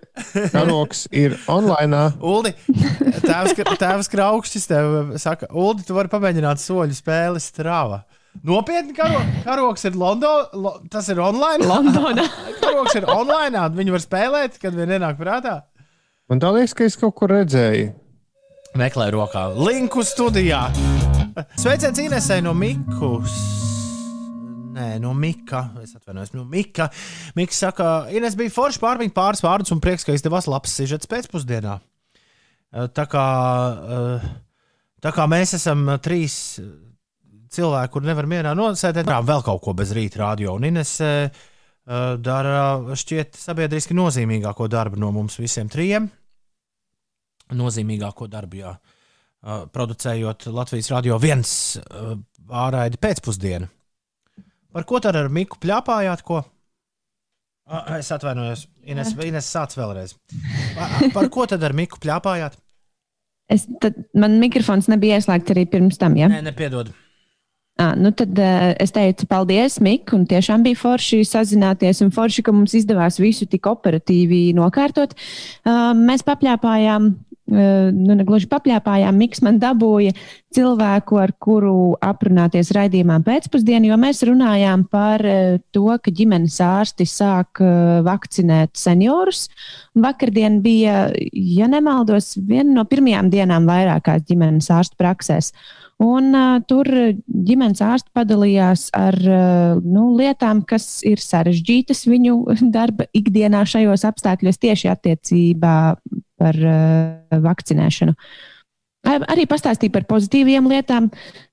karoks 0.53 1.07
ir 1.17 1.35
online. 1.51 1.97
Uldi, 2.23 2.53
tēvs, 3.25 3.57
tēvs 3.81 4.11
Kraukšķis 4.13 4.69
tev 4.71 5.15
saka, 5.23 5.49
Uldi, 5.57 5.87
tu 5.89 5.97
vari 5.97 6.13
pamēģināt 6.13 6.63
soļu 6.63 6.95
spēli 6.95 7.43
strāva. 7.43 8.05
Nopietni, 8.47 8.95
karo, 8.95 9.19
karoks 9.43 9.89
ir 9.89 9.97
Londonā, 9.99 10.53
lo, 10.55 10.77
tas 10.93 11.09
ir 11.11 11.19
online. 11.19 11.67
Londonā. 11.67 12.29
karoks 12.63 12.95
ir 13.01 13.09
online, 13.11 13.65
viņi 13.75 13.97
var 13.97 14.05
spēlēt, 14.05 14.61
kad 14.63 14.77
vien 14.77 14.95
ienāk 14.99 15.19
prātā. 15.19 15.65
Man 16.31 16.43
tā 16.43 16.53
liekas, 16.55 16.77
ka 16.79 16.87
es 16.87 16.99
kaut 17.01 17.17
kur 17.19 17.33
redzēju. 17.35 17.91
Meklē 18.79 19.09
rokā 19.11 19.49
linku 19.59 20.05
studijā. 20.07 20.69
Sveiciens 21.59 21.99
Inesai 21.99 22.39
no 22.47 22.55
Mikus. 22.55 23.35
Nē, 24.81 24.97
no 25.03 25.13
Mika. 25.17 25.65
Es 25.83 25.93
atvainojos, 25.99 26.33
no 26.37 26.45
Mika. 26.49 26.89
Mika 27.37 27.57
saka, 27.57 27.89
Ines 28.17 28.37
bija 28.39 28.53
forši 28.55 28.81
pārmīt 28.81 29.15
pāris 29.17 29.43
vārdus 29.45 29.75
un 29.75 29.83
prieks, 29.83 30.07
ka 30.07 30.15
izdevās 30.17 30.49
labs 30.51 30.73
sižets 30.79 31.11
pēcpusdienā. 31.11 31.79
Eh, 32.73 32.87
Tā 32.97 33.07
kā, 33.11 33.27
eh, 33.99 34.29
tā 35.03 35.13
kā 35.17 35.27
mēs 35.29 35.57
esam 35.59 35.89
eh, 35.89 35.99
trīs 35.99 36.61
cilvēki, 37.51 37.93
kur 37.93 38.07
nevar 38.07 38.29
mierā 38.31 38.55
nosēdēt, 38.55 39.09
darām 39.09 39.27
vēl 39.27 39.43
kaut 39.45 39.63
ko 39.65 39.75
bez 39.75 39.93
rīta 39.97 40.23
radio. 40.23 40.55
Un 40.55 40.69
Ines 40.71 41.01
dara 42.23 42.95
šķiet 42.95 43.35
sabiedriski 43.35 43.97
nozīmīgāko 43.99 44.69
darbu 44.71 45.01
no 45.01 45.09
mums 45.11 45.41
visiem 45.41 45.67
trijiem 45.67 46.07
nozīmīgāko 47.57 48.29
darbu, 48.31 48.61
jā, 48.61 48.71
producējot 49.75 50.47
Latvijas 50.55 50.91
radio 50.93 51.17
viens 51.19 51.51
uh, 51.81 52.13
ārraidi 52.47 53.01
pēcpusdienu. 53.01 53.67
Par 54.73 54.85
ko 54.87 55.01
tad 55.03 55.17
ar 55.19 55.29
Miku 55.33 55.59
pļāpājāt? 55.63 56.23
Ko? 56.27 56.43
Es 57.99 58.09
atvainojos, 58.15 58.65
Ines, 58.91 59.13
Ines 59.23 59.47
sāc 59.51 59.77
vēlreiz. 59.79 60.17
Pa- 60.75 61.11
Par 61.15 61.29
ko 61.31 61.47
tad 61.51 61.63
ar 61.67 61.75
Miku 61.77 62.01
pļāpājāt? 62.03 62.57
Es, 63.51 63.65
tad, 63.83 63.97
man 64.15 64.37
mikrofons 64.43 64.87
nebija 64.91 65.19
ieslēgts 65.19 65.51
arī 65.55 65.65
pirms 65.71 65.99
tam. 65.99 66.15
Ja? 66.19 66.29
Nē, 66.31 66.43
nepiedod. 66.47 66.93
À, 67.81 67.95
nu 67.97 68.11
tad 68.13 68.37
uh, 68.39 68.75
es 68.83 68.93
teicu, 68.93 69.25
paldies, 69.31 69.79
Mik, 69.83 70.13
un 70.15 70.27
tiešām 70.29 70.63
bija 70.67 70.77
forši 70.77 71.23
sazināties, 71.25 72.03
un 72.05 72.11
forši, 72.13 72.45
ka 72.45 72.53
mums 72.53 72.75
izdevās 72.77 73.17
visu 73.23 73.47
tik 73.49 73.67
operatīvi 73.71 74.51
nokārtot. 74.59 75.15
Uh, 75.65 75.91
mēs 75.97 76.23
papļāpājām, 76.27 77.09
nu, 77.51 78.15
ne 78.17 78.27
gluži 78.27 78.49
papļāpājām, 78.51 79.17
Miks 79.21 79.43
man 79.45 79.59
dabūja 79.63 80.15
cilvēku, 80.55 81.19
ar 81.23 81.33
kuru 81.43 81.95
aprunāties 82.03 82.73
raidījumā 82.75 83.21
pēcpusdienā, 83.27 83.91
jo 83.91 83.99
mēs 84.01 84.23
runājām 84.27 84.87
par 84.91 85.25
uh, 85.27 85.59
to, 85.75 85.87
ka 86.03 86.15
ģimenes 86.15 86.61
ārsti 86.65 87.07
sāk 87.09 87.63
uh, 87.63 88.01
vakcinēt 88.07 88.75
seniorus. 88.79 89.47
Vakardien 89.99 90.61
bija, 90.65 91.11
ja 91.31 91.71
nemaldos, 91.71 92.35
viena 92.49 92.81
no 92.81 92.87
pirmajām 92.89 93.31
dienām 93.33 93.69
vairākās 93.71 94.27
ģimenes 94.31 94.71
ārstu 94.75 94.99
praksēs. 95.01 95.53
Un, 96.01 96.31
uh, 96.33 96.63
tur 96.65 96.89
ģimenes 97.29 97.83
ārsti 97.85 98.09
padalījās 98.17 98.87
ar 98.97 99.19
uh, 99.21 99.83
nu, 99.85 100.07
lietām, 100.17 100.63
kas 100.65 101.03
ir 101.05 101.21
sarežģītas 101.21 102.07
viņu 102.09 102.39
darba 102.77 103.07
ikdienā 103.13 103.67
šajos 103.69 104.07
apstākļos, 104.09 104.59
tieši 104.65 104.91
attiecībā 104.95 105.77
par 106.41 106.57
uh, 106.57 107.41
vakcinēšanu. 107.45 108.17
Ar- 109.09 109.25
Arī 109.33 109.47
pastāstīja 109.49 109.95
par 109.95 110.09
pozitīviem 110.11 110.69
lietām. 110.71 111.09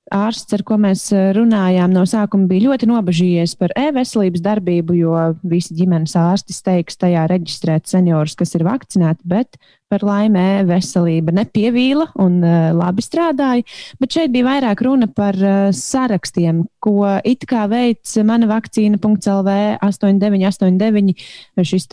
Ārsts, 0.07 0.53
ar 0.55 0.61
ko 0.63 0.77
mēs 0.79 1.01
uh, 1.11 1.33
runājām 1.35 1.91
no 1.91 2.05
sākuma, 2.07 2.45
bija 2.47 2.69
ļoti 2.69 2.87
nobežījies 2.87 3.57
par 3.59 3.73
e-veselības 3.75 4.39
darbību, 4.45 4.93
jo 4.95 5.15
visi 5.43 5.75
ģimenes 5.75 6.13
ārsti 6.15 6.55
steigs 6.55 6.95
tajā 6.95 7.25
reģistrēt 7.27 7.91
seniorus, 7.91 8.37
kas 8.39 8.55
ir 8.55 8.63
vakcinēti, 8.63 9.19
bet 9.27 9.57
par 9.91 10.05
laimi 10.07 10.39
e-veselība 10.61 11.33
nepievīla 11.35 12.05
un 12.23 12.37
uh, 12.39 12.69
labi 12.77 13.03
strādāja. 13.03 13.65
Bet 13.99 14.15
šeit 14.15 14.31
bija 14.31 14.47
vairāk 14.47 14.85
runa 14.87 15.09
par 15.11 15.35
uh, 15.43 15.73
sarakstiem, 15.75 16.63
ko 16.79 17.03
it 17.27 17.43
kā 17.49 17.65
veids 17.67 18.15
mana 18.23 18.47
vakcīna.lv 18.47 19.57
8989, 19.83 21.27
šis 21.67 21.91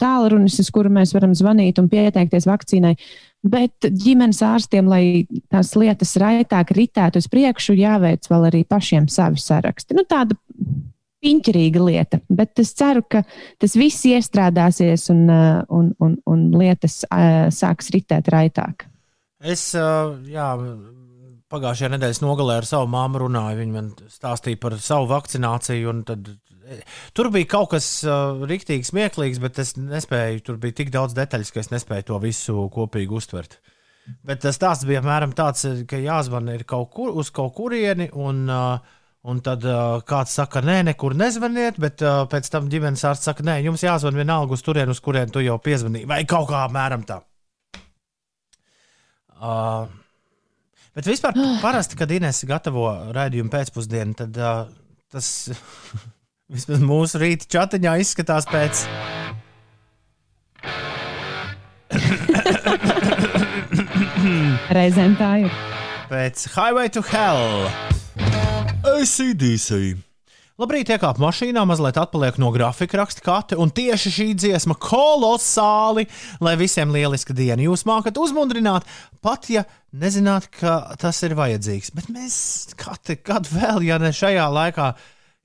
tālrunis, 0.00 0.56
uz 0.56 0.72
kuru 0.72 0.88
mēs 0.96 1.12
varam 1.12 1.36
zvanīt 1.36 1.84
un 1.84 1.92
pieteikties 1.92 2.48
vakcīnai. 2.48 2.96
Bet 3.42 3.88
ģimenes 3.90 4.38
ārstiem, 4.46 4.86
lai 4.86 5.26
tās 5.50 5.72
lietas 5.74 6.14
raitāk 6.22 6.70
ritētu 6.76 7.18
uz 7.18 7.26
priekšu, 7.30 7.74
jāveic 7.74 8.28
vēl 8.30 8.48
arī 8.52 8.62
pašiem 8.68 9.08
savi 9.10 9.42
saraksti. 9.42 9.96
Nu, 9.98 10.04
tāda 10.06 10.38
piņķerīga 11.22 11.82
lieta, 11.82 12.20
bet 12.30 12.62
es 12.62 12.72
ceru, 12.78 13.02
ka 13.02 13.24
tas 13.62 13.74
viss 13.78 14.06
iestrādāsies 14.06 15.08
un, 15.14 15.26
uh, 15.30 15.60
un, 15.74 15.90
un, 16.02 16.16
un 16.26 16.48
lietas 16.54 17.02
uh, 17.08 17.48
sāks 17.54 17.90
ritēt 17.94 18.30
raitāk. 18.30 18.86
Es 19.42 19.72
uh, 19.74 20.14
jā, 20.30 20.48
pagājušajā 21.52 21.92
nedēļas 21.96 22.22
nogalē 22.22 22.60
ar 22.60 22.68
savu 22.68 22.88
māmu 22.90 23.24
runāju. 23.24 23.58
Viņa 23.60 23.74
man 23.74 23.90
stāstīja 24.10 24.60
par 24.62 24.78
savu 24.82 25.10
vakcināciju. 25.10 25.90
un 25.90 26.02
Tad, 26.08 26.30
tur 27.16 27.30
bija 27.34 27.50
kaut 27.54 27.70
kas 27.74 27.88
uh, 28.06 28.40
rīktīgi 28.48 28.88
smieklīgs, 28.88 29.42
bet 29.42 29.60
es 29.62 29.76
nespēju. 29.78 30.42
Tur 30.46 30.58
bija 30.62 30.80
tik 30.82 30.92
daudz 30.94 31.16
detaļas, 31.18 31.52
ka 31.52 31.62
es 31.62 31.70
nespēju 31.74 32.08
to 32.10 32.22
visu 32.22 32.66
kopīgi 32.72 33.18
uztvert. 33.18 33.58
Bet 34.26 34.42
tas 34.42 34.58
stāsts 34.58 34.86
bija 34.88 35.02
apmēram 35.02 35.34
tāds, 35.36 35.62
eh, 35.68 35.84
ka 35.86 36.00
jāzvan 36.02 36.50
ir 36.54 36.64
kaut 36.68 36.90
kur 36.94 37.14
uz 37.18 37.30
kaut 37.34 37.54
kurieni. 37.58 38.10
Un, 38.18 38.44
uh, 38.50 38.98
Un 39.22 39.38
tad 39.38 39.62
uh, 39.62 40.00
kāds 40.02 40.32
saka, 40.34 40.58
nē, 40.66 40.80
nekur 40.88 41.14
nezvaniet, 41.14 41.76
bet 41.78 42.02
uh, 42.02 42.24
pēc 42.26 42.48
tam 42.50 42.64
ģimenes 42.66 43.04
ārsts 43.06 43.28
saka, 43.28 43.44
nē, 43.46 43.60
jums 43.62 43.84
jāzvan 43.84 44.16
vienalga 44.18 44.56
uz 44.56 44.64
turieni, 44.66 44.90
uz 44.90 44.98
kurien 44.98 45.30
tu 45.30 45.38
jau 45.38 45.60
piezvanīji. 45.62 46.08
Vai 46.10 46.24
kaut 46.26 46.48
kā 46.48 46.64
apmēram 46.66 47.04
tā. 47.06 47.20
Uh, 49.38 49.86
bet 50.98 51.06
vispār, 51.06 51.38
parasti, 51.62 52.00
kad 52.00 52.10
Inês 52.10 52.42
gatavo 52.50 52.88
raidījumu 53.14 53.54
pēcpusdienu, 53.54 54.18
tad 54.24 54.42
uh, 54.42 54.64
tas 55.14 55.30
vismaz 56.50 56.82
mūsu 56.82 57.20
rīta 57.22 57.46
chatiņā 57.52 57.96
izskatās 58.02 58.48
pēc. 58.50 58.84
Reizēm 64.72 65.18
tā 65.18 65.32
ir. 65.44 65.58
Pēc 66.10 66.46
Highway 66.54 66.88
to 66.92 67.02
Hell. 67.12 67.68
ACDC. 68.82 69.98
Labrīt, 70.60 70.90
iekāp 70.92 71.16
mašīnā, 71.18 71.62
mazliet 71.66 71.96
atpaliek 71.98 72.36
no 72.38 72.50
grafika 72.54 73.00
raksta 73.00 73.22
kate, 73.24 73.56
un 73.58 73.72
tieši 73.72 74.10
šī 74.12 74.26
dziesma 74.36 74.76
kolosāli, 74.78 76.04
lai 76.44 76.52
visiem 76.60 76.92
lieliska 76.92 77.34
diena. 77.34 77.64
Jūs 77.64 77.86
mākat 77.88 78.20
uzmundrināt, 78.20 78.86
pat 79.24 79.48
ja 79.50 79.64
nezināt, 79.96 80.50
ka 80.52 80.92
tas 81.00 81.18
ir 81.24 81.34
vajadzīgs. 81.38 81.90
Bet 81.96 82.12
mēs, 82.12 82.36
kate, 82.78 83.16
kad 83.24 83.48
vēl, 83.50 83.80
ja 83.88 83.98
ne 84.02 84.12
šajā 84.14 84.44
laikā, 84.52 84.92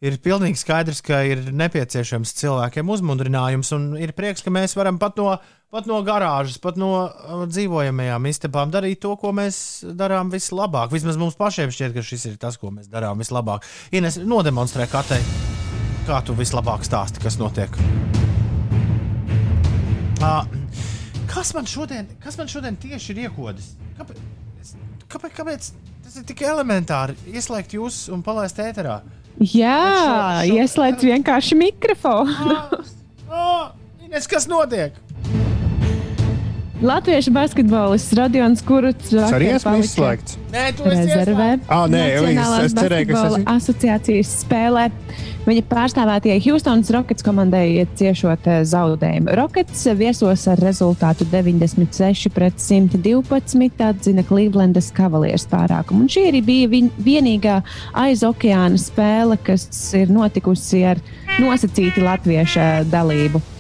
ir 0.05 0.17
pilnīgi 0.21 0.59
skaidrs, 0.61 0.99
ka 1.01 1.23
ir 1.25 1.39
nepieciešams 1.57 2.35
cilvēkiem 2.37 2.89
uzmundrinājums, 2.93 3.71
un 3.73 3.87
ir 3.97 4.13
prieks, 4.17 4.43
ka 4.45 4.53
mēs 4.53 4.77
varam 4.77 4.99
pat 5.01 5.17
no, 5.17 5.31
pat 5.73 5.89
no 5.89 5.97
garāžas, 6.05 6.59
pat 6.61 6.77
no 6.77 6.91
uh, 7.07 7.45
dzīvojamajām 7.49 8.29
istabām 8.29 8.73
darīt 8.73 9.01
to, 9.01 9.15
ko 9.17 9.33
mēs 9.33 9.57
darām 9.97 10.29
vislabāk. 10.33 10.93
Vismaz 10.93 11.17
mums 11.17 11.39
pašiem 11.39 11.73
šķiet, 11.73 11.97
ka 11.97 12.05
šis 12.05 12.27
ir 12.29 12.37
tas, 12.41 12.59
ko 12.61 12.69
mēs 12.75 12.91
darām 12.93 13.17
vislabāk. 13.23 13.65
Ines, 13.97 14.19
nodemonstrē 14.21 14.85
katei, 14.91 15.21
kā 16.05 16.21
tu 16.25 16.37
vislabāk 16.37 16.85
stāsti, 16.85 17.23
kas 17.25 17.41
notiek. 17.41 17.81
Uh, 20.21 20.45
kas, 21.29 21.55
man 21.57 21.65
šodien, 21.69 22.13
kas 22.21 22.37
man 22.37 22.49
šodien 22.53 22.77
tieši 22.77 23.15
ir 23.15 23.25
iekodis? 23.25 23.73
Kāpēc, 23.97 25.33
kāpēc, 25.33 25.75
tas 26.05 26.21
ir 26.21 26.25
tik 26.29 26.45
elementāri 26.45 27.17
ieslēgt 27.33 27.79
jūs 27.79 28.11
un 28.13 28.21
palaist 28.25 28.61
ēterā? 28.61 29.01
Jā, 29.37 30.43
ieslēdz 30.49 31.03
vienkārši 31.11 31.57
mikrofonu. 31.59 32.55
Oh, 33.27 33.67
Ines, 34.01 34.23
kas 34.31 34.45
notiek? 34.47 34.95
Latviešu 36.81 37.33
basketbolists 37.35 38.13
Radions 38.15 38.61
Kuruts 38.63 39.09
Tas 39.11 39.33
arī 39.35 39.49
esmu 39.57 39.73
izslēgts. 39.81 40.37
Nē, 40.53 40.63
tu 40.77 40.85
esi 40.87 41.03
rezervē. 41.09 41.47
Ah, 41.67 41.83
nē, 41.91 42.03
es- 42.13 42.23
es 42.69 42.75
cerēju, 42.77 43.09
ka 43.09 43.13
es 43.13 43.17
basketbola 43.17 43.27
esmu- 43.33 43.49
asociācijas 43.57 44.31
spēlē. 44.45 44.85
Viņa 45.47 45.63
pārstāvētajai 45.69 46.41
Houstonas 46.43 46.89
Rockets 46.91 47.23
komandai 47.23 47.85
ciešot 47.95 48.49
eh, 48.51 48.63
zaudējumu. 48.67 49.31
Rockets 49.39 49.85
viesos 49.95 50.43
ar 50.51 50.59
rezultātu 50.59 51.23
96 51.31 52.27
pret 52.35 52.59
112 52.59 53.85
atzina 53.87 54.27
Clevelandas 54.27 54.91
Cavaliers 54.97 55.47
pārākumu. 55.47 56.03
Un 56.03 56.11
šī 56.11 56.27
arī 56.33 56.43
bija 56.43 56.83
vienīgā 56.99 57.61
aiz 57.95 58.27
okeāna 58.27 58.75
spēle, 58.81 59.39
kas 59.39 59.69
ir 59.95 60.11
notikusi 60.11 60.83
ar 60.91 60.99
nosacīti 61.39 62.03
latviešu 62.03 62.89
dalību. 62.91 63.56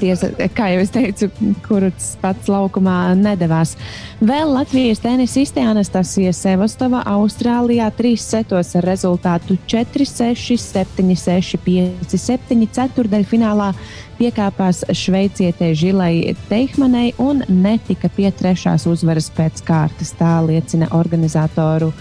Tiesa, 0.00 0.30
kā 0.56 0.68
jau 0.72 0.82
es 0.82 0.92
teicu, 0.94 1.28
kurš 1.66 2.12
pats 2.22 2.50
laukumā 2.50 3.14
nedavās. 3.18 3.74
Vēl 4.22 4.52
Latvijas 4.54 5.02
tenisiste 5.02 5.62
Anastasija 5.66 6.32
Sevastova 6.36 7.02
Austrālijā 7.14 7.88
trīs 7.96 8.24
setos 8.34 8.74
ar 8.78 8.86
rezultātu 8.86 9.58
4-6, 9.70 10.56
7-6, 10.62 11.58
5-7 11.66 12.68
ceturdaļfinālā 12.78 13.72
piekāpās 14.20 14.84
šveicietei 14.94 15.72
Žilai 15.78 16.34
Teihmanai 16.48 17.12
un 17.22 17.42
netika 17.48 18.10
pie 18.12 18.30
trešās 18.30 18.86
uzvaras 18.90 19.30
pēc 19.34 19.64
kārtas. 19.66 20.14
Tā 20.18 20.36
liecina 20.46 20.90
organizatoru 20.94 21.92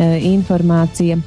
informācija. 0.00 1.18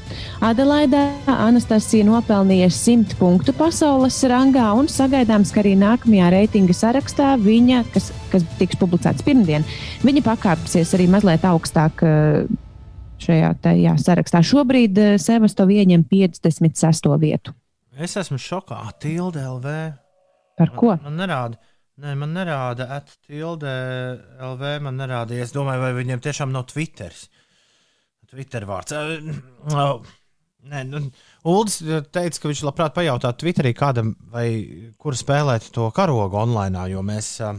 Adelaidā 0.44 1.04
Anastasija 1.30 2.06
nopelnīja 2.08 2.70
100 2.74 3.18
punktu 3.20 3.54
pasaules 3.58 4.18
rangā 4.30 4.66
un 4.78 4.90
sagaidāms, 4.92 5.54
ka 5.54 5.62
arī 5.64 5.76
nākamajā 5.80 6.30
reitinga 6.34 6.76
sarakstā 6.78 7.34
viņa, 7.42 7.84
kas, 7.94 8.12
kas 8.34 8.46
tiks 8.60 8.80
publicēts 8.82 9.26
pirmdien, 9.26 9.66
viņa 10.04 10.26
pakāpsies 10.26 10.94
arī 10.98 11.10
mazliet 11.12 11.46
augstāk. 11.50 12.04
e, 12.04 12.62
Šajā 13.24 13.54
tajā 13.64 13.94
sarakstā 14.02 14.42
šobrīd 14.44 14.98
e, 15.00 15.10
Sevastova 15.22 15.72
ieņem 15.72 16.02
56. 16.10 17.08
vietu. 17.22 17.54
Es 17.96 18.18
esmu 18.18 18.40
šokā. 18.42 18.82
Tilde 19.00 19.46
LV. 19.46 19.76
Par 20.58 20.74
ko? 20.76 20.96
Man, 20.98 21.06
man 21.14 21.22
nerāda. 21.22 21.62
Nē, 22.02 22.16
man 22.18 22.32
nerāda, 22.34 22.88
at 22.90 23.12
tilde 23.28 23.70
LV. 24.42 24.80
Man 24.82 24.98
nerāda. 24.98 25.38
Es 25.38 25.54
domāju, 25.54 25.84
vai 25.86 25.94
viņiem 26.00 26.24
tiešām 26.26 26.52
nav 26.52 26.66
Twitteris. 26.72 27.28
Twitter 28.34 28.66
vārds. 28.70 28.92
Eh, 28.98 29.32
oh, 29.78 30.02
Nē, 30.64 30.80
nu, 30.88 31.00
Uldis 31.52 31.82
teica, 32.16 32.38
ka 32.40 32.48
viņš 32.48 32.62
labprāt 32.64 32.94
pajautātu 32.96 33.42
Twitterī 33.44 33.74
kādam, 33.76 34.14
vai 34.32 34.46
kur 34.96 35.12
spēlēt 35.20 35.66
to 35.76 35.90
karogu 35.96 36.38
online, 36.40 36.86
jo 36.94 37.02
mēs. 37.04 37.34
eh, 37.44 37.58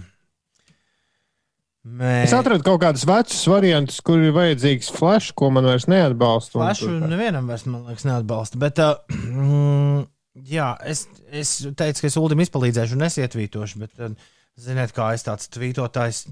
Mēs 1.85 2.31
Es 2.31 2.33
atradu 2.33 2.65
kaut 2.65 2.81
kādus 2.81 3.03
vecus 3.05 3.43
variantus, 3.53 3.99
kur 4.01 4.17
ir 4.25 4.33
vajadzīgs 4.33 4.89
flash, 4.97 5.35
ko 5.37 5.51
man 5.53 5.67
vairs 5.69 5.85
neatbalsta. 5.85 6.57
Flashu 6.57 6.87
tur- 6.89 7.11
nevienam 7.11 7.51
vairs, 7.53 7.67
man 7.69 7.83
liekas, 7.91 8.07
neatbalsta. 8.09 8.57
Bet, 8.63 8.81
uh, 8.81 10.07
jā, 10.49 10.71
es, 10.89 11.03
es 11.29 11.53
teicu, 11.77 12.01
ka 12.01 12.09
es 12.09 12.17
Ulim 12.17 12.41
izpalīdzēšu 12.47 12.97
un 12.97 13.05
nesietvītošu, 13.05 13.83
bet, 13.85 14.01
uh, 14.01 14.17
ziniet, 14.57 14.97
kā 14.97 15.11
es 15.13 15.27
tāds 15.29 15.53
tvītotājs. 15.53 16.25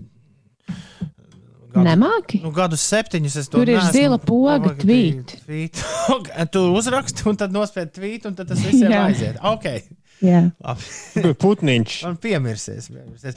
Nemāki? 1.73 2.43
Nu, 2.43 2.51
gadus 2.53 2.82
septiņus 2.85 3.36
es 3.40 3.49
to 3.49 3.61
Tur 3.62 3.70
ir 3.73 3.81
zila 3.94 4.19
poga 4.20 4.74
tvīt. 4.77 5.32
tvīt. 5.47 5.81
tu 6.55 6.62
uzraksti, 6.77 7.24
un 7.31 7.39
tad 7.40 7.55
nospied 7.55 7.93
tvīt, 7.97 8.27
un 8.28 8.36
tad 8.36 8.51
tas 8.53 8.61
visiem 8.61 8.93
aiziet. 8.93 9.39
Ok, 9.40 9.66
Jā. 10.23 10.43
labi. 10.61 11.32
Putniņš. 11.43 11.97
Man 12.05 12.19
piemirsies. 12.23 12.90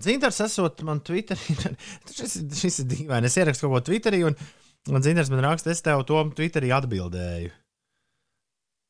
Zintars 0.03 0.41
esot 0.45 0.84
man 0.88 0.99
Twitterī. 1.06 1.56
šis, 2.18 2.38
šis 2.60 2.82
ir 2.84 2.90
dīvaini. 2.91 3.32
Es 3.32 3.40
ierakstu 3.40 3.70
kaut 3.70 3.78
ko 3.78 3.84
Twitterī, 3.91 4.24
un, 4.28 4.36
un 4.91 5.06
Zintars 5.06 5.32
man 5.34 5.45
raksta, 5.48 5.72
es 5.72 5.82
tev 5.86 6.03
to 6.10 6.20
Twitterī 6.36 6.74
atbildēju. 6.76 7.53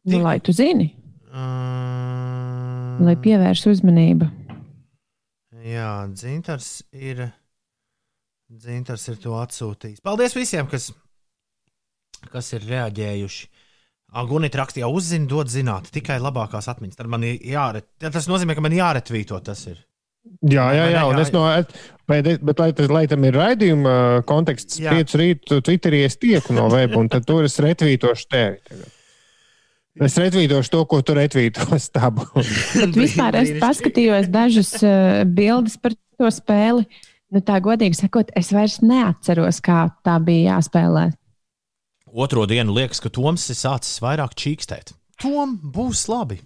Nu, 0.09 0.21
lai 0.25 0.39
tu 0.43 0.53
zini, 0.53 0.91
Um, 1.35 3.01
lai 3.03 3.15
pievērš 3.19 3.65
uzmanību. 3.73 4.27
Jā, 5.67 5.89
Zintars 6.15 6.77
ir. 6.95 7.25
Zintars 8.61 9.07
ir 9.09 9.17
to 9.23 9.33
atsūtījis. 9.39 10.03
Paldies 10.05 10.35
visiem, 10.37 10.67
kas, 10.69 10.91
kas 12.31 12.51
ir 12.53 12.65
reaģējuši. 12.69 13.47
Agunita 14.15 14.61
rakstīja, 14.61 14.87
uzzini, 14.87 15.25
dod 15.27 15.49
zināt, 15.51 15.89
tikai 15.91 16.19
labākās 16.23 16.69
atmiņas. 16.71 16.95
Tad 16.99 17.09
man 17.11 17.25
ir 17.27 17.41
jāret. 17.51 17.87
Tas 17.99 18.29
nozīmē, 18.31 18.55
ka 18.55 18.63
man 18.63 18.75
jāretvīto 18.77 19.39
tas 19.43 19.65
ir. 19.71 19.81
Jā, 20.45 20.69
jā, 20.73 20.85
jā, 20.93 21.01
un 21.05 21.17
Jā, 21.19 21.21
es 21.25 21.31
no, 21.33 21.41
bet, 22.09 22.29
bet 22.41 22.61
lai, 22.61 22.69
tas- 22.73 22.89
lai 22.89 23.03
tam 23.09 23.25
ir 23.27 23.35
raidījuma 23.37 23.91
uh, 23.91 24.21
konteksts, 24.25 24.79
Jā. 24.81 24.93
pieci 24.95 25.19
rītu 25.21 25.59
Twitterī 25.61 25.99
es 26.05 26.15
tieku 26.17 26.53
no 26.57 26.65
web, 26.73 26.95
un 26.97 27.09
tad 27.13 27.27
tur 27.29 27.45
es 27.45 27.59
retvītošu 27.61 28.25
tevi. 28.33 28.57
tagad. 28.65 28.93
Es 30.05 30.17
retvītošu 30.19 30.71
to, 30.73 30.81
ko 30.91 31.01
tu 31.05 31.13
retvītos. 31.17 31.89
Tā 31.93 32.09
būs. 32.13 32.49
Bet 32.79 32.97
vispār 33.03 33.37
es 33.43 33.53
paskatījos 33.61 34.31
dažas 34.33 34.71
uh, 34.81 35.21
bildes 35.29 35.77
par 35.81 35.93
to 36.17 36.31
spēli. 36.33 36.87
Nu, 37.33 37.41
tā 37.41 37.57
godīgi 37.63 37.97
sakot, 37.97 38.29
es 38.37 38.51
vairs 38.53 38.79
neatceros, 38.85 39.61
kā 39.65 39.87
tā 40.05 40.19
bija 40.23 40.55
jāspēlē. 40.55 41.09
Otro 42.15 42.45
dienu 42.47 42.75
liekas, 42.75 43.01
ka 43.03 43.09
Toms 43.11 43.49
ir 43.51 43.57
sācis 43.59 43.97
vairāk 44.03 44.37
čīkstēt. 44.39 44.93
Tom 45.21 45.57
būs 45.59 46.05
labi. 46.11 46.39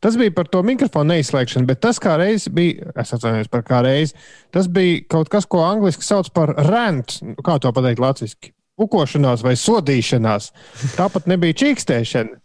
Tas 0.00 0.16
bija 0.16 0.32
par 0.32 0.48
to 0.48 0.62
mikrofonu 0.64 1.12
neizslēgšanu, 1.12 1.68
bet 1.68 1.82
tas 1.84 1.98
kā 2.00 2.14
reiz 2.16 2.46
bija, 2.48 2.88
es 2.96 3.12
atceros 3.12 3.50
par 3.52 3.64
kā 3.66 3.82
reizi, 3.84 4.16
tas 4.54 4.70
bija 4.72 5.02
kaut 5.12 5.28
kas, 5.32 5.44
ko 5.44 5.60
angļuiski 5.66 6.06
sauc 6.06 6.30
par 6.36 6.54
rent, 6.70 7.18
Nu, 7.26 7.36
kā 7.44 7.58
to 7.60 7.72
pateikt 7.76 8.00
latviešu. 8.00 8.52
Ukošanās 8.80 9.44
vai 9.44 9.54
sodīšanās. 9.56 10.50
Tāpat 10.96 11.28
nebija 11.28 11.56
čīkstēšana. 11.56 12.40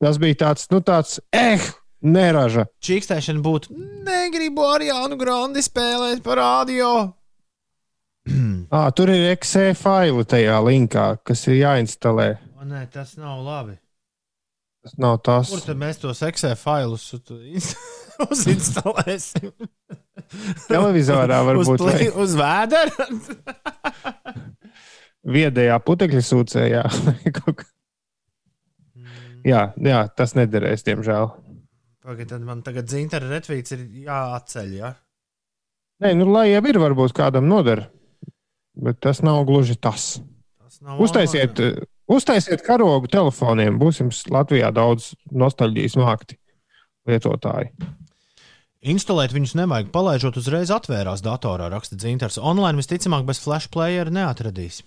Tas 0.00 0.16
bija 0.20 0.38
tāds, 0.44 0.68
nu 0.72 0.80
tāds, 0.84 1.18
eh, 1.32 1.60
neraža. 2.02 2.66
Čīkstēšana 2.84 3.42
būtu, 3.44 3.74
negribu 4.06 4.66
ar 4.68 4.84
Jānu 4.84 5.18
Grandi 5.20 5.64
spēlēt 5.64 6.22
par 6.26 6.40
radio. 6.42 6.92
À, 8.70 8.86
tur 8.94 9.10
ir 9.10 9.32
XE 9.40 9.72
faili 9.74 10.24
tajā 10.28 10.58
linkā, 10.62 11.06
kas 11.26 11.46
ir 11.48 11.60
jāinstalē. 11.64 12.34
O, 12.60 12.66
nē, 12.68 12.84
tas 12.92 13.16
nav 13.18 13.40
labi. 13.42 13.78
Tas 14.84 14.94
nav 15.00 15.18
tas. 15.24 15.50
Kur 15.50 15.64
tad 15.64 15.80
mēs 15.80 15.98
tos 16.00 16.22
Excel 16.24 16.54
failus 16.56 17.08
uzinstalēsim? 18.30 19.50
Televizorā 20.70 21.40
var 21.44 21.58
uz, 21.60 21.72
vai 21.80 22.08
uz 22.22 22.36
vēdera. 22.38 23.08
viedajā 25.36 25.76
putekļa 25.84 26.22
sūcējā. 26.24 26.86
Kā. 27.36 27.54
jā, 29.44 29.64
jā, 29.74 30.00
tas 30.16 30.36
nederēs, 30.38 30.86
diemžēl. 30.86 31.32
Pagaid, 32.00 32.30
tad 32.30 32.44
man 32.46 32.62
tagad 32.64 32.86
dzintara 32.88 33.28
retvīts 33.28 33.74
ir 33.76 33.82
jāatceļ, 34.06 34.70
ja? 34.78 34.94
Nē, 36.00 36.14
nu, 36.16 36.30
lai 36.32 36.46
jau 36.48 36.62
ir, 36.64 36.78
varbūt 36.80 37.12
kādam 37.16 37.44
noder. 37.50 37.84
Bet 38.80 39.02
tas 39.04 39.20
nav 39.20 39.42
gluži 39.48 39.76
tas. 39.76 40.14
Tas 40.62 40.78
nav 40.80 41.02
Uztaisiet, 41.04 41.58
labi. 41.60 41.84
uztaisiet 42.08 42.64
karogu 42.64 43.10
telefoniem. 43.12 43.76
Būsim 43.80 44.08
Latvijā 44.32 44.70
daudz 44.72 45.10
nostalģijas 45.28 45.98
mākti 46.00 46.38
lietotāji. 47.10 47.74
Instalēt 48.80 49.34
viņus 49.36 49.52
nevajag. 49.60 49.90
Palaižot 49.92 50.38
uzreiz 50.40 50.72
atvērās 50.72 51.20
datorā, 51.20 51.68
raksta 51.68 51.98
dzintars. 52.00 52.40
Online 52.40 52.80
visticamāk 52.80 53.26
bez 53.28 53.42
flash 53.44 53.68
player 53.68 54.08
neatradīs. 54.08 54.80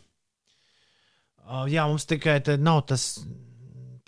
Jā, 1.70 1.86
mums 1.86 2.08
tikai 2.10 2.40
nav 2.58 2.88
tas 2.90 3.20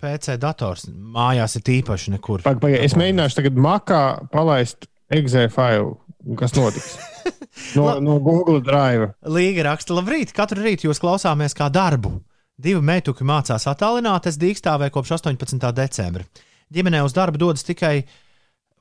PC 0.06 0.38
dators. 0.40 0.86
Mājās 0.88 1.58
ir 1.58 1.66
tīpaši 1.66 2.14
nekur. 2.14 2.46
Pag, 2.46 2.62
pag, 2.62 2.78
es 2.78 2.94
mēģināšu 2.98 3.40
tagad 3.40 3.58
makā 3.66 4.02
palaist 4.30 4.86
exe 5.12 5.48
failu. 5.52 5.96
Kas 6.38 6.56
notiks? 6.56 6.96
No, 7.72 7.86
no 8.04 8.18
Google 8.20 8.60
Drive. 8.60 9.08
Līga 9.32 9.64
raksta, 9.70 9.94
labrīt, 9.96 10.34
katru 10.36 10.60
rītu 10.60 10.90
jūs 10.90 11.00
klausāmies 11.00 11.56
kā 11.56 11.70
darbu. 11.72 12.12
Divi 12.60 12.82
meituki 12.84 13.24
mācās 13.26 13.64
attālināt, 13.68 14.28
es 14.28 14.36
dīkstāvēju 14.40 14.92
kopš 14.92 15.14
18. 15.16 15.64
decembra. 15.76 16.26
Ģimenē 16.72 17.00
uz 17.06 17.16
darbu 17.16 17.40
dodas 17.40 17.64
tikai 17.66 18.04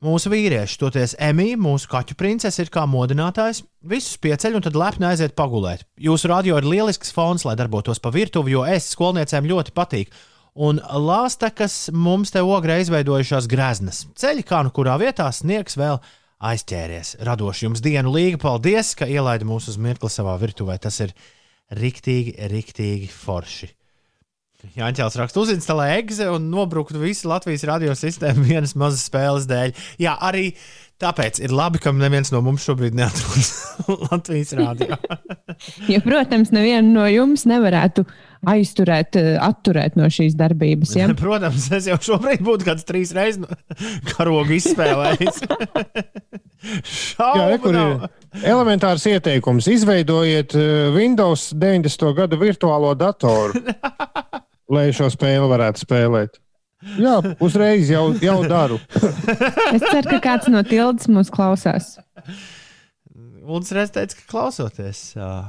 mūsu 0.06 0.32
vīrieši, 0.32 0.78
toties 0.82 1.16
Emīļa, 1.24 1.60
mūsu 1.64 1.90
kaķu 1.92 2.18
princese, 2.20 2.64
ir 2.64 2.72
kā 2.74 2.84
modinātājs. 2.90 3.64
Visus 3.88 4.20
pieceļ 4.22 4.60
un 4.60 4.68
tad 4.68 4.78
lepni 4.80 5.08
aiziet 5.10 5.36
pagulēt. 5.40 5.88
Jūsu 5.96 6.32
radio 6.32 6.60
ir 6.60 6.68
lielisks 6.68 7.16
fons, 7.16 7.48
lai 7.48 7.56
darbotos 7.60 8.04
pa 8.04 8.12
virtuvi, 8.16 8.56
jo 8.56 8.68
es 8.68 8.92
skolniecēm 8.94 9.48
ļoti 9.52 9.76
patīk. 9.76 10.14
Un 10.56 10.80
lāstekas 10.80 11.90
mums 11.92 12.32
te 12.32 12.40
ogrē 12.40 12.78
izveidojušās 12.80 13.48
greznas. 13.52 14.06
Ceļi 14.16 14.46
kā 14.48 14.62
nu 14.64 14.72
kurā 14.76 14.96
vietā 15.02 15.28
sniegs 15.36 15.76
vēl 15.76 16.00
aizķēries. 16.48 17.18
Radoši 17.28 17.66
jums 17.68 17.84
dienu 17.84 18.14
līga, 18.16 18.40
paldies, 18.40 18.94
ka 18.96 19.08
ielaida 19.12 19.48
mūs 19.48 19.68
uz 19.74 19.76
mirkli 19.76 20.12
savā 20.12 20.38
virtuvē. 20.40 20.78
Tas 20.80 21.02
ir 21.04 21.12
riktīgi, 21.76 22.38
riktīgi 22.52 23.12
forši. 23.12 23.74
Jāņķels 24.80 25.18
raksta, 25.20 25.44
uzinstalē 25.44 25.90
egzi 26.00 26.26
un 26.32 26.48
nobruktu 26.50 26.98
visu 27.04 27.28
Latvijas 27.30 27.66
radiosistēmu 27.70 28.48
vienas 28.48 28.74
mazas 28.80 29.04
spēles 29.10 29.46
dēļ. 29.52 29.76
Jā, 30.02 30.16
arī 30.24 30.54
tāpēc 31.02 31.40
ir 31.44 31.54
labi, 31.56 31.80
ka 31.82 31.94
neviens 31.96 32.32
no 32.34 32.42
mums 32.46 32.66
šobrīd 32.68 32.96
neatrodas 32.98 33.52
Latvijas 34.10 34.56
rādio. 34.58 35.00
Jo, 35.88 36.02
protams, 36.04 36.50
nevienu 36.52 36.90
no 36.92 37.06
jums 37.08 37.46
nevarētu 37.48 38.04
aizturēt, 38.52 39.16
eh, 39.16 39.36
atturēt 39.40 39.96
no 39.96 40.10
šīs 40.12 40.36
darbības. 40.36 40.96
Ja? 40.98 41.08
Protams, 41.22 41.70
es 41.78 41.88
jau 41.88 41.96
šobrīd 42.10 42.44
būtu 42.44 42.68
kāds 42.68 42.84
trīs 42.88 43.14
reizes 43.16 43.48
karogu 44.12 44.58
izspēlējis. 44.58 45.40
Jā, 47.16 47.48
re, 47.62 47.86
elementārs 48.44 49.06
ieteikums. 49.14 49.70
Izveidojiet 49.72 50.58
eh, 50.60 50.74
Windows 50.96 51.54
90. 51.56 52.12
gada 52.18 52.42
virtuālo 52.42 52.92
datoru, 53.00 53.64
lai 54.76 54.90
šo 54.96 55.08
spēli 55.14 55.48
varētu 55.56 55.86
spēlēt. 55.86 56.42
Jā, 56.86 57.16
uzreiz 57.42 57.90
jau, 57.90 58.14
jau 58.22 58.38
daru. 58.46 58.78
Es 59.74 59.82
ceru, 59.82 60.08
ka 60.10 60.20
kāds 60.24 60.50
no 60.54 60.62
tildes 60.68 61.08
mūs 61.10 61.32
klausās. 61.34 61.96
Es 63.46 63.72
reiz 63.74 63.94
teicu, 63.94 64.20
ka 64.20 64.24
klausoties 64.30 65.00
uh, 65.18 65.48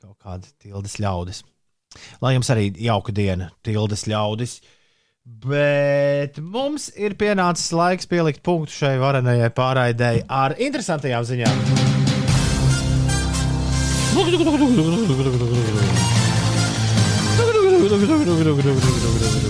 kaut 0.00 0.18
kāda 0.22 0.46
tildes 0.62 0.98
ļaudis. 1.02 1.42
Lai 2.22 2.36
jums 2.36 2.50
arī 2.54 2.70
jauka 2.78 3.14
diena, 3.14 3.50
tildes 3.66 4.06
ļaudis. 4.10 4.60
Bet 5.42 6.38
mums 6.40 6.88
ir 6.98 7.14
pienācis 7.18 7.72
laiks 7.76 8.08
pielikt 8.10 8.42
punktu 8.46 8.72
šai 8.72 8.96
varenajai 9.02 9.50
pārraidēji 9.54 10.24
ar 10.30 10.54
interesantajām 10.58 11.24
ziņām. 11.28 11.56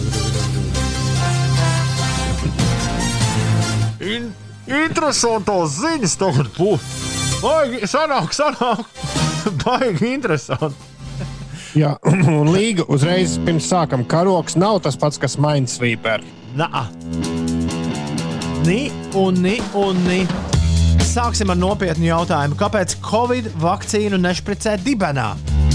In, 4.10 4.30
interesantas 4.66 5.76
ziņas 5.78 6.16
tagad 6.18 6.48
būs. 6.56 6.86
Baigi, 7.40 7.86
sanāk, 7.88 8.32
sanāk. 8.34 8.86
Baigi 9.62 10.14
interesanti. 10.16 10.88
Jā, 11.78 11.92
un 12.10 12.50
līga 12.50 12.82
uzreiz 12.90 13.36
pirms 13.46 13.68
sākam 13.70 14.02
karoks 14.10 14.56
nav 14.58 14.80
tas 14.82 14.98
pats, 14.98 15.20
kas 15.22 15.38
Minesweeper. 15.38 16.24
Nā. 16.58 16.88
Ni 18.66 18.88
un 19.14 19.38
ni 19.44 19.60
un 19.78 20.02
ni. 20.08 20.24
Sāksim 21.06 21.54
ar 21.54 21.58
nopietnu 21.58 22.10
jautājumu. 22.10 22.58
Kāpēc 22.58 22.98
Covid 23.06 23.52
vakcīnu 23.62 24.18
nešpricē 24.18 24.76
dibenā? 24.82 25.30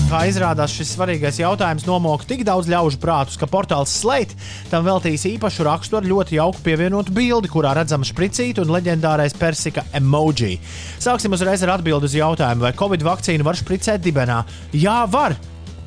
Kā 0.06 0.19
izrādās, 0.30 0.69
šis 0.69 0.91
svarīgais 0.94 1.40
jautājums 1.41 1.88
nomoka 1.88 2.27
tik 2.30 2.44
daudz 2.45 2.68
ļaužu 2.69 2.99
prātus, 3.02 3.40
ka 3.41 3.48
portāls 3.49 3.90
Slate 3.90 4.38
tam 4.69 4.84
veltīs 4.86 5.23
īpašu 5.26 5.65
rakstu 5.65 5.98
ar 5.98 6.06
ļoti 6.06 6.38
jauku 6.38 6.61
pievienotu 6.61 7.14
bildi, 7.15 7.49
kurā 7.49 7.72
redzama 7.73 8.06
spricīta 8.06 8.61
un 8.61 8.73
leģendārais 8.76 9.34
persika 9.40 9.82
emoji. 9.98 10.60
Sāksim 11.02 11.34
uzreiz 11.34 11.65
ar 11.65 11.73
atbildi 11.80 12.06
uz 12.06 12.18
jautājumu, 12.19 12.68
vai 12.68 12.76
Covid 12.77 13.07
vakcīnu 13.07 13.48
var 13.48 13.57
spricēt 13.57 14.06
dibenā. 14.06 14.44
Jā, 14.77 15.02
var, 15.10 15.34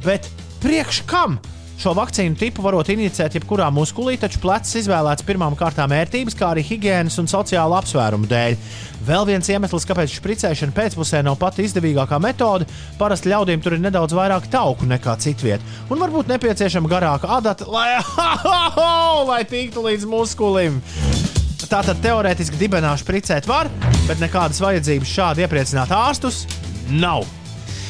bet 0.02 0.26
priekš 0.64 1.04
kam? 1.06 1.38
Šo 1.78 1.92
vakcīnu 1.94 2.34
tipu 2.34 2.62
varot 2.64 2.88
inicēt 2.90 3.36
jebkurā 3.38 3.68
muskulī, 3.70 4.16
taču 4.18 4.40
plecs 4.42 4.72
izvēlēts 4.80 5.22
pirmām 5.22 5.54
kārtām 5.54 5.92
ērtības, 5.94 6.34
kā 6.34 6.48
arī 6.50 6.64
higiēnas 6.66 7.20
un 7.22 7.30
sociāla 7.30 7.78
apsvērumu 7.78 8.26
dēļ. 8.26 8.56
Vēl 9.06 9.28
viens 9.28 9.46
iemesls, 9.46 9.86
kāpēc 9.86 10.16
spricēšana 10.18 10.74
pēcpusē 10.74 11.22
nav 11.22 11.38
pati 11.38 11.62
izdevīgākā 11.68 12.18
metode, 12.18 12.66
parasti 12.98 13.30
ļaudīm 13.30 13.62
tur 13.62 13.78
ir 13.78 13.84
nedaudz 13.84 14.18
vairāk 14.18 14.50
tauku 14.50 14.90
nekā 14.90 15.14
citviet, 15.22 15.62
un 15.86 16.02
varbūt 16.02 16.34
nepieciešama 16.34 16.90
garāka 16.90 17.30
adata, 17.38 17.70
lai, 17.70 17.94
lai 19.30 19.40
tiktu 19.46 19.86
līdz 19.86 20.10
muskulim. 20.10 20.82
Tātad 21.68 22.02
teorētiski 22.02 22.58
dibenā 22.58 22.96
spricēt 22.98 23.46
var, 23.46 23.70
bet 24.08 24.18
nekādas 24.18 24.58
vajadzības 24.64 25.14
šādi 25.14 25.46
iepriecināt 25.46 25.94
ārstus 25.94 26.48
nav. 26.90 27.37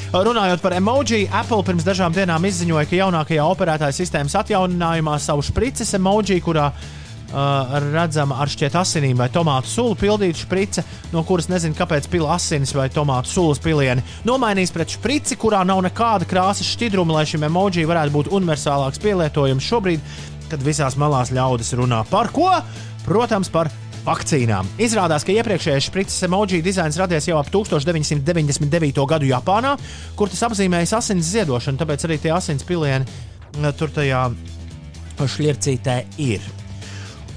Runājot 0.08 0.62
par 0.64 0.72
emoji, 0.72 1.26
Apple 1.28 1.60
pirms 1.66 1.84
dažām 1.84 2.14
dienām 2.16 2.44
izziņoja, 2.48 2.86
ka 2.88 2.96
jaunākajā 2.96 3.44
operētāja 3.44 3.92
sistēmas 3.92 4.38
atjauninājumā 4.40 5.18
savu 5.20 5.42
sprices 5.44 5.90
emoji, 5.98 6.38
kurā 6.40 6.70
uh, 6.72 7.74
redzama 7.90 8.38
ar 8.40 8.48
šķiet 8.48 8.78
asinīm 8.80 9.20
vai 9.20 9.26
tomātu 9.34 9.68
sulu 9.68 9.98
pildīta 10.00 10.40
sprice, 10.40 10.84
no 11.12 11.20
kuras 11.28 11.50
nezinu, 11.52 11.76
kāpēc 11.76 12.08
pila 12.08 12.38
asinis 12.38 12.72
vai 12.72 12.86
tomātu 12.88 13.34
sulas 13.34 13.60
pilieni, 13.60 14.04
nomainīs 14.24 14.72
pret 14.72 14.96
sprici, 14.96 15.36
kurā 15.36 15.60
nav 15.68 15.82
nekāda 15.84 16.24
krāsas 16.30 16.72
šķidruma, 16.72 17.18
lai 17.18 17.26
šim 17.28 17.44
emoji 17.50 17.84
varētu 17.84 18.14
būt 18.16 18.32
universālāks 18.32 19.04
pielietojums 19.04 19.68
šobrīd, 19.68 20.16
kad 20.48 20.64
visās 20.64 20.96
malās 20.96 21.34
ļaudis 21.36 21.74
runā 21.76 22.00
par 22.08 22.32
ko? 22.32 22.48
Protams, 23.04 23.52
par 23.52 23.68
vakcīnām. 24.08 24.68
Izrādās, 24.80 25.26
ka 25.26 25.34
iepriekšējais 25.36 25.88
sprites 25.90 26.18
emoji 26.26 26.62
dizains 26.64 26.98
radies 27.00 27.28
jau 27.28 27.38
ap 27.40 27.50
1999. 27.52 29.04
gadu 29.08 29.28
Japānā, 29.28 29.76
kur 30.18 30.32
tas 30.32 30.46
apzīmējas 30.48 30.96
asins 30.98 31.32
ziedošanu, 31.34 31.80
tāpēc 31.80 32.06
arī 32.08 32.20
tie 32.22 32.32
asins 32.34 32.66
pilieni 32.66 33.06
uh, 33.06 33.70
tur 33.76 33.92
tajā 33.94 34.28
šķircītē 35.18 35.98
ir. 36.22 36.44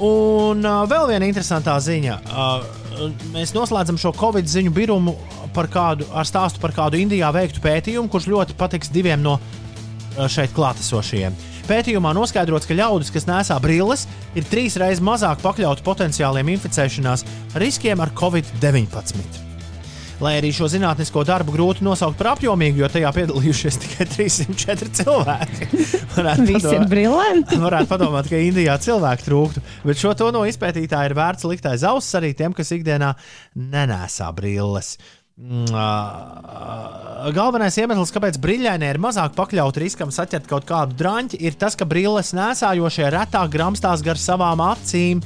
Un 0.01 0.65
uh, 0.65 0.83
vēl 0.89 1.11
viena 1.11 1.27
interesantā 1.29 1.75
ziņa. 1.81 2.17
Uh, 2.25 3.11
mēs 3.35 3.53
noslēdzam 3.57 3.99
šo 4.01 4.13
Covid 4.17 4.49
ziņu 4.49 4.73
birumu 4.73 5.15
par 5.55 5.69
kādu, 5.71 6.07
ar 6.15 6.27
stāstu 6.27 6.61
par 6.63 6.73
kādu 6.75 6.99
Indijā 7.01 7.29
veiktu 7.35 7.61
pētījumu, 7.63 8.09
kurš 8.11 8.29
ļoti 8.31 8.57
patiks 8.57 8.93
diviem 8.93 9.21
no 9.21 9.37
uh, 9.37 10.27
šeit 10.31 10.55
klātesošajiem. 10.57 11.50
Pētījumā 11.69 12.15
noskaidrots, 12.17 12.67
ka 12.69 12.77
ļaudis, 12.77 13.13
kas 13.13 13.29
nesā 13.29 13.59
brilles, 13.63 14.07
ir 14.37 14.47
trīs 14.49 14.79
reizes 14.81 15.03
mazāk 15.05 15.43
pakļauti 15.43 15.85
potenciāliem 15.85 16.55
inficēšanās 16.55 17.25
riskiem 17.61 18.03
ar 18.03 18.13
covid-19. 18.17 19.49
Lai 20.21 20.35
arī 20.37 20.51
šo 20.53 20.67
zinātnisko 20.69 21.23
darbu 21.25 21.55
grūti 21.55 21.81
nosaukt 21.81 22.19
par 22.19 22.35
apjomīgu, 22.35 22.83
jo 22.83 22.89
tajā 22.93 23.09
piedalījušies 23.15 23.79
tikai 23.81 24.05
304 24.11 24.91
cilvēki. 24.99 25.69
Visi 26.51 26.75
ir 26.75 26.85
brillanti. 26.89 27.57
Varētu 27.65 27.89
padomāt, 27.89 28.29
ka 28.29 28.37
Indijā 28.37 28.75
cilvēku 28.85 29.25
trūktu, 29.25 29.63
bet 29.87 30.01
šo 30.01 30.13
to 30.17 30.29
no 30.35 30.43
izpētītāja 30.45 31.09
ir 31.09 31.17
vērts 31.17 31.47
likt 31.49 31.65
aiz 31.71 31.87
auss 31.89 32.13
arī 32.19 32.35
tiem, 32.37 32.53
kas 32.53 32.69
ikdienā 32.77 33.15
nenēsā 33.57 34.29
brilles. 34.37 34.93
Mm, 35.41 35.73
Galvenais 37.33 37.75
iemesls, 37.81 38.11
kāpēc 38.13 38.37
brīļainie 38.41 38.89
ir 38.93 38.99
mazāk 39.01 39.33
pakļauti 39.37 39.81
riskam 39.83 40.11
saķert 40.13 40.47
kaut 40.49 40.65
kādu 40.69 40.97
drāņķi, 40.97 41.39
ir 41.45 41.57
tas, 41.57 41.77
ka 41.77 41.85
brilles 41.85 42.33
nesājošie 42.37 43.09
retāk 43.13 43.53
gramstās 43.53 44.03
gar 44.05 44.21
savām 44.21 44.61
acīm. 44.65 45.21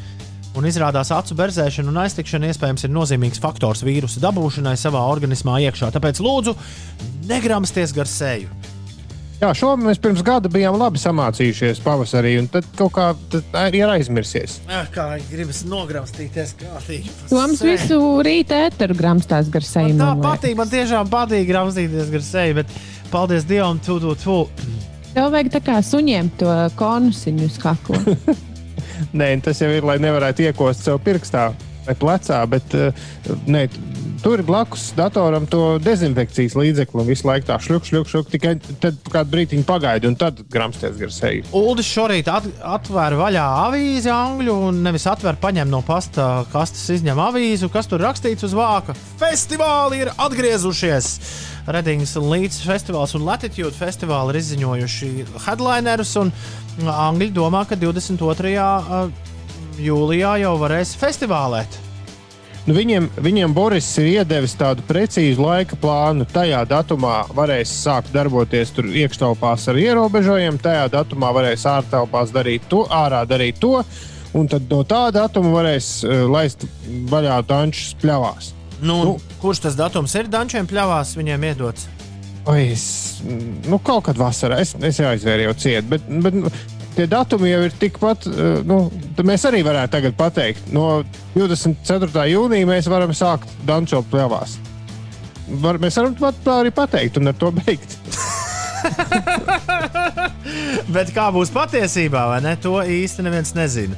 Un 0.56 0.68
izrādās, 0.68 1.12
acu 1.12 1.36
berzēšana 1.36 1.92
un 1.92 2.00
aiztikšana 2.06 2.48
iespējams 2.52 2.88
ir 2.88 2.94
nozīmīgs 2.96 3.42
faktors 3.44 3.84
vīrusu 3.84 4.24
dabūšanai 4.24 4.78
savā 4.80 5.02
organismā 5.12 5.60
iekšā. 5.68 5.92
Tāpēc 5.96 6.24
lūdzu, 6.24 6.56
negramsties 7.28 7.92
gar 7.96 8.08
seju. 8.08 8.75
Jā, 9.36 9.50
šo 9.58 9.74
mēs 9.76 10.00
pirms 10.00 10.22
gada 10.24 10.48
bijām 10.52 10.78
labi 10.80 11.00
samācījušies 11.02 11.82
pavasarī, 11.84 12.38
un 12.40 12.48
tad 12.52 12.68
kaut 12.80 12.94
kā 12.96 13.10
tad 13.34 13.76
ir 13.76 13.92
aizmirsies. 13.92 14.62
Ah, 14.72 14.88
Kā 14.94 15.08
gribas 15.28 15.66
nogramstīties, 15.68 16.54
kārtīgi. 16.62 17.12
Toms 17.28 17.64
visu 17.66 18.00
rītu 18.24 18.56
ēteru 18.56 18.96
gramstās 18.96 19.52
gar 19.52 19.68
seju. 19.68 19.98
Tā 20.00 20.14
patīk, 20.24 20.56
man 20.56 20.72
tiešām 20.72 21.12
patīk 21.12 21.50
grāmatīties 21.52 22.14
gar 22.16 22.24
seju, 22.24 22.58
bet 22.62 22.76
paldies 23.12 23.48
Dievam, 23.50 23.82
tu, 23.84 24.00
tu, 24.00 24.16
tu. 24.24 24.40
Tev 25.12 25.30
vajag 25.36 25.52
tā 25.58 25.64
kā 25.68 25.78
suņiem 25.84 26.32
to 26.40 26.56
konusiņu 26.80 27.52
uz 27.52 27.60
kakla. 27.60 28.02
Nē, 29.20 29.34
tas 29.44 29.60
jau 29.60 29.70
ir, 29.72 29.84
lai 29.84 30.00
nevarētu 30.00 30.48
iekost 30.48 30.88
sev 30.88 31.04
pirkstā. 31.04 31.50
Vai 31.88 31.96
plecā, 32.00 32.42
bet 32.50 32.76
uh, 32.78 33.06
ne, 33.50 33.66
tur 34.24 34.40
ir 34.40 34.46
blakus 34.46 34.88
datoram 34.98 35.46
to 35.50 35.78
dezinfekcijas 35.86 36.56
līdzekli 36.58 37.02
un 37.02 37.10
visu 37.10 37.28
laiku 37.28 37.46
tā 37.50 37.60
šļuk, 37.62 37.86
šļuk, 37.90 38.12
šļuk. 38.12 38.30
Tikai 38.34 38.54
tad 38.82 38.98
kādu 39.14 39.34
brīdiņu 39.36 39.66
pagaidi 39.68 40.10
un 40.10 40.18
tad 40.20 40.42
gramsties 40.52 40.98
gar 40.98 41.14
seju. 41.14 41.46
Uldis 41.56 41.90
šorīt 41.90 42.30
at, 42.32 42.48
atvēra 42.76 43.20
vaļā 43.20 43.46
avīzi 43.68 44.10
angļu 44.14 44.56
un 44.70 44.82
nevis 44.86 45.06
atvēra, 45.12 45.38
paņem 45.42 45.70
no 45.70 45.84
pasta 45.86 46.46
kastes, 46.54 46.88
izņem 46.98 47.22
avīzi, 47.22 47.70
kas 47.74 47.92
tur 47.92 48.02
rakstīts 48.06 48.48
uz 48.48 48.56
vāka. 48.58 48.98
Festivāli 49.22 50.06
ir 50.06 50.14
atgriezušies! 50.16 51.12
Redings 51.66 52.12
Līdz 52.22 52.60
festivāls 52.62 53.16
un 53.18 53.24
Latitude 53.26 53.74
festivāli 53.74 54.36
ir 54.36 54.42
izziņojuši 54.42 55.12
headlinerus, 55.48 56.12
un 56.22 56.34
Angļi 56.92 57.32
domā, 57.34 57.64
ka 57.66 57.78
22. 57.80 58.52
uh, 58.60 59.34
jūlijā 59.82 60.38
jau 60.44 60.56
varēs 60.62 60.96
festivālēt. 61.00 61.82
Nu, 62.66 62.74
viņiem, 62.74 63.12
viņiem 63.22 63.54
Boris 63.54 63.88
ir 64.02 64.08
iedevis 64.24 64.56
tādu 64.58 64.82
precīzu 64.88 65.44
laika 65.44 65.78
plānu. 65.78 66.26
Tajā 66.34 66.64
datumā 66.66 67.20
varēs 67.38 67.70
sākt 67.84 68.10
darboties 68.16 68.74
tur 68.74 68.90
iekštelpās 68.90 69.68
ar 69.70 69.78
ierobežojumiem, 69.78 70.58
tajā 70.64 70.88
datumā 70.96 71.30
varēs 71.36 71.68
ārtelpās 71.70 72.34
darīt 72.34 72.66
to, 72.72 72.82
ārā 72.90 73.22
darīt 73.30 73.62
to, 73.62 73.84
un 74.34 74.50
tad 74.50 74.66
no 74.72 74.82
tā 74.82 75.04
datuma 75.14 75.54
varēs 75.60 75.90
uh, 76.08 76.26
laist 76.26 76.66
vaļā 77.12 77.38
dančus 77.46 77.94
pļavās. 78.02 78.56
Nu, 78.82 78.98
nu, 79.06 79.14
kurš 79.42 79.68
tas 79.68 79.78
datums 79.78 80.18
ir 80.18 80.28
Dančiem 80.28 80.66
pļāvās, 80.68 81.14
viņiem 81.16 81.46
iedots? 81.52 81.86
Es, 82.52 82.84
nu, 83.66 83.80
kaut 83.82 84.04
kad 84.10 84.20
vasarā, 84.20 84.60
es, 84.62 84.76
es 84.86 85.00
aizvēru 85.02 85.48
jau 85.48 85.54
ciet, 85.64 85.88
bet, 85.90 86.04
bet 86.22 86.36
tie 86.96 87.08
datumi 87.12 87.52
jau 87.52 87.62
ir 87.68 87.76
tikpat, 87.80 88.28
uh, 88.32 88.62
nu, 88.68 88.80
mēs 89.28 89.46
arī 89.50 89.62
varētu 89.68 89.96
tagad 89.98 90.16
pateikt, 90.20 90.72
no 90.76 91.04
24. 91.36 92.26
jūnija 92.32 92.70
mēs 92.70 92.90
varam 92.92 93.12
sākt 93.16 93.52
dančo 93.68 94.02
pļavās. 94.12 94.58
Var, 95.62 95.78
mēs 95.82 96.00
varam 96.00 96.16
tā 96.18 96.60
arī 96.64 96.72
pateikt 96.74 97.20
un 97.22 97.30
ar 97.30 97.38
to 97.38 97.52
beigt. 97.54 97.98
Bet 100.96 101.12
kā 101.14 101.30
būs 101.34 101.52
patiesībā, 101.54 102.28
vai 102.34 102.40
ne? 102.46 102.54
To 102.62 102.80
īsti 102.82 103.26
neviens 103.26 103.54
nezina. 103.58 103.98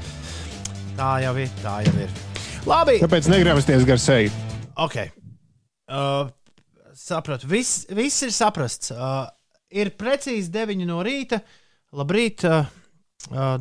Tā 0.97 1.11
jau 1.23 1.33
ir. 1.39 1.51
Tā 1.61 1.75
jau 1.85 1.95
ir. 2.03 2.09
Labi. 2.67 2.97
Kāpēc 3.03 3.29
negrāmasties 3.31 3.85
gar 3.87 3.99
seju? 4.01 4.31
Ok. 4.79 4.97
Uh, 5.87 6.27
sapratu. 6.97 7.47
Viss, 7.51 7.85
viss 7.93 8.23
ir 8.25 8.33
saprasts. 8.35 8.91
Uh, 8.91 9.27
ir 9.71 9.93
precīzi 9.99 10.51
9 10.53 10.87
no 10.89 11.01
rīta. 11.05 11.39
Labrīt, 11.95 12.43
uh, 12.47 12.65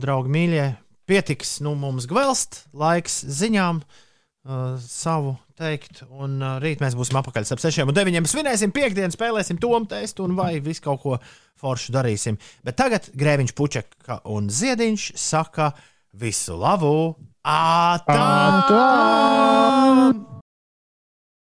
draugi 0.03 0.33
mīļie. 0.33 0.67
Pietiks 1.07 1.61
nu, 1.63 1.77
mums 1.79 2.09
gvelst, 2.11 2.65
laiks 2.75 3.21
ziņām 3.31 3.79
uh, 3.83 4.75
savu 4.83 5.37
teikt. 5.59 6.03
Un 6.11 6.41
uh, 6.43 6.57
rīt 6.63 6.83
mēs 6.83 6.97
būsim 6.99 7.19
apakaļ 7.21 7.47
ap 7.55 7.63
6 7.63 7.85
un 7.87 7.95
9. 7.95 8.31
Svinēsim 8.31 8.75
piekdienu, 8.75 9.15
spēlēsim 9.15 9.61
tomu 9.63 9.87
testu 9.91 10.27
un 10.27 10.35
vai 10.39 10.57
visu 10.65 10.83
kaut 10.89 11.03
ko 11.05 11.19
foršu 11.61 11.95
darīsim. 11.95 12.41
Bet 12.67 12.79
tagad 12.83 13.11
Grēviņš 13.17 13.57
Puķeka 13.57 14.21
un 14.35 14.51
Ziediņš 14.53 15.13
saka 15.21 15.73
visu 16.17 16.59
labu! 16.59 17.15
Ātrāk! 17.47 18.67
Ātrāk! 18.67 20.36